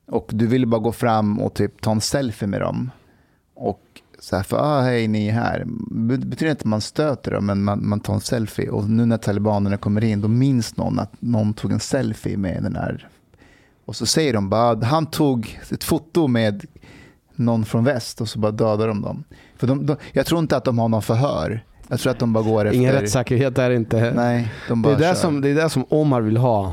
och 0.07 0.31
du 0.33 0.47
ville 0.47 0.67
bara 0.67 0.81
gå 0.81 0.93
fram 0.93 1.41
och 1.41 1.55
typ 1.55 1.81
ta 1.81 1.91
en 1.91 2.01
selfie 2.01 2.49
med 2.49 2.61
dem. 2.61 2.91
Och 3.55 3.83
så 4.19 4.37
här, 4.37 4.43
för 4.43 4.57
ah, 4.57 4.81
hej 4.81 5.09
ni 5.09 5.29
är 5.29 5.33
här. 5.33 5.65
Det 5.91 6.19
betyder 6.19 6.51
inte 6.51 6.61
att 6.63 6.65
man 6.65 6.81
stöter 6.81 7.31
dem, 7.31 7.47
men 7.47 7.63
man, 7.65 7.89
man 7.89 8.01
tar 8.01 8.15
en 8.15 8.21
selfie. 8.21 8.71
Och 8.71 8.91
nu 8.91 9.07
när 9.07 9.17
talibanerna 9.19 9.77
kommer 9.77 10.05
in, 10.05 10.21
då 10.21 10.29
minns 10.29 10.77
någon 10.77 10.99
att 10.99 11.13
någon 11.23 11.55
tog 11.55 11.73
en 11.73 11.81
selfie 11.81 12.37
med 12.37 12.63
den 12.63 12.77
här. 12.77 13.09
Och 13.85 13.97
så 13.97 14.07
säger 14.07 14.33
de 14.33 14.49
bara, 14.49 14.85
han 14.85 15.07
tog 15.07 15.61
ett 15.71 15.85
foto 15.85 16.27
med 16.27 16.67
någon 17.39 17.65
från 17.65 17.85
väst 17.85 18.21
och 18.21 18.29
så 18.29 18.39
bara 18.39 18.53
dödar 18.53 18.89
de 18.89 19.03
dem. 19.03 19.25
För 19.57 19.67
de, 19.67 19.87
de, 19.87 19.97
jag 20.13 20.27
tror 20.27 20.41
inte 20.41 20.57
att 20.57 20.65
de 20.65 20.79
har 20.79 20.89
någon 20.89 21.03
förhör. 21.03 21.65
Jag 21.89 22.01
tror 22.01 22.11
att 22.13 22.19
de 22.19 22.33
bara 22.33 22.45
går 22.45 22.65
efter... 22.65 22.79
Ingen 22.79 22.93
rättssäkerhet 22.93 23.59
är 23.59 23.71
det 23.71 23.77
inte. 23.77 24.13
Nej, 24.17 24.53
de 24.69 24.83
det, 24.83 24.89
bara 24.89 25.07
är 25.07 25.15
som, 25.15 25.41
det 25.41 25.49
är 25.49 25.55
det 25.55 25.71
som 25.71 25.85
Omar 25.89 26.21
vill 26.21 26.37
ha. 26.37 26.73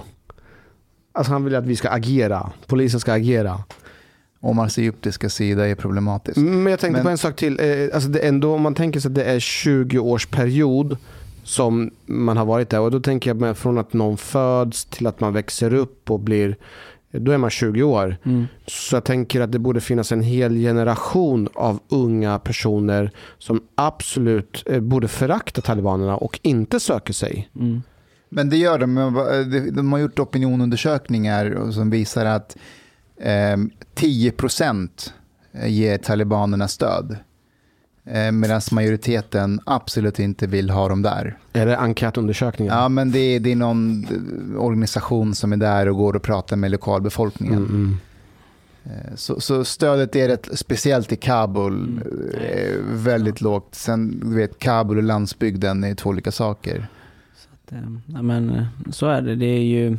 Alltså 1.11 1.33
han 1.33 1.43
vill 1.43 1.55
att 1.55 1.65
vi 1.65 1.75
ska 1.75 1.89
agera. 1.89 2.51
Polisen 2.67 2.99
ska 2.99 3.13
agera. 3.13 3.59
Omars 4.39 4.77
egyptiska 4.77 5.29
sida 5.29 5.67
är 5.67 5.75
problematisk. 5.75 6.37
Men 6.37 6.65
jag 6.71 6.79
tänkte 6.79 6.97
Men- 6.97 7.03
på 7.03 7.09
en 7.09 7.17
sak 7.17 7.35
till. 7.35 7.59
Eh, 7.59 7.95
Alltså 7.95 8.09
det 8.09 8.19
ändå, 8.19 8.53
om 8.55 8.61
man 8.61 8.75
tänker 8.75 8.99
sig 8.99 9.09
att 9.09 9.15
det 9.15 9.23
är 9.23 9.39
20 9.39 9.99
års 9.99 10.25
period 10.27 10.97
som 11.43 11.91
man 12.05 12.37
har 12.37 12.45
varit 12.45 12.69
där. 12.69 12.79
Och 12.79 12.91
då 12.91 12.99
tänker 12.99 13.35
jag 13.35 13.57
från 13.57 13.77
att 13.77 13.93
någon 13.93 14.17
föds 14.17 14.85
till 14.85 15.07
att 15.07 15.19
man 15.19 15.33
växer 15.33 15.73
upp 15.73 16.11
och 16.11 16.19
blir, 16.19 16.55
då 17.19 17.31
är 17.31 17.37
man 17.37 17.49
20 17.49 17.83
år. 17.83 18.17
mm. 18.23 18.45
Så 18.67 18.95
jag 18.95 19.03
tänker 19.03 19.41
att 19.41 19.51
det 19.51 19.59
borde 19.59 19.81
finnas 19.81 20.11
en 20.11 20.21
hel 20.21 20.53
generation 20.55 21.49
av 21.55 21.79
unga 21.89 22.39
personer 22.39 23.11
som 23.37 23.61
absolut 23.75 24.63
eh, 24.65 24.79
borde 24.79 25.07
förakta 25.07 25.61
talibanerna 25.61 26.17
och 26.17 26.39
inte 26.43 26.79
söker 26.79 27.13
sig. 27.13 27.49
Mm. 27.55 27.81
Men 28.29 28.49
det 28.49 28.57
gör 28.57 28.79
de. 28.79 28.93
Men 28.93 29.13
vad- 29.13 29.51
de- 29.73 29.91
har 29.91 29.99
gjort 29.99 30.19
opinionundersökningar 30.19 31.71
som 31.71 31.89
visar 31.89 32.25
att 32.25 32.57
eh, 33.21 33.57
10% 33.95 35.11
ger 35.65 35.97
talibanerna 35.97 36.67
stöd. 36.67 37.17
Eh, 38.05 38.31
Medan 38.31 38.61
majoriteten 38.71 39.59
absolut 39.65 40.19
inte 40.19 40.47
vill 40.47 40.69
ha 40.69 40.89
dem 40.89 41.01
där. 41.01 41.37
Är 41.53 41.65
det 41.65 41.77
enkätundersökningar? 41.77 42.81
Ja, 42.81 42.89
men 42.89 43.11
det 43.11 43.19
är, 43.19 43.39
det 43.39 43.51
är 43.51 43.55
någon 43.55 44.05
organisation 44.57 45.35
som 45.35 45.53
är 45.53 45.57
där 45.57 45.89
och 45.89 45.95
går 45.95 46.15
och 46.15 46.21
pratar 46.23 46.55
med 46.55 46.71
lokalbefolkningen. 46.71 47.57
Mm, 47.57 47.69
mm. 47.69 47.97
Eh, 48.85 49.15
Så, 49.15 49.39
så 49.41 49.65
stödet 49.65 50.15
är 50.15 50.27
rätt, 50.27 50.49
speciellt 50.53 51.11
i 51.11 51.15
Kabul, 51.15 52.01
eh, 52.41 52.75
väldigt 52.83 53.41
lågt. 53.41 53.75
Sen, 53.75 54.19
du 54.19 54.35
vet, 54.35 54.59
Kabul 54.59 54.97
och 54.97 55.03
landsbygden 55.03 55.83
är 55.83 55.95
två 55.95 56.09
olika 56.09 56.31
saker. 56.31 56.87
Att, 57.53 57.71
eh, 57.71 57.79
ja, 58.05 58.21
men 58.21 58.49
eh, 58.49 58.65
så 58.91 59.07
är 59.07 59.21
det. 59.21 59.35
Det 59.35 59.45
är 59.45 59.63
ju 59.63 59.97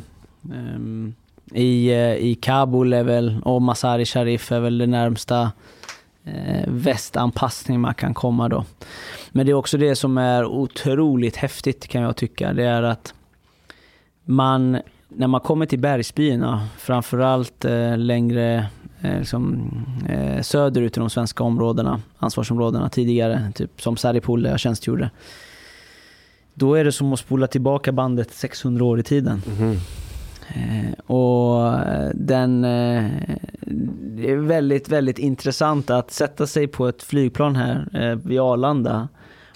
ehm, 0.53 1.13
i, 1.53 1.87
eh, 1.91 2.15
i 2.15 2.35
Kabul 2.41 2.93
är 2.93 3.03
väl, 3.03 3.41
och 3.43 3.61
Masari 3.61 4.05
Sharif 4.05 4.51
är 4.51 4.59
väl 4.59 4.77
det 4.77 4.87
närmsta 4.87 5.41
eh, 5.41 5.49
Eh, 6.35 6.63
västanpassning 6.67 7.79
man 7.79 7.93
kan 7.93 8.13
komma 8.13 8.49
då. 8.49 8.65
Men 9.31 9.45
det 9.45 9.51
är 9.51 9.53
också 9.53 9.77
det 9.77 9.95
som 9.95 10.17
är 10.17 10.45
otroligt 10.45 11.35
häftigt 11.35 11.87
kan 11.87 12.01
jag 12.01 12.15
tycka. 12.15 12.53
Det 12.53 12.63
är 12.63 12.83
att 12.83 13.13
man, 14.25 14.77
när 15.07 15.27
man 15.27 15.41
kommer 15.41 15.65
till 15.65 15.79
bergsbyarna, 15.79 16.67
framförallt 16.77 17.65
eh, 17.65 17.97
längre 17.97 18.67
eh, 19.01 19.19
liksom, 19.19 19.69
eh, 20.09 20.41
söderut 20.41 20.97
i 20.97 20.99
de 20.99 21.09
svenska 21.09 21.43
områdena, 21.43 22.01
ansvarsområdena 22.17 22.89
tidigare, 22.89 23.51
typ 23.55 23.81
som 23.81 23.97
Saripol 23.97 24.43
där 24.43 24.49
jag 24.49 24.59
tjänstgjorde. 24.59 25.09
Då 26.53 26.75
är 26.75 26.83
det 26.83 26.91
som 26.91 27.13
att 27.13 27.19
spola 27.19 27.47
tillbaka 27.47 27.91
bandet 27.91 28.31
600 28.31 28.85
år 28.85 28.99
i 28.99 29.03
tiden. 29.03 29.41
Mm. 29.59 29.77
Eh, 30.47 31.15
och 31.15 31.79
den, 32.13 32.65
eh, 32.65 33.05
det 34.17 34.31
är 34.31 34.35
väldigt, 34.35 34.89
väldigt 34.89 35.19
intressant 35.19 35.89
att 35.89 36.11
sätta 36.11 36.47
sig 36.47 36.67
på 36.67 36.87
ett 36.87 37.03
flygplan 37.03 37.55
här 37.55 37.89
eh, 37.93 38.15
vid 38.15 38.39
Arlanda 38.39 39.07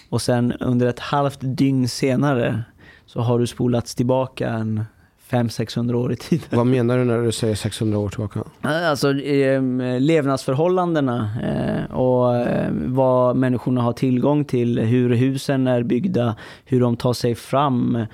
och 0.09 0.21
sen 0.21 0.51
under 0.51 0.87
ett 0.87 0.99
halvt 0.99 1.39
dygn 1.41 1.87
senare 1.87 2.63
så 3.05 3.21
har 3.21 3.39
du 3.39 3.47
spolats 3.47 3.95
tillbaka 3.95 4.49
en 4.49 4.85
500-600 5.31 5.93
år 5.93 6.13
i 6.13 6.15
tiden. 6.15 6.47
Vad 6.49 6.67
menar 6.67 6.97
du 6.97 7.03
när 7.03 7.21
du 7.21 7.31
säger 7.31 7.55
600 7.55 7.97
år 7.97 8.09
tillbaka? 8.09 8.43
Alltså 8.61 9.13
eh, 9.13 9.61
levnadsförhållandena 9.99 11.29
eh, 11.43 11.95
och 11.95 12.35
eh, 12.35 12.71
vad 12.71 13.35
människorna 13.35 13.81
har 13.81 13.93
tillgång 13.93 14.45
till, 14.45 14.79
hur 14.79 15.09
husen 15.09 15.67
är 15.67 15.83
byggda, 15.83 16.35
hur 16.65 16.81
de 16.81 16.97
tar 16.97 17.13
sig 17.13 17.35
fram 17.35 18.05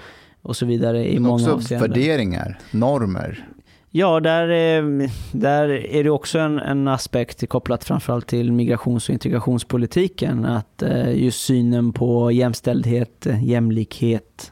och 0.48 0.56
så 0.56 0.66
vidare 0.66 1.12
i 1.14 1.20
många 1.20 1.34
också 1.34 1.52
avseenden. 1.54 1.90
värderingar, 1.92 2.60
normer. 2.72 3.48
Ja, 3.92 4.20
där, 4.20 4.48
är- 4.48 5.10
där 5.38 5.70
är 5.70 6.04
det 6.04 6.10
också 6.10 6.40
en, 6.40 6.60
en 6.60 6.88
aspekt 6.88 7.50
kopplat 7.50 7.84
framförallt 7.84 8.28
till 8.28 8.52
migrations 8.52 9.10
och 9.10 9.14
integrationspolitiken. 9.14 10.46
Att 10.46 10.82
eh, 10.82 11.24
just 11.24 11.42
synen 11.46 11.94
på 11.94 12.32
jämställdhet, 12.32 13.26
eh, 13.26 13.44
jämlikhet, 13.44 14.52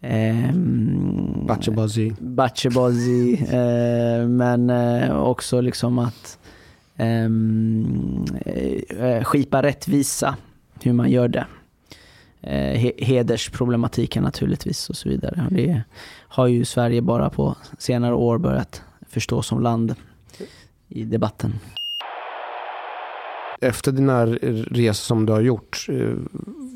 ehm, 0.00 1.46
Bachebazi. 1.46 2.14
Bachebazi, 2.20 3.32
eh, 3.52 4.28
men 4.28 4.70
eh, 4.70 5.16
också 5.16 5.60
liksom 5.60 5.98
att 5.98 6.38
ehm, 6.96 8.24
eh, 8.98 9.24
skipa 9.24 9.62
rättvisa, 9.62 10.36
hur 10.82 10.92
man 10.92 11.10
gör 11.10 11.28
det. 11.28 11.46
Eh, 12.42 12.92
hedersproblematiken 12.98 14.22
naturligtvis 14.22 14.90
och 14.90 14.96
så 14.96 15.08
vidare. 15.08 15.44
Och 15.46 15.52
Det 15.52 15.82
har 16.28 16.46
ju 16.46 16.64
Sverige 16.64 17.02
bara 17.02 17.30
på 17.30 17.56
senare 17.78 18.14
år 18.14 18.38
börjat 18.38 18.82
förstå 19.08 19.42
som 19.42 19.60
land 19.60 19.94
i 20.88 21.04
debatten. 21.04 21.54
Efter 23.60 23.92
dina 23.92 24.26
resor 24.26 24.92
som 24.92 25.26
du 25.26 25.32
har 25.32 25.40
gjort, 25.40 25.86
eh, 25.88 26.14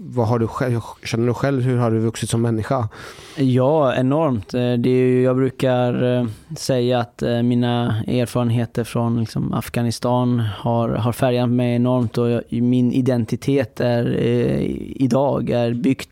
vad 0.08 0.28
har 0.28 0.38
du 0.38 0.46
själv, 0.46 0.80
känner 1.04 1.26
du 1.26 1.34
själv, 1.34 1.62
hur 1.62 1.78
har 1.78 1.90
du 1.90 1.98
vuxit 1.98 2.30
som 2.30 2.42
människa? 2.42 2.88
Ja, 3.36 3.94
enormt. 3.94 4.54
Eh, 4.54 4.72
det 4.72 4.90
är 4.90 5.06
ju, 5.06 5.22
jag 5.22 5.36
brukar 5.36 6.02
eh, 6.02 6.26
säga 6.56 7.00
att 7.00 7.22
eh, 7.22 7.42
mina 7.42 8.02
erfarenheter 8.06 8.84
från 8.84 9.20
liksom, 9.20 9.54
Afghanistan 9.54 10.40
har, 10.40 10.88
har 10.88 11.12
färgat 11.12 11.48
mig 11.48 11.74
enormt 11.74 12.18
och 12.18 12.30
jag, 12.30 12.42
min 12.50 12.92
identitet 12.92 13.80
är, 13.80 14.06
eh, 14.06 14.60
idag 15.02 15.50
är 15.50 15.74
byggt 15.74 16.10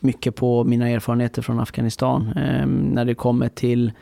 mycket 0.00 0.36
på 0.36 0.64
mina 0.64 0.88
erfarenheter 0.88 1.42
från 1.42 1.60
Afghanistan. 1.60 2.32
Eh, 2.36 2.66
när 2.66 3.04
det 3.04 3.14
kommer 3.14 3.48
till 3.48 3.92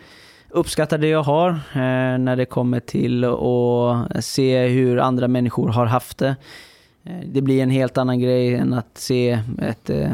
uppskatta 0.51 0.99
det 0.99 1.09
jag 1.09 1.23
har, 1.23 1.51
eh, 1.51 2.19
när 2.19 2.37
det 2.37 2.45
kommer 2.45 2.81
till 2.81 3.25
att 3.25 4.25
se 4.25 4.67
hur 4.67 4.99
andra 4.99 5.29
människor 5.29 5.69
har 5.69 5.87
haft 5.87 6.19
det. 6.19 6.37
Eh, 7.09 7.27
det 7.27 7.43
blir 7.43 7.63
en 7.63 7.71
helt 7.71 7.99
annan 7.99 8.21
grej 8.21 8.55
än 8.55 8.75
att 8.75 8.99
se 8.99 9.41
ett 9.59 9.91
eh, 9.91 10.13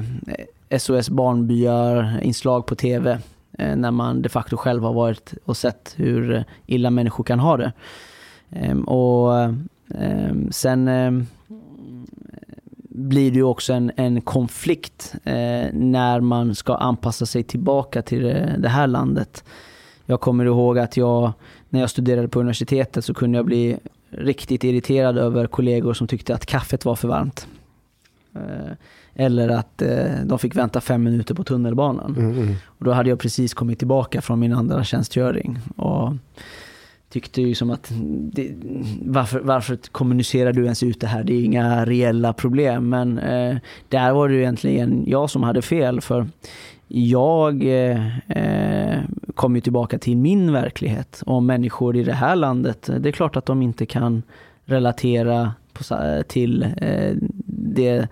SOS 0.79 1.11
Barnbyar-inslag 1.11 2.67
på 2.67 2.75
TV 2.75 3.19
eh, 3.59 3.77
när 3.77 3.91
man 3.91 4.23
de 4.23 4.29
facto 4.29 4.57
själv 4.57 4.83
har 4.83 4.93
varit 4.93 5.35
och 5.45 5.57
sett 5.57 5.95
hur 5.97 6.35
eh, 6.35 6.43
illa 6.67 6.91
människor 6.91 7.25
kan 7.25 7.39
ha 7.39 7.57
det. 7.57 7.73
Ehm, 8.51 8.85
och 8.85 9.35
ehm, 9.99 10.53
sen 10.53 10.89
ehm, 10.89 11.27
blir 12.89 13.31
det 13.31 13.37
ju 13.37 13.43
också 13.43 13.73
en, 13.73 13.93
en 13.97 14.21
konflikt 14.21 15.15
eh, 15.25 15.67
när 15.73 16.21
man 16.21 16.55
ska 16.55 16.75
anpassa 16.75 17.27
sig 17.27 17.43
tillbaka 17.43 18.03
till 18.03 18.23
det, 18.23 18.57
det 18.59 18.69
här 18.69 18.87
landet. 18.87 19.45
Jag 20.07 20.21
kommer 20.21 20.45
ihåg 20.45 20.79
att 20.79 20.97
jag, 20.97 21.33
när 21.69 21.81
jag 21.81 21.91
studerade 21.91 22.29
på 22.29 22.41
universitetet 22.41 23.05
så 23.05 23.15
kunde 23.15 23.39
jag 23.39 23.47
bli 23.47 23.79
riktigt 24.19 24.65
irriterad 24.65 25.19
över 25.19 25.47
kollegor 25.47 25.95
som 25.95 26.07
tyckte 26.07 26.35
att 26.35 26.47
kaffet 26.47 26.85
var 26.85 26.97
för 26.97 27.09
varmt. 27.09 27.47
Eh, 28.35 28.73
Eller 29.15 29.49
att 29.49 29.83
eh, 29.83 30.25
de 30.25 30.39
fick 30.39 30.57
vänta 30.57 30.81
fem 30.81 31.03
minuter 31.03 31.35
på 31.35 31.45
tunnelbanan. 31.45 32.17
Mm, 32.17 32.39
mm. 32.39 32.55
Och 32.67 32.85
då 32.85 32.93
hade 32.93 33.09
jag 33.09 33.19
precis 33.19 33.55
kommit 33.55 33.79
tillbaka 33.79 34.23
från 34.23 34.41
min 34.41 34.53
andra 34.53 34.85
tjänstgöring. 34.85 35.59
Och 35.77 36.13
tyckte 37.09 37.43
ju 37.43 37.55
som 37.55 37.71
att, 37.71 37.93
det, 38.33 38.55
varför, 39.05 39.41
varför 39.41 39.77
kommunicerar 39.77 40.53
du 40.53 40.65
ens 40.65 40.83
ut 40.83 41.01
det 41.01 41.07
här? 41.07 41.25
Det 41.25 41.33
är 41.33 41.45
inga 41.45 41.85
reella 41.85 42.33
problem. 42.33 42.89
Men 42.89 43.19
eh, 43.19 43.57
där 43.89 44.13
var 44.13 44.29
det 44.29 44.35
ju 44.35 44.41
egentligen 44.41 45.05
jag 45.07 45.31
som 45.31 45.43
hade 45.43 45.63
fel. 45.63 46.01
För 46.01 46.27
jag 46.97 47.63
eh, 47.65 48.19
eh, 48.29 49.01
kom 49.35 49.55
ju 49.55 49.61
tillbaka 49.61 49.99
till 49.99 50.17
min 50.17 50.53
verklighet. 50.53 51.23
Och 51.27 51.43
människor 51.43 51.97
i 51.97 52.05
det 52.05 52.13
här 52.13 52.37
landet, 52.37 52.91
det 52.99 53.09
är 53.09 53.13
klart 53.13 53.37
att 53.37 53.47
de 53.47 53.63
inte 53.63 53.87
kan 53.87 54.23
relatera 54.65 55.53
på, 55.73 55.85
till 56.29 56.63
eh, 56.77 57.17
det 57.47 58.09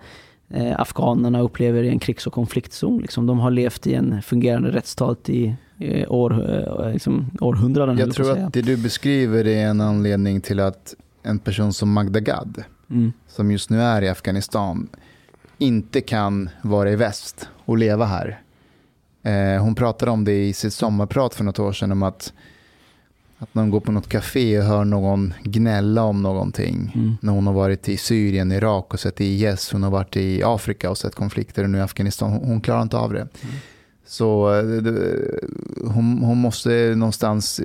eh, 0.49 0.79
afghanerna 0.81 1.39
upplever 1.41 1.83
i 1.83 1.89
en 1.89 1.99
krigs 1.99 2.27
och 2.27 2.33
konfliktzon. 2.33 3.01
Liksom. 3.01 3.25
De 3.25 3.39
har 3.39 3.51
levt 3.51 3.87
i 3.87 3.93
en 3.93 4.21
fungerande 4.21 4.71
rättsstat 4.71 5.29
i 5.29 5.55
eh, 5.79 6.11
år, 6.11 6.55
eh, 6.83 6.91
liksom, 6.93 7.31
århundraden. 7.41 7.97
Jag 7.97 8.13
tror 8.13 8.31
att 8.31 8.53
det 8.53 8.61
du 8.61 8.77
beskriver 8.77 9.47
är 9.47 9.67
en 9.67 9.81
anledning 9.81 10.41
till 10.41 10.59
att 10.59 10.95
en 11.23 11.39
person 11.39 11.73
som 11.73 11.91
Magda 11.91 12.19
Gad, 12.19 12.63
Mm. 12.89 13.13
som 13.27 13.51
just 13.51 13.69
nu 13.69 13.81
är 13.81 14.01
i 14.01 14.09
Afghanistan, 14.09 14.87
inte 15.57 16.01
kan 16.01 16.49
vara 16.61 16.91
i 16.91 16.95
väst 16.95 17.49
och 17.65 17.77
leva 17.77 18.05
här. 18.05 18.42
Eh, 19.23 19.61
hon 19.63 19.75
pratade 19.75 20.11
om 20.11 20.23
det 20.23 20.45
i 20.47 20.53
sitt 20.53 20.73
sommarprat 20.73 21.35
för 21.35 21.43
något 21.43 21.59
år 21.59 21.73
sedan, 21.73 21.91
om 21.91 22.03
att, 22.03 22.33
att 23.37 23.55
när 23.55 23.61
hon 23.61 23.71
går 23.71 23.79
på 23.79 23.91
något 23.91 24.09
café 24.09 24.57
och 24.59 24.65
hör 24.65 24.85
någon 24.85 25.33
gnälla 25.43 26.03
om 26.03 26.21
någonting, 26.21 26.91
Mm. 26.95 27.17
när 27.21 27.33
hon 27.33 27.47
har 27.47 27.53
varit 27.53 27.89
i 27.89 27.97
Syrien, 27.97 28.51
Irak 28.51 28.93
och 28.93 28.99
sett 28.99 29.21
IS, 29.21 29.71
hon 29.71 29.83
har 29.83 29.91
varit 29.91 30.15
i 30.17 30.43
Afrika 30.43 30.89
och 30.89 30.97
sett 30.97 31.15
konflikter 31.15 31.63
och 31.63 31.69
nu 31.69 31.77
i 31.77 31.81
Afghanistan, 31.81 32.31
hon, 32.31 32.43
hon 32.47 32.61
klarar 32.61 32.81
inte 32.81 32.97
av 32.97 33.13
det. 33.13 33.27
Så 34.05 34.53
eh, 34.55 34.63
det- 34.63 35.39
hon, 35.81 36.17
hon 36.23 36.37
måste 36.37 36.93
någonstans 36.95 37.61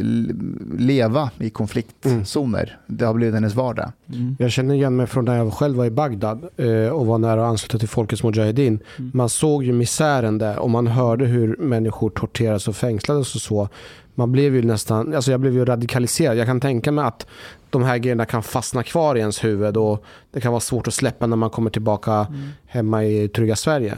leva 0.78 1.30
i 1.38 1.50
konfliktzoner. 1.50 2.78
Det 2.86 3.04
har 3.04 3.14
blivit 3.14 3.34
hennes 3.34 3.54
vardag. 3.54 3.92
Mm. 4.12 4.36
Jag 4.38 4.50
känner 4.52 4.74
igen 4.74 4.96
mig 4.96 5.06
från 5.06 5.24
när 5.24 5.36
jag 5.36 5.52
själv 5.52 5.76
var 5.76 5.84
i 5.84 5.90
Bagdad 5.90 6.44
eh, 6.56 6.88
och 6.88 7.06
var 7.06 7.18
nära 7.18 7.44
att 7.44 7.50
ansluta 7.50 7.78
till 7.78 7.88
Folkets 7.88 8.22
Mujahedin. 8.22 8.78
Mm. 8.98 9.10
Man 9.14 9.28
såg 9.28 9.64
ju 9.64 9.72
misären 9.72 10.38
där 10.38 10.58
och 10.58 10.70
man 10.70 10.86
hörde 10.86 11.24
hur 11.26 11.56
människor 11.56 12.10
torterades 12.10 12.68
och 12.68 12.76
fängslades 12.76 13.34
och 13.34 13.40
så. 13.40 13.68
Man 14.14 14.32
blev 14.32 14.54
ju 14.54 14.62
nästan, 14.62 15.14
alltså 15.14 15.30
jag 15.30 15.40
blev 15.40 15.54
ju 15.54 15.64
radikaliserad. 15.64 16.36
Jag 16.36 16.46
kan 16.46 16.60
tänka 16.60 16.92
mig 16.92 17.04
att 17.04 17.26
de 17.70 17.82
här 17.82 17.98
grejerna 17.98 18.24
kan 18.24 18.42
fastna 18.42 18.82
kvar 18.82 19.16
i 19.16 19.20
ens 19.20 19.44
huvud 19.44 19.76
och 19.76 20.04
det 20.30 20.40
kan 20.40 20.52
vara 20.52 20.60
svårt 20.60 20.88
att 20.88 20.94
släppa 20.94 21.26
när 21.26 21.36
man 21.36 21.50
kommer 21.50 21.70
tillbaka 21.70 22.26
hemma 22.66 23.04
i 23.04 23.28
trygga 23.28 23.56
Sverige. 23.56 23.94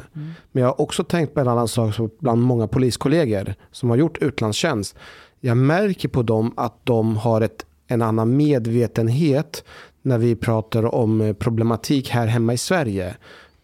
Men 0.53 0.63
jag 0.63 0.69
har 0.69 0.81
också 0.81 1.05
tänkt 1.05 1.35
på 1.35 1.41
en 1.41 1.49
annan 1.49 1.69
sak 1.69 1.95
bland 2.19 2.43
många 2.43 2.69
poliskollegor 2.69 3.55
som 3.71 3.91
har 3.91 3.97
gjort 3.97 4.19
utlandstjänst. 4.19 4.97
Jag 5.41 5.57
märker 5.57 6.09
på 6.09 6.23
dem 6.23 6.55
att 6.57 6.75
de 6.85 7.17
har 7.17 7.41
ett, 7.41 7.67
en 7.87 8.03
annan 8.03 8.37
medvetenhet 8.37 9.65
när 10.03 10.19
vi 10.19 10.37
pratar 10.37 10.95
om 10.95 11.21
eh, 11.21 11.33
problematik 11.33 12.11
här 12.11 12.27
hemma 12.27 12.53
i 12.53 12.59
Sverige. 12.59 13.17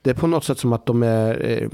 Det 0.03 0.11
är 0.11 0.15
på 0.15 0.27
något 0.27 0.45
sätt 0.45 0.59
som 0.59 0.73
att 0.73 0.87
de 0.87 1.03
är, 1.03 1.51
eh, 1.51 1.69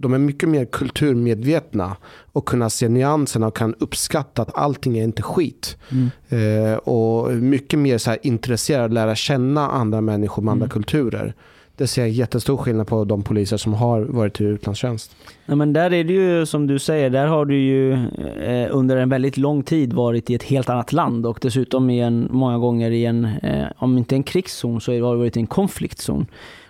de 0.00 0.14
är 0.14 0.18
mycket 0.18 0.48
mer 0.48 0.64
kulturmedvetna 0.64 1.96
och 2.32 2.48
kunna 2.48 2.70
se 2.70 2.88
nyanserna 2.88 3.46
och 3.46 3.56
kan 3.56 3.74
uppskatta 3.74 4.42
att 4.42 4.56
allting 4.56 4.98
är 4.98 5.04
inte 5.04 5.22
skit. 5.22 5.76
Mm. 5.90 6.72
Eh, 6.72 6.76
och 6.76 7.32
mycket 7.32 7.78
mer 7.78 7.98
så 7.98 8.10
här 8.10 8.18
intresserad 8.22 8.84
att 8.84 8.92
lära 8.92 9.14
känna 9.14 9.68
andra 9.68 10.00
människor 10.00 10.42
med 10.42 10.52
andra 10.52 10.68
kulturer. 10.68 11.34
Det 11.76 11.86
ser 11.86 12.02
jag 12.02 12.10
jättestor 12.10 12.56
skillnad 12.56 12.86
på 12.86 13.04
de 13.04 13.22
poliser 13.22 13.56
som 13.56 13.74
har 13.74 14.00
varit 14.00 14.40
i 14.40 14.44
utlandstjänst. 14.44 15.16
Nej, 15.46 15.56
men 15.56 15.72
där 15.72 15.92
är 15.92 16.04
det 16.04 16.12
ju 16.12 16.46
som 16.46 16.66
du 16.66 16.78
säger, 16.78 17.10
där 17.10 17.26
har 17.26 17.44
du 17.44 17.58
ju 17.58 17.92
eh, 17.92 18.68
under 18.70 18.96
en 18.96 19.08
väldigt 19.08 19.36
lång 19.36 19.62
tid 19.62 19.92
varit 19.92 20.30
i 20.30 20.34
ett 20.34 20.42
helt 20.42 20.68
annat 20.68 20.92
land 20.92 21.26
och 21.26 21.38
dessutom 21.42 21.90
i 21.90 22.00
en, 22.00 22.28
många 22.30 22.58
gånger 22.58 22.90
i 22.90 23.04
en, 23.04 23.24
eh, 23.24 23.66
om 23.76 23.98
inte 23.98 24.14
en 24.14 24.22
krigszon 24.22 24.80
så 24.80 24.92
har 24.92 25.12
du 25.12 25.18
varit 25.18 25.36
i 25.36 25.40
en 25.40 25.46
konfliktzon. 25.46 26.26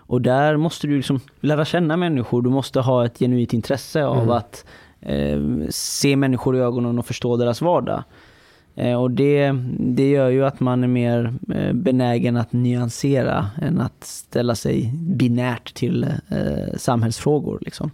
Och 0.07 0.23
där 0.23 0.57
måste 0.57 0.87
du 0.87 0.97
liksom 0.97 1.21
lära 1.41 1.65
känna 1.65 1.97
människor, 1.97 2.43
du 2.43 2.51
måste 2.51 2.81
ha 2.81 3.07
ett 3.07 3.19
genuint 3.19 3.53
intresse 3.53 4.05
av 4.05 4.17
Mm. 4.23 4.31
att 4.31 4.65
eh, 5.01 5.41
se 5.71 6.17
människor 6.17 6.57
i 6.57 6.61
ögonen 6.61 6.99
och 6.99 7.07
förstå 7.07 7.37
deras 7.37 7.61
vardag. 7.61 8.03
Eh, 8.75 9.03
och 9.03 9.11
det, 9.11 9.53
det 9.79 10.11
gör 10.11 10.29
ju 10.29 10.45
att 10.45 10.61
man 10.61 10.85
är 10.85 10.89
mer 10.89 11.35
eh, 11.55 11.73
benägen 11.73 12.37
att 12.37 12.53
nyansera 12.53 13.51
än 13.63 13.81
att 13.81 14.05
ställa 14.05 14.55
sig 14.55 14.93
binärt 14.95 15.75
till 15.75 16.05
eh, 16.29 16.77
samhällsfrågor. 16.77 17.59
Liksom. 17.61 17.91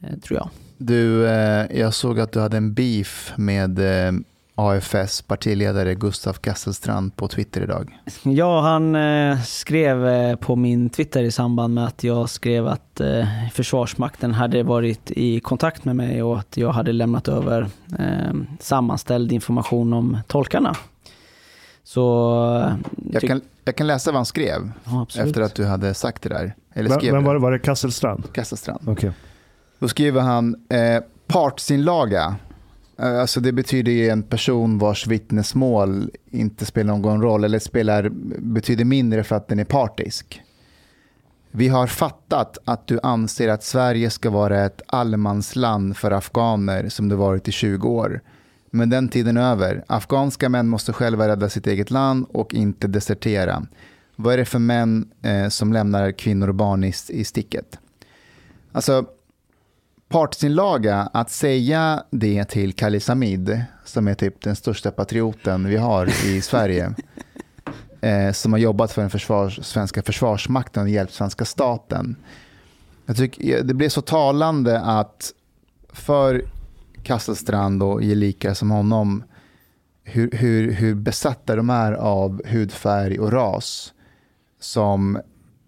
Eh, 0.00 0.18
tror 0.18 0.38
jag. 0.38 0.48
Du, 0.78 1.26
eh, 1.28 1.66
jag 1.80 1.94
såg 1.94 2.20
att 2.20 2.32
du 2.32 2.40
hade 2.40 2.56
en 2.56 2.74
beef 2.74 3.32
med 3.36 3.80
AFS 4.54 5.22
partiledare 5.22 5.94
Gustav 5.94 6.32
Kasselstrand 6.32 7.16
på 7.16 7.28
Twitter 7.28 7.60
idag. 7.60 7.98
Ja, 8.22 8.60
han 8.60 8.94
eh, 8.96 9.40
skrev 9.42 10.06
eh, 10.08 10.36
på 10.36 10.56
min 10.56 10.90
Twitter 10.90 11.22
i 11.22 11.30
samband 11.30 11.74
med 11.74 11.86
att 11.86 12.04
jag 12.04 12.28
skrev 12.30 12.66
att 12.66 13.00
eh, 13.00 13.26
Försvarsmakten 13.52 14.34
hade 14.34 14.62
varit 14.62 15.10
i 15.10 15.40
kontakt 15.40 15.84
med 15.84 15.96
mig 15.96 16.22
och 16.22 16.38
att 16.38 16.56
jag 16.56 16.72
hade 16.72 16.92
lämnat 16.92 17.28
över 17.28 17.66
eh, 17.98 18.34
sammanställd 18.60 19.32
information 19.32 19.92
om 19.92 20.18
tolkarna. 20.26 20.76
Så... 21.84 22.02
eh, 22.56 22.74
Jag 23.12 23.22
kan, 23.22 23.40
jag 23.64 23.76
kan 23.76 23.86
läsa 23.86 24.10
vad 24.10 24.18
han 24.18 24.26
skrev 24.26 24.70
ja, 24.84 25.06
efter 25.16 25.40
att 25.40 25.54
du 25.54 25.66
hade 25.66 25.94
sagt 25.94 26.22
det 26.22 26.28
där. 26.28 26.54
Eller 26.74 26.90
Vem, 26.90 26.98
skrev 26.98 27.14
vem 27.14 27.24
var 27.24 27.34
det. 27.34 27.40
Var 27.40 27.52
det 27.52 27.58
Kasselstrand? 27.58 28.32
Kasselstrand. 28.32 28.88
Okej. 28.88 29.12
Då 29.78 29.88
skriver 29.88 30.20
han 30.20 30.54
eh, 30.68 31.02
partsinlaga. 31.26 32.36
Eh, 33.02 33.20
alltså 33.20 33.40
det 33.40 33.52
betyder 33.52 33.92
ju 33.92 34.08
en 34.08 34.22
person 34.22 34.78
vars 34.78 35.06
vittnesmål 35.06 36.10
inte 36.30 36.66
spelar 36.66 36.96
någon 36.96 37.22
roll 37.22 37.44
eller 37.44 37.58
spelar, 37.58 38.08
betyder 38.38 38.84
mindre 38.84 39.24
för 39.24 39.36
att 39.36 39.48
den 39.48 39.58
är 39.58 39.64
partisk. 39.64 40.42
Vi 41.50 41.68
har 41.68 41.86
fattat 41.86 42.58
att 42.64 42.86
du 42.86 43.00
anser 43.02 43.48
att 43.48 43.64
Sverige 43.64 44.10
ska 44.10 44.30
vara 44.30 44.64
ett 44.64 44.82
allemansland 44.86 45.96
för 45.96 46.10
afghaner 46.10 46.88
som 46.88 47.08
det 47.08 47.16
varit 47.16 47.48
i 47.48 47.52
20 47.52 47.88
år. 47.88 48.20
Men 48.70 48.90
den 48.90 49.08
tiden 49.08 49.36
är 49.36 49.50
över. 49.52 49.84
Afghanska 49.86 50.48
män 50.48 50.68
måste 50.68 50.92
själva 50.92 51.28
rädda 51.28 51.48
sitt 51.48 51.66
eget 51.66 51.90
land 51.90 52.26
och 52.28 52.54
inte 52.54 52.86
desertera. 52.86 53.66
Vad 54.16 54.34
är 54.34 54.38
det 54.38 54.44
för 54.44 54.58
män 54.58 55.10
eh, 55.22 55.48
som 55.48 55.72
lämnar 55.72 56.12
kvinnor 56.12 56.48
och 56.48 56.54
barn 56.54 56.84
i, 56.84 56.92
i 57.08 57.24
sticket? 57.24 57.78
Alltså, 58.72 59.06
partsinlaga 60.12 61.10
att 61.12 61.30
säga 61.30 62.02
det 62.10 62.44
till 62.44 62.72
Khalid 62.72 63.02
Samid, 63.02 63.64
som 63.84 64.08
är 64.08 64.14
typ 64.14 64.40
den 64.42 64.56
största 64.56 64.90
patrioten 64.90 65.68
vi 65.68 65.76
har 65.76 66.26
i 66.26 66.40
Sverige, 66.42 66.94
eh, 68.00 68.32
som 68.32 68.52
har 68.52 68.60
jobbat 68.60 68.92
för 68.92 69.00
den 69.00 69.10
försvars, 69.10 69.64
svenska 69.64 70.02
försvarsmakten 70.02 70.82
och 70.82 70.88
hjälpt 70.88 71.12
svenska 71.12 71.44
staten. 71.44 72.16
Jag 73.06 73.16
tycker, 73.16 73.62
det 73.62 73.74
blev 73.74 73.88
så 73.88 74.00
talande 74.00 74.80
att 74.80 75.32
för 75.92 76.44
Kasselstrand 77.02 77.82
och 77.82 78.02
gelikar 78.02 78.54
som 78.54 78.70
honom, 78.70 79.24
hur, 80.04 80.30
hur, 80.32 80.72
hur 80.72 80.94
besatta 80.94 81.56
de 81.56 81.70
är 81.70 81.92
av 81.92 82.42
hudfärg 82.46 83.18
och 83.18 83.32
ras 83.32 83.92
som, 84.60 85.20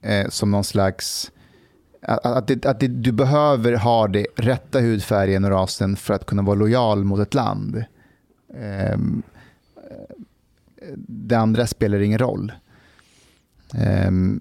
eh, 0.02 0.28
som 0.28 0.50
någon 0.50 0.64
slags 0.64 1.30
att, 2.04 2.26
att, 2.26 2.46
det, 2.46 2.66
att 2.66 2.80
det, 2.80 2.88
du 2.88 3.12
behöver 3.12 3.72
ha 3.72 4.08
det 4.08 4.26
rätta 4.36 4.80
hudfärgen 4.80 5.44
och 5.44 5.50
rasen 5.50 5.96
för 5.96 6.14
att 6.14 6.26
kunna 6.26 6.42
vara 6.42 6.54
lojal 6.56 7.04
mot 7.04 7.20
ett 7.20 7.34
land. 7.34 7.84
Um, 8.94 9.22
det 10.96 11.34
andra 11.34 11.66
spelar 11.66 12.00
ingen 12.00 12.18
roll. 12.18 12.52
Ehm, 13.74 14.08
um, 14.08 14.40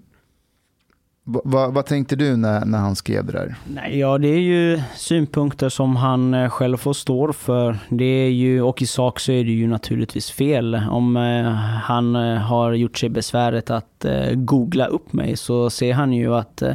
vad- 1.26 1.74
vad, 1.74 1.86
tänkte 1.86 2.16
du 2.16 2.36
när, 2.36 2.64
när 2.64 2.78
han 2.78 2.96
skrev 2.96 3.26
det 3.26 3.32
där? 3.32 3.54
Nej, 3.66 3.98
ja, 3.98 4.18
det 4.18 4.28
är 4.28 4.40
ju 4.40 4.80
synpunkter 4.96 5.68
som 5.68 5.96
han 5.96 6.34
eh, 6.34 6.48
själv 6.50 6.76
får 6.76 6.92
stå 6.92 7.32
för. 7.32 7.78
Det 7.88 8.04
är 8.04 8.30
ju, 8.30 8.62
och 8.62 8.82
i 8.82 8.86
sak 8.86 9.20
så 9.20 9.32
är 9.32 9.44
det 9.44 9.50
ju 9.50 9.66
naturligtvis 9.66 10.30
fel. 10.30 10.74
Om 10.90 11.16
eh, 11.16 11.50
han 11.82 12.16
eh, 12.16 12.36
har 12.38 12.72
gjort 12.72 12.98
sig 12.98 13.08
besväret 13.08 13.70
att 13.70 14.04
eh, 14.04 14.30
googla 14.34 14.86
upp 14.86 15.12
mig 15.12 15.36
så 15.36 15.70
ser 15.70 15.92
han 15.94 16.12
ju 16.12 16.34
att 16.34 16.62
eh, 16.62 16.74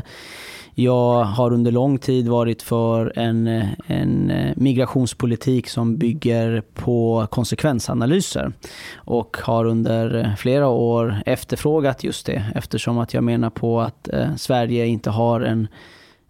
jag 0.79 1.23
har 1.23 1.53
under 1.53 1.71
lång 1.71 1.97
tid 1.97 2.27
varit 2.27 2.61
för 2.61 3.13
en, 3.15 3.47
en 3.87 4.31
eh, 4.31 4.53
migrationspolitik 4.55 5.69
som 5.69 5.97
bygger 5.97 6.63
på 6.73 7.27
konsekvensanalyser 7.31 8.53
och 8.95 9.37
har 9.41 9.65
under 9.65 10.35
flera 10.37 10.67
år 10.67 11.15
efterfrågat 11.25 12.03
just 12.03 12.25
det 12.25 12.45
eftersom 12.55 12.97
att 12.97 13.13
jag 13.13 13.23
menar 13.23 13.49
på 13.49 13.81
att 13.81 14.09
eh, 14.13 14.35
Sverige 14.35 14.85
inte 14.85 15.09
har 15.09 15.41
en 15.41 15.67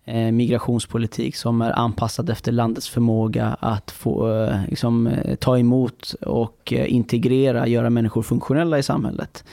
eh, 0.05 0.31
migrationspolitik 0.31 1.35
som 1.35 1.61
är 1.61 1.79
anpassad 1.79 2.29
efter 2.29 2.51
landets 2.51 2.89
förmåga 2.89 3.57
att 3.59 3.91
få, 3.91 4.43
eh, 4.43 4.61
liksom, 4.67 5.09
ta 5.39 5.57
emot 5.57 6.13
och 6.21 6.73
integrera, 6.73 7.67
göra 7.67 7.89
människor 7.89 8.21
funktionella 8.21 8.79
i 8.79 8.83
samhället. 8.83 9.43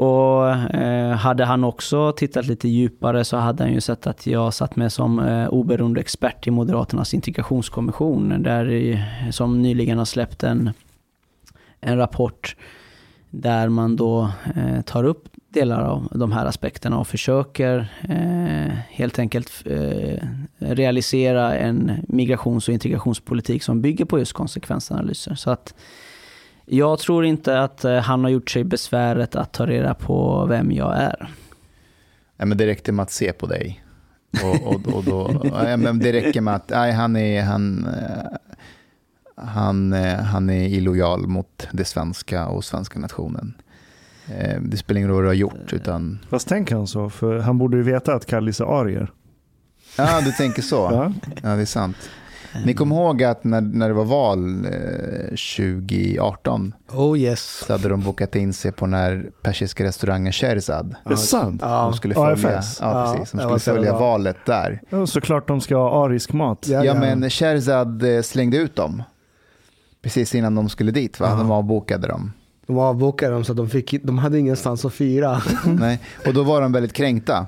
Och 0.00 0.50
eh, 0.50 1.16
hade 1.16 1.44
han 1.44 1.64
också 1.64 2.12
tittat 2.12 2.46
lite 2.46 2.68
djupare 2.68 3.24
så 3.24 3.36
hade 3.36 3.62
han 3.62 3.72
ju 3.72 3.80
sett 3.80 4.06
att 4.06 4.26
jag 4.26 4.54
satt 4.54 4.76
med 4.76 4.92
som 4.92 5.18
eh, 5.18 5.48
oberoende 5.48 6.00
expert 6.00 6.46
i 6.46 6.50
Moderaternas 6.50 7.14
integrationskommission 7.14 8.42
där, 8.42 9.30
som 9.30 9.62
nyligen 9.62 9.98
har 9.98 10.04
släppt 10.04 10.42
en, 10.42 10.70
en 11.80 11.96
rapport 11.96 12.56
där 13.30 13.68
man 13.68 13.96
då 13.96 14.30
eh, 14.56 14.80
tar 14.80 15.04
upp 15.04 15.28
delar 15.48 15.82
av 15.82 16.08
de 16.10 16.32
här 16.32 16.46
aspekterna 16.46 16.98
och 16.98 17.06
försöker 17.06 17.88
eh, 18.08 18.74
helt 18.90 19.18
enkelt 19.18 19.62
eh, 19.66 20.26
realisera 20.58 21.54
en 21.54 21.92
migrations 22.08 22.68
och 22.68 22.74
integrationspolitik 22.74 23.62
som 23.62 23.82
bygger 23.82 24.04
på 24.04 24.18
just 24.18 24.32
konsekvensanalyser. 24.32 25.34
Så 25.34 25.50
att 25.50 25.74
jag 26.72 26.98
tror 26.98 27.24
inte 27.24 27.60
att 27.60 27.84
eh, 27.84 27.96
han 27.96 28.24
har 28.24 28.30
gjort 28.30 28.50
sig 28.50 28.64
besväret 28.64 29.34
att 29.34 29.52
ta 29.52 29.66
reda 29.66 29.94
på 29.94 30.46
vem 30.46 30.72
jag 30.72 30.96
är. 30.96 31.30
Nej, 32.36 32.48
men 32.48 32.58
det 32.58 32.66
räckte 32.66 32.92
med 32.92 33.02
att 33.02 33.10
se 33.10 33.32
på 33.32 33.46
dig. 33.46 33.84
Och, 34.44 34.66
och, 34.66 34.94
och 34.94 35.04
då, 35.04 35.40
ja, 35.44 35.76
men 35.76 35.98
det 35.98 36.12
räcker 36.12 36.40
med 36.40 36.54
att 36.54 36.68
nej, 36.68 36.92
han, 36.92 37.16
är, 37.16 37.42
han, 37.42 37.86
eh, 37.86 38.36
han, 39.46 39.92
eh, 39.92 40.14
han 40.14 40.50
är 40.50 40.68
illojal 40.68 41.26
mot 41.26 41.68
det 41.72 41.84
svenska 41.84 42.46
och 42.46 42.64
svenska 42.64 42.98
nationen. 42.98 43.54
Det 44.60 44.76
spelar 44.76 44.98
ingen 44.98 45.10
roll 45.10 45.16
vad 45.16 45.24
du 45.24 45.28
har 45.28 45.34
gjort. 45.34 45.72
Utan, 45.72 46.18
Fast 46.28 46.48
tänker 46.48 46.74
han 46.74 46.86
så, 46.86 47.10
för 47.10 47.38
han 47.38 47.58
borde 47.58 47.76
ju 47.76 47.82
veta 47.82 48.14
att 48.14 48.26
Kallis 48.26 48.60
är 48.60 48.80
arier. 48.80 49.12
ja, 49.96 50.20
du 50.20 50.32
tänker 50.32 50.62
så. 50.62 50.76
Ja. 50.76 51.12
Ja, 51.42 51.48
det 51.56 51.62
är 51.62 51.66
sant. 51.66 51.96
Ni 52.64 52.74
kommer 52.74 52.96
ihåg 52.96 53.22
att 53.22 53.44
när, 53.44 53.60
när 53.60 53.88
det 53.88 53.94
var 53.94 54.04
val 54.04 54.64
eh, 54.64 54.70
2018 55.28 56.74
Oh 56.92 57.18
yes. 57.18 57.64
så 57.66 57.72
hade 57.72 57.88
de 57.88 58.00
bokat 58.00 58.36
in 58.36 58.52
sig 58.52 58.72
på 58.72 58.84
den 58.84 58.94
här 58.94 59.30
persiska 59.42 59.84
restaurangen 59.84 60.32
Sherzad. 60.32 60.94
Det 61.04 61.12
är 61.12 61.16
sant. 61.16 61.60
Ja. 61.64 61.82
De 61.82 61.92
skulle 61.94 62.14
följa, 62.14 62.58
AFS. 62.58 62.78
ja, 62.80 63.06
Ja, 63.06 63.12
precis, 63.16 63.32
de 63.32 63.40
skulle 63.40 63.58
följa 63.76 63.92
valet 63.98 64.36
där. 64.46 64.80
Ja, 64.90 65.06
såklart 65.06 65.48
de 65.48 65.60
ska 65.60 65.76
ha 65.76 66.04
arisk 66.06 66.32
mat. 66.32 66.66
Ja, 66.68 66.84
Ja, 66.84 66.94
men 66.94 67.30
Sherzad 67.30 68.16
eh, 68.16 68.22
slängde 68.22 68.56
ut 68.56 68.76
dem. 68.76 69.02
Precis 70.02 70.34
innan 70.34 70.54
de 70.54 70.68
skulle 70.68 70.90
dit, 70.90 71.20
va? 71.20 71.28
Ja. 71.28 71.34
De 71.34 71.50
avbokade 71.50 72.08
dem. 72.08 72.32
De 72.66 72.78
avbokade 72.78 73.32
dem 73.32 73.44
så 73.44 73.52
att 73.52 73.56
de, 73.56 73.68
fick, 73.68 73.94
de 74.02 74.18
hade 74.18 74.38
ingenstans 74.38 74.84
att 74.84 74.92
fira. 74.92 75.42
Nej. 75.66 76.00
Och 76.26 76.34
då 76.34 76.42
var 76.42 76.60
de 76.60 76.72
väldigt 76.72 76.92
kränkta. 76.92 77.46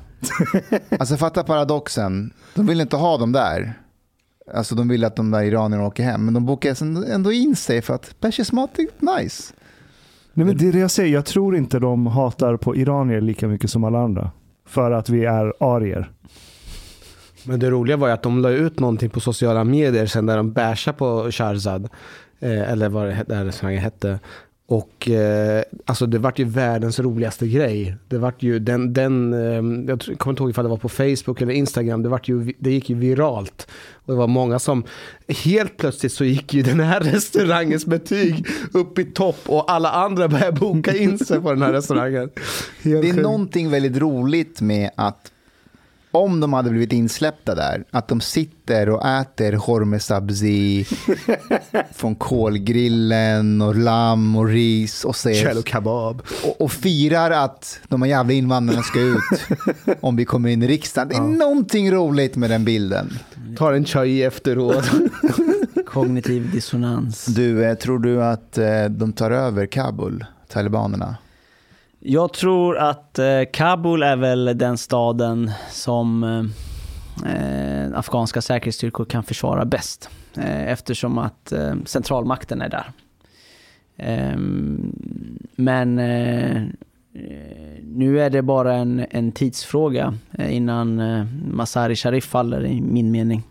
Alltså 0.98 1.16
fatta 1.16 1.42
paradoxen. 1.42 2.32
De 2.54 2.66
ville 2.66 2.82
inte 2.82 2.96
ha 2.96 3.18
dem 3.18 3.32
där. 3.32 3.74
Alltså 4.54 4.74
de 4.74 4.88
ville 4.88 5.06
att 5.06 5.16
de 5.16 5.30
där 5.30 5.42
iranierna 5.42 5.86
åker 5.86 6.02
hem. 6.02 6.24
Men 6.24 6.34
de 6.34 6.46
bokade 6.46 6.74
ändå- 6.80 7.04
ändå 7.04 7.32
in 7.32 7.56
sig 7.56 7.82
för 7.82 7.94
att 7.94 8.20
persisk 8.20 8.52
mat 8.52 8.78
är 8.78 9.16
nice. 9.22 9.52
Nej, 10.34 10.46
men 10.46 10.56
det 10.56 10.68
är 10.68 10.72
det 10.72 10.78
jag 10.78 10.90
säger, 10.90 11.12
jag 11.14 11.24
tror 11.24 11.56
inte 11.56 11.78
de 11.78 12.06
hatar 12.06 12.56
på 12.56 12.76
iranier 12.76 13.20
lika 13.20 13.48
mycket 13.48 13.70
som 13.70 13.84
alla 13.84 13.98
andra. 13.98 14.30
För 14.66 14.90
att 14.90 15.08
vi 15.08 15.24
är 15.24 15.52
arier. 15.74 16.10
Men 17.44 17.60
det 17.60 17.70
roliga 17.70 17.96
var 17.96 18.06
ju 18.08 18.14
att 18.14 18.22
de 18.22 18.38
la 18.42 18.50
ut 18.50 18.80
någonting 18.80 19.10
på 19.10 19.20
sociala 19.20 19.64
medier 19.64 20.06
sen 20.06 20.26
där 20.26 20.36
de 20.36 20.52
bashade 20.52 20.98
på 20.98 21.30
Sharzad. 21.30 21.88
Eh, 22.40 22.70
eller 22.72 22.88
vad 22.88 23.06
det 23.06 23.24
där 23.28 23.44
restaurangen 23.44 23.82
hette. 23.82 24.18
Och 24.66 25.08
eh, 25.10 25.62
alltså 25.84 26.06
det 26.06 26.18
vart 26.18 26.38
ju 26.38 26.44
världens 26.44 27.00
roligaste 27.00 27.48
grej. 27.48 27.96
Det 28.08 28.18
vart 28.18 28.42
ju 28.42 28.58
den, 28.58 28.92
den 28.92 29.32
eh, 29.32 29.88
jag 29.88 30.18
kommer 30.18 30.32
inte 30.32 30.42
ihåg 30.42 30.50
ifall 30.50 30.64
det 30.64 30.68
var 30.70 30.76
på 30.76 30.88
Facebook 30.88 31.40
eller 31.40 31.52
Instagram, 31.52 32.02
det, 32.02 32.08
vart 32.08 32.28
ju, 32.28 32.52
det 32.58 32.70
gick 32.70 32.90
ju 32.90 32.96
viralt. 32.96 33.66
Och 33.94 34.12
det 34.12 34.18
var 34.18 34.26
många 34.26 34.58
som, 34.58 34.84
helt 35.44 35.76
plötsligt 35.76 36.12
så 36.12 36.24
gick 36.24 36.54
ju 36.54 36.62
den 36.62 36.80
här 36.80 37.00
restaurangens 37.12 37.86
betyg 37.86 38.46
upp 38.72 38.98
i 38.98 39.04
topp 39.04 39.38
och 39.46 39.72
alla 39.72 39.90
andra 39.90 40.28
började 40.28 40.60
boka 40.60 40.96
in 40.96 41.18
sig 41.18 41.40
på 41.40 41.50
den 41.50 41.62
här 41.62 41.72
restaurangen. 41.72 42.30
Helt 42.82 43.02
Det 43.02 43.08
är 43.08 43.12
sjukt. 43.12 43.22
någonting 43.22 43.70
väldigt 43.70 43.96
roligt 43.96 44.60
med 44.60 44.90
att 44.96 45.32
om 46.12 46.40
de 46.40 46.52
hade 46.52 46.70
blivit 46.70 46.92
insläppta 46.92 47.54
där, 47.54 47.84
att 47.90 48.08
de 48.08 48.20
sitter 48.20 48.88
och 48.88 49.06
äter 49.06 49.52
horme 49.52 50.00
sabzi 50.00 50.86
från 51.92 52.14
kolgrillen 52.14 53.62
och 53.62 53.74
lamm 53.74 54.36
och 54.36 54.48
ris 54.48 55.04
och, 55.04 55.16
säger, 55.16 55.58
och 55.58 55.68
kebab. 55.68 56.22
och, 56.44 56.60
och 56.60 56.72
firar 56.72 57.30
att 57.30 57.80
de 57.88 58.02
här 58.02 58.08
jävla 58.08 58.32
invandrarna 58.32 58.82
ska 58.82 59.00
ut 59.00 59.20
om 60.00 60.16
vi 60.16 60.24
kommer 60.24 60.48
in 60.48 60.62
i 60.62 60.66
riksdagen. 60.66 61.08
Det 61.08 61.16
är 61.16 61.38
någonting 61.48 61.92
roligt 61.92 62.36
med 62.36 62.50
den 62.50 62.64
bilden. 62.64 63.18
Tar 63.56 63.72
en 63.72 63.84
chai 63.84 64.22
efteråt. 64.22 64.90
Kognitiv 65.86 66.50
dissonans. 66.50 67.24
Du, 67.24 67.64
eh, 67.64 67.74
tror 67.74 67.98
du 67.98 68.24
att 68.24 68.58
eh, 68.58 68.84
de 68.84 69.12
tar 69.12 69.30
över 69.30 69.66
Kabul, 69.66 70.24
talibanerna? 70.48 71.16
Jag 72.04 72.32
tror 72.32 72.78
att 72.78 73.18
eh, 73.18 73.40
Kabul 73.52 74.02
är 74.02 74.16
väl 74.16 74.58
den 74.58 74.78
staden 74.78 75.50
som 75.70 76.24
eh, 76.24 76.44
eh, 77.32 77.98
afghanska 77.98 78.42
säkerhetsstyrkor 78.42 79.04
kan 79.04 79.22
försvara 79.22 79.64
bäst. 79.64 80.10
Eh, 80.36 80.68
eftersom 80.68 81.18
att 81.18 81.52
eh, 81.52 81.74
centralmakten 81.84 82.62
är 82.62 82.68
där. 82.68 82.92
Ehm, 83.96 84.92
men 85.56 85.98
eh, 85.98 86.62
nu 87.82 88.20
är 88.20 88.30
det 88.30 88.42
bara 88.42 88.74
en, 88.74 89.06
en 89.10 89.32
tidsfråga 89.32 90.14
innan 90.38 91.02
Masari 91.52 91.96
Sharif 91.96 92.24
faller 92.24 92.66
i 92.66 92.80
min 92.80 93.10
mening. 93.10 93.42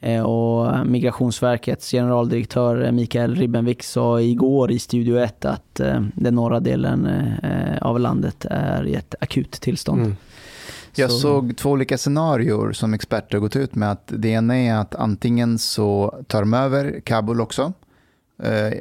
Eh, 0.00 0.22
Och 0.22 0.86
Migrationsverkets 0.86 1.90
generaldirektör 1.90 2.84
eh, 2.84 2.92
Mikael 2.92 3.34
Ribbenvik 3.34 3.82
sa 3.82 4.20
igår 4.20 4.70
i 4.72 4.78
Studio 4.78 5.16
1 5.18 5.44
att 5.44 5.80
eh, 5.80 6.00
den 6.14 6.34
norra 6.34 6.60
delen 6.60 7.08
av 7.80 8.00
landet 8.00 8.46
är 8.50 8.86
i 8.86 8.94
ett 8.94 9.14
akut 9.20 9.50
tillstånd. 9.52 10.00
Mm. 10.00 10.16
Jag 10.94 11.10
Så- 11.10 11.18
såg 11.18 11.56
två 11.56 11.70
olika 11.70 11.98
scenarier 11.98 12.72
som 12.72 12.94
experter 12.94 13.38
gått 13.38 13.56
ut 13.56 13.74
med. 13.74 13.90
att 13.90 14.12
Det 14.16 14.28
ena 14.28 14.56
är 14.58 14.74
att 14.74 14.94
antingen 14.94 15.58
så 15.58 16.14
tar 16.26 16.40
de 16.40 16.54
över 16.54 17.00
Kabul 17.04 17.40
också, 17.40 17.72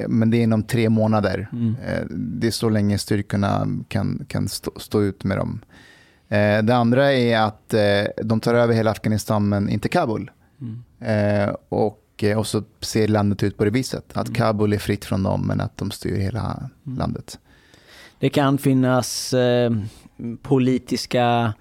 men 0.08 0.30
det 0.32 0.38
är 0.38 0.44
inom 0.44 0.64
tre 0.64 0.90
månader. 0.90 1.48
Mm. 1.52 1.76
Det 2.10 2.48
är 2.48 2.52
så 2.52 2.70
länge 2.70 2.98
styrkorna 2.98 3.68
kan, 3.88 4.26
kan 4.28 4.48
stå, 4.48 4.72
stå 4.78 5.02
ut 5.04 5.24
med 5.24 5.38
dem. 5.38 5.60
Det 6.64 6.76
andra 6.76 7.14
är 7.14 7.40
att 7.40 7.74
de 8.24 8.40
tar 8.40 8.54
över 8.54 8.74
hela 8.74 8.92
Afghanistan, 8.92 9.50
men 9.50 9.70
inte 9.70 9.90
Kabul. 9.90 10.32
Mm. 10.66 11.48
Eh, 11.48 11.56
Och, 11.70 12.24
eh, 12.24 12.38
och 12.40 12.48
så 12.48 12.64
ser 12.82 13.08
landet 13.08 13.44
ut 13.44 13.58
på 13.58 13.66
det 13.66 13.72
viset. 13.72 14.06
Att 14.14 14.28
Mm. 14.28 14.36
Kabul 14.36 14.74
är 14.74 14.78
fritt 14.78 15.06
från 15.06 15.24
dem, 15.24 15.48
men 15.48 15.62
att 15.62 15.78
de 15.78 15.92
styr 15.92 16.18
hela 16.18 16.70
landet. 16.84 17.40
Det 18.20 18.30
kan 18.30 18.58
finnas 18.58 19.34
eh, 19.34 19.72
politiska 20.42 21.54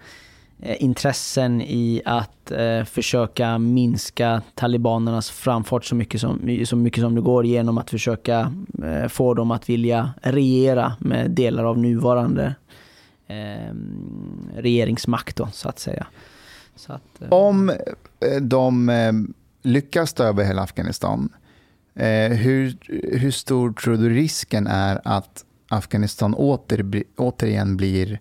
eh, 0.63 0.83
intressen 0.83 1.63
i 1.63 2.03
att 2.05 2.51
eh, 2.51 2.85
försöka 2.85 3.59
minska 3.59 4.43
talibanernas 4.55 5.31
framfart 5.31 5.85
så 5.85 5.95
mycket 5.95 6.21
som, 6.21 6.59
så 6.67 6.77
mycket 6.77 7.01
som 7.01 7.15
det 7.15 7.21
går 7.21 7.47
genom 7.47 7.79
att 7.79 7.91
försöka 7.91 8.53
eh, 8.85 9.09
få 9.09 9.35
dem 9.35 9.51
att 9.51 9.69
vilja 9.69 10.11
regera 10.23 10.93
med 10.99 11.31
delar 11.31 11.65
av 11.65 11.79
nuvarande 11.79 12.55
eh, 13.27 13.75
regeringsmakt 14.57 15.37
då, 15.37 15.49
så 15.53 15.69
att 15.69 15.79
säga. 15.79 16.07
Så 16.77 16.93
att, 16.93 17.23
eh, 17.23 17.29
Om 17.29 17.71
eh, 17.71 18.41
de 18.41 18.89
eh, 18.89 19.13
lyckas 19.63 20.13
ta 20.13 20.25
över 20.25 20.45
hela 20.45 20.63
Afghanistan, 20.63 21.33
eh, 21.95 22.33
hur, 22.33 22.77
hur 23.19 23.31
stor 23.31 23.73
tror 23.73 23.97
du 23.97 24.09
risken 24.11 24.67
är 24.67 25.01
att 25.05 25.45
Afghanistan 25.69 26.35
åter, 26.35 27.05
återigen 27.17 27.77
blir 27.77 28.21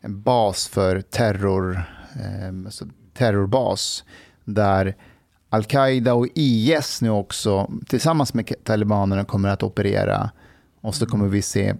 en 0.00 0.22
bas 0.22 0.68
för 0.68 1.00
terror, 1.00 1.82
eh, 2.14 2.48
alltså 2.48 2.84
terrorbas 3.14 4.04
där 4.44 4.96
Al-Qaida 5.48 6.14
och 6.14 6.28
IS 6.34 7.02
nu 7.02 7.10
också 7.10 7.70
tillsammans 7.86 8.34
med 8.34 8.52
talibanerna 8.64 9.24
kommer 9.24 9.48
att 9.48 9.62
operera 9.62 10.30
och 10.80 10.94
så 10.94 11.06
kommer 11.06 11.28
vi 11.28 11.42
se 11.42 11.74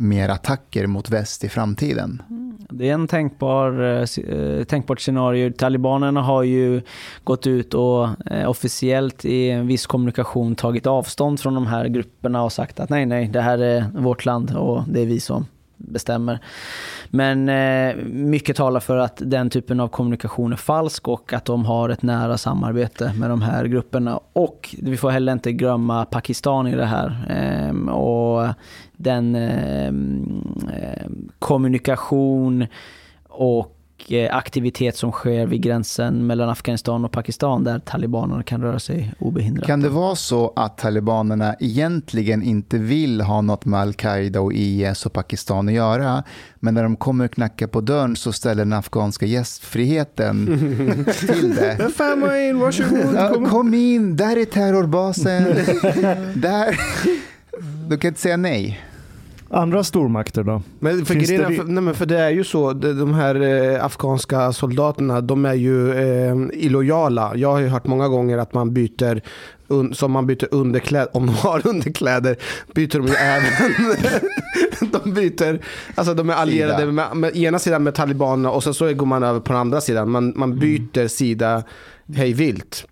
mer 0.00 0.28
attacker 0.28 0.86
mot 0.86 1.10
väst 1.10 1.44
i 1.44 1.48
framtiden. 1.48 2.22
Mm. 2.30 2.58
Det 2.70 2.88
är 2.88 2.94
en 2.94 3.08
tänkbar, 3.08 3.82
eh, 3.82 4.64
tänkbart 4.64 5.00
scenario. 5.00 5.52
Talibanerna 5.52 6.22
har 6.22 6.42
ju 6.42 6.82
gått 7.24 7.46
ut 7.46 7.74
och 7.74 8.08
eh, 8.30 8.50
officiellt 8.50 9.24
i 9.24 9.50
en 9.50 9.66
viss 9.66 9.86
kommunikation 9.86 10.54
tagit 10.54 10.86
avstånd 10.86 11.40
från 11.40 11.54
de 11.54 11.66
här 11.66 11.88
grupperna 11.88 12.42
och 12.42 12.52
sagt 12.52 12.80
att 12.80 12.90
nej, 12.90 13.06
nej, 13.06 13.28
det 13.28 13.40
här 13.40 13.58
är 13.58 13.84
vårt 13.94 14.24
land 14.24 14.56
och 14.56 14.82
det 14.88 15.00
är 15.00 15.06
vi 15.06 15.20
som 15.20 15.46
bestämmer. 15.80 16.38
Men 17.10 17.48
eh, 17.48 17.96
mycket 18.06 18.56
talar 18.56 18.80
för 18.80 18.96
att 18.96 19.22
den 19.24 19.50
typen 19.50 19.80
av 19.80 19.88
kommunikation 19.88 20.52
är 20.52 20.56
falsk 20.56 21.08
och 21.08 21.32
att 21.32 21.44
de 21.44 21.64
har 21.64 21.88
ett 21.88 22.02
nära 22.02 22.38
samarbete 22.38 23.12
med 23.18 23.30
de 23.30 23.42
här 23.42 23.64
grupperna. 23.64 24.20
Och 24.32 24.74
vi 24.82 24.96
får 24.96 25.10
heller 25.10 25.32
inte 25.32 25.52
glömma 25.52 26.04
Pakistan 26.04 26.66
i 26.66 26.76
det 26.76 26.86
här. 26.86 27.26
Eh, 27.30 27.88
och 27.88 28.48
den 28.96 29.34
eh, 29.34 29.92
kommunikation 31.38 32.66
och 33.28 33.79
eh, 34.08 34.36
aktivitet 34.36 34.96
som 34.96 35.12
sker 35.12 35.46
vid 35.46 35.62
gränsen 35.62 36.26
mellan 36.26 36.48
Afghanistan 36.48 37.04
och 37.04 37.12
Pakistan 37.12 37.64
där 37.64 37.78
talibanerna 37.78 38.42
kan 38.42 38.62
röra 38.62 38.78
sig 38.78 39.14
obehindrat. 39.18 39.66
Kan 39.66 39.80
det 39.80 39.88
vara 39.88 40.16
så 40.16 40.52
att 40.56 40.78
talibanerna 40.78 41.54
egentligen 41.60 42.42
inte 42.42 42.78
vill 42.78 43.20
ha 43.20 43.40
något 43.40 43.64
med 43.64 43.80
Al-Qaida 43.80 44.40
och 44.40 44.52
IS 44.52 45.06
och 45.06 45.12
Pakistan 45.12 45.68
att 45.68 45.74
göra, 45.74 46.22
men 46.54 46.74
när 46.74 46.82
de 46.82 46.96
kommer 46.96 47.24
och 47.24 47.30
knackar 47.30 47.66
på 47.66 47.80
dörren 47.80 48.16
så 48.16 48.32
ställer 48.32 48.64
den 48.64 48.72
afghanska 48.72 49.26
gästfriheten 49.26 50.46
till 51.18 51.54
det. 51.54 51.90
In, 52.50 52.58
varsågod. 52.58 53.34
Kom. 53.34 53.46
kom 53.46 53.74
in, 53.74 54.16
där 54.16 54.36
är 54.36 54.44
terrorbasen. 54.44 55.44
där. 56.40 56.80
Du 57.88 57.98
kan 57.98 58.08
inte 58.08 58.20
säga 58.20 58.36
nej. 58.36 58.89
Andra 59.52 59.84
stormakter 59.84 60.42
då? 60.42 60.62
Men 60.78 61.06
för, 61.06 61.14
Finns 61.14 61.28
det 61.28 61.54
för, 61.56 61.64
nej 61.64 61.82
men 61.82 61.94
för 61.94 62.06
det 62.06 62.18
är 62.18 62.30
ju 62.30 62.44
så, 62.44 62.72
de, 62.72 63.14
här 63.14 63.42
eh, 63.42 63.84
afghanska 63.84 64.52
soldaterna, 64.52 65.20
de 65.20 65.44
är 65.44 65.54
ju 65.54 65.92
eh, 65.92 66.36
illojala. 66.52 67.32
Jag 67.36 67.52
har 67.52 67.58
ju 67.58 67.68
hört 67.68 67.86
många 67.86 68.08
gånger 68.08 68.38
att 68.38 68.54
man 68.54 68.74
byter, 68.74 69.22
un, 69.68 69.94
som 69.94 70.12
man 70.12 70.26
byter 70.26 70.48
underkläder, 70.50 71.16
om 71.16 71.26
de 71.26 71.34
har 71.34 71.66
underkläder, 71.66 72.36
byter 72.74 72.98
de 72.98 73.06
ju 73.06 73.14
även, 73.14 73.52
de 75.04 75.12
byter, 75.12 75.60
alltså 75.94 76.14
de 76.14 76.30
är 76.30 76.34
allierade 76.34 76.78
Sida. 76.78 76.92
med, 76.92 77.16
med 77.16 77.36
ena 77.36 77.58
sidan 77.58 77.82
med 77.82 77.94
talibanerna 77.94 78.50
och 78.50 78.64
sen 78.64 78.74
så 78.74 78.94
går 78.94 79.06
man 79.06 79.22
över 79.22 79.40
på 79.40 79.52
den 79.52 79.60
andra 79.60 79.80
sidan. 79.80 80.10
Man, 80.10 80.32
man 80.36 80.58
byter 80.58 81.08
sida 81.08 81.62
hej 82.14 82.32
vilt. 82.32 82.86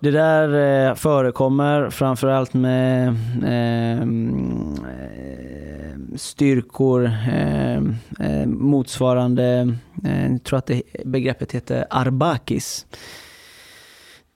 Det 0.00 0.10
där 0.10 0.88
eh, 0.88 0.94
förekommer 0.94 1.90
framförallt 1.90 2.54
med 2.54 3.16
ehm, 3.44 4.74
eh, 4.84 6.16
styrkor 6.16 7.12
ehm, 7.30 7.94
eh, 8.20 8.46
motsvarande, 8.46 9.76
eh, 10.04 10.32
jag 10.32 10.44
tror 10.44 10.58
att 10.58 10.66
det, 10.66 10.82
begreppet 11.04 11.52
heter 11.52 11.86
arbakis. 11.90 12.86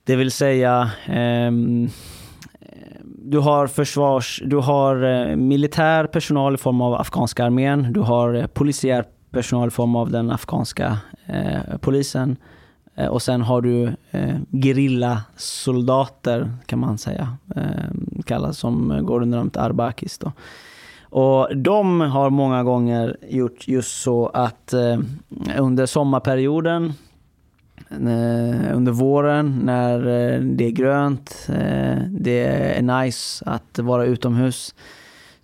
Det 0.04 0.16
vill 0.16 0.30
säga 0.30 0.90
ehm, 1.06 1.88
du 3.04 3.38
har 3.38 3.66
försvars, 3.66 4.42
du 4.44 4.56
har 4.56 5.02
eh, 5.02 5.36
militär 5.36 6.06
personal 6.06 6.54
i 6.54 6.58
form 6.58 6.80
av 6.80 6.94
afghanska 6.94 7.44
armén, 7.44 7.92
du 7.92 8.00
har 8.00 8.34
eh, 8.34 8.46
polisiär 8.46 9.04
personal 9.30 9.68
i 9.68 9.70
form 9.70 9.96
av 9.96 10.10
den 10.10 10.30
afghanska 10.30 10.98
eh, 11.26 11.76
polisen 11.80 12.30
eh, 12.30 12.36
Eh, 12.94 13.06
och 13.06 13.22
sen 13.22 13.42
har 13.42 13.60
du 13.60 13.92
eh, 14.10 14.36
gerillasoldater 14.52 16.50
kan 16.66 16.78
man 16.78 16.98
säga, 16.98 17.36
eh, 17.56 18.22
kallas 18.24 18.58
som 18.58 19.00
går 19.06 19.22
under 19.22 19.38
namnet 19.38 19.56
arbakis. 19.56 20.18
Då. 20.18 20.32
Och 21.02 21.56
de 21.56 22.00
har 22.00 22.30
många 22.30 22.62
gånger 22.62 23.16
gjort 23.28 23.68
just 23.68 24.02
så 24.02 24.26
att 24.26 24.72
eh, 24.72 24.98
under 25.58 25.86
sommarperioden 25.86 26.92
eh, 27.90 28.76
under 28.76 28.92
våren 28.92 29.60
när 29.64 29.98
eh, 29.98 30.40
det 30.40 30.66
är 30.66 30.70
grönt, 30.70 31.46
eh, 31.48 31.98
det 32.08 32.46
är 32.46 32.82
nice 33.02 33.44
att 33.46 33.78
vara 33.78 34.04
utomhus 34.04 34.74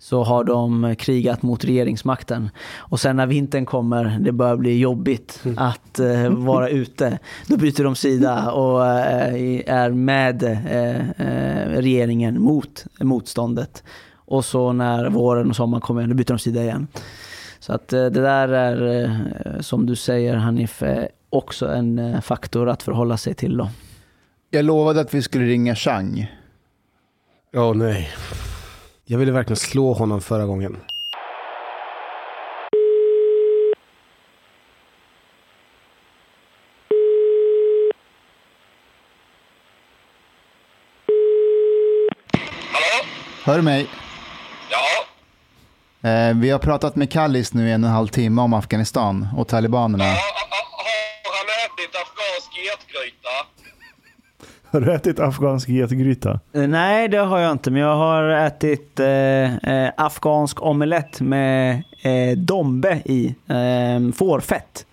så 0.09 0.23
har 0.23 0.43
de 0.43 0.95
krigat 0.99 1.41
mot 1.41 1.65
regeringsmakten. 1.65 2.49
Och 2.77 2.99
sen 2.99 3.15
när 3.15 3.27
vintern 3.27 3.65
kommer, 3.65 4.17
det 4.21 4.31
börjar 4.31 4.55
bli 4.55 4.79
jobbigt 4.79 5.43
att 5.57 5.99
eh, 5.99 6.29
vara 6.29 6.69
ute. 6.69 7.19
Då 7.47 7.57
byter 7.57 7.83
de 7.83 7.95
sida 7.95 8.51
och 8.51 8.85
eh, 8.85 9.61
är 9.65 9.89
med 9.89 10.43
eh, 10.43 11.09
eh, 11.09 11.69
regeringen 11.69 12.41
mot 12.41 12.85
motståndet. 12.99 13.83
Och 14.15 14.45
så 14.45 14.73
när 14.73 15.09
våren 15.09 15.49
och 15.49 15.55
sommaren 15.55 15.81
kommer, 15.81 16.07
då 16.07 16.13
byter 16.13 16.27
de 16.27 16.39
sida 16.39 16.63
igen. 16.63 16.87
Så 17.59 17.73
att 17.73 17.93
eh, 17.93 17.99
det 17.99 18.21
där 18.21 18.47
är, 18.47 19.03
eh, 19.03 19.59
som 19.59 19.85
du 19.85 19.95
säger 19.95 20.35
Hanif, 20.35 20.83
eh, 20.83 21.05
också 21.29 21.67
en 21.67 21.99
eh, 21.99 22.21
faktor 22.21 22.69
att 22.69 22.83
förhålla 22.83 23.17
sig 23.17 23.33
till 23.33 23.57
då. 23.57 23.69
Jag 24.49 24.65
lovade 24.65 25.01
att 25.01 25.13
vi 25.13 25.21
skulle 25.21 25.45
ringa 25.45 25.75
Chang. 25.75 26.31
Åh 27.53 27.75
nej. 27.75 28.09
Jag 29.09 29.17
ville 29.17 29.31
verkligen 29.31 29.57
slå 29.57 29.93
honom 29.93 30.21
förra 30.21 30.45
gången. 30.45 30.77
Hör 43.43 43.55
du 43.55 43.61
mig? 43.61 43.87
Ja? 44.71 46.09
Eh, 46.09 46.35
vi 46.35 46.49
har 46.49 46.59
pratat 46.59 46.95
med 46.95 47.11
Kallis 47.11 47.53
nu 47.53 47.69
i 47.69 47.71
en 47.71 47.83
och 47.83 47.89
en 47.89 47.95
halv 47.95 48.07
timme 48.07 48.41
om 48.41 48.53
Afghanistan 48.53 49.27
och 49.37 49.47
talibanerna. 49.47 50.03
ja 50.03 50.09
har, 50.09 50.15
har 51.23 51.37
han 51.37 51.47
ätit 51.65 51.95
afghansk 51.95 52.51
getgryta? 52.65 53.57
Har 54.77 54.81
du 54.81 54.93
ätit 54.93 55.19
afghansk 55.19 55.69
getgryta? 55.69 56.39
Eh, 56.53 56.67
nej, 56.67 57.07
det 57.07 57.17
har 57.17 57.39
jag 57.39 57.51
inte, 57.51 57.71
men 57.71 57.81
jag 57.81 57.95
har 57.95 58.23
ätit 58.23 58.99
eh, 58.99 59.55
eh 59.55 59.91
afghansk 59.97 60.61
omelett 60.61 61.21
med 61.21 61.83
eh, 62.03 62.37
dombe 62.37 63.01
i, 63.05 63.35
eh, 63.47 64.13
fårfett. 64.13 64.86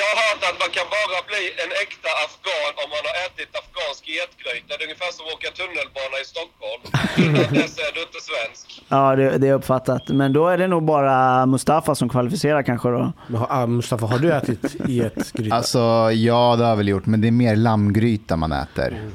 Jag 0.00 0.06
har 0.10 0.16
hört 0.26 0.42
att 0.50 0.58
man 0.64 0.70
kan 0.76 0.86
bara 0.98 1.18
bli 1.30 1.42
en 1.62 1.70
äkta 1.84 2.10
afghan 2.24 2.72
om 2.82 2.88
man 2.94 3.02
har 3.08 3.14
ätit 3.26 3.50
afghansk 3.60 4.02
getgryta. 4.16 4.70
Det 4.76 4.82
är 4.82 4.88
ungefär 4.88 5.10
som 5.16 5.22
att 5.26 5.34
åka 5.36 5.48
tunnelbana 5.60 6.16
i 6.22 6.26
Stockholm. 6.34 6.82
Utan 7.24 7.54
dess 7.60 7.74
är 7.86 7.90
du 7.96 8.00
inte 8.08 8.20
svensk. 8.30 8.64
Ja, 8.94 9.16
det, 9.16 9.38
det 9.38 9.48
är 9.48 9.54
uppfattat. 9.60 10.04
Men 10.08 10.32
då 10.32 10.42
är 10.48 10.58
det 10.58 10.66
nog 10.74 10.82
bara 10.94 11.46
Mustafa 11.46 11.94
som 11.94 12.08
kvalificerar 12.08 12.62
kanske 12.62 12.88
då. 12.88 13.12
Men, 13.28 13.36
har- 13.40 13.46
ah, 13.50 13.66
Mustafa, 13.66 14.06
har 14.06 14.18
du 14.18 14.32
ätit 14.32 14.64
i 14.88 15.00
ett 15.00 15.32
gryta? 15.32 15.54
Alltså, 15.56 15.78
ja 16.12 16.54
det 16.58 16.62
har 16.64 16.70
jag 16.70 16.76
väl 16.76 16.88
gjort, 16.88 17.06
men 17.06 17.20
det 17.20 17.28
är 17.28 17.32
mer 17.32 17.56
lammgryta 17.56 18.36
man 18.36 18.52
äter. 18.52 19.10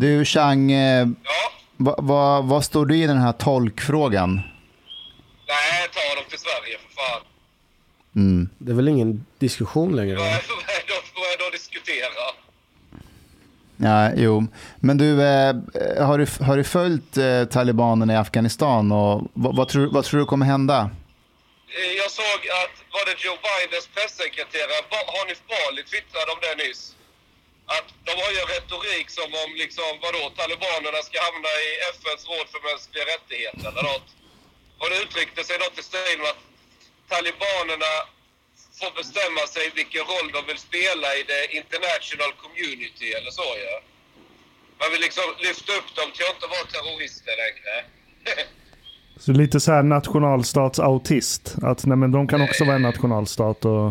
Du 0.00 0.24
Chang, 0.24 0.72
eh, 0.72 1.06
Ja? 1.24 1.50
vad 1.76 2.04
va, 2.04 2.40
vad 2.40 2.64
står 2.64 2.86
du 2.86 2.96
i 2.96 3.06
den 3.06 3.18
här 3.18 3.32
tolkfrågan? 3.32 4.34
Nej, 5.48 5.88
ta 5.94 6.14
dem 6.20 6.24
till 6.30 6.38
Sverige 6.38 6.76
för 6.78 6.90
fan. 7.02 7.20
Mm. 8.20 8.48
Det 8.58 8.70
är 8.72 8.76
väl 8.80 8.88
ingen 8.94 9.10
diskussion 9.38 9.96
längre? 9.96 10.16
Vad 10.16 10.24
Va? 10.26 10.30
är 10.30 10.42
vad 11.14 11.24
är 11.32 11.38
då 11.40 11.46
att 11.46 11.52
diskutera? 11.60 12.08
Ja, 13.88 13.98
jo. 14.24 14.34
Men 14.86 14.94
du, 15.02 15.10
eh, 15.32 15.52
har 16.08 16.16
du, 16.22 16.26
har 16.48 16.56
du 16.60 16.64
följt 16.78 17.12
eh, 17.26 17.44
talibanerna 17.56 18.12
i 18.12 18.16
Afghanistan 18.24 18.84
och 19.00 19.14
vad, 19.42 19.52
vad, 19.58 19.66
tror, 19.72 19.86
vad 19.96 20.02
tror 20.04 20.18
du 20.20 20.26
kommer 20.32 20.46
hända? 20.54 20.78
Eh, 21.78 21.92
Jag 22.02 22.10
såg 22.20 22.40
att, 22.60 22.74
var 22.96 23.04
det 23.08 23.14
Joe 23.24 23.38
Bidens 23.46 23.86
pressekreterare, 23.96 24.80
Hanif 25.16 25.40
Bali 25.50 25.82
twittrade 25.90 26.30
om 26.34 26.40
det 26.46 26.54
nyss. 26.64 26.82
Att 27.76 27.88
de 28.06 28.12
har 28.22 28.30
ju 28.34 28.38
en 28.44 28.50
retorik 28.56 29.06
som 29.18 29.28
om 29.42 29.50
liksom, 29.62 29.88
vadå, 30.04 30.22
talibanerna 30.40 31.00
ska 31.08 31.16
hamna 31.28 31.50
i 31.66 31.70
FNs 31.96 32.22
råd 32.30 32.46
för 32.52 32.60
mänskliga 32.70 33.04
rättigheter 33.14 33.64
eller 33.70 33.84
något. 33.92 34.08
Och 34.80 34.86
det 34.90 34.96
uttryckte 35.04 35.40
sig 35.48 35.56
något 35.64 35.76
i 35.82 35.84
stil 35.90 36.16
med 36.22 36.30
att 36.34 36.42
talibanerna 37.12 37.92
får 38.80 38.90
bestämma 39.00 39.42
sig 39.54 39.64
vilken 39.80 40.04
roll 40.12 40.28
de 40.36 40.40
vill 40.50 40.60
spela 40.68 41.08
i 41.18 41.22
det 41.32 41.42
international 41.60 42.32
community 42.44 43.08
eller 43.16 43.32
så 43.40 43.48
ja. 43.66 43.76
Man 44.80 44.88
vill 44.92 45.02
liksom 45.08 45.26
lyfta 45.46 45.70
upp 45.78 45.90
dem 45.98 46.08
till 46.14 46.24
att 46.26 46.34
inte 46.36 46.48
vara 46.54 46.66
terrorister 46.74 47.34
längre. 47.44 47.74
Så 49.24 49.32
lite 49.32 49.60
så 49.60 49.72
här 49.72 49.82
nationalstatsautist. 49.82 51.44
Att 51.62 51.84
nej, 51.84 51.96
men 51.96 52.10
de 52.12 52.28
kan 52.28 52.40
också 52.42 52.64
vara 52.64 52.76
en 52.76 52.82
nationalstat. 52.82 53.64
Och... 53.64 53.88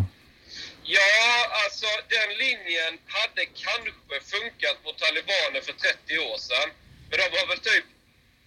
Ja, 0.98 1.22
alltså 1.64 1.90
den 2.16 2.30
linjen 2.44 2.94
hade 3.18 3.44
kanske 3.66 4.18
funkat 4.34 4.78
mot 4.86 4.98
talibaner 5.04 5.62
för 5.68 5.74
30 5.74 6.20
år 6.30 6.38
sedan. 6.48 6.70
Men 7.10 7.16
de 7.22 7.26
har 7.38 7.48
väl 7.52 7.62
typ 7.72 7.86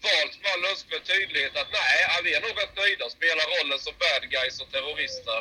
valt 0.06 0.34
med 0.42 0.50
all 0.54 0.64
önskvärd 0.70 1.04
tydlighet 1.12 1.54
att 1.60 1.70
nej, 1.80 1.96
vi 2.24 2.30
är 2.34 2.40
nog 2.40 2.50
rätt 2.62 2.76
nöjda 2.76 3.04
att 3.06 3.12
spela 3.12 3.42
rollen 3.52 3.78
som 3.78 3.92
bad 4.02 4.22
guys 4.30 4.60
och 4.62 4.70
terrorister. 4.72 5.40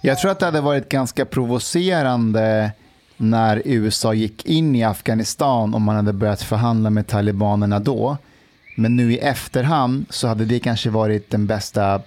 Jag 0.00 0.18
tror 0.18 0.30
att 0.30 0.40
det 0.40 0.46
hade 0.46 0.60
varit 0.60 0.88
ganska 0.88 1.24
provocerande 1.26 2.72
när 3.16 3.62
USA 3.64 4.14
gick 4.14 4.46
in 4.46 4.76
i 4.76 4.84
Afghanistan 4.84 5.74
om 5.74 5.82
man 5.82 5.96
hade 5.96 6.12
börjat 6.12 6.42
förhandla 6.42 6.90
med 6.90 7.08
talibanerna 7.08 7.78
då. 7.78 8.16
Men 8.76 8.96
nu 8.96 9.12
i 9.12 9.18
efterhand 9.18 10.06
så 10.10 10.26
hade 10.28 10.44
det 10.44 10.60
kanske 10.60 10.90
varit 10.90 11.30
den 11.30 11.46
bästa, 11.46 12.02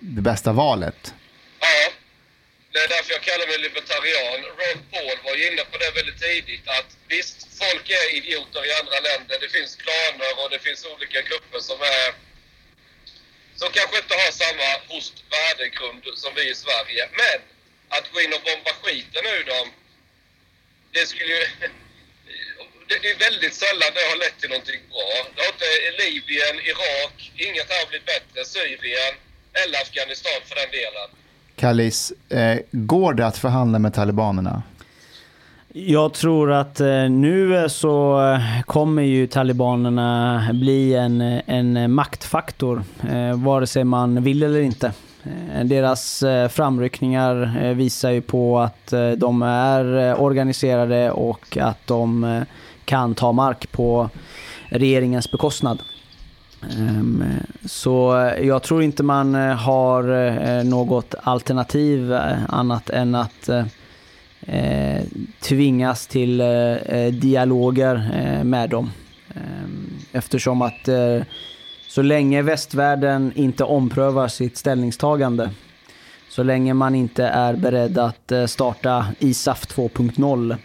det 0.00 0.20
bästa 0.20 0.52
valet. 0.52 1.14
Ja, 1.60 1.90
det 2.72 2.78
är 2.78 2.88
därför 2.88 3.12
jag 3.12 3.22
kallar 3.22 3.46
mig 3.46 3.58
libertarian. 3.58 4.40
Ron 4.58 4.82
Paul 4.90 5.18
var 5.24 5.34
ju 5.36 5.52
inne 5.52 5.62
på 5.72 5.78
det 5.78 5.90
väldigt 5.98 6.20
tidigt 6.20 6.68
att 6.68 6.96
visst, 7.08 7.47
folk 7.62 7.84
är 8.00 8.06
idioter 8.20 8.62
i 8.68 8.72
andra 8.80 8.98
länder. 9.08 9.36
Det 9.44 9.50
finns 9.56 9.72
klaner 9.84 10.32
och 10.40 10.50
det 10.50 10.60
finns 10.66 10.80
olika 10.92 11.20
grupper 11.28 11.60
som 11.70 11.80
är 11.96 12.08
som 13.60 13.68
kanske 13.78 13.96
inte 14.02 14.14
har 14.22 14.32
samma 14.44 14.68
host 14.92 15.16
värdegrund 15.36 16.02
som 16.22 16.30
vi 16.38 16.44
i 16.50 16.54
Sverige. 16.64 17.02
Men 17.22 17.38
att 17.96 18.06
gå 18.12 18.18
in 18.24 18.32
och 18.36 18.42
bomba 18.48 18.72
skiten 18.82 19.24
ur 19.36 19.44
dem, 19.54 19.66
det 20.94 21.04
skulle 21.10 21.32
ju... 21.38 21.44
Det 22.90 23.10
är 23.10 23.18
väldigt 23.18 23.54
sällan 23.54 23.90
det 23.94 24.04
har 24.10 24.18
lett 24.24 24.38
till 24.40 24.50
någonting 24.50 24.80
bra. 24.90 25.08
Det 25.34 25.40
har 25.42 25.52
inte 25.56 25.70
Libyen, 26.02 26.56
Irak, 26.70 27.32
inget 27.36 27.68
har 27.72 27.88
blivit 27.88 28.06
bättre. 28.06 28.44
Syrien 28.44 29.14
eller 29.52 29.78
Afghanistan 29.82 30.40
för 30.44 30.54
den 30.54 30.70
delen. 30.70 31.08
Kallis, 31.56 32.12
eh, 32.30 32.58
går 32.70 33.14
det 33.14 33.26
att 33.26 33.38
förhandla 33.38 33.78
med 33.78 33.94
talibanerna? 33.94 34.62
Jag 35.72 36.12
tror 36.12 36.52
att 36.52 36.80
eh, 36.80 37.10
nu 37.10 37.56
eh, 37.56 37.66
så 37.66 38.22
eh, 38.32 38.62
kommer 38.62 39.02
ju 39.02 39.26
talibanerna 39.26 40.40
bli 40.52 40.94
en, 40.94 41.20
en 41.46 41.92
maktfaktor, 41.92 42.82
vare 43.34 43.66
sig 43.66 43.84
man 43.84 44.22
vill 44.22 44.42
eller 44.42 44.60
inte. 44.60 44.92
Deras 45.64 46.24
framryckningar 46.50 47.74
visar 47.74 48.10
ju 48.10 48.20
på 48.20 48.58
att 48.58 48.92
de 49.16 49.42
är 49.42 50.20
organiserade 50.20 51.10
och 51.10 51.58
att 51.60 51.86
de 51.86 52.44
kan 52.84 53.14
ta 53.14 53.32
mark 53.32 53.72
på 53.72 54.10
regeringens 54.68 55.30
bekostnad. 55.30 55.82
Ehm, 56.78 57.24
så 57.64 58.30
jag 58.42 58.62
tror 58.62 58.82
inte 58.82 59.02
man 59.02 59.34
har 59.34 60.64
något 60.64 61.14
alternativ 61.22 62.18
annat 62.48 62.90
än 62.90 63.14
att 63.14 63.50
eh, 64.48 65.02
tvingas 65.40 66.06
till 66.06 66.40
eh, 66.40 66.46
eh, 66.46 67.12
dialoger 67.12 68.10
eh, 68.14 68.44
med 68.44 68.70
dem. 68.70 68.90
Eh, 69.34 69.68
eftersom 70.12 70.62
att 70.62 70.88
eh, 70.88 71.22
så 71.88 72.02
länge 72.02 72.42
västvärlden 72.42 73.32
inte 73.34 73.64
omprövar 73.64 74.28
sitt 74.28 74.56
ställningstagande, 74.56 75.50
så 76.28 76.42
länge 76.42 76.74
man 76.74 76.94
inte 76.94 77.24
är 77.24 77.54
beredd 77.54 77.98
att 77.98 78.32
eh, 78.32 78.46
starta 78.46 79.06
ISAF 79.18 79.66
2.0 79.66 80.56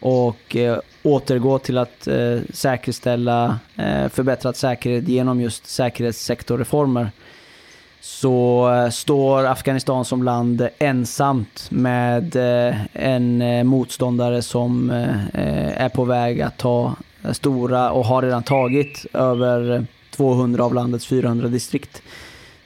och 0.00 0.56
eh, 0.56 0.78
återgå 1.02 1.58
till 1.58 1.78
att 1.78 2.06
eh, 2.06 2.38
säkerställa 2.52 3.58
eh, 3.76 4.08
förbättrad 4.08 4.56
säkerhet 4.56 5.08
genom 5.08 5.40
just 5.40 5.66
säkerhetssektorreformer 5.66 7.10
så 8.00 8.68
eh, 8.74 8.90
står 8.90 9.46
Afghanistan 9.46 10.04
som 10.04 10.22
land 10.22 10.68
ensamt 10.78 11.66
med 11.70 12.36
eh, 12.36 12.76
en 12.92 13.42
eh, 13.42 13.64
motståndare 13.64 14.42
som 14.42 14.90
är 14.90 15.88
på 15.88 16.04
väg 16.04 16.40
att 16.40 16.56
ta 16.58 16.94
stora 17.32 17.90
och 17.90 18.04
har 18.04 18.22
redan 18.22 18.42
tagit 18.42 19.06
över 19.12 19.86
200 20.10 20.64
av 20.64 20.74
landets 20.74 21.06
400 21.06 21.48
distrikt. 21.48 22.02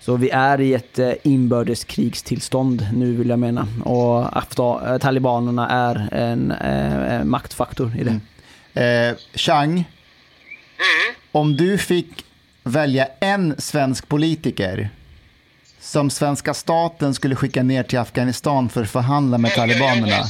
Så 0.00 0.16
vi 0.16 0.30
är 0.30 0.60
i 0.60 0.74
ett 0.74 0.98
inbördeskrigstillstånd 1.22 2.86
nu 2.94 3.12
vill 3.14 3.28
jag 3.28 3.38
mena. 3.38 3.66
Och 3.84 4.24
Afta- 4.36 4.98
talibanerna 4.98 5.68
är 5.68 6.08
en 6.12 6.50
eh, 6.50 7.24
maktfaktor 7.24 7.92
i 7.98 8.04
det. 8.04 8.20
Eh, 9.10 9.16
Chang, 9.34 9.72
Mm. 9.72 11.14
om 11.32 11.56
du 11.56 11.78
fick 11.78 12.24
välja 12.62 13.06
en 13.20 13.54
svensk 13.58 14.08
politiker 14.08 14.90
som 15.82 16.10
svenska 16.10 16.54
staten 16.54 17.14
skulle 17.14 17.36
skicka 17.36 17.62
ner 17.62 17.82
till 17.82 17.98
Afghanistan 17.98 18.68
för 18.68 18.82
att 18.82 18.90
förhandla 18.90 19.38
med 19.38 19.54
talibanerna. 19.54 20.24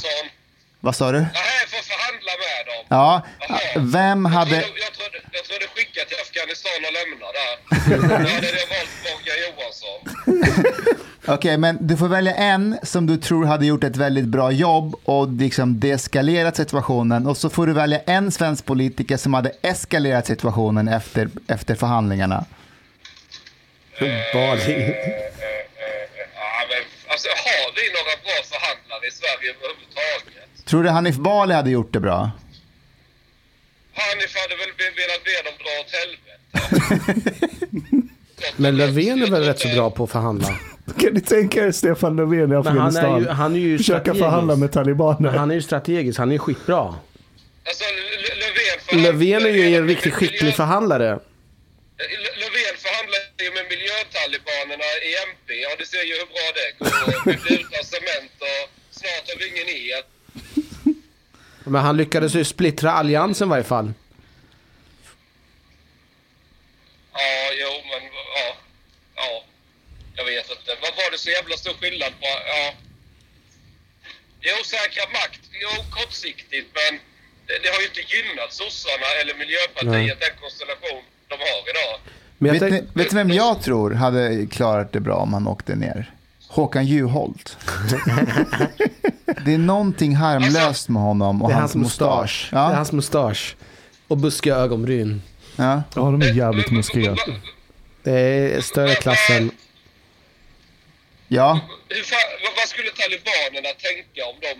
Vad 0.80 0.96
sa 0.96 1.12
du? 1.12 1.18
För 1.18 1.26
att 1.26 1.84
förhandla 1.84 2.32
med 2.44 2.66
dem. 2.66 2.84
Ja, 2.88 3.22
Jaha. 3.48 3.58
vem 3.76 4.24
Jag 4.24 4.30
hade... 4.32 4.50
trodde, 4.50 4.66
jag, 4.66 4.92
trodde, 4.92 5.18
jag 5.32 5.44
trodde 5.44 5.66
skicka 5.76 6.00
till 6.08 6.16
Afghanistan 6.24 6.72
och 6.86 6.92
lämna 6.98 7.26
där. 7.38 7.54
Då 8.08 8.14
hade 8.14 8.46
jag 8.46 8.68
valt 8.74 8.90
Holger 9.12 9.36
Johansson. 9.44 9.98
Okej, 11.34 11.56
men 11.58 11.78
du 11.86 11.96
får 11.96 12.08
välja 12.08 12.34
en 12.34 12.78
som 12.82 13.06
du 13.06 13.16
tror 13.16 13.44
hade 13.44 13.66
gjort 13.66 13.84
ett 13.84 13.96
väldigt 13.96 14.24
bra 14.24 14.52
jobb 14.52 14.94
och 15.04 15.32
liksom 15.32 15.80
deeskalerat 15.80 16.56
situationen. 16.56 17.26
Och 17.26 17.36
så 17.36 17.50
får 17.50 17.66
du 17.66 17.72
välja 17.72 17.98
en 18.06 18.32
svensk 18.32 18.64
politiker 18.64 19.16
som 19.16 19.34
hade 19.34 19.52
eskalerat 19.62 20.26
situationen 20.26 20.88
efter, 20.88 21.28
efter 21.48 21.74
förhandlingarna. 21.74 22.44
Bali. 24.34 24.72
Ja, 26.34 26.50
men, 26.70 26.82
alltså, 27.12 27.28
har 27.28 27.66
vi 27.76 27.84
några 27.96 28.14
bra 28.24 28.36
förhandlare 28.52 29.04
i 29.08 29.10
Sverige 29.20 29.50
överhuvudtaget? 29.50 30.66
Tror 30.66 30.82
du 30.82 30.88
Hanif 30.90 31.16
Bali 31.16 31.54
hade 31.54 31.70
gjort 31.70 31.92
det 31.92 32.00
bra? 32.00 32.30
Hanif 33.94 34.34
hade 34.36 34.56
väl 34.56 34.70
velat 35.02 35.22
be 35.28 35.34
dem 35.46 35.54
dra 35.62 35.72
åt 35.80 35.92
helvete. 36.00 36.32
Men 38.56 38.76
Löfven 38.76 39.22
är 39.22 39.30
väl 39.30 39.42
rätt 39.44 39.58
så 39.60 39.68
bra 39.68 39.90
på 39.90 40.04
att 40.04 40.10
förhandla? 40.10 40.48
Kan 41.00 41.12
ni 41.14 41.20
tänka 41.20 41.64
er 41.66 41.72
Stefan 41.72 42.16
Löfven 42.16 42.38
i 42.38 42.46
Men 42.46 42.52
han 42.56 42.66
Afghanistan? 42.66 43.14
är 43.16 43.20
ju, 43.20 43.28
han 43.28 43.54
är 43.54 43.58
ju 43.58 43.78
Försöka 43.78 44.00
strategisk. 44.00 44.24
förhandla 44.24 44.56
med 44.56 44.72
talibaner. 44.72 45.20
Men 45.30 45.38
han 45.38 45.50
är 45.50 45.54
ju 45.54 45.62
strategisk, 45.62 46.18
han 46.18 46.28
är 46.28 46.32
ju 46.32 46.38
skitbra. 46.38 46.78
Alltså, 47.66 47.84
Löfven 48.96 49.02
Löfven 49.02 49.46
är 49.46 49.50
ju 49.68 49.76
en 49.76 49.88
riktigt 49.88 50.14
skicklig 50.14 50.54
förhandlare. 50.56 51.18
Ju 53.42 53.50
med 53.50 53.66
miljötalibanerna 53.68 54.84
i 55.08 55.10
MP. 55.30 55.54
Ja, 55.54 55.70
du 55.78 55.86
ser 55.86 56.02
ju 56.02 56.14
hur 56.14 56.26
bra 56.26 56.46
det 56.54 56.68
går. 56.78 57.26
Vi 57.26 57.36
blir 57.36 57.60
utan 57.60 57.84
cement 57.84 58.32
och 58.38 58.70
snart 58.90 59.28
har 59.30 59.38
vi 59.38 59.48
ingen 59.48 59.68
el. 59.68 60.04
Men 61.64 61.82
han 61.82 61.96
lyckades 61.96 62.34
ju 62.34 62.44
splittra 62.44 62.92
alliansen 62.92 63.48
i 63.48 63.50
varje 63.50 63.64
fall. 63.64 63.92
Ja, 67.12 67.50
jo, 67.60 67.82
men 67.90 68.02
ja. 68.36 68.56
Ja, 69.16 69.44
jag 70.16 70.24
vet 70.24 70.50
inte. 70.50 70.76
Vad 70.82 70.96
var 70.96 71.10
det 71.10 71.18
så 71.18 71.30
jävla 71.30 71.56
stor 71.56 71.74
skillnad 71.74 72.12
på? 72.20 72.26
Ja. 72.26 72.74
Jo, 74.40 74.56
säkra 74.64 75.04
makt. 75.12 75.40
Jo, 75.52 75.68
kortsiktigt, 75.90 76.68
men 76.74 77.00
det, 77.46 77.58
det 77.62 77.68
har 77.68 77.80
ju 77.80 77.86
inte 77.86 78.00
gynnat 78.14 78.52
sossarna 78.52 79.06
eller 79.20 79.34
Miljöpartiet, 79.34 80.20
den 80.20 80.36
konstellation 80.40 81.04
de 81.28 81.34
har 81.38 81.70
idag. 81.70 82.00
Men 82.42 82.52
Vet 82.52 82.62
ni, 82.72 82.84
vet 82.94 83.12
ni 83.12 83.18
vem 83.18 83.30
jag 83.30 83.62
tror 83.62 83.90
hade 83.90 84.46
klarat 84.46 84.92
det 84.92 85.00
bra 85.00 85.16
om 85.16 85.32
han 85.32 85.46
åkte 85.46 85.74
ner? 85.74 86.10
Håkan 86.48 86.86
Juholt. 86.86 87.56
det 89.44 89.54
är 89.54 89.58
någonting 89.58 90.16
harmlöst 90.16 90.88
med 90.88 91.02
honom 91.02 91.42
och 91.42 91.48
det 91.48 91.54
är 91.54 91.58
hans, 91.60 91.74
hans 91.74 91.82
mustasch. 91.84 92.20
mustasch. 92.22 92.48
Det 92.50 92.56
är 92.56 92.60
Ja, 92.70 92.74
hans 92.76 92.92
mustasch. 92.92 93.56
Och 94.08 94.16
buskiga 94.18 94.56
ögonbryn. 94.56 95.22
ja. 95.56 95.82
Ja, 95.94 96.02
de 96.02 96.22
är 96.22 96.32
jävligt 96.34 96.70
muskiga. 96.70 97.16
Det 98.02 98.12
är 98.56 98.60
större 98.60 98.94
klassen. 98.94 99.50
ja. 101.28 101.60
Hur 101.88 102.02
fan, 102.02 102.18
vad, 102.44 102.52
vad 102.56 102.68
skulle 102.68 102.90
talibanerna 102.90 103.70
tänka 103.86 104.20
om 104.30 104.36
de 104.46 104.52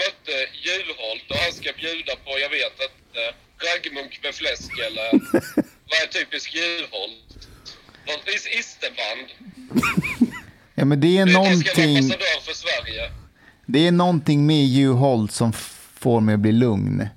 mötte 0.00 0.34
Juholt 0.66 1.26
och 1.30 1.36
han 1.44 1.52
ska 1.52 1.68
bjuda 1.82 2.12
på, 2.24 2.30
jag 2.44 2.50
vet 2.58 2.76
inte, 2.88 3.22
raggmunk 3.66 4.20
med 4.22 4.34
fläsk 4.34 4.72
eller 4.86 5.08
vad 5.90 5.98
är 6.02 6.06
typisk 6.12 6.54
Juholt? 6.54 7.48
Något 8.06 8.28
is- 8.34 8.58
isterband. 8.58 9.28
ja, 10.74 10.84
men 10.84 11.00
det 11.00 11.18
är 11.18 11.26
vara 11.26 11.32
någonting, 11.44 12.10
för 12.42 12.54
Sverige. 12.54 13.10
det 13.66 13.86
är 13.86 13.92
någonting 13.92 14.46
med 14.46 14.64
Juholt 14.66 15.32
som 15.32 15.52
får 15.94 16.20
mig 16.20 16.32
att 16.34 16.40
bli 16.40 16.52
lugn. 16.52 17.08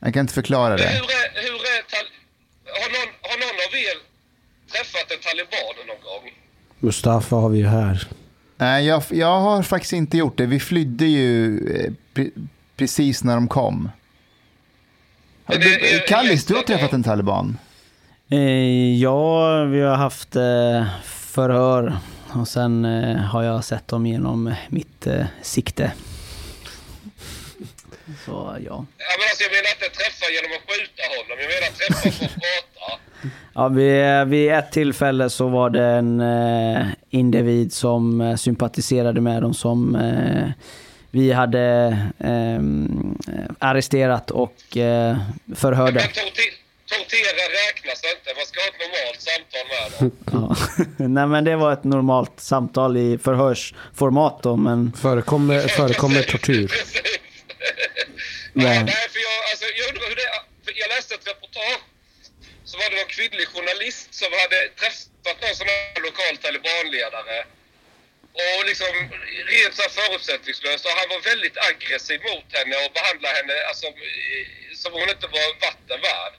Jag 0.00 0.14
kan 0.14 0.20
inte 0.20 0.34
förklara 0.34 0.70
Hur 0.70 0.78
det. 0.78 0.84
är, 0.84 1.00
hur 1.34 1.54
är 1.54 1.82
tal- 1.90 2.12
har, 2.64 2.88
någon, 2.90 3.14
har 3.22 3.38
någon 3.38 3.58
av 3.68 3.74
er 3.74 3.96
träffat 4.72 5.10
en 5.12 5.18
taliban 5.22 5.86
någon 5.86 6.02
gång? 6.02 6.32
Mustafa 6.80 7.36
har 7.36 7.48
vi 7.48 7.58
ju 7.58 7.66
här. 7.66 8.08
Nej, 8.56 8.86
jag, 8.86 9.02
jag 9.10 9.40
har 9.40 9.62
faktiskt 9.62 9.92
inte 9.92 10.16
gjort 10.16 10.36
det. 10.38 10.46
Vi 10.46 10.60
flydde 10.60 11.06
ju 11.06 11.58
eh, 11.76 11.92
pre- 12.14 12.48
precis 12.76 13.24
när 13.24 13.34
de 13.34 13.48
kom. 13.48 13.90
Du- 15.48 16.02
Kallis, 16.08 16.44
du 16.46 16.54
har 16.54 16.62
träffat 16.62 16.92
en 16.92 17.02
taliban. 17.02 17.58
Eh, 18.30 18.94
ja, 19.00 19.64
vi 19.64 19.80
har 19.80 19.96
haft 19.96 20.36
eh, 20.36 20.84
förhör 21.04 21.96
och 22.32 22.48
sen 22.48 22.84
eh, 22.84 23.16
har 23.16 23.42
jag 23.42 23.64
sett 23.64 23.88
dem 23.88 24.06
genom 24.06 24.54
mitt 24.68 25.06
sikte. 25.42 25.92
Så 28.26 28.32
ja. 28.32 28.60
Ja, 28.60 28.84
men 29.18 29.24
alltså, 29.30 29.42
jag 29.44 29.50
menar 29.50 29.70
inte 29.74 29.96
träffa 29.98 30.26
genom 30.34 30.50
att 30.56 30.64
skjuta 30.68 31.02
honom. 31.14 31.36
Jag 31.40 31.48
menar 31.54 31.72
träffa 31.78 32.18
för 32.18 32.24
att 32.24 32.32
prata. 32.34 33.00
Ja, 33.54 33.68
vid, 33.68 34.28
vid 34.28 34.52
ett 34.52 34.72
tillfälle 34.72 35.30
så 35.30 35.48
var 35.48 35.70
det 35.70 35.84
en 35.84 36.20
eh, 36.20 36.86
individ 37.10 37.72
som 37.72 38.36
sympatiserade 38.38 39.20
med 39.20 39.42
dem 39.42 39.54
som 39.54 39.96
eh, 39.96 40.48
vi 41.10 41.32
hade 41.32 41.96
eh, 42.18 42.60
arresterat 43.58 44.30
och 44.30 44.76
eh, 44.76 45.16
förhörde. 45.56 46.00
Tortera 46.90 47.42
räknas 47.60 48.02
inte. 48.14 48.28
Man 48.36 48.46
ska 48.46 48.60
ha 48.60 48.68
ett 48.72 48.80
normalt 48.84 49.20
samtal 49.30 49.64
med 49.72 49.82
dem. 49.92 50.10
Ja. 50.32 51.06
Nej 51.16 51.26
men 51.26 51.44
det 51.44 51.56
var 51.56 51.72
ett 51.72 51.84
normalt 51.84 52.40
samtal 52.40 52.96
i 52.96 53.18
förhörsformat 53.18 54.42
då, 54.42 54.56
men 54.56 54.92
Förekommer, 54.92 55.68
förekommer 55.78 56.22
tortyr? 56.22 56.72
Nej. 58.52 58.84
Nej. 58.84 59.08
för 59.12 59.20
jag, 59.28 59.36
alltså, 59.50 59.66
jag 59.78 59.88
undrar 59.88 60.08
hur 60.08 60.16
det 60.16 60.28
jag 60.82 60.88
läste 60.96 61.14
ett 61.14 61.28
reportage. 61.32 61.82
Så 62.64 62.72
var 62.78 62.86
det 62.90 62.96
någon 63.00 63.12
kvinnlig 63.16 63.46
journalist 63.54 64.14
som 64.20 64.30
hade 64.42 64.58
träffat 64.80 65.36
någon 65.42 65.54
sån 65.60 65.68
här 65.72 66.02
lokal 66.08 66.34
talibanledare. 66.44 67.36
Och 68.44 68.60
liksom 68.70 68.92
rent 69.54 69.74
så 69.80 69.86
förutsättningslöst. 70.00 70.84
Och 70.88 70.94
han 71.00 71.08
var 71.14 71.20
väldigt 71.32 71.56
aggressiv 71.70 72.18
mot 72.30 72.48
henne 72.58 72.74
och 72.84 72.90
behandlade 72.98 73.34
henne 73.38 73.54
alltså, 73.70 73.86
eh, 73.86 74.44
som 74.80 74.90
om 74.94 75.00
hon 75.02 75.10
inte 75.16 75.28
var 75.38 75.48
vatten 75.66 75.98
värd. 76.10 76.34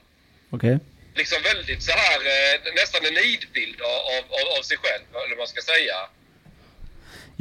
okej. 0.56 0.76
Liksom 1.20 1.38
väldigt 1.52 1.82
så 1.88 1.92
här, 2.04 2.20
eh, 2.34 2.54
nästan 2.80 3.00
en 3.08 3.14
nidbild 3.22 3.78
av, 3.92 4.00
av, 4.14 4.24
av 4.58 4.62
sig 4.70 4.76
själv, 4.82 5.04
eller 5.10 5.36
vad 5.36 5.44
man 5.44 5.54
ska 5.54 5.62
säga. 5.74 5.98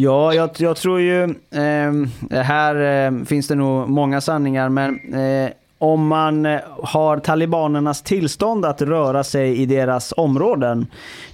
Ja, 0.06 0.34
jag, 0.34 0.50
jag 0.58 0.78
tror 0.78 1.00
ju... 1.02 1.24
Eh, 1.64 1.92
här 2.44 2.76
eh, 2.76 3.26
finns 3.26 3.48
det 3.48 3.56
nog 3.56 3.90
många 3.90 4.22
sanningar, 4.22 4.70
men 4.70 5.14
eh, 5.14 5.52
om 5.80 6.08
man 6.08 6.46
eh, 6.46 6.60
har 6.84 7.18
talibanernas 7.18 8.02
tillstånd 8.02 8.66
att 8.66 8.82
röra 8.82 9.24
sig 9.24 9.58
i 9.58 9.66
deras 9.66 10.14
områden, 10.18 10.88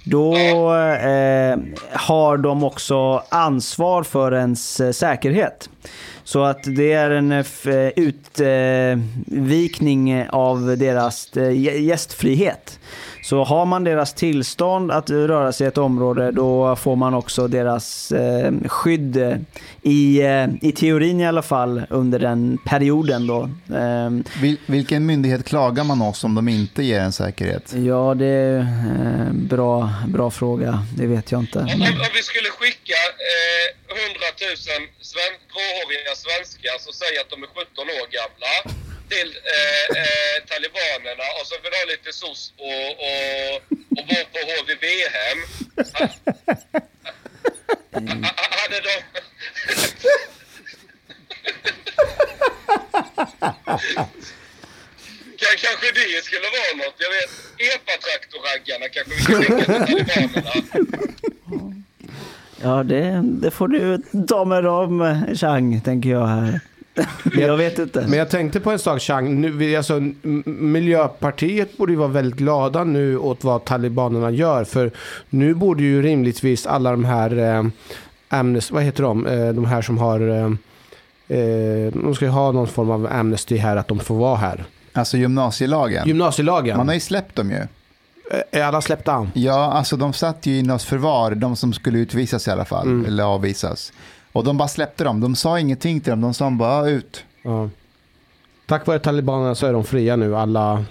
då 0.04 0.34
eh, 0.34 1.56
har 1.92 2.36
de 2.36 2.64
också 2.64 3.22
ansvar 3.28 4.02
för 4.02 4.34
ens 4.34 4.80
eh, 4.80 4.90
säkerhet. 4.90 5.70
Så 6.24 6.44
att 6.44 6.62
det 6.76 6.92
är 6.92 7.10
en 7.10 7.32
eh, 7.32 7.44
utvikning 9.26 10.28
av 10.28 10.76
deras 10.78 11.36
gästfrihet. 11.78 12.78
Så 13.26 13.44
har 13.44 13.66
man 13.66 13.84
deras 13.84 14.14
tillstånd 14.14 14.90
att 14.90 15.10
röra 15.10 15.52
sig 15.52 15.64
i 15.64 15.68
ett 15.68 15.78
område, 15.78 16.30
då 16.32 16.76
får 16.76 16.96
man 16.96 17.14
också 17.14 17.48
deras 17.48 18.12
eh, 18.12 18.52
skydd 18.68 19.16
eh, 19.16 19.36
i, 19.82 20.20
eh, 20.22 20.46
i 20.68 20.72
teorin 20.72 21.20
i 21.20 21.26
alla 21.26 21.42
fall 21.42 21.82
under 21.90 22.18
den 22.18 22.58
perioden 22.66 23.26
då. 23.26 23.40
Eh, 23.76 24.10
Vil, 24.40 24.56
vilken 24.66 25.06
myndighet 25.06 25.44
klagar 25.44 25.84
man 25.84 26.02
oss 26.02 26.24
om 26.24 26.34
de 26.34 26.48
inte 26.48 26.82
ger 26.82 27.00
en 27.00 27.12
säkerhet? 27.12 27.72
ja, 27.72 28.14
det 28.14 28.26
är 28.26 28.58
eh, 28.58 29.32
bra, 29.32 29.90
bra 30.08 30.30
fråga. 30.30 30.84
Det 30.96 31.06
vet 31.06 31.32
jag 31.32 31.40
inte. 31.40 31.58
Om, 31.58 31.64
Men, 31.64 31.74
om, 31.80 31.86
om 31.88 32.12
vi 32.14 32.22
skulle 32.22 32.48
skicka 32.58 32.98
eh, 33.32 33.66
100 34.06 34.20
000 34.40 34.56
sven, 35.12 35.34
gråhåriga 35.52 36.14
svenskar 36.24 36.76
som 36.84 36.92
säger 37.02 37.20
att 37.20 37.30
de 37.34 37.42
är 37.46 37.48
17 37.48 37.84
år 37.98 38.06
gamla 38.18 38.52
till 39.08 39.30
eh, 39.54 39.86
eh, 40.00 40.36
talibanerna 40.50 41.26
och 41.40 41.46
så 41.46 41.54
vill 41.62 41.72
ha 41.72 41.84
lite 41.94 42.12
soc 42.12 42.52
och, 42.56 42.90
och, 43.06 43.54
och 43.98 44.04
bo 44.08 44.18
på 44.32 44.38
HVB-hem. 44.50 45.38
Hade 48.60 48.80
de... 48.86 48.94
Kanske 55.38 55.92
det 55.94 56.24
skulle 56.24 56.48
vara 56.58 56.72
något. 56.86 56.96
Jag 56.98 57.10
vet, 57.16 57.30
epatraktorraggarna 57.74 58.88
kanske 58.88 59.14
vi 59.14 59.22
skulle 59.22 59.44
skicka 59.44 59.86
till 59.86 60.06
talibanerna. 60.06 60.52
ja, 62.62 62.82
det, 62.82 63.22
det 63.24 63.50
får 63.50 63.68
du 63.68 63.98
ta 64.26 64.44
med 64.44 64.64
dem, 64.64 65.24
Chang, 65.34 65.80
tänker 65.80 66.10
jag 66.10 66.26
här 66.26 66.60
jag 67.32 67.56
vet 67.56 67.78
inte. 67.78 68.06
Men 68.08 68.18
jag 68.18 68.30
tänkte 68.30 68.60
på 68.60 68.70
en 68.70 68.78
sak, 68.78 69.00
Chang. 69.02 69.40
Nu, 69.40 69.50
vi- 69.50 69.76
alltså, 69.76 70.00
Miljöpartiet 70.44 71.76
borde 71.76 71.92
ju 71.92 71.98
vara 71.98 72.08
väldigt 72.08 72.38
glada 72.38 72.84
nu 72.84 73.18
åt 73.18 73.44
vad 73.44 73.64
talibanerna 73.64 74.30
gör. 74.30 74.64
För 74.64 74.90
nu 75.30 75.54
borde 75.54 75.82
ju 75.82 76.02
rimligtvis 76.02 76.66
alla 76.66 76.90
de 76.90 77.04
här 77.04 77.38
eh, 77.58 77.64
Amnesty, 78.28 78.74
vad 78.74 78.82
heter 78.82 79.02
de? 79.02 79.26
Eh, 79.26 79.48
de 79.48 79.64
här 79.64 79.82
som 79.82 79.98
har... 79.98 80.20
Eh, 80.20 80.44
eh, 81.38 81.92
de 81.92 82.14
ska 82.14 82.24
ju 82.24 82.30
ha 82.30 82.52
någon 82.52 82.68
form 82.68 82.90
av 82.90 83.06
amnesty 83.12 83.56
här, 83.56 83.76
att 83.76 83.88
de 83.88 83.98
får 83.98 84.14
vara 84.16 84.36
här. 84.36 84.64
Alltså 84.92 85.16
gymnasielagen. 85.16 86.06
Gymnasielagen. 86.08 86.76
Man 86.76 86.86
har 86.88 86.94
ju 86.94 87.00
släppt 87.00 87.36
dem 87.36 87.50
ju. 87.50 87.56
Eh, 87.56 88.60
Är 88.60 88.62
alla 88.64 88.80
släppta? 88.80 89.28
Ja, 89.34 89.72
alltså 89.72 89.96
de 89.96 90.12
satt 90.12 90.46
ju 90.46 90.58
i 90.58 90.62
något 90.62 90.82
förvar, 90.82 91.30
de 91.34 91.56
som 91.56 91.72
skulle 91.72 91.98
utvisas 91.98 92.48
i 92.48 92.50
alla 92.50 92.64
fall, 92.64 92.86
Mm. 92.86 93.06
eller 93.06 93.24
avvisas. 93.24 93.92
Och 94.36 94.44
de 94.44 94.56
bara 94.56 94.68
släppte 94.68 95.04
dem, 95.04 95.20
de 95.20 95.36
sa 95.36 95.58
ingenting 95.58 96.00
till 96.00 96.10
dem, 96.10 96.20
de 96.20 96.34
sa 96.34 96.50
bara 96.50 96.88
"Ja, 96.90 96.96
ut. 96.96 97.24
Ja. 97.42 97.70
Tack 98.66 98.86
vare 98.86 98.98
talibanerna 98.98 99.54
så 99.54 99.66
är 99.66 99.72
de 99.72 99.84
fria 99.84 100.16
nu, 100.16 100.36
alla. 100.36 100.84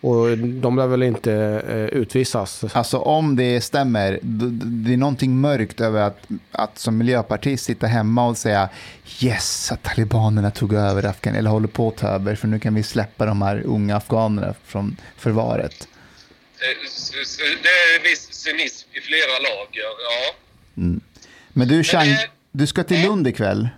Och 0.00 0.38
de 0.38 0.76
lär 0.76 0.86
väl 0.86 1.02
inte 1.02 1.32
eh, 1.68 1.76
utvisas. 1.98 2.64
Alltså 2.72 2.98
om 2.98 3.36
det 3.36 3.60
stämmer, 3.60 4.18
det 4.22 4.92
är 4.92 4.96
någonting 4.96 5.40
mörkt 5.40 5.80
över 5.80 6.02
att, 6.02 6.18
att 6.52 6.78
som 6.78 6.98
miljöpartist 6.98 7.64
sitta 7.64 7.86
hemma 7.86 8.26
och 8.28 8.36
säga 8.36 8.68
yes, 9.20 9.72
att 9.72 9.82
talibanerna 9.82 10.50
tog 10.50 10.72
över 10.72 11.04
Afghanistan, 11.04 11.34
eller 11.34 11.50
håller 11.50 11.68
på 11.68 11.88
att 11.88 11.96
ta 11.96 12.08
över, 12.08 12.34
för 12.34 12.48
nu 12.48 12.58
kan 12.58 12.74
vi 12.74 12.82
släppa 12.82 13.26
de 13.26 13.42
här 13.42 13.62
unga 13.66 13.96
afghanerna 13.96 14.54
från 14.64 14.96
förvaret. 15.16 15.88
Eh, 16.60 16.88
Det 17.62 17.68
är 17.68 18.10
viss 18.10 18.28
cynism 18.32 18.88
i 18.92 19.00
flera 19.00 19.32
lager, 19.42 19.82
ja. 20.08 20.34
Men 21.52 21.68
du 21.68 21.84
Chang, 21.84 22.06
Men 22.06 22.16
det- 22.16 22.39
du 22.52 22.66
ska 22.66 22.84
till 22.84 23.02
Lund 23.06 23.26
ikväll. 23.28 23.68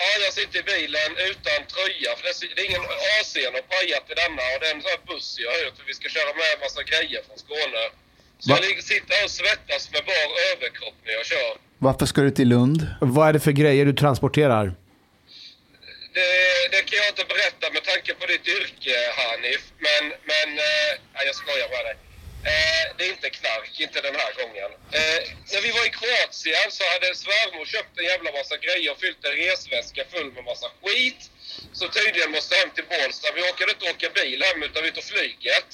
Ja, 0.00 0.10
jag 0.24 0.32
sitter 0.38 0.58
i 0.58 0.62
bilen 0.62 1.10
utan 1.30 1.58
tröja. 1.74 2.10
För 2.16 2.24
det 2.24 2.60
är- 2.62 2.66
ingen 2.68 2.84
AC 3.20 3.32
har 3.54 3.62
pajat 3.74 4.04
i 4.12 4.14
denna 4.22 4.42
och 4.52 4.58
det 4.60 4.66
är 4.70 4.74
en 4.74 4.82
sån 4.82 4.90
här 4.94 5.02
buss 5.10 5.28
jag 5.44 5.50
har 5.50 5.58
för 5.76 5.84
vi 5.86 5.94
ska 6.00 6.08
köra 6.16 6.30
med 6.40 6.46
en 6.54 6.60
massa 6.66 6.82
grejer 6.90 7.20
från 7.26 7.38
Skåne. 7.44 7.82
Så 8.38 8.50
Va? 8.50 8.58
jag 8.62 8.82
sitter 8.92 9.16
och 9.24 9.30
svettas 9.40 9.82
med 9.92 10.02
bar 10.10 10.28
överkropp 10.50 10.96
när 11.06 11.12
jag 11.18 11.26
kör. 11.32 11.52
Varför 11.78 12.06
ska 12.06 12.20
du 12.20 12.30
till 12.30 12.48
Lund? 12.48 12.80
Vad 13.00 13.28
är 13.28 13.32
det 13.32 13.40
för 13.40 13.52
grejer 13.52 13.84
du 13.84 13.92
transporterar? 13.92 14.66
Det, 16.16 16.68
det 16.74 16.82
kan 16.88 16.96
jag 17.02 17.08
inte 17.14 17.24
berätta 17.34 17.64
med 17.74 17.82
tanke 17.90 18.10
på 18.20 18.26
ditt 18.32 18.46
yrke, 18.58 18.94
Hanif. 19.18 19.62
Men, 19.86 20.02
men 20.30 20.48
eh, 20.68 20.90
nej, 21.14 21.22
jag 21.26 21.34
skojar 21.34 21.68
med 21.74 21.82
dig. 21.88 21.96
Eh, 22.52 22.84
det 22.96 23.02
är 23.06 23.10
inte 23.16 23.30
knark, 23.38 23.72
inte 23.86 23.98
den 24.08 24.16
här 24.22 24.32
gången. 24.40 24.70
Eh, 24.98 25.20
när 25.52 25.60
vi 25.66 25.70
var 25.76 25.84
i 25.90 25.92
Kroatien 25.98 26.68
så 26.76 26.82
hade 26.92 27.08
svärmor 27.24 27.64
köpt 27.74 27.94
en 28.00 28.06
jävla 28.12 28.30
massa 28.38 28.56
grejer 28.66 28.88
och 28.92 29.00
fyllt 29.04 29.22
en 29.28 29.36
resväska 29.44 30.02
full 30.12 30.30
med 30.36 30.44
massa 30.50 30.68
skit. 30.82 31.22
Så 31.78 31.84
tydligen 31.98 32.30
måste 32.36 32.52
hem 32.60 32.70
till 32.76 32.88
Bålsta. 32.94 33.26
Vi 33.36 33.40
orkade 33.48 33.70
inte 33.74 33.90
åka 33.92 34.08
bil 34.18 34.38
hem 34.48 34.62
utan 34.68 34.80
vi 34.86 34.90
tog 34.96 35.06
flyget. 35.12 35.70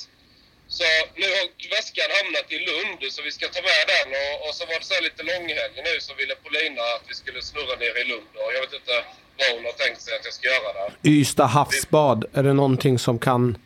Så 0.77 0.85
nu 1.21 1.27
har 1.37 1.45
väskan 1.77 2.11
hamnat 2.19 2.47
i 2.57 2.59
Lund 2.69 3.01
så 3.15 3.23
vi 3.29 3.33
ska 3.37 3.45
ta 3.57 3.63
med 3.71 3.85
den 3.95 4.09
och, 4.23 4.35
och 4.45 4.55
så 4.59 4.63
var 4.71 4.79
det 4.81 4.89
så 4.93 4.99
lite 5.07 5.23
långhelg 5.23 5.75
nu 5.89 5.95
så 6.01 6.13
ville 6.21 6.35
Polina 6.45 6.83
att 6.97 7.05
vi 7.11 7.15
skulle 7.15 7.43
snurra 7.43 7.75
ner 7.83 7.95
i 8.03 8.05
Lund 8.13 8.33
och 8.43 8.51
jag 8.55 8.61
vet 8.65 8.75
inte 8.81 8.97
vad 9.39 9.49
hon 9.57 9.65
har 9.65 9.73
tänkt 9.85 10.01
sig 10.03 10.13
att 10.17 10.25
jag 10.25 10.35
ska 10.35 10.47
göra 10.55 10.73
där. 10.73 10.91
Ystad 11.03 11.47
havsbad, 11.47 12.25
är 12.33 12.43
det 12.43 12.53
någonting 12.53 12.99
som 12.99 13.19
kan 13.19 13.59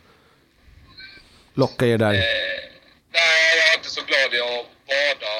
locka 1.53 1.85
er 1.85 1.97
där? 1.97 2.13
Nej, 3.19 3.43
jag 3.59 3.65
är 3.71 3.75
inte 3.79 3.91
så 3.97 4.01
glad 4.09 4.29
i 4.37 4.39
att 4.49 4.65
bada 4.93 5.33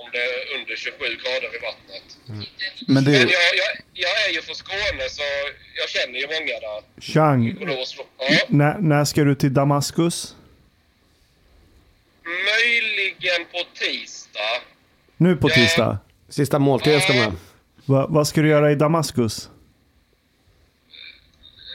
om 0.00 0.06
det 0.12 0.22
är 0.30 0.38
under 0.56 0.76
27 0.76 0.96
grader 1.22 1.50
i 1.56 1.60
vattnet. 1.68 2.06
Men 2.26 2.46
Men 2.94 3.04
du, 3.04 3.12
jag, 3.12 3.50
jag, 3.62 3.72
jag 3.92 4.14
är 4.24 4.30
ju 4.34 4.42
från 4.42 4.54
Skåne 4.54 5.04
så 5.18 5.22
jag 5.80 5.88
känner 5.88 6.18
ju 6.22 6.26
många 6.26 6.56
där. 6.66 6.80
Chang, 7.12 7.40
ja, 8.18 8.44
när, 8.48 8.78
när 8.78 9.04
ska 9.04 9.24
du 9.24 9.34
till 9.34 9.54
Damaskus? 9.54 10.34
möjligen 12.24 13.44
på 13.52 13.58
tisdag. 13.74 14.62
Nu 15.16 15.36
på 15.36 15.48
tisdag. 15.48 15.98
Sista 16.28 16.58
måltiden 16.58 17.00
ska 17.00 17.12
man... 17.12 17.38
Va, 17.84 18.06
vad 18.08 18.28
ska 18.28 18.40
du 18.42 18.48
göra 18.48 18.72
i 18.72 18.74
Damaskus? 18.74 19.48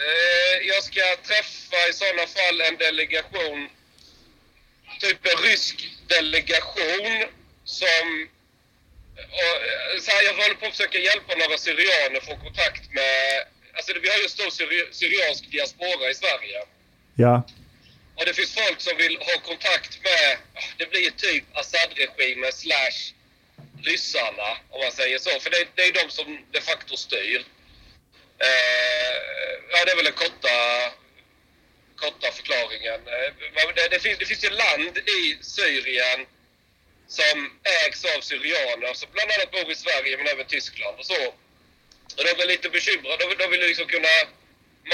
Eh, 0.07 0.67
jag 0.67 0.83
ska 0.83 1.01
träffa 1.27 1.89
i 1.89 1.93
sådana 1.93 2.27
fall 2.27 2.61
en 2.69 2.77
delegation, 2.77 3.69
typ 4.99 5.25
en 5.25 5.43
rysk 5.43 5.89
delegation 6.07 7.25
som... 7.63 8.29
Och, 9.15 9.55
eh, 9.67 9.99
så 10.01 10.11
här, 10.11 10.23
jag 10.23 10.33
håller 10.33 10.55
på 10.55 10.65
att 10.65 10.71
försöka 10.71 10.97
hjälpa 10.97 11.35
några 11.35 11.57
syrianer 11.57 12.19
få 12.19 12.37
kontakt 12.37 12.91
med... 12.91 13.45
Alltså 13.73 13.93
vi 14.01 14.09
har 14.09 14.17
ju 14.17 14.23
en 14.23 14.29
stor 14.29 14.49
syri- 14.49 14.91
syriansk 14.91 15.51
diaspora 15.51 16.09
i 16.09 16.13
Sverige. 16.13 16.59
Ja. 17.15 17.47
Och 18.15 18.25
det 18.25 18.33
finns 18.33 18.53
folk 18.53 18.81
som 18.81 18.97
vill 18.97 19.17
ha 19.17 19.39
kontakt 19.39 19.99
med, 20.03 20.37
det 20.77 20.89
blir 20.89 21.11
typ 21.11 21.43
Assad-regimen 21.53 22.51
slash 22.51 23.13
ryssarna, 23.83 24.57
om 24.69 24.79
man 24.83 24.91
säger 24.91 25.19
så. 25.19 25.39
För 25.39 25.49
det, 25.49 25.67
det 25.75 25.81
är 25.81 25.91
de 25.91 26.09
som 26.09 26.45
de 26.51 26.61
facto 26.61 26.97
styr. 26.97 27.45
Eh, 28.39 29.15
ja, 29.71 29.85
det 29.85 29.91
är 29.91 29.95
väl 29.95 30.05
den 30.05 30.13
korta 30.13 30.55
korta 31.97 32.31
förklaringen. 32.31 33.01
Eh, 33.07 33.29
det, 33.75 33.87
det, 33.91 33.99
finns, 33.99 34.19
det 34.19 34.25
finns 34.25 34.43
ju 34.43 34.49
land 34.49 34.97
i 34.97 35.37
Syrien 35.41 36.19
som 37.07 37.59
ägs 37.85 38.05
av 38.05 38.21
syrianer 38.21 38.93
som 38.93 39.09
bland 39.11 39.31
annat 39.31 39.51
bor 39.51 39.71
i 39.71 39.75
Sverige 39.75 40.17
men 40.17 40.27
även 40.27 40.45
Tyskland 40.45 40.99
och 40.99 41.05
så. 41.05 41.23
Och 42.17 42.23
de 42.25 42.43
är 42.43 42.47
lite 42.47 42.69
bekymrade. 42.69 43.17
De, 43.17 43.35
de 43.35 43.51
vill 43.51 43.59
liksom 43.59 43.85
kunna... 43.85 44.15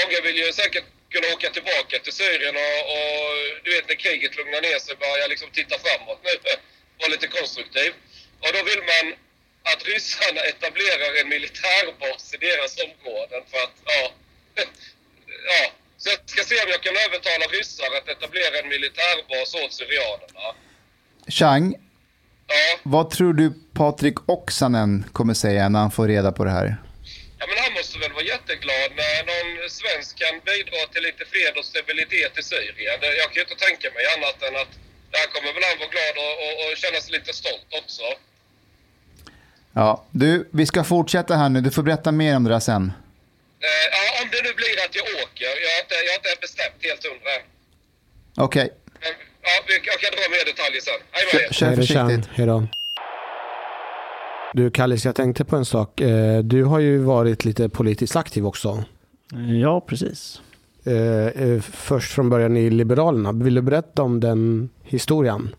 Många 0.02 0.20
vill 0.20 0.36
ju 0.36 0.52
säkert 0.52 0.84
kunna 1.10 1.34
åka 1.34 1.50
tillbaka 1.50 1.98
till 1.98 2.12
Syrien 2.12 2.56
och, 2.56 2.78
och 2.94 3.30
du 3.64 3.70
vet 3.74 3.88
när 3.88 3.94
kriget 3.94 4.36
lugnar 4.36 4.60
ner 4.60 4.78
sig 4.78 4.96
börja 4.96 5.26
liksom 5.26 5.50
titta 5.50 5.78
framåt 5.78 6.20
nu. 6.24 6.34
Vara 6.98 7.10
lite 7.10 7.26
konstruktiv. 7.26 7.92
Och 8.40 8.52
då 8.52 8.62
vill 8.62 8.82
man 8.92 9.14
att 9.62 9.84
ryssarna 9.84 10.40
etablerar 10.40 11.20
en 11.20 11.28
militärbas 11.28 12.34
i 12.34 12.36
deras 12.36 12.78
områden 12.78 13.42
för 13.50 13.58
att, 13.58 13.76
ja... 13.84 14.12
ja. 15.48 15.72
Så 16.04 16.10
jag 16.10 16.18
ska 16.32 16.42
se 16.50 16.54
om 16.64 16.70
jag 16.76 16.82
kan 16.86 16.96
övertala 17.06 17.44
ryssar 17.58 17.88
att 17.98 18.08
etablera 18.14 18.54
en 18.62 18.68
militärbas 18.74 19.48
åt 19.62 19.72
syrianerna. 19.80 20.46
Chang, 21.38 21.66
Ja. 22.46 22.78
vad 22.82 23.10
tror 23.10 23.32
du 23.32 23.46
Patrik 23.80 24.18
Oksanen 24.28 25.04
kommer 25.12 25.34
säga 25.34 25.68
när 25.68 25.78
han 25.84 25.90
får 25.90 26.06
reda 26.08 26.32
på 26.32 26.44
det 26.44 26.50
här? 26.50 26.68
Ja, 27.38 27.44
men 27.48 27.56
han 27.64 27.72
måste 27.78 27.98
väl 27.98 28.12
vara 28.12 28.24
jätteglad 28.34 28.88
när 29.02 29.14
någon 29.30 29.70
svensk 29.80 30.10
kan 30.22 30.34
bidra 30.50 30.80
till 30.92 31.02
lite 31.08 31.24
fred 31.32 31.52
och 31.58 31.64
stabilitet 31.64 32.32
i 32.40 32.42
Syrien. 32.42 32.98
Jag 33.22 33.28
kan 33.30 33.34
ju 33.40 33.44
inte 33.48 33.58
tänka 33.66 33.86
mig 33.96 34.04
annat 34.16 34.38
än 34.48 34.54
att 34.62 34.72
där 35.14 35.26
kommer 35.34 35.50
väl 35.56 35.64
han 35.70 35.78
vara 35.82 35.92
glad 35.94 36.14
och, 36.24 36.34
och, 36.44 36.54
och 36.64 36.76
känna 36.82 36.98
sig 37.04 37.12
lite 37.18 37.32
stolt 37.42 37.68
också. 37.82 38.02
Ja, 39.72 40.04
du, 40.10 40.48
vi 40.52 40.66
ska 40.66 40.84
fortsätta 40.84 41.36
här 41.36 41.48
nu. 41.48 41.60
Du 41.60 41.70
får 41.70 41.82
berätta 41.82 42.12
mer 42.12 42.36
om 42.36 42.44
det 42.44 42.50
där 42.50 42.60
sen. 42.60 42.92
Eh, 43.66 43.84
ja, 43.96 44.02
om 44.20 44.26
det 44.32 44.40
nu 44.46 44.52
blir 44.60 44.74
att 44.86 44.94
jag 45.00 45.06
åker. 45.22 45.50
Jag 45.64 45.70
har 45.74 45.80
inte, 45.84 45.96
jag 46.06 46.10
har 46.14 46.18
inte 46.22 46.32
bestämt 46.46 46.78
helt 46.88 47.02
hundra 47.08 47.30
än. 47.38 47.44
Okej, 48.46 48.68
Men 49.02 49.12
ja, 49.48 49.54
vi- 49.68 49.86
jag 49.90 49.98
kan 50.02 50.10
dra 50.16 50.24
mer 50.34 50.44
detaljer 50.52 50.80
sen. 50.88 51.00
Hej 51.16 51.24
med 51.32 51.54
kör, 51.58 51.76
försiktigt. 51.80 52.26
Hej 52.36 52.46
då. 52.46 52.58
Du 54.52 54.70
Kallis, 54.70 55.04
jag 55.04 55.14
tänkte 55.14 55.44
på 55.44 55.56
en 55.56 55.64
sak. 55.64 56.00
Eh, 56.00 56.38
Du 56.38 56.64
har 56.64 56.78
ju 56.78 56.98
varit 56.98 57.44
lite 57.44 57.68
politiskt 57.68 58.16
aktiv 58.16 58.46
också. 58.46 58.84
Ja, 59.62 59.80
precis. 59.80 60.40
Eh, 60.86 61.26
eh, 61.42 61.60
Först 61.60 62.12
från 62.14 62.30
början 62.30 62.56
i 62.56 62.70
Liberalerna. 62.70 63.32
Vill 63.32 63.54
du 63.54 63.62
berätta 63.62 64.02
om 64.02 64.20
den 64.20 64.68
historien? 64.84 65.54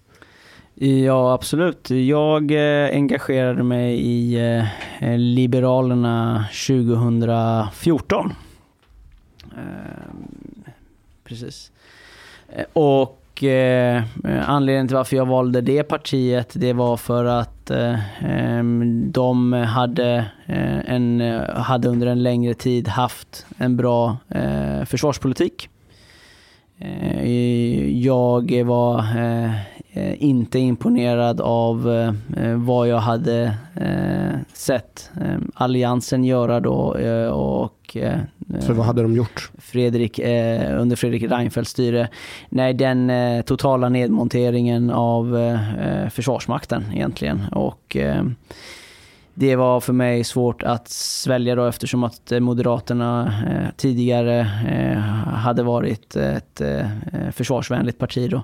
Ja, 0.77 1.33
absolut. 1.33 1.89
Jag 1.89 2.51
eh, 2.51 2.89
engagerade 2.95 3.63
mig 3.63 3.99
i 3.99 4.35
eh, 4.35 4.65
eh 5.03 5.17
Liberalerna 5.17 6.45
2014. 6.67 8.33
Eh, 9.57 9.61
precis. 11.23 11.71
Eh, 12.49 12.65
och 12.73 13.43
eh, 13.43 14.03
anledningen 14.45 14.87
till 14.87 14.95
varför 14.95 15.15
jag 15.15 15.25
valde 15.25 15.61
det 15.61 15.83
partiet, 15.83 16.51
det 16.55 16.73
var 16.73 16.97
för 16.97 17.25
att 17.25 17.51
de 19.11 19.53
hade, 19.53 20.25
en, 20.85 21.21
hade 21.55 21.87
under 21.87 22.07
en 22.07 22.23
längre 22.23 22.53
tid 22.53 22.87
haft 22.87 23.45
en 23.57 23.77
bra 23.77 24.17
försvarspolitik. 24.85 25.69
Eh, 26.79 27.99
Jag 27.99 28.63
var 28.65 28.99
eh, 28.99 29.55
eh, 29.93 30.23
inte 30.23 30.59
imponerad 30.59 31.41
av 31.41 31.83
vad 32.55 32.87
jag 32.87 32.99
hade 32.99 33.57
sett 34.53 35.11
Alliansen 35.53 36.23
göra 36.23 36.59
då 36.59 36.97
och 37.31 37.97
För 38.61 38.73
vad 38.73 38.85
hade 38.85 39.01
de 39.01 39.15
gjort? 39.15 39.51
Fredrik, 39.57 40.19
under 40.79 40.95
Fredrik 40.95 41.23
Reinfeldts 41.23 41.71
styre. 41.71 42.07
Nej, 42.49 42.73
den 42.73 43.11
totala 43.43 43.89
nedmonteringen 43.89 44.89
av 44.89 45.37
Försvarsmakten 46.11 46.83
egentligen. 46.93 47.41
Och 47.51 47.97
det 49.37 49.55
var 49.55 49.79
för 49.79 49.93
mig 49.93 50.23
svårt 50.23 50.63
att 50.63 50.87
svälja 50.87 51.55
då 51.55 51.65
eftersom 51.65 52.03
att 52.03 52.31
eh, 52.31 52.39
Moderaterna 52.39 53.33
eh, 53.49 53.75
tidigare 53.77 54.39
eh, 54.67 54.99
hade 55.33 55.63
varit 55.63 56.15
ett 56.15 56.61
eh, 56.61 56.87
försvarsvänligt 57.31 57.99
parti 57.99 58.29
då. 58.29 58.43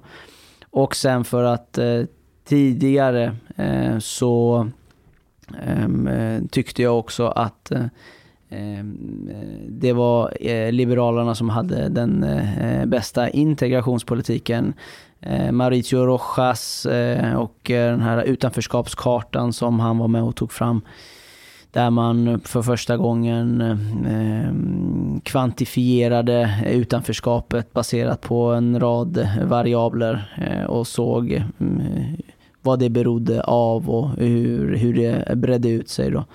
Och 0.69 0.95
sen 0.95 1.23
för 1.23 1.43
att 1.43 1.77
eh, 1.77 2.01
tidigare 2.45 3.35
eh, 3.55 3.99
så 3.99 4.68
ehm, 5.63 6.07
eh, 6.07 6.41
tyckte 6.51 6.81
jag 6.84 6.99
också 6.99 7.27
att 7.27 7.72
eh, 7.72 7.85
ehm, 8.49 9.30
det 9.69 9.93
var 9.93 10.38
eh, 10.41 10.72
Liberalerna 10.72 11.35
som 11.35 11.49
hade 11.49 11.89
den 11.89 12.23
eh, 12.23 12.85
bästa 12.85 13.30
integrationspolitiken. 13.30 14.73
Eh, 15.22 15.52
Mauricio 15.52 16.06
Rojas 16.06 16.85
eh, 16.85 17.35
och 17.35 17.72
eh, 17.72 17.91
den 17.91 18.02
här 18.02 18.23
utanförskapskartan 18.23 19.53
som 19.53 19.80
han 19.80 19.98
var 19.98 20.07
med 20.07 20.23
och 20.23 20.35
tog 20.35 20.52
fram. 20.52 20.81
Där 21.72 21.89
man 21.89 22.41
för 22.45 22.61
första 22.61 22.98
gången 22.98 23.64
kvantifierade 25.23 26.64
utanförskapet 26.68 27.73
baserat 27.73 28.22
på 28.22 28.52
en 28.52 28.80
rad 28.80 29.30
variabler 29.43 30.34
och 30.68 30.88
såg 30.88 31.43
mm, 31.60 31.81
vad 32.61 32.80
det 32.80 32.89
berodde 32.89 33.43
av 33.43 33.89
och 33.89 34.10
hur, 34.10 34.76
hur 34.76 34.93
det 34.93 35.38
bredde 35.38 35.69
ut 35.69 35.89
sig. 35.89 36.11
Då. 36.11 36.26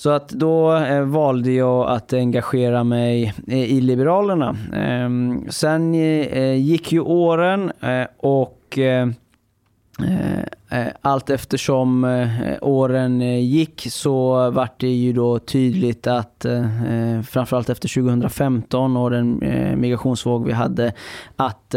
Så 0.00 0.10
att 0.10 0.28
då 0.28 0.76
eh, 0.76 1.02
valde 1.02 1.52
jag 1.52 1.90
att 1.90 2.12
engagera 2.12 2.84
mig 2.84 3.34
eh, 3.46 3.72
i 3.72 3.80
Liberalerna. 3.80 4.56
Eh, 4.72 5.10
sen 5.50 5.94
eh, 5.94 6.54
gick 6.54 6.92
ju 6.92 7.00
åren 7.00 7.72
eh, 7.80 8.06
och 8.16 8.78
eh, 8.78 9.08
eh, 10.02 10.38
eh 10.70 10.86
allt 11.00 11.30
eftersom 11.30 12.04
eh, 12.04 12.54
åren 12.60 13.20
gick 13.46 13.86
så 13.90 14.50
vart 14.50 14.80
det 14.80 14.90
ju 14.90 15.12
då 15.12 15.38
tydligt 15.38 16.06
att 16.06 16.46
framförallt 17.28 17.70
efter 17.70 18.02
2015 18.02 18.96
och 18.96 19.10
den 19.10 19.42
migrationsvåg 19.76 20.46
vi 20.46 20.52
hade 20.52 20.92
att 21.36 21.74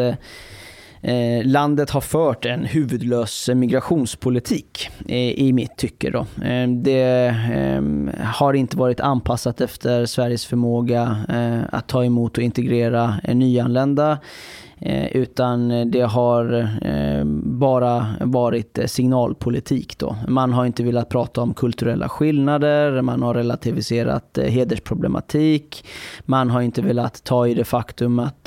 eh, 1.03 1.45
landet 1.45 1.89
har 1.89 2.01
fört 2.01 2.45
en 2.45 2.65
huvudlös 2.65 3.49
migrationspolitik 3.55 4.89
eh, 5.07 5.17
i 5.17 5.53
mitt 5.53 5.77
tycke. 5.77 6.09
Då. 6.09 6.19
Eh, 6.45 6.67
det 6.69 7.35
eh, 7.53 7.81
har 8.25 8.53
inte 8.53 8.77
varit 8.77 8.99
anpassat 8.99 9.61
efter 9.61 10.05
Sveriges 10.05 10.45
förmåga 10.45 11.17
eh, 11.30 11.59
att 11.71 11.88
ta 11.88 12.05
emot 12.05 12.38
och 12.38 12.43
integrera 12.43 13.15
eh, 13.23 13.35
nyanlända. 13.35 14.17
Eh, 14.85 15.18
utan 15.18 15.91
det 15.91 16.01
har 16.01 16.69
eh, 16.81 17.26
bara 17.43 18.05
varit 18.22 18.77
eh, 18.77 18.85
signalpolitik. 18.85 19.97
Då. 19.97 20.15
Man 20.27 20.53
har 20.53 20.65
inte 20.65 20.84
velat 20.84 21.10
prata 21.10 21.41
om 21.41 21.53
kulturella 21.53 22.10
skillnader, 22.10 23.01
man 23.01 23.22
har 23.22 23.34
relativiserat 23.34 24.39
hedersproblematik, 24.47 25.85
man 26.26 26.49
har 26.49 26.61
inte 26.61 26.81
velat 26.81 27.23
ta 27.23 27.47
i 27.47 27.53
det 27.53 27.64
faktum 27.64 28.19
att 28.19 28.43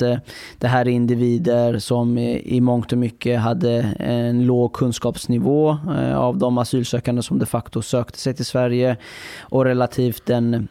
det 0.59 0.69
här 0.69 0.89
är 0.89 0.91
individer 0.91 1.79
som 1.79 2.19
i 2.19 2.61
mångt 2.61 2.93
och 2.93 2.99
mycket 2.99 3.41
hade 3.41 3.73
en 3.99 4.47
låg 4.47 4.73
kunskapsnivå 4.73 5.77
av 6.15 6.39
de 6.39 6.59
asylsökande 6.59 7.23
som 7.23 7.39
de 7.39 7.47
facto 7.47 7.83
sökte 7.83 8.19
sig 8.19 8.35
till 8.35 8.45
Sverige 8.45 8.97
och 9.41 9.65
relativt 9.65 10.27
den 10.27 10.69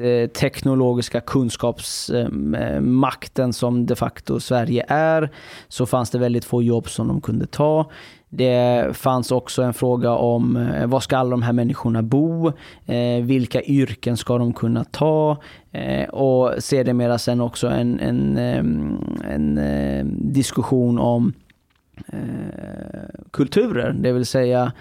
Eh, 0.00 0.28
teknologiska 0.28 1.20
kunskapsmakten 1.20 3.52
som 3.52 3.86
de 3.86 3.96
facto 3.96 4.40
Sverige 4.40 4.84
är 4.88 5.30
så 5.68 5.86
fanns 5.86 6.10
det 6.10 6.18
väldigt 6.18 6.44
få 6.44 6.62
jobb 6.62 6.88
som 6.88 7.08
de 7.08 7.20
kunde 7.20 7.46
ta. 7.46 7.90
Det 8.30 8.96
fanns 8.96 9.32
också 9.32 9.62
en 9.62 9.74
fråga 9.74 10.10
om 10.10 10.56
eh, 10.56 10.86
var 10.86 11.00
ska 11.00 11.16
alla 11.16 11.30
de 11.30 11.42
här 11.42 11.52
människorna 11.52 12.02
bo? 12.02 12.52
Eh, 12.86 13.22
vilka 13.22 13.62
yrken 13.62 14.16
ska 14.16 14.38
de 14.38 14.52
kunna 14.52 14.84
ta? 14.84 15.36
Eh, 15.72 16.08
och 16.08 16.54
sedermera 16.58 17.18
sen 17.18 17.40
också 17.40 17.68
en, 17.68 18.00
en, 18.00 18.36
eh, 18.36 18.58
en, 19.34 19.58
en, 19.58 20.32
diskussion 20.32 20.98
om 20.98 21.32
eh, 22.06 22.18
kulturer, 23.30 23.96
det 23.98 24.12
vill 24.12 24.26
säga 24.26 24.72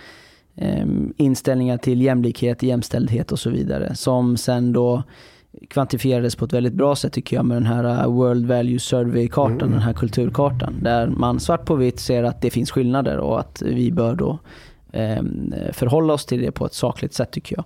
inställningar 1.18 1.78
till 1.78 2.02
jämlikhet, 2.02 2.64
jämställdhet 2.64 3.32
och 3.32 3.40
så 3.40 3.50
vidare. 3.50 3.96
Som 3.96 4.38
sen 4.38 4.74
då 4.74 5.04
kvantifierades 5.70 6.36
på 6.36 6.46
ett 6.46 6.54
väldigt 6.54 6.74
bra 6.74 6.96
sätt 6.96 7.14
tycker 7.14 7.36
jag 7.36 7.46
med 7.46 7.58
den 7.58 7.66
här 7.66 8.08
uh, 8.08 8.14
World 8.14 8.48
Value 8.48 8.80
Survey-kartan, 8.80 9.72
den 9.72 9.82
här 9.82 9.94
kulturkartan. 9.94 10.74
Där 10.82 11.08
man 11.08 11.40
svart 11.40 11.66
på 11.66 11.76
vitt 11.76 12.00
ser 12.00 12.24
att 12.24 12.42
det 12.42 12.50
finns 12.50 12.72
skillnader 12.72 13.18
och 13.18 13.40
att 13.40 13.62
vi 13.66 13.92
bör 13.92 14.16
då 14.16 14.40
Ehm, 14.92 15.54
förhålla 15.74 16.14
oss 16.14 16.26
till 16.26 16.42
det 16.42 16.52
på 16.52 16.66
ett 16.66 16.74
sakligt 16.74 17.14
sätt 17.14 17.32
tycker 17.32 17.56
jag. 17.56 17.66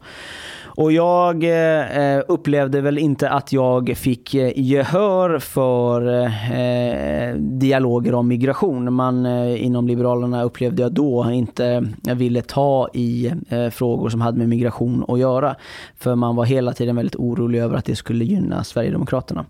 Och 0.75 0.91
jag 0.91 1.43
eh, 1.43 2.21
upplevde 2.27 2.81
väl 2.81 2.97
inte 2.97 3.29
att 3.29 3.53
jag 3.53 3.93
fick 3.97 4.33
eh, 4.35 4.51
gehör 4.55 5.39
för 5.39 6.07
eh, 6.23 7.35
dialoger 7.35 8.13
om 8.13 8.27
migration. 8.27 8.93
Man 8.93 9.25
inom 9.57 9.87
Liberalerna 9.87 10.43
upplevde 10.43 10.81
jag 10.81 10.91
då 10.91 11.31
inte 11.31 11.87
ville 12.15 12.41
ta 12.41 12.89
i 12.93 13.31
frågor 13.71 14.09
som 14.09 14.21
hade 14.21 14.37
med 14.37 14.49
migration 14.49 15.05
att 15.07 15.19
göra. 15.19 15.55
För 15.99 16.15
man 16.15 16.35
var 16.35 16.45
hela 16.45 16.73
tiden 16.73 16.95
väldigt 16.95 17.15
orolig 17.15 17.59
över 17.59 17.77
att 17.77 17.85
det 17.85 17.95
skulle 17.95 18.25
gynna 18.25 18.63
Sverigedemokraterna. 18.63 19.45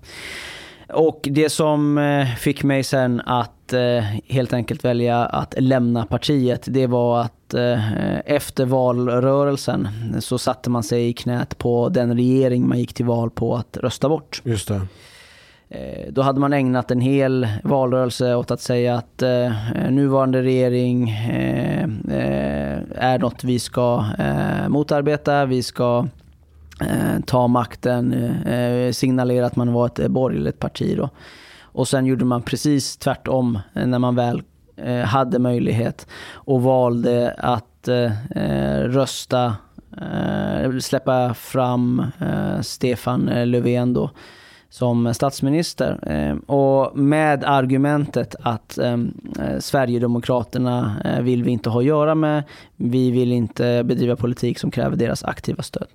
Och 0.94 1.28
det 1.32 1.50
som 1.50 1.98
eh, 1.98 2.28
fick 2.36 2.64
mig 2.64 2.84
sen 2.84 3.22
att 3.26 3.74
eh, 3.74 4.04
helt 4.28 4.54
enkelt 4.54 4.86
välja 4.86 5.26
att 5.26 5.56
lämna 5.58 6.06
partiet, 6.06 6.66
det 6.68 6.88
var 6.88 7.22
att 7.22 7.54
eh, 7.54 8.20
efter 8.26 8.66
valrörelsen 8.66 9.88
så 10.20 10.38
satte 10.38 10.70
man 10.70 10.84
sig 10.84 11.08
i 11.10 11.14
knät 11.14 11.58
på 11.58 11.90
den 11.90 12.16
regering 12.16 12.68
man 12.68 12.80
gick 12.80 12.94
till 12.94 13.06
val 13.06 13.30
på 13.30 13.56
att 13.56 13.78
rösta 13.78 14.10
bort. 14.10 14.42
Just 14.46 14.68
det. 14.68 14.82
Då 16.10 16.22
hade 16.22 16.40
man 16.40 16.54
ägnat 16.54 16.92
en 16.92 17.02
hel 17.02 17.48
valrörelse 17.64 18.36
åt 18.36 18.52
att 18.52 18.62
säga 18.62 18.96
att 18.96 19.22
eh, 19.22 19.52
nuvarande 19.90 20.42
regering 20.42 21.10
eh, 21.10 21.90
är 22.96 23.20
något 23.20 23.44
vi 23.44 23.60
ska 23.60 24.06
eh, 24.20 24.70
motarbeta. 24.70 25.46
Vi 25.46 25.64
ska 25.64 26.08
eh, 26.82 27.20
ta 27.26 27.48
makten, 27.48 28.14
eh, 28.14 28.54
eh, 28.54 28.92
signalera 28.92 29.46
att 29.46 29.56
man 29.56 29.74
var 29.74 29.86
ett 29.86 30.00
eh, 30.00 30.08
borgerligt 30.08 30.60
parti. 30.60 30.98
Då. 30.98 31.10
Och 31.62 31.88
sen 31.88 32.06
gjorde 32.06 32.26
man 32.26 32.42
precis 32.42 32.98
tvärtom 32.98 33.60
eh, 33.74 33.88
när 33.88 34.00
man 34.00 34.16
väl 34.16 34.42
eh, 34.78 35.00
hade 35.00 35.40
möjlighet 35.40 36.08
och 36.34 36.62
valde 36.62 37.36
att 37.38 37.68
rösta, 38.86 39.56
släppa 40.82 41.34
fram 41.34 42.06
Stefan 42.62 43.30
Löfven 43.46 43.94
då 43.94 44.10
som 44.70 45.14
statsminister. 45.14 46.00
Och 46.52 46.98
med 46.98 47.44
argumentet 47.44 48.36
att 48.40 48.78
eh, 48.78 48.98
Sverigedemokraterna 49.60 50.96
vill 51.22 51.44
vi 51.44 51.52
inte 51.52 51.70
ha 51.70 51.80
att 51.80 51.86
göra 51.86 52.16
med. 52.16 52.44
Vi 52.76 53.12
vill 53.12 53.32
inte 53.32 53.84
bedriva 53.84 54.16
politik 54.16 54.60
som 54.60 54.72
kräver 54.72 54.96
deras 54.96 55.24
aktiva 55.24 55.64
stöd. 55.64 55.88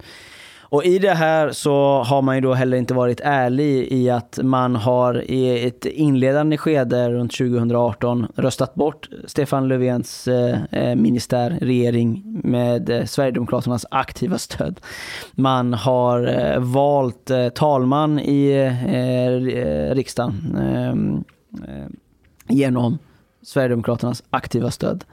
Och 0.68 0.84
i 0.84 0.98
det 0.98 1.14
här 1.14 1.52
så 1.52 2.02
har 2.02 2.22
man 2.22 2.34
ju 2.34 2.40
då 2.40 2.54
heller 2.54 2.76
inte 2.76 2.94
varit 2.94 3.20
ärlig 3.24 3.92
i 3.92 4.10
att 4.10 4.38
man 4.42 4.76
har 4.76 5.30
i 5.30 5.66
ett 5.66 5.84
inledande 5.84 6.56
skede 6.56 7.10
runt 7.10 7.32
2018 7.32 8.26
röstat 8.36 8.74
bort 8.74 9.08
Stefan 9.26 9.68
Löfvens 9.68 10.28
eh, 10.28 10.58
eh 10.70 10.94
ministär, 10.94 11.58
regering 11.60 12.40
med 12.44 12.90
eh, 12.90 13.04
Sverigedemokraternas 13.04 13.86
aktiva 13.90 14.38
stöd. 14.38 14.80
Man 15.32 15.74
har 15.74 16.26
eh, 16.26 16.60
valt 16.60 17.30
talman 17.54 18.18
i 18.18 18.70
riksdagen 19.94 20.56
ehm, 20.60 21.24
genom 22.48 22.98
Sverigedemokraternas 23.42 24.22
aktiva 24.30 24.70
stöd. 24.70 25.04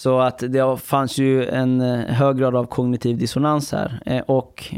Så 0.00 0.18
att 0.18 0.38
det 0.38 0.76
fanns 0.76 1.18
ju 1.18 1.46
en 1.46 1.80
eh, 1.80 1.98
hög 1.98 2.36
grad 2.36 2.56
av 2.56 2.64
kognitiv 2.64 3.18
dissonans 3.18 3.72
här. 3.72 4.02
Eh, 4.06 4.20
och 4.20 4.74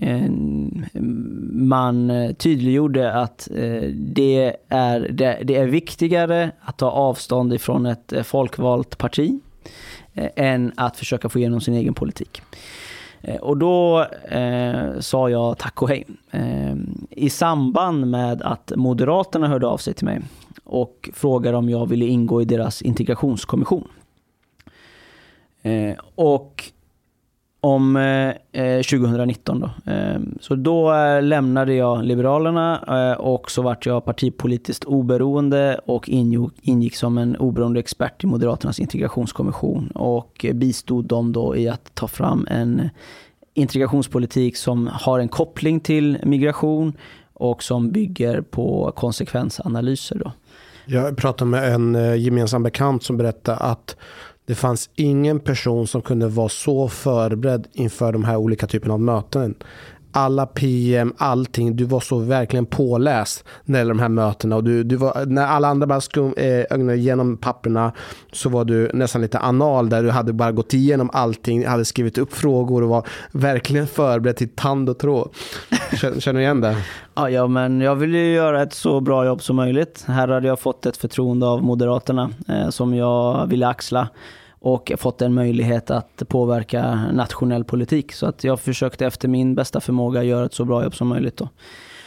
man 1.53 2.11
eh, 2.11 2.33
tydliggjorde 2.33 3.13
att 3.13 3.49
det 3.95 4.57
är, 4.69 5.09
det, 5.45 5.57
är 5.57 5.67
viktigare 5.67 6.51
att 6.61 6.79
ta 6.79 6.91
avstånd 6.91 7.55
ifrån 7.55 7.87
ett 7.87 8.13
folkvalt 8.23 8.99
parti 8.99 9.41
än 10.15 10.73
att 10.77 10.97
försöka 10.97 11.29
få 11.29 11.39
igenom 11.39 11.61
sin 11.61 11.75
egen 11.75 11.95
politik. 11.95 12.43
Och 13.41 13.57
då 13.57 14.07
eh, 14.29 14.99
sa 15.01 15.31
jag 15.31 15.59
tack 15.59 15.83
och 15.83 15.89
hej. 15.89 16.07
Eh, 16.31 16.75
I 17.11 17.31
samband 17.31 18.07
med 18.07 18.43
att 18.43 18.73
Moderaterna 18.77 19.49
hörde 19.49 19.67
av 19.67 19.77
sig 19.77 19.95
till 19.95 20.05
mig 20.05 20.21
och 20.65 21.11
frågade 21.13 21.57
om 21.57 21.71
jag 21.71 21.89
ville 21.89 22.07
ingå 22.07 22.43
i 22.43 22.45
deras 22.45 22.83
integrationskommission. 22.83 23.89
Eh, 25.63 25.95
och 26.15 26.73
om 27.61 27.97
eh, 28.53 28.77
2019 28.83 29.57
ehm, 29.57 29.71
då. 29.85 29.93
Eh, 29.93 30.21
så 30.41 30.55
då 30.55 30.93
lämnade 31.21 31.75
jag 31.75 32.05
Liberalerna 32.05 32.85
eh, 33.13 33.21
och 33.21 33.51
så 33.51 33.63
vart 33.63 33.87
jag 33.87 34.05
partipolitiskt 34.05 34.85
oberoende 34.85 35.81
och 35.87 36.09
ingick, 36.09 36.53
ingick 36.63 36.97
som 36.97 37.19
en 37.19 37.37
oberoende 37.37 37.81
expert 37.81 38.25
i 38.25 38.27
Moderaternas 38.27 38.81
integrationskommission 38.81 39.89
och 39.91 40.47
bistod 40.55 41.05
dem 41.05 41.33
då 41.33 41.57
i 41.57 41.69
att 41.69 41.95
ta 41.95 42.09
fram 42.09 42.47
en 42.51 42.91
integrationspolitik 43.55 44.57
som 44.57 44.91
har 44.93 45.19
en 45.19 45.29
koppling 45.29 45.81
till 45.81 46.19
migration 46.25 46.93
och 47.35 47.63
som 47.63 47.91
bygger 47.91 48.41
på 48.41 48.93
konsekvensanalyser. 48.97 50.19
Då. 50.19 50.33
Jag 50.87 51.17
pratade 51.17 51.51
med 51.51 51.75
en 51.75 51.95
eh, 51.95 52.15
gemensam 52.17 52.63
bekant 52.63 53.03
som 53.03 53.17
berättade 53.17 53.59
att 53.59 53.97
det 54.53 54.57
fanns 54.57 54.91
ingen 54.95 55.41
person 55.41 55.87
som 55.87 56.03
kunde 56.03 56.29
vara 56.29 56.49
så 56.49 56.89
förberedd 56.89 57.67
inför 57.73 58.13
de 58.13 58.25
här 58.25 58.37
olika 58.37 58.67
typerna 58.67 58.95
av 58.95 59.01
möten. 59.01 59.55
Alla 60.13 60.47
PM, 60.47 61.15
allting. 61.19 61.77
Du 61.77 61.85
var 61.85 62.01
så 62.01 62.19
verkligen 62.19 62.67
påläst 62.67 63.45
när 63.65 63.73
det 63.73 63.79
gäller 63.79 63.95
de 63.95 64.01
här 64.01 64.09
mötena. 64.09 64.57
Och 64.57 64.65
du, 64.65 64.85
du 64.85 64.97
var, 64.97 65.27
när 65.27 65.47
alla 65.47 65.69
andra 65.69 65.87
bara 65.87 66.01
skum, 66.01 66.35
eh, 66.37 66.65
ögnade 66.71 66.99
igenom 66.99 67.37
papperna 67.37 67.93
så 68.33 68.49
var 68.49 68.65
du 68.65 68.91
nästan 68.95 69.23
lite 69.23 69.39
anal 69.39 69.89
där. 69.89 70.03
Du 70.03 70.11
hade 70.11 70.33
bara 70.33 70.53
gått 70.53 70.75
igenom 70.75 71.11
allting, 71.13 71.67
hade 71.67 71.85
skrivit 71.85 72.19
upp 72.19 72.33
frågor 72.33 72.83
och 72.83 72.89
var 72.89 73.07
verkligen 73.33 73.87
förberedd 73.87 74.37
till 74.37 74.49
tand 74.49 74.89
och 74.89 74.99
tråd. 74.99 75.35
Känner, 75.93 76.33
du 76.33 76.41
igen 76.41 76.61
det? 76.61 76.77
Ja, 77.15 77.31
ja, 77.31 77.47
men 77.47 77.81
jag 77.81 77.95
ville 77.95 78.19
ju 78.19 78.35
göra 78.35 78.63
ett 78.63 78.73
så 78.73 79.01
bra 79.01 79.25
jobb 79.27 79.43
som 79.43 79.57
möjligt. 79.57 80.05
Här 80.07 80.29
hade 80.29 80.49
jag 80.49 80.61
fått 80.61 80.87
ett 80.87 80.97
förtroende 80.97 81.47
av 81.47 81.63
Moderaterna 81.63 82.31
eh, 82.49 82.69
som 82.69 82.95
jag 82.95 83.47
ville 83.47 83.69
axla 83.69 84.09
och 84.63 84.93
fått 84.99 85.23
en 85.23 85.35
möjlighet 85.35 85.91
att 85.91 86.23
påverka 86.29 86.95
nationell 87.13 87.65
politik. 87.65 88.13
Så 88.13 88.27
att 88.27 88.45
jag 88.45 88.61
försökte 88.61 89.07
efter 89.07 89.29
min 89.29 89.55
bästa 89.55 89.81
förmåga 89.81 90.23
göra 90.23 90.47
ett 90.47 90.55
så 90.55 90.65
bra 90.65 90.83
jobb 90.83 90.95
som 90.95 91.09
möjligt. 91.09 91.37
Då. 91.37 91.49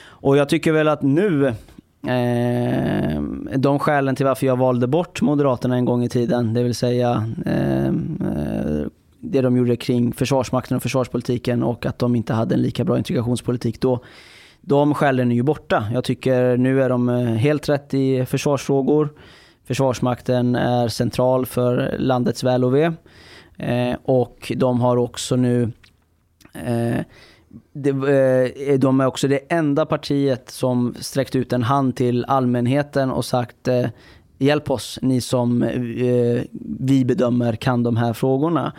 Och 0.07 0.37
jag 0.37 0.49
tycker 0.49 0.71
väl 0.71 0.87
att 0.87 1.01
nu, 1.01 1.47
eh, 2.07 3.21
de 3.57 3.79
skälen 3.79 4.15
till 4.15 4.25
varför 4.25 4.47
jag 4.47 4.57
valde 4.57 4.87
bort 4.87 5.21
Moderaterna 5.21 5.75
en 5.75 5.85
gång 5.85 6.03
i 6.03 6.09
tiden, 6.09 6.53
det 6.53 6.63
vill 6.63 6.75
säga 6.75 7.33
eh, 7.45 7.85
eh 7.85 8.87
det 9.27 9.41
de 9.41 9.57
gjorde 9.57 9.75
kring 9.75 10.13
Försvarsmakten 10.13 10.77
och 10.77 10.83
försvarspolitiken 10.83 11.63
och 11.63 11.85
att 11.85 11.99
de 11.99 12.15
inte 12.15 12.33
hade 12.33 12.55
en 12.55 12.61
lika 12.61 12.83
bra 12.83 12.97
integrationspolitik 12.97 13.81
då. 13.81 13.99
De 14.61 14.93
skälen 14.93 15.31
är 15.31 15.35
ju 15.35 15.43
borta. 15.43 15.87
Jag 15.93 16.03
tycker 16.03 16.57
nu 16.57 16.83
är 16.83 16.89
de 16.89 17.09
eh, 17.09 17.25
helt 17.25 17.69
rätt 17.69 17.93
i 17.93 18.25
försvarsfrågor. 18.25 19.09
Försvarsmakten 19.67 20.55
är 20.55 20.87
central 20.87 21.45
för 21.45 21.95
landets 21.99 22.43
väl 22.43 22.63
och 22.63 22.75
ve. 22.75 22.93
Eh, 23.57 23.97
och 24.03 24.51
de 24.55 24.81
har 24.81 24.97
också 24.97 25.35
nu 25.35 25.71
eh, 26.53 27.01
de, 27.73 27.89
eh, 27.89 28.79
de 28.79 28.99
är 28.99 29.05
också 29.05 29.27
det 29.27 29.39
enda 29.49 29.85
partiet 29.85 30.49
som 30.49 30.95
sträckt 30.99 31.35
ut 31.35 31.53
en 31.53 31.63
hand 31.63 31.95
till 31.95 32.25
allmänheten 32.25 33.11
och 33.11 33.25
sagt 33.25 33.67
eh, 33.67 33.87
hjälp 34.37 34.71
oss, 34.71 34.99
ni 35.01 35.21
som 35.21 35.63
eh, 35.63 36.43
vi 36.79 37.05
bedömer 37.05 37.55
kan 37.55 37.83
de 37.83 37.97
här 37.97 38.13
frågorna 38.13 38.73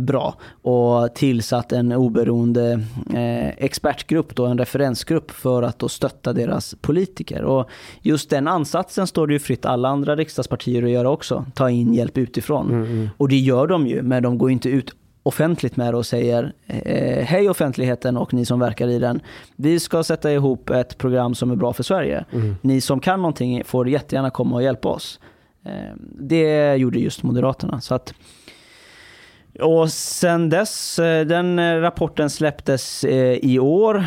bra 0.00 0.34
och 0.62 1.14
tillsatt 1.14 1.72
en 1.72 1.92
oberoende 1.92 2.80
eh, 3.14 3.48
expertgrupp, 3.48 4.34
då, 4.34 4.46
en 4.46 4.58
referensgrupp 4.58 5.30
för 5.30 5.62
att 5.62 5.78
då 5.78 5.88
stötta 5.88 6.32
deras 6.32 6.74
politiker. 6.80 7.42
Och 7.42 7.68
just 8.02 8.30
den 8.30 8.48
ansatsen 8.48 9.06
står 9.06 9.26
det 9.26 9.32
ju 9.32 9.38
fritt 9.38 9.64
alla 9.64 9.88
andra 9.88 10.16
riksdagspartier 10.16 10.82
att 10.82 10.90
göra 10.90 11.10
också, 11.10 11.44
ta 11.54 11.70
in 11.70 11.94
hjälp 11.94 12.18
utifrån. 12.18 13.10
Och 13.16 13.28
det 13.28 13.36
gör 13.36 13.66
de 13.66 13.86
ju, 13.86 14.02
men 14.02 14.22
de 14.22 14.38
går 14.38 14.50
inte 14.50 14.68
ut 14.68 14.94
offentligt 15.22 15.76
med 15.76 15.94
det 15.94 15.98
och 15.98 16.06
säger 16.06 16.52
eh, 16.66 17.24
hej 17.24 17.50
offentligheten 17.50 18.16
och 18.16 18.34
ni 18.34 18.44
som 18.44 18.60
verkar 18.60 18.88
i 18.88 18.98
den. 18.98 19.20
Vi 19.56 19.80
ska 19.80 20.02
sätta 20.02 20.32
ihop 20.32 20.70
ett 20.70 20.98
program 20.98 21.34
som 21.34 21.50
är 21.50 21.56
bra 21.56 21.72
för 21.72 21.82
Sverige. 21.82 22.24
Ni 22.60 22.80
som 22.80 23.00
kan 23.00 23.20
någonting 23.22 23.64
får 23.64 23.88
jättegärna 23.88 24.30
komma 24.30 24.56
och 24.56 24.62
hjälpa 24.62 24.88
oss. 24.88 25.20
Eh, 25.64 25.94
det 26.18 26.76
gjorde 26.76 26.98
just 26.98 27.22
Moderaterna. 27.22 27.80
Så 27.80 27.94
att, 27.94 28.14
och 29.58 29.90
sen 29.92 30.48
dess, 30.48 30.98
eh, 30.98 31.26
den 31.26 31.58
eh, 31.58 31.80
rapporten 31.80 32.30
släpptes 32.30 33.04
eh, 33.04 33.34
i 33.42 33.58
år. 33.58 34.04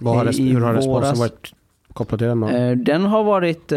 Vad 0.00 0.16
har 0.16 0.24
res- 0.24 0.40
hur 0.40 0.60
har 0.60 0.74
responsen 0.74 1.18
varit 1.18 1.52
kopplat 1.92 2.18
till 2.18 2.28
den? 2.28 2.40
då? 2.40 2.48
Den 2.76 3.04
har 3.04 3.24
varit 3.24 3.72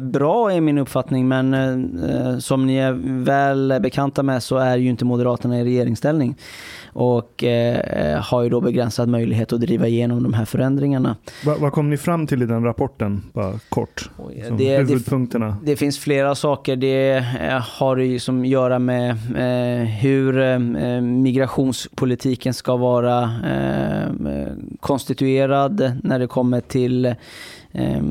bra 0.00 0.52
i 0.52 0.60
min 0.60 0.78
uppfattning, 0.78 1.28
men 1.28 2.40
som 2.40 2.66
ni 2.66 2.76
är 2.76 2.92
väl 3.24 3.78
bekanta 3.82 4.22
med 4.22 4.42
så 4.42 4.56
är 4.56 4.76
ju 4.76 4.88
inte 4.88 5.04
Moderaterna 5.04 5.60
i 5.60 5.64
regeringsställning. 5.64 6.36
Och 6.98 7.44
eh, 7.44 8.20
har 8.22 8.42
ju 8.42 8.48
då 8.48 8.60
begränsad 8.60 9.08
möjlighet 9.08 9.52
att 9.52 9.60
driva 9.60 9.86
igenom 9.86 10.22
de 10.22 10.32
här 10.34 10.44
förändringarna. 10.44 11.16
Va, 11.46 11.56
vad 11.60 11.72
kom 11.72 11.90
ni 11.90 11.96
fram 11.96 12.26
till 12.26 12.42
i 12.42 12.46
den 12.46 12.64
rapporten? 12.64 13.22
Bara 13.32 13.52
kort. 13.68 14.10
Som 14.46 14.56
det- 14.56 14.64
det- 14.64 14.76
huvudpunkterna. 14.78 15.56
Det 15.64 15.76
finns 15.76 15.98
flera 15.98 16.34
saker. 16.34 16.76
Det 16.76 17.16
eh, 17.16 17.60
har 17.78 17.96
ju 17.96 18.18
som 18.18 18.40
att 18.40 18.48
göra 18.48 18.78
med 18.78 19.10
eh, 19.36 19.86
hur 19.86 20.38
eh, 20.38 20.58
migrationspolitiken 21.00 22.54
ska 22.54 22.76
vara 22.76 23.22
eh, 23.22 24.52
konstituerad 24.80 25.92
när 26.02 26.18
det 26.18 26.26
kommer 26.26 26.60
till 26.60 27.04
eh, 27.72 28.02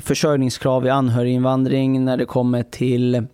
försörjningskrav 0.00 0.86
i 0.86 0.90
anhöriginvandring, 0.90 2.04
när 2.04 2.16
det 2.16 2.24
kommer 2.24 2.62
till 2.62 3.26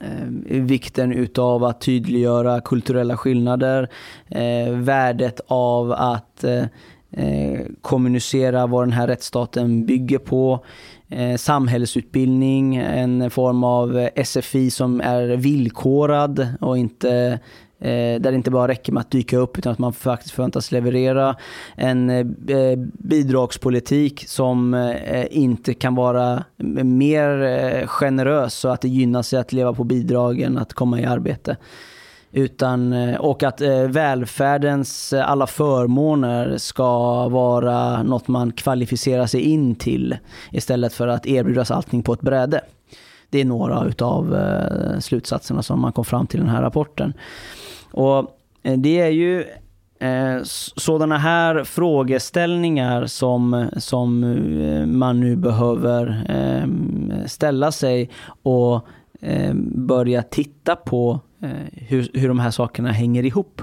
Eh, 0.00 0.60
vikten 0.62 1.12
utav 1.12 1.64
att 1.64 1.80
tydliggöra 1.80 2.60
kulturella 2.60 3.16
skillnader, 3.16 3.88
eh, 4.28 4.72
värdet 4.72 5.40
av 5.46 5.92
att 5.92 6.44
eh, 6.44 6.64
eh, 7.10 7.60
kommunicera 7.80 8.66
vad 8.66 8.82
den 8.82 8.92
här 8.92 9.06
rättsstaten 9.06 9.86
bygger 9.86 10.18
på. 10.18 10.64
Eh, 11.08 11.36
samhällsutbildning, 11.36 12.76
en 12.76 13.30
form 13.30 13.64
av 13.64 13.98
eh, 13.98 14.24
SFI 14.24 14.70
som 14.70 15.00
är 15.00 15.36
villkorad 15.36 16.48
och 16.60 16.78
inte 16.78 17.38
Eh, 17.82 18.20
där 18.20 18.30
det 18.30 18.34
inte 18.34 18.50
bara 18.50 18.68
räcker 18.68 18.92
med 18.92 19.00
att 19.00 19.10
dyka 19.10 19.38
upp 19.38 19.58
utan 19.58 19.72
att 19.72 19.78
man 19.78 19.92
faktiskt 19.92 20.34
förväntas 20.34 20.72
leverera. 20.72 21.36
En 21.74 22.10
eh, 22.10 22.56
eh, 22.56 22.78
bidragspolitik 22.92 24.24
som 24.28 24.74
eh, 24.74 25.26
inte 25.30 25.74
kan 25.74 25.94
vara 25.94 26.44
mer 26.84 27.42
eh, 27.42 27.86
generös 27.86 28.54
så 28.54 28.68
att 28.68 28.80
det 28.80 28.88
gynnar 28.88 29.22
sig 29.22 29.38
att 29.38 29.52
leva 29.52 29.74
på 29.74 29.84
bidragen 29.84 30.58
att 30.58 30.72
komma 30.72 31.00
i 31.00 31.04
arbete. 31.04 31.56
Utan, 32.32 32.92
eh, 32.92 33.16
och 33.16 33.42
att 33.42 33.60
eh, 33.60 33.82
välfärdens 33.82 35.12
alla 35.12 35.46
förmåner 35.46 36.58
ska 36.58 37.28
vara 37.28 38.02
något 38.02 38.28
man 38.28 38.52
kvalificerar 38.52 39.26
sig 39.26 39.40
in 39.40 39.74
till 39.74 40.16
istället 40.52 40.92
för 40.92 41.08
att 41.08 41.26
erbjudas 41.26 41.70
allting 41.70 42.02
på 42.02 42.12
ett 42.12 42.20
bräde. 42.20 42.60
Det 43.30 43.40
är 43.40 43.44
några 43.44 43.92
av 44.00 44.36
slutsatserna 45.00 45.62
som 45.62 45.80
man 45.80 45.92
kom 45.92 46.04
fram 46.04 46.26
till 46.26 46.40
i 46.40 46.42
den 46.42 46.52
här 46.52 46.62
rapporten. 46.62 47.12
Och 47.90 48.38
eh, 48.62 48.78
det 48.78 49.00
är 49.00 49.10
ju 49.10 49.40
eh, 49.98 50.42
sådana 50.76 51.18
här 51.18 51.64
frågeställningar 51.64 53.06
som, 53.06 53.70
som 53.76 54.24
eh, 54.24 54.86
man 54.86 55.20
nu 55.20 55.36
behöver 55.36 56.24
ehm, 56.28 57.12
ställa 57.26 57.72
sig 57.72 58.10
och 58.42 58.86
ehm, 59.20 59.86
börja 59.86 60.22
titta 60.22 60.76
på 60.76 61.20
hur, 61.72 62.10
hur 62.14 62.28
de 62.28 62.38
här 62.38 62.50
sakerna 62.50 62.92
hänger 62.92 63.24
ihop. 63.24 63.62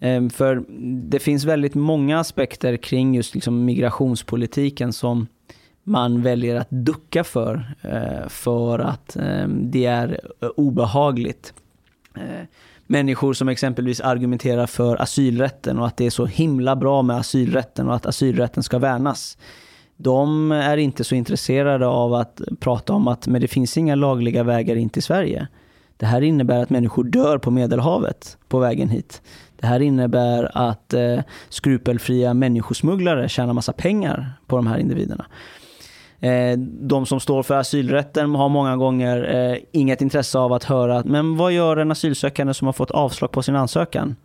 Ehm, 0.00 0.30
för 0.30 0.64
det 1.10 1.18
finns 1.18 1.44
väldigt 1.44 1.74
många 1.74 2.20
aspekter 2.20 2.76
kring 2.76 3.14
just 3.14 3.34
liksom 3.34 3.64
migrationspolitiken 3.64 4.92
som 4.92 5.26
man 5.82 6.22
väljer 6.22 6.56
att 6.56 6.70
ducka 6.70 7.24
för, 7.24 7.74
för 8.28 8.78
att 8.78 9.16
det 9.46 9.84
är 9.84 10.20
obehagligt 10.56 11.54
människor 12.86 13.32
som 13.32 13.48
exempelvis 13.48 14.00
argumenterar 14.00 14.66
för 14.66 15.02
asylrätten 15.02 15.78
och 15.78 15.86
att 15.86 15.96
det 15.96 16.06
är 16.06 16.10
så 16.10 16.26
himla 16.26 16.76
bra 16.76 17.02
med 17.02 17.16
asylrätten 17.16 17.88
och 17.88 17.94
att 17.94 18.06
asylrätten 18.06 18.62
ska 18.62 18.78
värnas. 18.78 19.38
De 19.96 20.52
är 20.52 20.76
inte 20.76 21.04
så 21.04 21.14
intresserade 21.14 21.86
av 21.86 22.14
att 22.14 22.40
prata 22.60 22.92
om 22.92 23.08
att 23.08 23.26
men 23.26 23.40
det 23.40 23.48
finns 23.48 23.76
inga 23.76 23.94
lagliga 23.94 24.42
vägar 24.42 24.76
in 24.76 24.90
till 24.90 25.02
Sverige. 25.02 25.48
Det 25.96 26.06
här 26.06 26.22
innebär 26.22 26.62
att 26.62 26.70
människor 26.70 27.04
dör 27.04 27.38
på 27.38 27.50
Medelhavet 27.50 28.38
på 28.48 28.58
vägen 28.58 28.88
hit. 28.88 29.22
Det 29.60 29.66
här 29.66 29.80
innebär 29.80 30.50
att 30.54 30.94
eh, 30.94 31.20
skrupelfria 31.48 32.34
människosmugglare 32.34 33.28
tjänar 33.28 33.52
massa 33.52 33.72
pengar 33.72 34.32
på 34.46 34.56
de 34.56 34.66
här 34.66 34.78
individerna. 34.78 35.26
Eh, 36.24 36.58
de 36.58 37.06
som 37.06 37.20
står 37.20 37.42
för 37.42 37.54
asylrätten 37.54 38.34
har 38.34 38.48
många 38.48 38.76
gånger 38.76 39.34
eh, 39.34 39.58
inget 39.72 40.02
intresse 40.02 40.38
av 40.38 40.52
att 40.52 40.64
höra, 40.64 41.02
men 41.04 41.36
vad 41.36 41.52
gör 41.52 41.76
en 41.76 41.90
asylsökande 41.90 42.54
som 42.54 42.66
har 42.66 42.72
fått 42.72 42.90
avslag 42.90 43.30
på 43.30 43.42
sin 43.42 43.56
ansökan? 43.56 44.16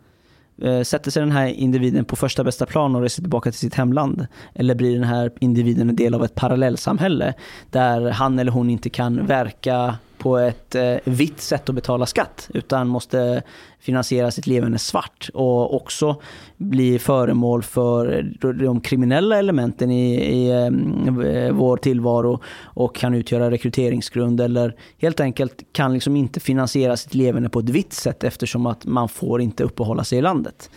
Eh, 0.62 0.82
sätter 0.82 1.10
sig 1.10 1.20
den 1.20 1.32
här 1.32 1.46
individen 1.46 2.04
på 2.04 2.16
första 2.16 2.44
bästa 2.44 2.66
plan 2.66 2.96
och 2.96 3.02
reser 3.02 3.22
tillbaka 3.22 3.50
till 3.50 3.58
sitt 3.58 3.74
hemland? 3.74 4.26
Eller 4.54 4.74
blir 4.74 4.94
den 4.94 5.04
här 5.04 5.30
individen 5.40 5.88
en 5.88 5.96
del 5.96 6.14
av 6.14 6.24
ett 6.24 6.34
parallellsamhälle 6.34 7.34
där 7.70 8.10
han 8.10 8.38
eller 8.38 8.52
hon 8.52 8.70
inte 8.70 8.90
kan 8.90 9.26
verka 9.26 9.94
på 10.20 10.38
ett 10.38 10.74
eh, 10.74 10.96
vitt 11.04 11.40
sätt 11.40 11.68
att 11.68 11.74
betala 11.74 12.06
skatt 12.06 12.48
utan 12.54 12.88
måste 12.88 13.42
finansiera 13.78 14.30
sitt 14.30 14.46
levande 14.46 14.78
svart 14.78 15.30
och 15.34 15.74
också 15.74 16.20
bli 16.56 16.98
föremål 16.98 17.62
för 17.62 18.22
de 18.52 18.80
kriminella 18.80 19.38
elementen 19.38 19.90
i, 19.90 20.14
i 20.14 20.50
eh, 20.50 21.52
vår 21.52 21.76
tillvaro 21.76 22.40
och 22.62 22.94
kan 22.94 23.14
utgöra 23.14 23.50
rekryteringsgrund 23.50 24.40
eller 24.40 24.76
helt 24.98 25.20
enkelt 25.20 25.62
kan 25.72 25.94
liksom 25.94 26.16
inte 26.16 26.40
finansiera 26.40 26.96
sitt 26.96 27.14
levande 27.14 27.48
på 27.48 27.60
ett 27.60 27.70
vitt 27.70 27.92
sätt 27.92 28.24
eftersom 28.24 28.66
att 28.66 28.86
man 28.86 29.08
får 29.08 29.40
inte 29.40 29.64
uppehålla 29.64 30.04
sig 30.04 30.18
i 30.18 30.22
landet. 30.22 30.70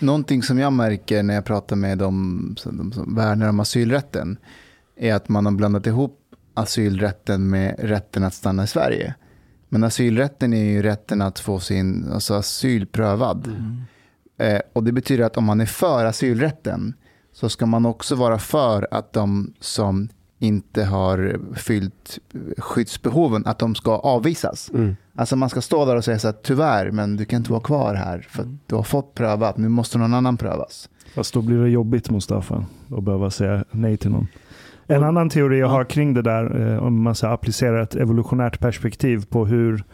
Någonting 0.00 0.42
som 0.42 0.58
jag 0.58 0.72
märker 0.72 1.22
när 1.22 1.34
jag 1.34 1.44
pratar 1.44 1.76
med 1.76 1.98
de 1.98 2.54
som, 2.58 2.76
de 2.76 2.92
som 2.92 3.14
värnar 3.14 3.48
om 3.48 3.60
asylrätten 3.60 4.38
är 4.96 5.14
att 5.14 5.28
man 5.28 5.46
har 5.46 5.52
blandat 5.52 5.86
ihop 5.86 6.20
asylrätten 6.56 7.50
med 7.50 7.76
rätten 7.78 8.24
att 8.24 8.34
stanna 8.34 8.64
i 8.64 8.66
Sverige. 8.66 9.14
Men 9.68 9.84
asylrätten 9.84 10.52
är 10.52 10.64
ju 10.64 10.82
rätten 10.82 11.22
att 11.22 11.38
få 11.38 11.60
sin 11.60 12.08
alltså 12.12 12.34
asyl 12.34 12.86
prövad. 12.86 13.46
Mm. 13.46 13.82
Eh, 14.38 14.60
och 14.72 14.84
det 14.84 14.92
betyder 14.92 15.24
att 15.24 15.36
om 15.36 15.44
man 15.44 15.60
är 15.60 15.66
för 15.66 16.04
asylrätten 16.04 16.94
så 17.32 17.48
ska 17.48 17.66
man 17.66 17.86
också 17.86 18.14
vara 18.14 18.38
för 18.38 18.88
att 18.90 19.12
de 19.12 19.52
som 19.60 20.08
inte 20.38 20.84
har 20.84 21.40
fyllt 21.54 22.18
skyddsbehoven, 22.58 23.46
att 23.46 23.58
de 23.58 23.74
ska 23.74 23.96
avvisas. 23.96 24.70
Mm. 24.74 24.96
Alltså 25.14 25.36
man 25.36 25.50
ska 25.50 25.60
stå 25.60 25.84
där 25.84 25.96
och 25.96 26.04
säga 26.04 26.18
så 26.18 26.28
att 26.28 26.42
tyvärr, 26.42 26.90
men 26.90 27.16
du 27.16 27.24
kan 27.24 27.36
inte 27.36 27.50
vara 27.50 27.60
kvar 27.60 27.94
här 27.94 28.26
för 28.30 28.42
att 28.42 28.48
du 28.66 28.74
har 28.74 28.82
fått 28.82 29.14
prövat, 29.14 29.56
nu 29.56 29.68
måste 29.68 29.98
någon 29.98 30.14
annan 30.14 30.36
prövas. 30.36 30.88
Fast 31.14 31.34
då 31.34 31.42
blir 31.42 31.58
det 31.58 31.68
jobbigt 31.68 32.10
Mustafa 32.10 32.64
att 32.96 33.02
behöva 33.02 33.30
säga 33.30 33.64
nej 33.70 33.96
till 33.96 34.10
någon. 34.10 34.28
En 34.86 35.04
annan 35.04 35.28
teori 35.28 35.58
jag 35.58 35.68
har 35.68 35.84
kring 35.84 36.14
det 36.14 36.22
där, 36.22 36.72
eh, 36.72 36.82
om 36.82 37.02
man 37.02 37.14
ska 37.14 37.28
applicera 37.28 37.82
ett 37.82 37.94
evolutionärt 37.94 38.60
perspektiv 38.60 39.24
på 39.28 39.46
hur 39.46 39.84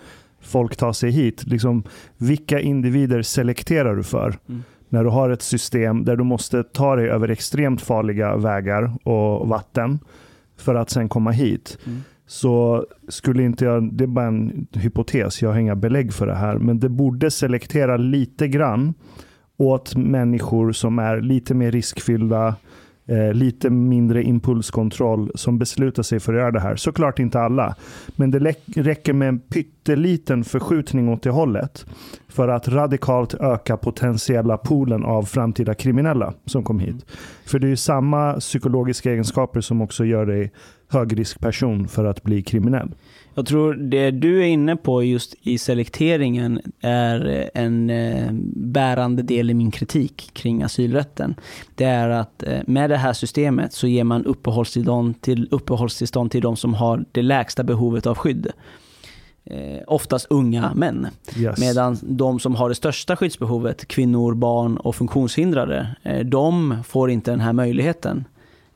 folk 0.40 0.76
tar 0.76 0.92
sig 0.92 1.10
hit. 1.10 1.46
Liksom, 1.46 1.82
vilka 2.16 2.60
individer 2.60 3.22
selekterar 3.22 3.96
du 3.96 4.02
för? 4.02 4.34
Mm. 4.48 4.62
När 4.88 5.04
du 5.04 5.10
har 5.10 5.30
ett 5.30 5.42
system 5.42 6.04
där 6.04 6.16
du 6.16 6.24
måste 6.24 6.62
ta 6.62 6.96
dig 6.96 7.08
över 7.08 7.28
extremt 7.28 7.82
farliga 7.82 8.36
vägar 8.36 9.08
och 9.08 9.48
vatten 9.48 9.98
för 10.58 10.74
att 10.74 10.90
sen 10.90 11.08
komma 11.08 11.30
hit. 11.30 11.78
Mm. 11.86 12.00
Så 12.26 12.86
skulle 13.08 13.42
inte 13.42 13.64
jag, 13.64 13.92
det 13.92 14.04
är 14.04 14.08
bara 14.08 14.26
en 14.26 14.66
hypotes, 14.72 15.42
jag 15.42 15.50
har 15.50 15.58
inga 15.58 15.76
belägg 15.76 16.12
för 16.12 16.26
det 16.26 16.34
här, 16.34 16.58
men 16.58 16.80
det 16.80 16.88
borde 16.88 17.30
selektera 17.30 17.96
lite 17.96 18.48
grann 18.48 18.94
åt 19.56 19.96
människor 19.96 20.72
som 20.72 20.98
är 20.98 21.20
lite 21.20 21.54
mer 21.54 21.70
riskfyllda, 21.70 22.54
eh, 23.06 23.32
lite 23.32 23.70
mindre 23.70 24.22
impulskontroll 24.22 25.30
som 25.34 25.58
beslutar 25.58 26.02
sig 26.02 26.20
för 26.20 26.34
att 26.34 26.40
göra 26.40 26.50
det 26.50 26.60
här. 26.60 26.76
Såklart 26.76 27.18
inte 27.18 27.40
alla, 27.40 27.76
men 28.16 28.30
det 28.30 28.38
räcker 28.76 29.12
med 29.12 29.28
en 29.28 29.38
pytteliten 29.38 30.44
förskjutning 30.44 31.08
åt 31.08 31.22
det 31.22 31.30
hållet 31.30 31.86
för 32.28 32.48
att 32.48 32.68
radikalt 32.68 33.34
öka 33.34 33.76
potentiella 33.76 34.56
poolen 34.56 35.04
av 35.04 35.22
framtida 35.22 35.74
kriminella 35.74 36.34
som 36.46 36.64
kom 36.64 36.78
hit. 36.78 37.06
För 37.46 37.58
det 37.58 37.66
är 37.66 37.68
ju 37.68 37.76
samma 37.76 38.34
psykologiska 38.34 39.10
egenskaper 39.10 39.60
som 39.60 39.82
också 39.82 40.04
gör 40.04 40.26
dig 40.26 40.52
högriskperson 40.88 41.88
för 41.88 42.04
att 42.04 42.22
bli 42.22 42.42
kriminell. 42.42 42.94
Jag 43.34 43.46
tror 43.46 43.74
det 43.74 44.10
du 44.10 44.42
är 44.42 44.46
inne 44.46 44.76
på 44.76 45.02
just 45.02 45.34
i 45.42 45.58
selekteringen 45.58 46.60
är 46.80 47.50
en 47.54 47.90
eh, 47.90 48.28
bärande 48.56 49.22
del 49.22 49.50
i 49.50 49.54
min 49.54 49.70
kritik 49.70 50.30
kring 50.32 50.62
asylrätten. 50.62 51.34
Det 51.74 51.84
är 51.84 52.08
att 52.08 52.42
eh, 52.42 52.60
med 52.66 52.90
det 52.90 52.96
här 52.96 53.12
systemet 53.12 53.72
så 53.72 53.86
ger 53.86 54.04
man 54.04 54.24
uppehållstillstånd 54.24 55.20
till, 55.20 55.48
uppehållstillstånd 55.50 56.30
till 56.30 56.42
de 56.42 56.56
som 56.56 56.74
har 56.74 57.04
det 57.12 57.22
lägsta 57.22 57.62
behovet 57.62 58.06
av 58.06 58.14
skydd. 58.14 58.46
Eh, 59.44 59.82
oftast 59.86 60.26
unga 60.30 60.74
män. 60.74 61.06
Yes. 61.36 61.60
Medan 61.60 61.98
de 62.02 62.40
som 62.40 62.54
har 62.54 62.68
det 62.68 62.74
största 62.74 63.16
skyddsbehovet, 63.16 63.88
kvinnor, 63.88 64.34
barn 64.34 64.76
och 64.76 64.96
funktionshindrade, 64.96 65.96
de 66.24 66.76
får 66.84 67.10
inte 67.10 67.30
den 67.30 67.40
här 67.40 67.52
möjligheten. 67.52 68.24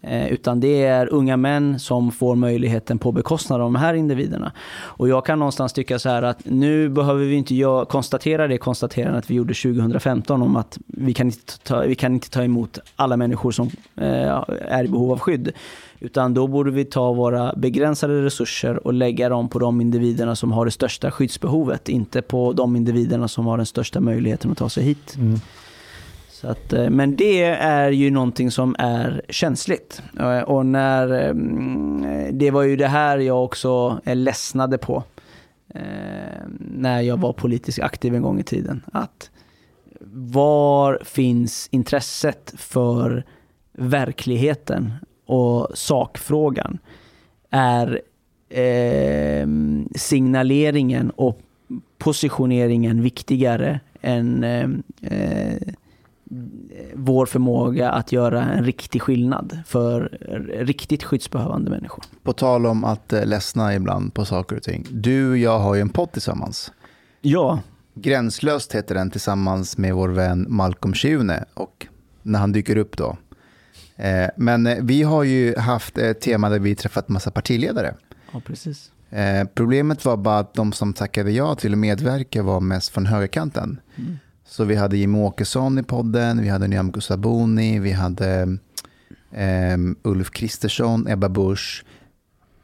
Eh, 0.06 0.32
utan 0.32 0.60
det 0.60 0.84
är 0.84 1.12
unga 1.12 1.36
män 1.36 1.78
som 1.78 2.12
får 2.12 2.36
möjligheten 2.36 2.98
på 2.98 3.12
bekostnad 3.12 3.60
av 3.60 3.64
de 3.64 3.74
här 3.74 3.94
individerna. 3.94 4.52
Och 4.76 5.08
jag 5.08 5.26
kan 5.26 5.38
någonstans 5.38 5.72
tycka 5.72 5.98
så 5.98 6.08
här 6.08 6.22
att 6.22 6.38
nu 6.44 6.88
behöver 6.88 7.24
vi 7.24 7.34
inte 7.34 7.84
konstatera 7.88 8.48
det 8.48 8.58
konstaterandet 8.58 9.30
vi 9.30 9.34
gjorde 9.34 9.54
2015 9.54 10.42
om 10.42 10.56
att 10.56 10.78
vi 10.86 11.14
kan 11.14 11.26
inte 11.26 11.58
ta, 11.58 11.80
vi 11.80 11.94
kan 11.94 12.14
inte 12.14 12.30
ta 12.30 12.42
emot 12.42 12.78
alla 12.96 13.16
människor 13.16 13.50
som 13.50 13.70
eh, 13.96 14.44
är 14.68 14.84
i 14.84 14.88
behov 14.88 15.12
av 15.12 15.18
skydd. 15.18 15.52
Utan 16.00 16.34
då 16.34 16.46
borde 16.46 16.70
vi 16.70 16.84
ta 16.84 17.12
våra 17.12 17.52
begränsade 17.56 18.22
resurser 18.22 18.86
och 18.86 18.92
lägga 18.92 19.28
dem 19.28 19.48
på 19.48 19.58
de 19.58 19.80
individerna 19.80 20.36
som 20.36 20.52
har 20.52 20.64
det 20.64 20.70
största 20.70 21.10
skyddsbehovet, 21.10 21.88
inte 21.88 22.22
på 22.22 22.52
de 22.52 22.76
individerna 22.76 23.28
som 23.28 23.46
har 23.46 23.56
den 23.56 23.66
största 23.66 24.00
möjligheten 24.00 24.50
att 24.50 24.58
ta 24.58 24.68
sig 24.68 24.84
hit. 24.84 25.16
Mm. 25.16 25.40
Så 26.40 26.48
att, 26.48 26.72
eh, 26.72 26.90
men 26.90 27.16
det 27.16 27.42
är 27.60 27.90
ju 27.90 28.10
någonting 28.10 28.50
som 28.50 28.76
är 28.78 29.22
känsligt. 29.28 30.02
Eh, 30.20 30.40
och 30.40 30.66
när, 30.66 31.10
ehm, 31.10 32.06
det 32.32 32.50
var 32.50 32.62
ju 32.62 32.76
det 32.76 32.88
här 32.88 33.18
jag 33.18 33.44
också 33.44 34.00
eh, 34.04 34.16
ledsnade 34.16 34.78
på 34.78 35.04
ehm, 35.74 36.58
när 36.58 37.00
jag 37.00 37.16
var 37.16 37.32
politiskt 37.32 37.80
aktiv 37.80 38.14
en 38.14 38.22
gång 38.22 38.40
i 38.40 38.42
tiden. 38.42 38.82
Att 38.92 39.30
var 40.12 41.00
finns 41.04 41.68
intresset 41.72 42.54
för 42.56 43.24
verkligheten 43.72 44.92
och 45.26 45.68
sakfrågan? 45.74 46.78
Är 47.50 48.00
eh, 48.48 49.48
signaleringen 49.94 51.10
och 51.10 51.40
positioneringen 51.98 53.02
viktigare 53.02 53.80
än 54.00 54.44
ehm, 54.44 54.82
eh, 55.02 55.74
vår 56.98 57.26
förmåga 57.26 57.90
att 57.90 58.12
göra 58.12 58.42
en 58.44 58.64
riktig 58.64 59.02
skillnad 59.02 59.58
för 59.66 60.18
riktigt 60.64 61.04
skyddsbehövande 61.04 61.70
människor. 61.70 62.04
På 62.22 62.32
tal 62.32 62.66
om 62.66 62.84
att 62.84 63.12
eh, 63.12 63.26
ledsna 63.26 63.74
ibland 63.74 64.14
på 64.14 64.24
saker 64.24 64.56
och 64.56 64.62
ting. 64.62 64.86
Du 64.90 65.30
och 65.30 65.36
jag 65.36 65.58
har 65.58 65.74
ju 65.74 65.80
en 65.80 65.88
podd 65.88 66.12
tillsammans. 66.12 66.72
Ja, 67.20 67.60
Gränslöst 67.94 68.74
heter 68.74 68.94
den 68.94 69.10
tillsammans 69.10 69.78
med 69.78 69.94
vår 69.94 70.08
vän 70.08 70.46
Malcolm 70.48 70.94
Schune 70.94 71.44
och 71.54 71.86
när 72.22 72.38
han 72.38 72.52
dyker 72.52 72.76
upp 72.76 72.96
då. 72.96 73.16
Eh, 73.96 74.28
Men 74.36 74.66
eh, 74.66 74.76
vi 74.82 75.02
har 75.02 75.24
ju 75.24 75.56
haft 75.58 75.98
ett 75.98 76.20
tema 76.20 76.48
där 76.48 76.58
vi 76.58 76.74
träffat 76.74 77.08
massa 77.08 77.30
partiledare. 77.30 77.94
ja 78.32 78.40
precis. 78.46 78.92
Problemet 79.54 80.04
var 80.04 80.16
bara 80.16 80.38
att 80.38 80.54
de 80.54 80.72
som 80.72 80.92
tackade 80.92 81.30
ja 81.30 81.54
till 81.54 81.72
att 81.72 81.78
medverka 81.78 82.42
var 82.42 82.60
mest 82.60 82.88
från 82.88 83.06
högerkanten. 83.06 83.80
Mm. 83.96 84.18
Så 84.46 84.64
vi 84.64 84.74
hade 84.74 84.96
Jimmie 84.96 85.22
Åkesson 85.22 85.78
i 85.78 85.82
podden, 85.82 86.42
vi 86.42 86.48
hade 86.48 86.68
Nyamko 86.68 87.00
Sabuni, 87.00 87.78
vi 87.78 87.92
hade 87.92 88.58
eh, 89.32 89.76
Ulf 90.02 90.30
Kristersson, 90.30 91.06
Ebba 91.08 91.28
Busch 91.28 91.84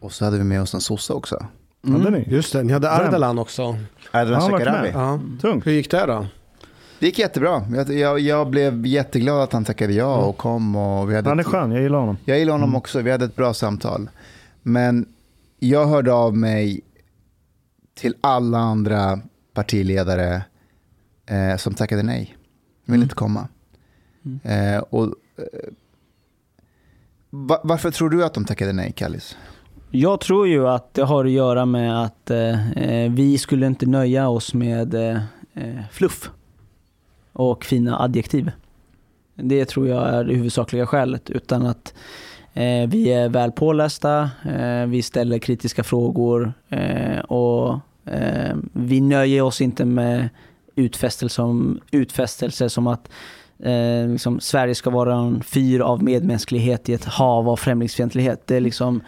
och 0.00 0.12
så 0.12 0.24
hade 0.24 0.38
vi 0.38 0.44
med 0.44 0.62
oss 0.62 0.74
en 0.74 0.80
sosse 0.80 1.12
också. 1.12 1.46
Hade 1.86 2.10
ni? 2.10 2.24
Just 2.28 2.52
det, 2.52 2.62
ni 2.62 2.72
hade? 2.72 2.90
Ardalan 2.90 3.38
också. 3.38 3.76
Varit 4.12 4.42
Shekarabi. 4.42 4.90
Ja. 4.92 5.20
Tungt. 5.40 5.66
Hur 5.66 5.72
gick 5.72 5.90
det 5.90 6.06
då? 6.06 6.26
Det 6.98 7.06
gick 7.06 7.18
jättebra. 7.18 7.62
Jag, 7.74 7.92
jag, 7.92 8.20
jag 8.20 8.50
blev 8.50 8.86
jätteglad 8.86 9.40
att 9.42 9.52
han 9.52 9.64
tackade 9.64 9.92
ja 9.92 10.16
och 10.16 10.36
kom. 10.36 10.76
Och 10.76 11.10
vi 11.10 11.14
hade 11.16 11.28
Han 11.28 11.38
är 11.38 11.42
ett- 11.42 11.48
skön, 11.48 11.72
jag 11.72 11.82
gillar 11.82 11.98
honom. 11.98 12.16
Jag 12.24 12.38
gillar 12.38 12.52
honom 12.52 12.74
också, 12.74 13.00
vi 13.00 13.10
hade 13.10 13.24
ett 13.24 13.36
bra 13.36 13.54
samtal. 13.54 14.10
Men 14.62 15.06
jag 15.59 15.86
hörde 15.86 16.12
av 16.12 16.36
mig 16.36 16.80
till 17.94 18.14
alla 18.20 18.59
andra 18.59 19.18
partiledare 19.54 20.42
eh, 21.32 21.56
som 21.56 21.74
tackade 21.74 22.02
nej. 22.02 22.36
De 22.86 22.92
ville 22.92 23.02
inte 23.02 23.14
komma. 23.14 23.48
Eh, 24.42 24.78
och, 24.78 25.04
eh, 25.04 25.72
va, 27.30 27.60
varför 27.64 27.90
tror 27.90 28.10
du 28.10 28.24
att 28.24 28.34
de 28.34 28.44
tackade 28.44 28.72
nej, 28.72 28.92
Kallis? 28.92 29.36
Jag 29.90 30.20
tror 30.20 30.48
ju 30.48 30.68
att 30.68 30.94
det 30.94 31.02
har 31.02 31.24
att 31.24 31.30
göra 31.30 31.66
med 31.66 32.04
att 32.04 32.30
eh, 32.30 33.10
vi 33.10 33.38
skulle 33.38 33.66
inte 33.66 33.86
nöja 33.86 34.28
oss 34.28 34.54
med 34.54 34.94
eh, 34.94 35.22
eh, 35.54 35.80
fluff 35.90 36.30
och 37.32 37.64
fina 37.64 38.02
adjektiv. 38.02 38.50
Det 39.34 39.64
tror 39.64 39.88
jag 39.88 40.09
är 40.09 40.24
det 40.24 40.34
huvudsakliga 40.34 40.86
skälet. 40.86 41.30
Utan 41.30 41.66
att 41.66 41.94
eh, 42.52 42.88
vi 42.88 43.12
är 43.12 43.28
väl 43.28 43.52
pålästa, 43.52 44.30
eh, 44.44 44.86
vi 44.86 45.02
ställer 45.02 45.38
kritiska 45.38 45.84
frågor 45.84 46.52
eh, 46.68 47.18
och 47.18 47.80
eh, 48.04 48.56
vi 48.72 49.00
nöjer 49.00 49.42
oss 49.42 49.60
inte 49.60 49.84
med 49.84 50.28
utfästelser 50.77 51.28
som, 51.35 51.81
utfästelser 51.90 52.69
som 52.69 52.86
att 52.86 53.09
eh, 53.62 54.09
liksom, 54.09 54.40
Sverige 54.40 54.74
ska 54.74 54.90
vara 54.90 55.15
en 55.15 55.43
fyr 55.43 55.81
av 55.81 56.03
medmänsklighet 56.03 56.89
i 56.89 56.93
ett 56.94 57.05
hav 57.05 57.49
av 57.49 57.57
främlingsfientlighet. 57.57 58.47
Det 58.47 58.57
är 58.57 58.61
liksom, 58.61 59.03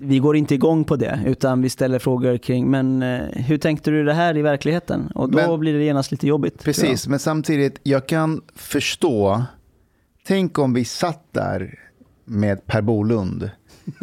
vi 0.00 0.18
går 0.18 0.36
inte 0.36 0.54
igång 0.54 0.84
på 0.84 0.96
det, 0.96 1.20
utan 1.26 1.62
vi 1.62 1.68
ställer 1.68 1.98
frågor 1.98 2.36
kring, 2.36 2.70
men 2.70 3.02
eh, 3.02 3.20
hur 3.32 3.58
tänkte 3.58 3.90
du 3.90 4.04
det 4.04 4.14
här 4.14 4.36
i 4.36 4.42
verkligheten? 4.42 5.06
Och 5.14 5.30
då 5.30 5.36
Men- 5.38 5.60
blir 5.60 5.74
det 5.74 5.84
genast 5.84 6.10
lite 6.10 6.26
jobbigt. 6.26 6.64
Precis, 6.64 7.08
men 7.08 7.18
samtidigt, 7.18 7.80
jag 7.82 8.08
kan 8.08 8.42
förstå. 8.54 9.44
Tänk 10.26 10.58
om 10.58 10.74
vi 10.74 10.84
satt 10.84 11.24
där 11.32 11.78
med 12.24 12.66
Per 12.66 12.82
Bolund. 12.82 13.50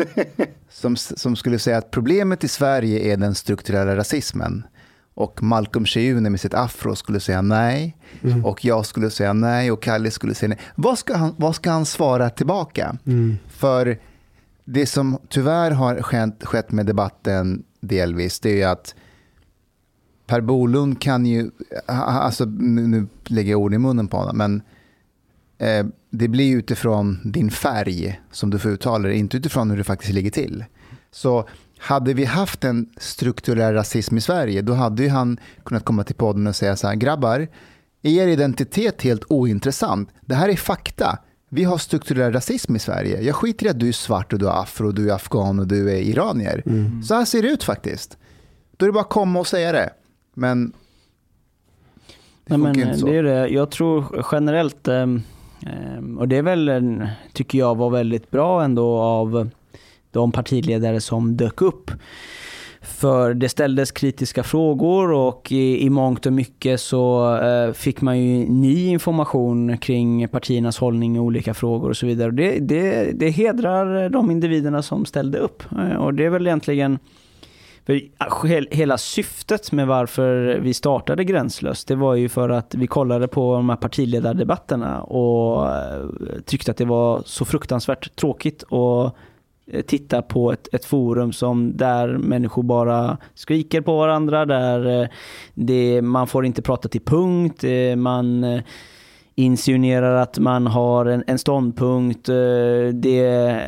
som, 0.70 0.96
som 0.96 1.36
skulle 1.36 1.60
säga 1.60 1.78
att 1.78 1.92
problemet 1.92 2.44
i 2.44 2.48
Sverige 2.48 3.14
är 3.14 3.18
den 3.18 3.36
strukturella 3.36 3.96
rasismen. 3.96 4.64
Och 5.15 5.44
Malcolm 5.44 5.85
Schune 5.85 6.30
med 6.30 6.40
sitt 6.40 6.53
afro 6.53 6.95
skulle 6.95 7.19
säga 7.19 7.41
nej. 7.41 7.98
Och 8.44 8.65
jag 8.65 8.85
skulle 8.85 9.10
säga 9.10 9.34
nej 9.34 9.72
och 9.72 9.81
Kalle 9.84 10.11
skulle 10.11 10.35
säga 10.35 10.49
nej. 10.49 10.60
Vad 10.76 10.98
ska 10.99 11.18
han, 11.18 11.35
vad 11.38 11.56
ska 11.56 11.72
han 11.72 11.85
svara 11.85 12.30
tillbaka? 12.30 12.98
För 13.49 13.98
det 14.65 14.85
som 14.85 15.18
tyvärr 15.30 15.72
har 15.72 16.02
skett, 16.02 16.44
skett 16.44 16.72
med 16.72 16.85
debatten 16.85 17.64
delvis, 17.81 18.40
det 18.40 18.49
är 18.49 18.56
ju 18.56 18.64
att 18.64 18.95
Per 20.27 20.41
Bolund 20.41 21.02
kan 21.02 21.26
ju, 21.26 21.52
alltså 21.88 22.45
nu, 22.45 22.88
nu 22.88 23.07
lägger 23.26 23.52
jag 23.52 23.60
ord 23.61 23.73
i 23.73 23.77
munnen 23.77 24.07
på 24.07 24.18
honom, 24.18 24.38
men 24.38 24.61
eh, 25.57 25.85
det 26.10 26.27
blir 26.27 26.57
utifrån 26.57 27.19
din 27.23 27.52
färg 27.52 28.22
som 28.31 28.49
du 28.49 28.60
får 28.60 28.72
uttala 28.72 29.07
det, 29.07 29.15
inte 29.15 29.38
utifrån 29.38 29.69
hur 29.69 29.77
det 29.77 29.84
faktiskt 29.84 30.14
ligger 30.14 30.31
till. 30.31 30.65
Så 31.11 31.48
hade 31.84 32.14
vi 32.14 32.26
haft 32.26 32.64
en 32.64 32.90
strukturell 32.98 33.74
rasism 33.74 34.18
i 34.18 34.22
Sverige, 34.22 34.62
då 34.62 34.74
hade 34.74 35.04
ju 35.04 35.10
han 35.10 35.38
kunnat 35.64 35.86
komma 35.86 36.04
till 36.04 36.16
podden 36.16 36.48
och 36.48 36.56
säga 36.56 36.76
så 36.76 36.88
här, 36.88 36.96
grabbar, 36.96 37.48
er 38.02 38.28
identitet 38.28 39.00
är 39.00 39.04
helt 39.04 39.24
ointressant. 39.30 40.10
Det 40.22 40.36
här 40.36 40.50
är 40.50 40.56
fakta. 40.56 41.18
Vi 41.50 41.64
har 41.64 41.78
strukturell 41.78 42.34
rasism 42.34 42.76
i 42.76 42.80
Sverige. 42.80 43.22
Jag 43.22 43.36
skiter 43.36 43.66
i 43.66 43.70
att 43.70 43.80
du 43.80 43.88
är 43.88 43.92
svart 43.92 44.34
och 44.34 44.40
du 44.40 44.48
är 44.48 44.62
afro, 44.62 44.92
du 44.92 45.10
är 45.10 45.16
afghan 45.16 45.60
och 45.60 45.68
du 45.68 45.92
är 45.92 45.96
iranier. 45.96 46.64
Så 47.04 47.16
här 47.16 47.26
ser 47.26 47.42
det 47.42 47.48
ut 47.48 47.64
faktiskt. 47.64 48.18
Då 48.78 48.86
är 48.86 48.88
det 48.88 48.94
bara 48.94 49.04
att 49.04 49.10
komma 49.10 49.40
och 49.40 49.48
säga 49.48 49.72
det. 49.72 49.90
Men 50.34 50.66
det 50.68 50.74
Nej, 52.46 52.58
men 52.58 52.74
funkar 52.74 52.88
inte 52.88 53.00
så. 53.00 53.06
det 53.06 53.18
är 53.18 53.24
det. 53.24 53.48
Jag 53.48 53.72
tror 53.72 54.26
generellt, 54.32 54.88
ehm, 54.88 55.22
ehm, 55.66 56.18
och 56.18 56.28
det 56.28 56.38
är 56.38 56.44
väl, 56.44 57.08
tycker 57.34 57.58
jag 57.60 57.76
var 57.78 57.90
väldigt 57.90 58.32
bra 58.32 58.64
ändå 58.64 58.98
av 58.98 59.50
de 60.14 60.31
partiledare 60.31 61.02
som 61.02 61.38
dök 61.38 61.61
upp. 61.61 61.91
För 62.81 63.34
det 63.34 63.49
ställdes 63.49 63.91
kritiska 63.91 64.44
frågor 64.44 65.11
och 65.11 65.52
i, 65.52 65.85
i 65.85 65.90
mångt 65.90 66.26
och 66.26 66.34
mycket 66.34 66.80
så 66.80 67.35
eh, 67.38 67.73
fick 67.73 68.02
man 68.02 68.19
ju 68.19 68.49
ny 68.49 68.88
information 68.88 69.77
kring 69.77 70.27
partiernas 70.27 70.77
hållning 70.77 71.15
i 71.15 71.19
olika 71.19 71.53
frågor 71.53 71.90
och 71.90 71.98
så 71.98 72.06
vidare. 72.06 72.27
Och 72.27 72.34
Det, 72.34 72.60
det, 72.60 73.11
det 73.19 73.30
hedrar 73.30 74.10
de 74.10 74.31
individerna 74.31 74.81
som 74.81 75.06
ställde 75.06 75.38
upp. 75.38 75.64
Eh, 75.72 75.95
Och 75.95 76.14
det 76.14 76.26
är 76.26 76.30
väl 76.30 76.48
egentligen 76.48 76.99
för 77.85 78.76
hela 78.76 78.98
syftet 78.98 79.72
med 79.72 79.88
varför 79.88 80.60
vi 80.61 80.73
startade 80.73 81.23
Gränslöst, 81.23 81.88
det 81.88 81.95
var 81.95 82.15
ju 82.15 82.30
för 82.30 82.49
att 82.49 82.76
vi 82.76 82.88
kollade 82.88 83.27
på 83.27 83.53
de 83.53 83.69
här 83.69 83.76
partiledardebatterna 83.76 85.02
och 85.02 85.68
eh, 85.68 86.06
tyckte 86.45 86.72
att 86.72 86.77
det 86.77 86.85
var 86.85 87.22
så 87.26 87.45
fruktansvärt 87.45 88.15
tråkigt 88.15 88.64
och 88.64 89.15
Eh, 89.68 89.81
titta 89.81 90.22
på 90.22 90.52
ett, 90.52 90.73
ett 90.73 90.85
forum 90.85 91.31
som 91.34 91.77
där 91.77 92.18
människor 92.18 92.64
bara 92.64 93.18
skriker 93.34 93.81
på 93.81 93.98
varandra, 93.98 94.45
där 94.45 95.02
eh, 95.02 95.07
det, 95.53 96.02
man 96.02 96.27
får 96.27 96.45
inte 96.45 96.61
prata 96.61 96.90
till 96.90 97.02
punkt, 97.02 97.64
eh, 97.64 97.95
man 97.95 98.44
eh, 98.44 98.61
insinuerar 99.36 100.16
att 100.16 100.40
man 100.40 100.68
har 100.68 101.06
en, 101.06 101.24
en 101.28 101.40
ståndpunkt, 101.40 102.30
eh, 102.30 102.36
det 102.94 103.20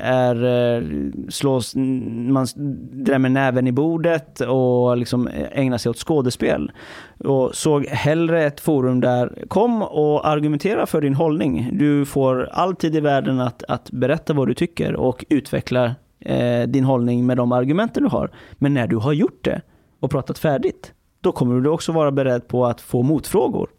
är 0.03 0.45
eh, 0.45 0.83
slås, 1.29 1.75
man 1.75 2.47
drämmer 2.91 3.29
näven 3.29 3.67
i 3.67 3.71
bordet 3.71 4.41
och 4.41 4.97
liksom 4.97 5.29
ägnar 5.51 5.77
sig 5.77 5.89
åt 5.89 5.97
skådespel. 5.97 6.71
Och 7.19 7.55
såg 7.55 7.85
hellre 7.85 8.43
ett 8.43 8.59
forum 8.59 9.01
där 9.01 9.45
kom 9.47 9.81
och 9.81 10.27
argumentera 10.27 10.85
för 10.85 11.01
din 11.01 11.13
hållning. 11.13 11.69
Du 11.73 12.05
får 12.05 12.49
all 12.51 12.75
tid 12.75 12.95
i 12.95 12.99
världen 12.99 13.39
att, 13.39 13.63
att 13.63 13.91
berätta 13.91 14.33
vad 14.33 14.47
du 14.47 14.53
tycker 14.53 14.95
och 14.95 15.25
utveckla 15.29 15.95
eh, 16.19 16.61
din 16.67 16.83
hållning 16.83 17.25
med 17.25 17.37
de 17.37 17.51
argumenten 17.51 18.03
du 18.03 18.09
har. 18.09 18.31
Men 18.53 18.73
när 18.73 18.87
du 18.87 18.95
har 18.97 19.13
gjort 19.13 19.43
det 19.43 19.61
och 19.99 20.11
pratat 20.11 20.37
färdigt, 20.37 20.93
då 21.21 21.31
kommer 21.31 21.61
du 21.61 21.69
också 21.69 21.91
vara 21.91 22.11
beredd 22.11 22.47
på 22.47 22.65
att 22.65 22.81
få 22.81 23.01
motfrågor. 23.01 23.69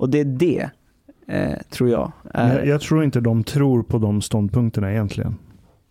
Och 0.00 0.10
det 0.10 0.20
är 0.20 0.24
det, 0.24 0.70
eh, 1.26 1.58
tror 1.70 1.90
jag. 1.90 2.12
Är, 2.34 2.56
Jag, 2.58 2.66
jag 2.66 2.80
tror 2.80 3.04
inte 3.04 3.20
de 3.20 3.44
tror 3.44 3.82
på 3.82 3.98
de 3.98 4.22
ståndpunkterna 4.22 4.90
egentligen. 4.92 5.36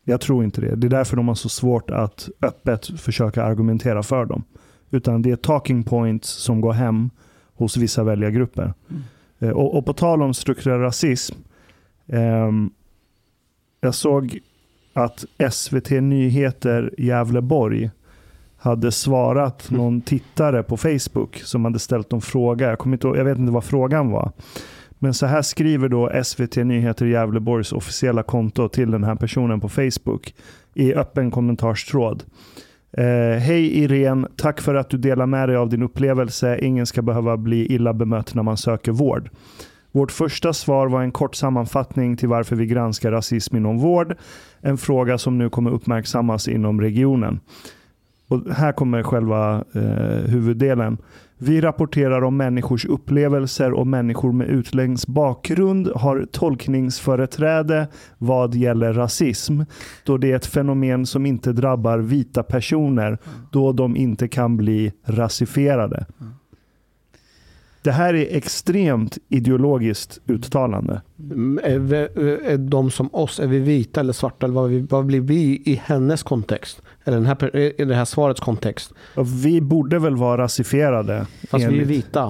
Jag 0.03 0.21
tror 0.21 0.43
inte 0.43 0.61
det. 0.61 0.75
Det 0.75 0.87
är 0.87 0.89
därför 0.89 1.17
de 1.17 1.27
har 1.27 1.35
så 1.35 1.49
svårt 1.49 1.89
att 1.89 2.29
öppet 2.41 2.85
försöka 3.01 3.43
argumentera 3.43 4.03
för 4.03 4.25
dem. 4.25 4.43
Utan 4.91 5.21
det 5.21 5.31
är 5.31 5.35
talking 5.35 5.83
points 5.83 6.29
som 6.29 6.61
går 6.61 6.73
hem 6.73 7.09
hos 7.53 7.77
vissa 7.77 8.03
väljargrupper. 8.03 8.73
Eh, 9.39 9.49
Och, 9.49 9.77
och 9.77 9.85
på 9.85 9.93
tal 9.93 10.21
om 10.21 10.33
strukturell 10.33 10.79
rasism. 10.79 11.35
ehm, 12.07 12.69
jag 13.81 13.95
såg 13.95 14.39
att 14.93 15.25
SVT 15.51 15.89
Nyheter 15.91 16.93
Gävleborg 16.97 17.89
hade 18.59 18.91
svarat 18.91 19.71
någon 19.71 20.01
tittare 20.01 20.63
på 20.63 20.77
Facebook 20.77 21.35
som 21.35 21.65
hade 21.65 21.79
ställt 21.79 22.13
en 22.13 22.21
fråga. 22.21 22.69
Jag, 22.69 22.79
kommer 22.79 22.95
inte, 22.95 23.07
jag 23.07 23.25
vet 23.25 23.37
inte 23.37 23.51
vad 23.51 23.63
frågan 23.63 24.11
var. 24.11 24.31
Men 24.99 25.13
så 25.13 25.25
här 25.25 25.41
skriver 25.41 25.89
då 25.89 26.23
SVT 26.23 26.55
Nyheter 26.55 27.05
Gävleborgs 27.05 27.73
officiella 27.73 28.23
konto 28.23 28.69
till 28.69 28.91
den 28.91 29.03
här 29.03 29.15
personen 29.15 29.59
på 29.59 29.69
Facebook 29.69 30.33
i 30.73 30.93
öppen 30.93 31.31
kommentarstråd. 31.31 32.23
Eh, 32.91 33.39
Hej 33.39 33.83
Irene, 33.83 34.27
tack 34.35 34.61
för 34.61 34.75
att 34.75 34.89
du 34.89 34.97
delar 34.97 35.25
med 35.25 35.49
dig 35.49 35.55
av 35.55 35.69
din 35.69 35.83
upplevelse. 35.83 36.59
Ingen 36.61 36.85
ska 36.85 37.01
behöva 37.01 37.37
bli 37.37 37.65
illa 37.73 37.93
bemött 37.93 38.35
när 38.35 38.43
man 38.43 38.57
söker 38.57 38.91
vård. 38.91 39.29
Vårt 39.91 40.11
första 40.11 40.53
svar 40.53 40.87
var 40.87 41.01
en 41.01 41.11
kort 41.11 41.35
sammanfattning 41.35 42.17
till 42.17 42.29
varför 42.29 42.55
vi 42.55 42.65
granskar 42.65 43.11
rasism 43.11 43.55
inom 43.57 43.77
vård. 43.77 44.15
En 44.61 44.77
fråga 44.77 45.17
som 45.17 45.37
nu 45.37 45.49
kommer 45.49 45.71
uppmärksammas 45.71 46.47
inom 46.47 46.81
regionen. 46.81 47.39
Och 48.29 48.53
här 48.53 48.71
kommer 48.71 49.03
själva 49.03 49.63
eh, 49.73 50.31
huvuddelen. 50.31 50.97
Vi 51.37 51.61
rapporterar 51.61 52.21
om 52.23 52.37
människors 52.37 52.85
upplevelser 52.85 53.73
och 53.73 53.87
människor 53.87 54.31
med 54.31 54.47
utländsk 54.47 55.07
bakgrund 55.07 55.87
har 55.95 56.27
tolkningsföreträde 56.31 57.87
vad 58.17 58.55
gäller 58.55 58.93
rasism, 58.93 59.61
då 60.03 60.17
det 60.17 60.31
är 60.31 60.35
ett 60.35 60.45
fenomen 60.45 61.05
som 61.05 61.25
inte 61.25 61.53
drabbar 61.53 61.99
vita 61.99 62.43
personer, 62.43 63.17
då 63.51 63.71
de 63.71 63.95
inte 63.95 64.27
kan 64.27 64.57
bli 64.57 64.93
rasifierade. 65.05 66.05
Det 67.89 67.93
här 67.93 68.13
är 68.13 68.37
extremt 68.37 69.17
ideologiskt 69.29 70.19
uttalande. 70.27 71.01
Mm, 71.19 71.59
Är, 71.63 71.79
vi, 71.79 71.95
är 72.53 72.57
de 72.57 72.91
som 72.91 73.09
oss, 73.15 73.39
är 73.39 73.47
vi 73.47 73.59
vita 73.59 73.99
eller 73.99 74.13
svarta? 74.13 74.45
Eller 74.45 74.55
vad, 74.55 74.69
vi, 74.69 74.79
vad 74.81 75.05
blir 75.05 75.21
vi 75.21 75.61
i 75.65 75.81
hennes 75.85 76.23
kontext? 76.23 76.81
Eller 77.03 77.17
den 77.17 77.25
här, 77.25 77.55
i 77.81 77.85
det 77.85 77.95
här 77.95 78.05
svarets 78.05 78.39
kontext? 78.41 78.91
Vi 79.43 79.61
borde 79.61 79.99
väl 79.99 80.15
vara 80.15 80.43
rasifierade. 80.43 81.25
Fast 81.49 81.63
vi 81.63 81.67
är 81.67 81.71
enligt- 81.71 81.87
vita. 81.87 82.25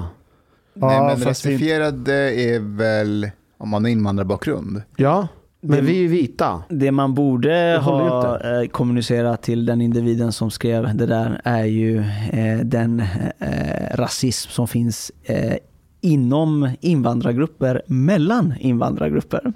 Nej, 0.73 0.95
Ja, 0.95 1.03
men 1.07 1.18
fast 1.18 1.45
vi- 1.45 1.52
rasifierade 1.53 2.14
är 2.41 2.60
väl 2.77 3.30
om 3.57 3.69
man 3.69 3.84
har 3.84 3.91
invandrarbakgrund. 3.91 4.81
Ja, 4.98 5.27
men 5.61 5.76
Det- 5.77 5.81
vi 5.81 6.03
är 6.06 6.07
vita. 6.07 6.64
Det 6.69 6.91
man 6.91 7.14
borde 7.14 7.72
ju 7.72 7.77
ha 7.77 8.36
inte. 8.36 8.49
eh, 8.49 8.68
kommunicerat 8.68 9.41
till 9.41 9.65
den 9.65 9.81
individen 9.81 10.31
som 10.31 10.52
skrev 10.52 10.98
det 10.98 11.06
där 11.06 11.41
är 11.44 11.64
ju 11.65 11.98
eh, 12.31 12.60
den 12.64 12.99
eh, 13.40 13.95
rasism 13.95 14.49
som 14.52 14.68
finns 14.68 15.11
eh, 15.23 15.53
inom 16.02 16.69
invandrargrupper, 16.81 17.81
mellan 17.88 18.53
invandrargrupper. 18.60 19.53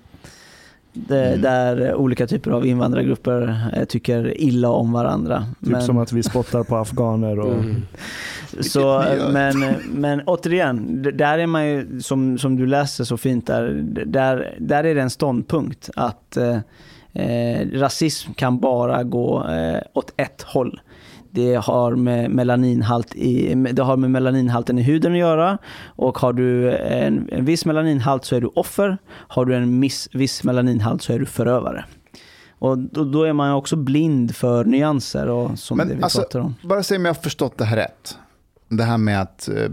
Det, 0.94 1.28
Mm. 1.28 1.42
Där 1.42 1.96
olika 1.96 2.28
typer 2.28 2.52
av 2.52 2.66
invandrargrupper 2.66 3.70
eh, 3.74 3.86
tycker 3.86 4.42
illa 4.42 4.70
om 4.70 4.92
varandra. 4.92 5.46
Typ 5.66 5.82
som 5.82 5.98
att 5.98 6.12
vi 6.12 6.24
spottar 6.24 6.64
på 6.64 6.78
afghaner 6.78 7.40
och... 7.40 7.54
Mm. 7.54 7.82
Så, 8.62 9.04
men, 9.32 9.76
men 9.92 10.22
återigen, 10.26 11.04
där 11.14 11.38
är 11.38 11.48
man 11.48 11.68
ju, 11.68 12.02
som, 12.02 12.38
som 12.38 12.56
du 12.56 12.66
läste 12.66 13.06
så 13.06 13.18
fint 13.18 13.48
där, 13.48 13.82
där, 14.06 14.56
där 14.60 14.84
är 14.84 14.96
det 14.96 15.02
en 15.02 15.10
ståndpunkt 15.10 15.90
att 15.96 16.38
eh, 16.38 16.58
eh, 17.14 17.68
rasism 17.74 18.34
kan 18.34 18.60
bara 18.60 19.04
gå 19.04 19.48
eh, 19.50 19.82
åt 19.94 20.14
ett 20.18 20.42
håll. 20.42 20.82
Det 21.34 21.56
har 21.56 21.96
med, 21.96 22.32
melaninhalt 22.32 23.16
i, 23.16 23.56
det 23.56 23.84
har 23.84 23.98
med 23.98 24.12
melaninhalten 24.12 24.80
i 24.80 24.82
huden 24.82 25.12
att 25.12 25.18
göra 25.18 25.58
och 25.86 26.18
har 26.18 26.34
du 26.34 26.78
en, 26.78 27.30
en 27.32 27.46
viss 27.46 27.66
melaninhalt 27.66 28.26
så 28.26 28.36
är 28.36 28.42
du 28.42 28.48
offer. 28.48 28.98
Har 29.08 29.46
du 29.46 29.56
en 29.56 29.80
miss, 29.80 30.10
viss 30.14 30.44
melaninhalt 30.44 31.02
så 31.02 31.14
är 31.14 31.20
du 31.20 31.26
förövare. 31.26 31.86
Och 32.60 32.78
då, 32.78 33.24
är 33.24 33.34
man 33.34 33.52
också 33.52 33.76
blind 33.76 34.36
för 34.36 34.66
nyanser 34.66 35.28
och 35.28 35.60
som 35.60 35.78
Men 35.78 35.88
det 35.88 35.96
vi 35.96 36.04
alltså- 36.04 36.20
pratar 36.20 36.40
om. 36.40 36.56
Bara 36.64 36.84
se 36.84 36.96
om 36.96 37.06
jag 37.06 37.14
har 37.14 37.22
förstått 37.22 37.58
det 37.58 37.66
här 37.66 37.78
rätt. 37.78 38.18
Det 38.70 38.84
här 38.84 38.98
med 38.98 39.22
att 39.22 39.50
eh, 39.50 39.70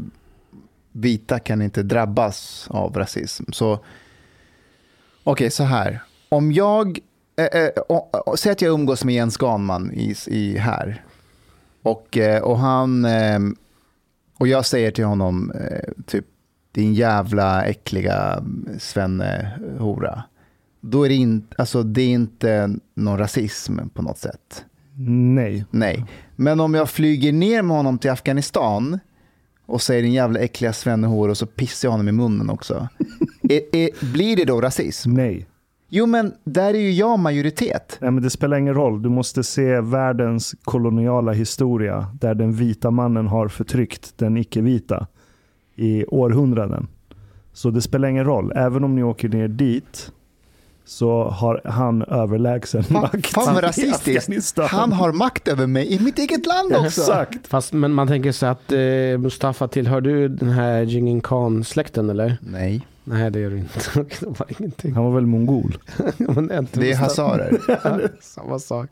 vita 0.93 1.39
kan 1.39 1.63
inte 1.63 1.83
drabbas 1.83 2.67
av 2.71 2.97
rasism. 2.97 3.53
Så, 3.53 3.85
okej, 5.25 5.51
så 5.51 5.65
här. 5.65 6.03
Om 6.29 6.53
jag, 6.53 6.99
och, 7.89 8.29
och, 8.29 8.39
säg 8.39 8.53
att 8.53 8.63
jag 8.63 8.75
umgås 8.75 9.05
med 9.05 9.15
Jens 9.15 9.37
Ganman 9.37 9.93
i, 9.93 10.15
i 10.27 10.59
här. 10.59 11.05
Och, 11.83 12.19
eh, 12.19 12.43
och 12.43 12.59
han, 12.59 13.05
eh, 13.05 13.39
och 14.39 14.49
jag 14.49 14.67
säger 14.67 14.91
till 14.91 15.05
honom, 15.05 15.51
eh, 15.51 15.93
typ, 16.07 16.25
din 16.73 16.95
jävla 16.95 17.65
äckliga 17.65 18.45
svenne-hora. 18.79 20.23
Då 20.81 21.05
är 21.05 21.09
det, 21.09 21.15
in, 21.15 21.47
alltså, 21.59 21.83
det 21.83 22.03
är 22.03 22.09
inte 22.09 22.71
någon 22.95 23.19
rasism 23.19 23.79
på 23.95 24.03
något 24.03 24.19
sätt. 24.19 24.65
Nej. 25.09 25.65
Nej, 25.71 26.05
men 26.37 26.61
om 26.61 26.75
jag 26.75 26.91
flyger 26.91 27.33
ner 27.33 27.63
med 27.63 27.77
honom 27.77 27.99
till 27.99 28.11
Afghanistan 28.11 28.99
och 29.67 29.83
säger 29.83 30.03
din 30.03 30.13
jävla 30.13 30.41
äckliga 30.41 30.73
svennehår 30.73 31.29
och 31.29 31.39
så 31.39 31.47
pissar 31.47 31.89
jag 31.89 31.93
honom 31.93 32.09
i 32.09 32.13
munnen 32.13 32.51
också. 32.51 32.89
är, 33.43 33.77
är, 33.77 34.13
blir 34.13 34.37
det 34.37 34.45
då 34.45 34.61
rasism? 34.61 35.15
Nej. 35.15 35.47
Jo, 35.93 36.07
men 36.07 36.33
där 36.45 36.75
är 36.75 36.79
ju 36.79 36.93
jag 36.93 37.19
majoritet. 37.19 37.99
Nej, 38.01 38.11
men 38.11 38.23
det 38.23 38.31
spelar 38.31 38.57
ingen 38.57 38.75
roll. 38.75 39.03
Du 39.03 39.09
måste 39.09 39.43
se 39.45 39.81
världens 39.81 40.55
koloniala 40.63 41.33
historia 41.33 42.07
där 42.21 42.35
den 42.35 42.53
vita 42.53 42.91
mannen 42.91 43.27
har 43.27 43.49
förtryckt 43.49 44.19
den 44.19 44.37
icke-vita 44.37 45.07
i 45.77 46.05
århundraden. 46.07 46.87
Så 47.53 47.71
det 47.71 47.83
spelar 47.83 48.09
ingen 48.09 48.25
roll. 48.25 48.53
Även 48.57 48.85
om 48.85 48.95
ni 48.95 49.03
åker 49.03 49.29
ner 49.29 49.49
dit 49.49 50.13
så 50.85 51.25
har 51.25 51.61
han 51.65 52.03
överlägsen 52.03 52.85
Fan, 52.85 53.03
makt 53.03 53.27
fan 53.27 53.55
vad 53.55 53.65
rasistiskt. 53.65 54.59
Han 54.59 54.93
har 54.93 55.13
makt 55.13 55.49
över 55.49 55.67
mig 55.67 55.93
i 55.93 56.01
mitt 56.01 56.19
eget 56.19 56.47
land 56.47 56.73
också. 56.73 57.01
Exakt. 57.01 57.47
Fast 57.47 57.73
men 57.73 57.93
man 57.93 58.09
tänker 58.09 58.33
sig 58.33 58.49
att 58.49 58.73
eh, 58.73 59.19
Mustafa, 59.19 59.69
tillhör 59.69 60.01
du 60.01 60.29
den 60.29 60.49
här 60.49 60.83
Jingin 60.83 61.21
Khan-släkten 61.21 62.11
eller? 62.11 62.37
Nej, 62.41 62.87
Nej, 63.11 63.31
det 63.31 63.41
gör 63.41 63.51
du 63.51 63.59
inte. 63.59 63.81
det 64.21 64.39
var 64.39 64.47
ingenting. 64.59 64.95
Han 64.95 65.05
var 65.05 65.15
väl 65.15 65.27
mongol? 65.27 65.79
Det 65.97 66.55
är, 66.55 66.67
det 66.73 66.93
är 66.93 66.97
hazarer. 66.97 68.13
Samma 68.21 68.59
sak. 68.59 68.89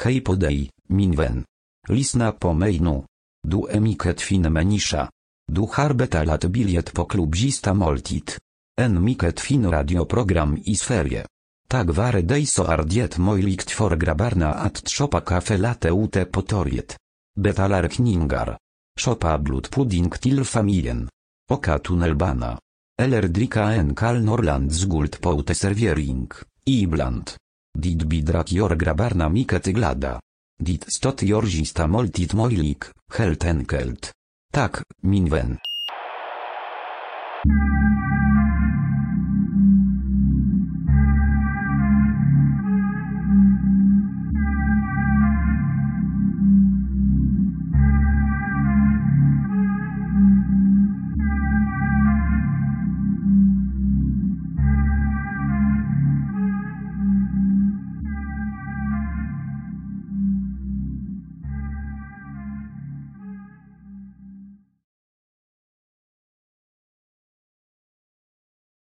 Hej 0.00 0.20
podej, 0.20 0.70
min 0.88 1.16
vän. 1.16 1.44
Lisna 1.88 2.32
po 2.32 2.52
mejnu. 2.52 3.04
Du 3.48 3.66
emiket 3.70 4.20
fin 4.20 4.52
menisza. 4.52 5.10
Du 5.52 5.68
harbeta 5.72 6.24
lat 6.24 6.44
biliet 6.44 6.92
po 6.92 7.04
klubzista 7.04 7.74
moltit. 7.74 8.38
En 8.80 9.04
miket 9.04 9.40
fin 9.40 9.70
radioprogram 9.70 10.58
i 10.64 10.76
sferie. 10.76 11.26
Tak 11.68 11.90
ware 11.90 12.22
dejso 12.22 12.62
ardiet 12.64 13.18
mojlikt 13.18 13.70
for 13.70 13.96
grabarna 13.96 14.52
at 14.54 14.84
tropa 14.84 15.20
kafe 15.20 15.56
late 15.56 15.90
ute 15.90 16.24
potoriet. 16.24 16.96
Betalar 17.40 17.88
kningar. 17.88 18.56
Shopa 19.00 19.38
blut 19.38 19.70
pudding 19.70 20.10
til 20.20 20.44
familien. 20.44 21.08
Oka 21.50 21.78
tunnelbana. 21.78 22.58
Eller 23.00 23.28
drika 23.28 23.72
en 23.72 23.94
kal 23.94 24.20
norland 24.20 24.72
z 24.72 24.84
guld 24.84 25.20
poute 25.20 25.54
serviering, 25.54 26.28
ibland. 26.64 27.36
Dit 27.72 28.04
bidrak 28.08 28.52
jor 28.52 28.76
grabarna 28.76 29.28
miket 29.28 29.72
glada. 29.72 30.18
Dit 30.60 30.84
stot 30.88 31.22
jorzista 31.22 31.86
moltit 31.86 32.32
mojlik, 32.32 32.90
helt 33.16 33.44
enkelt. 33.44 34.12
Tak, 34.52 34.82
minwen. 35.00 35.56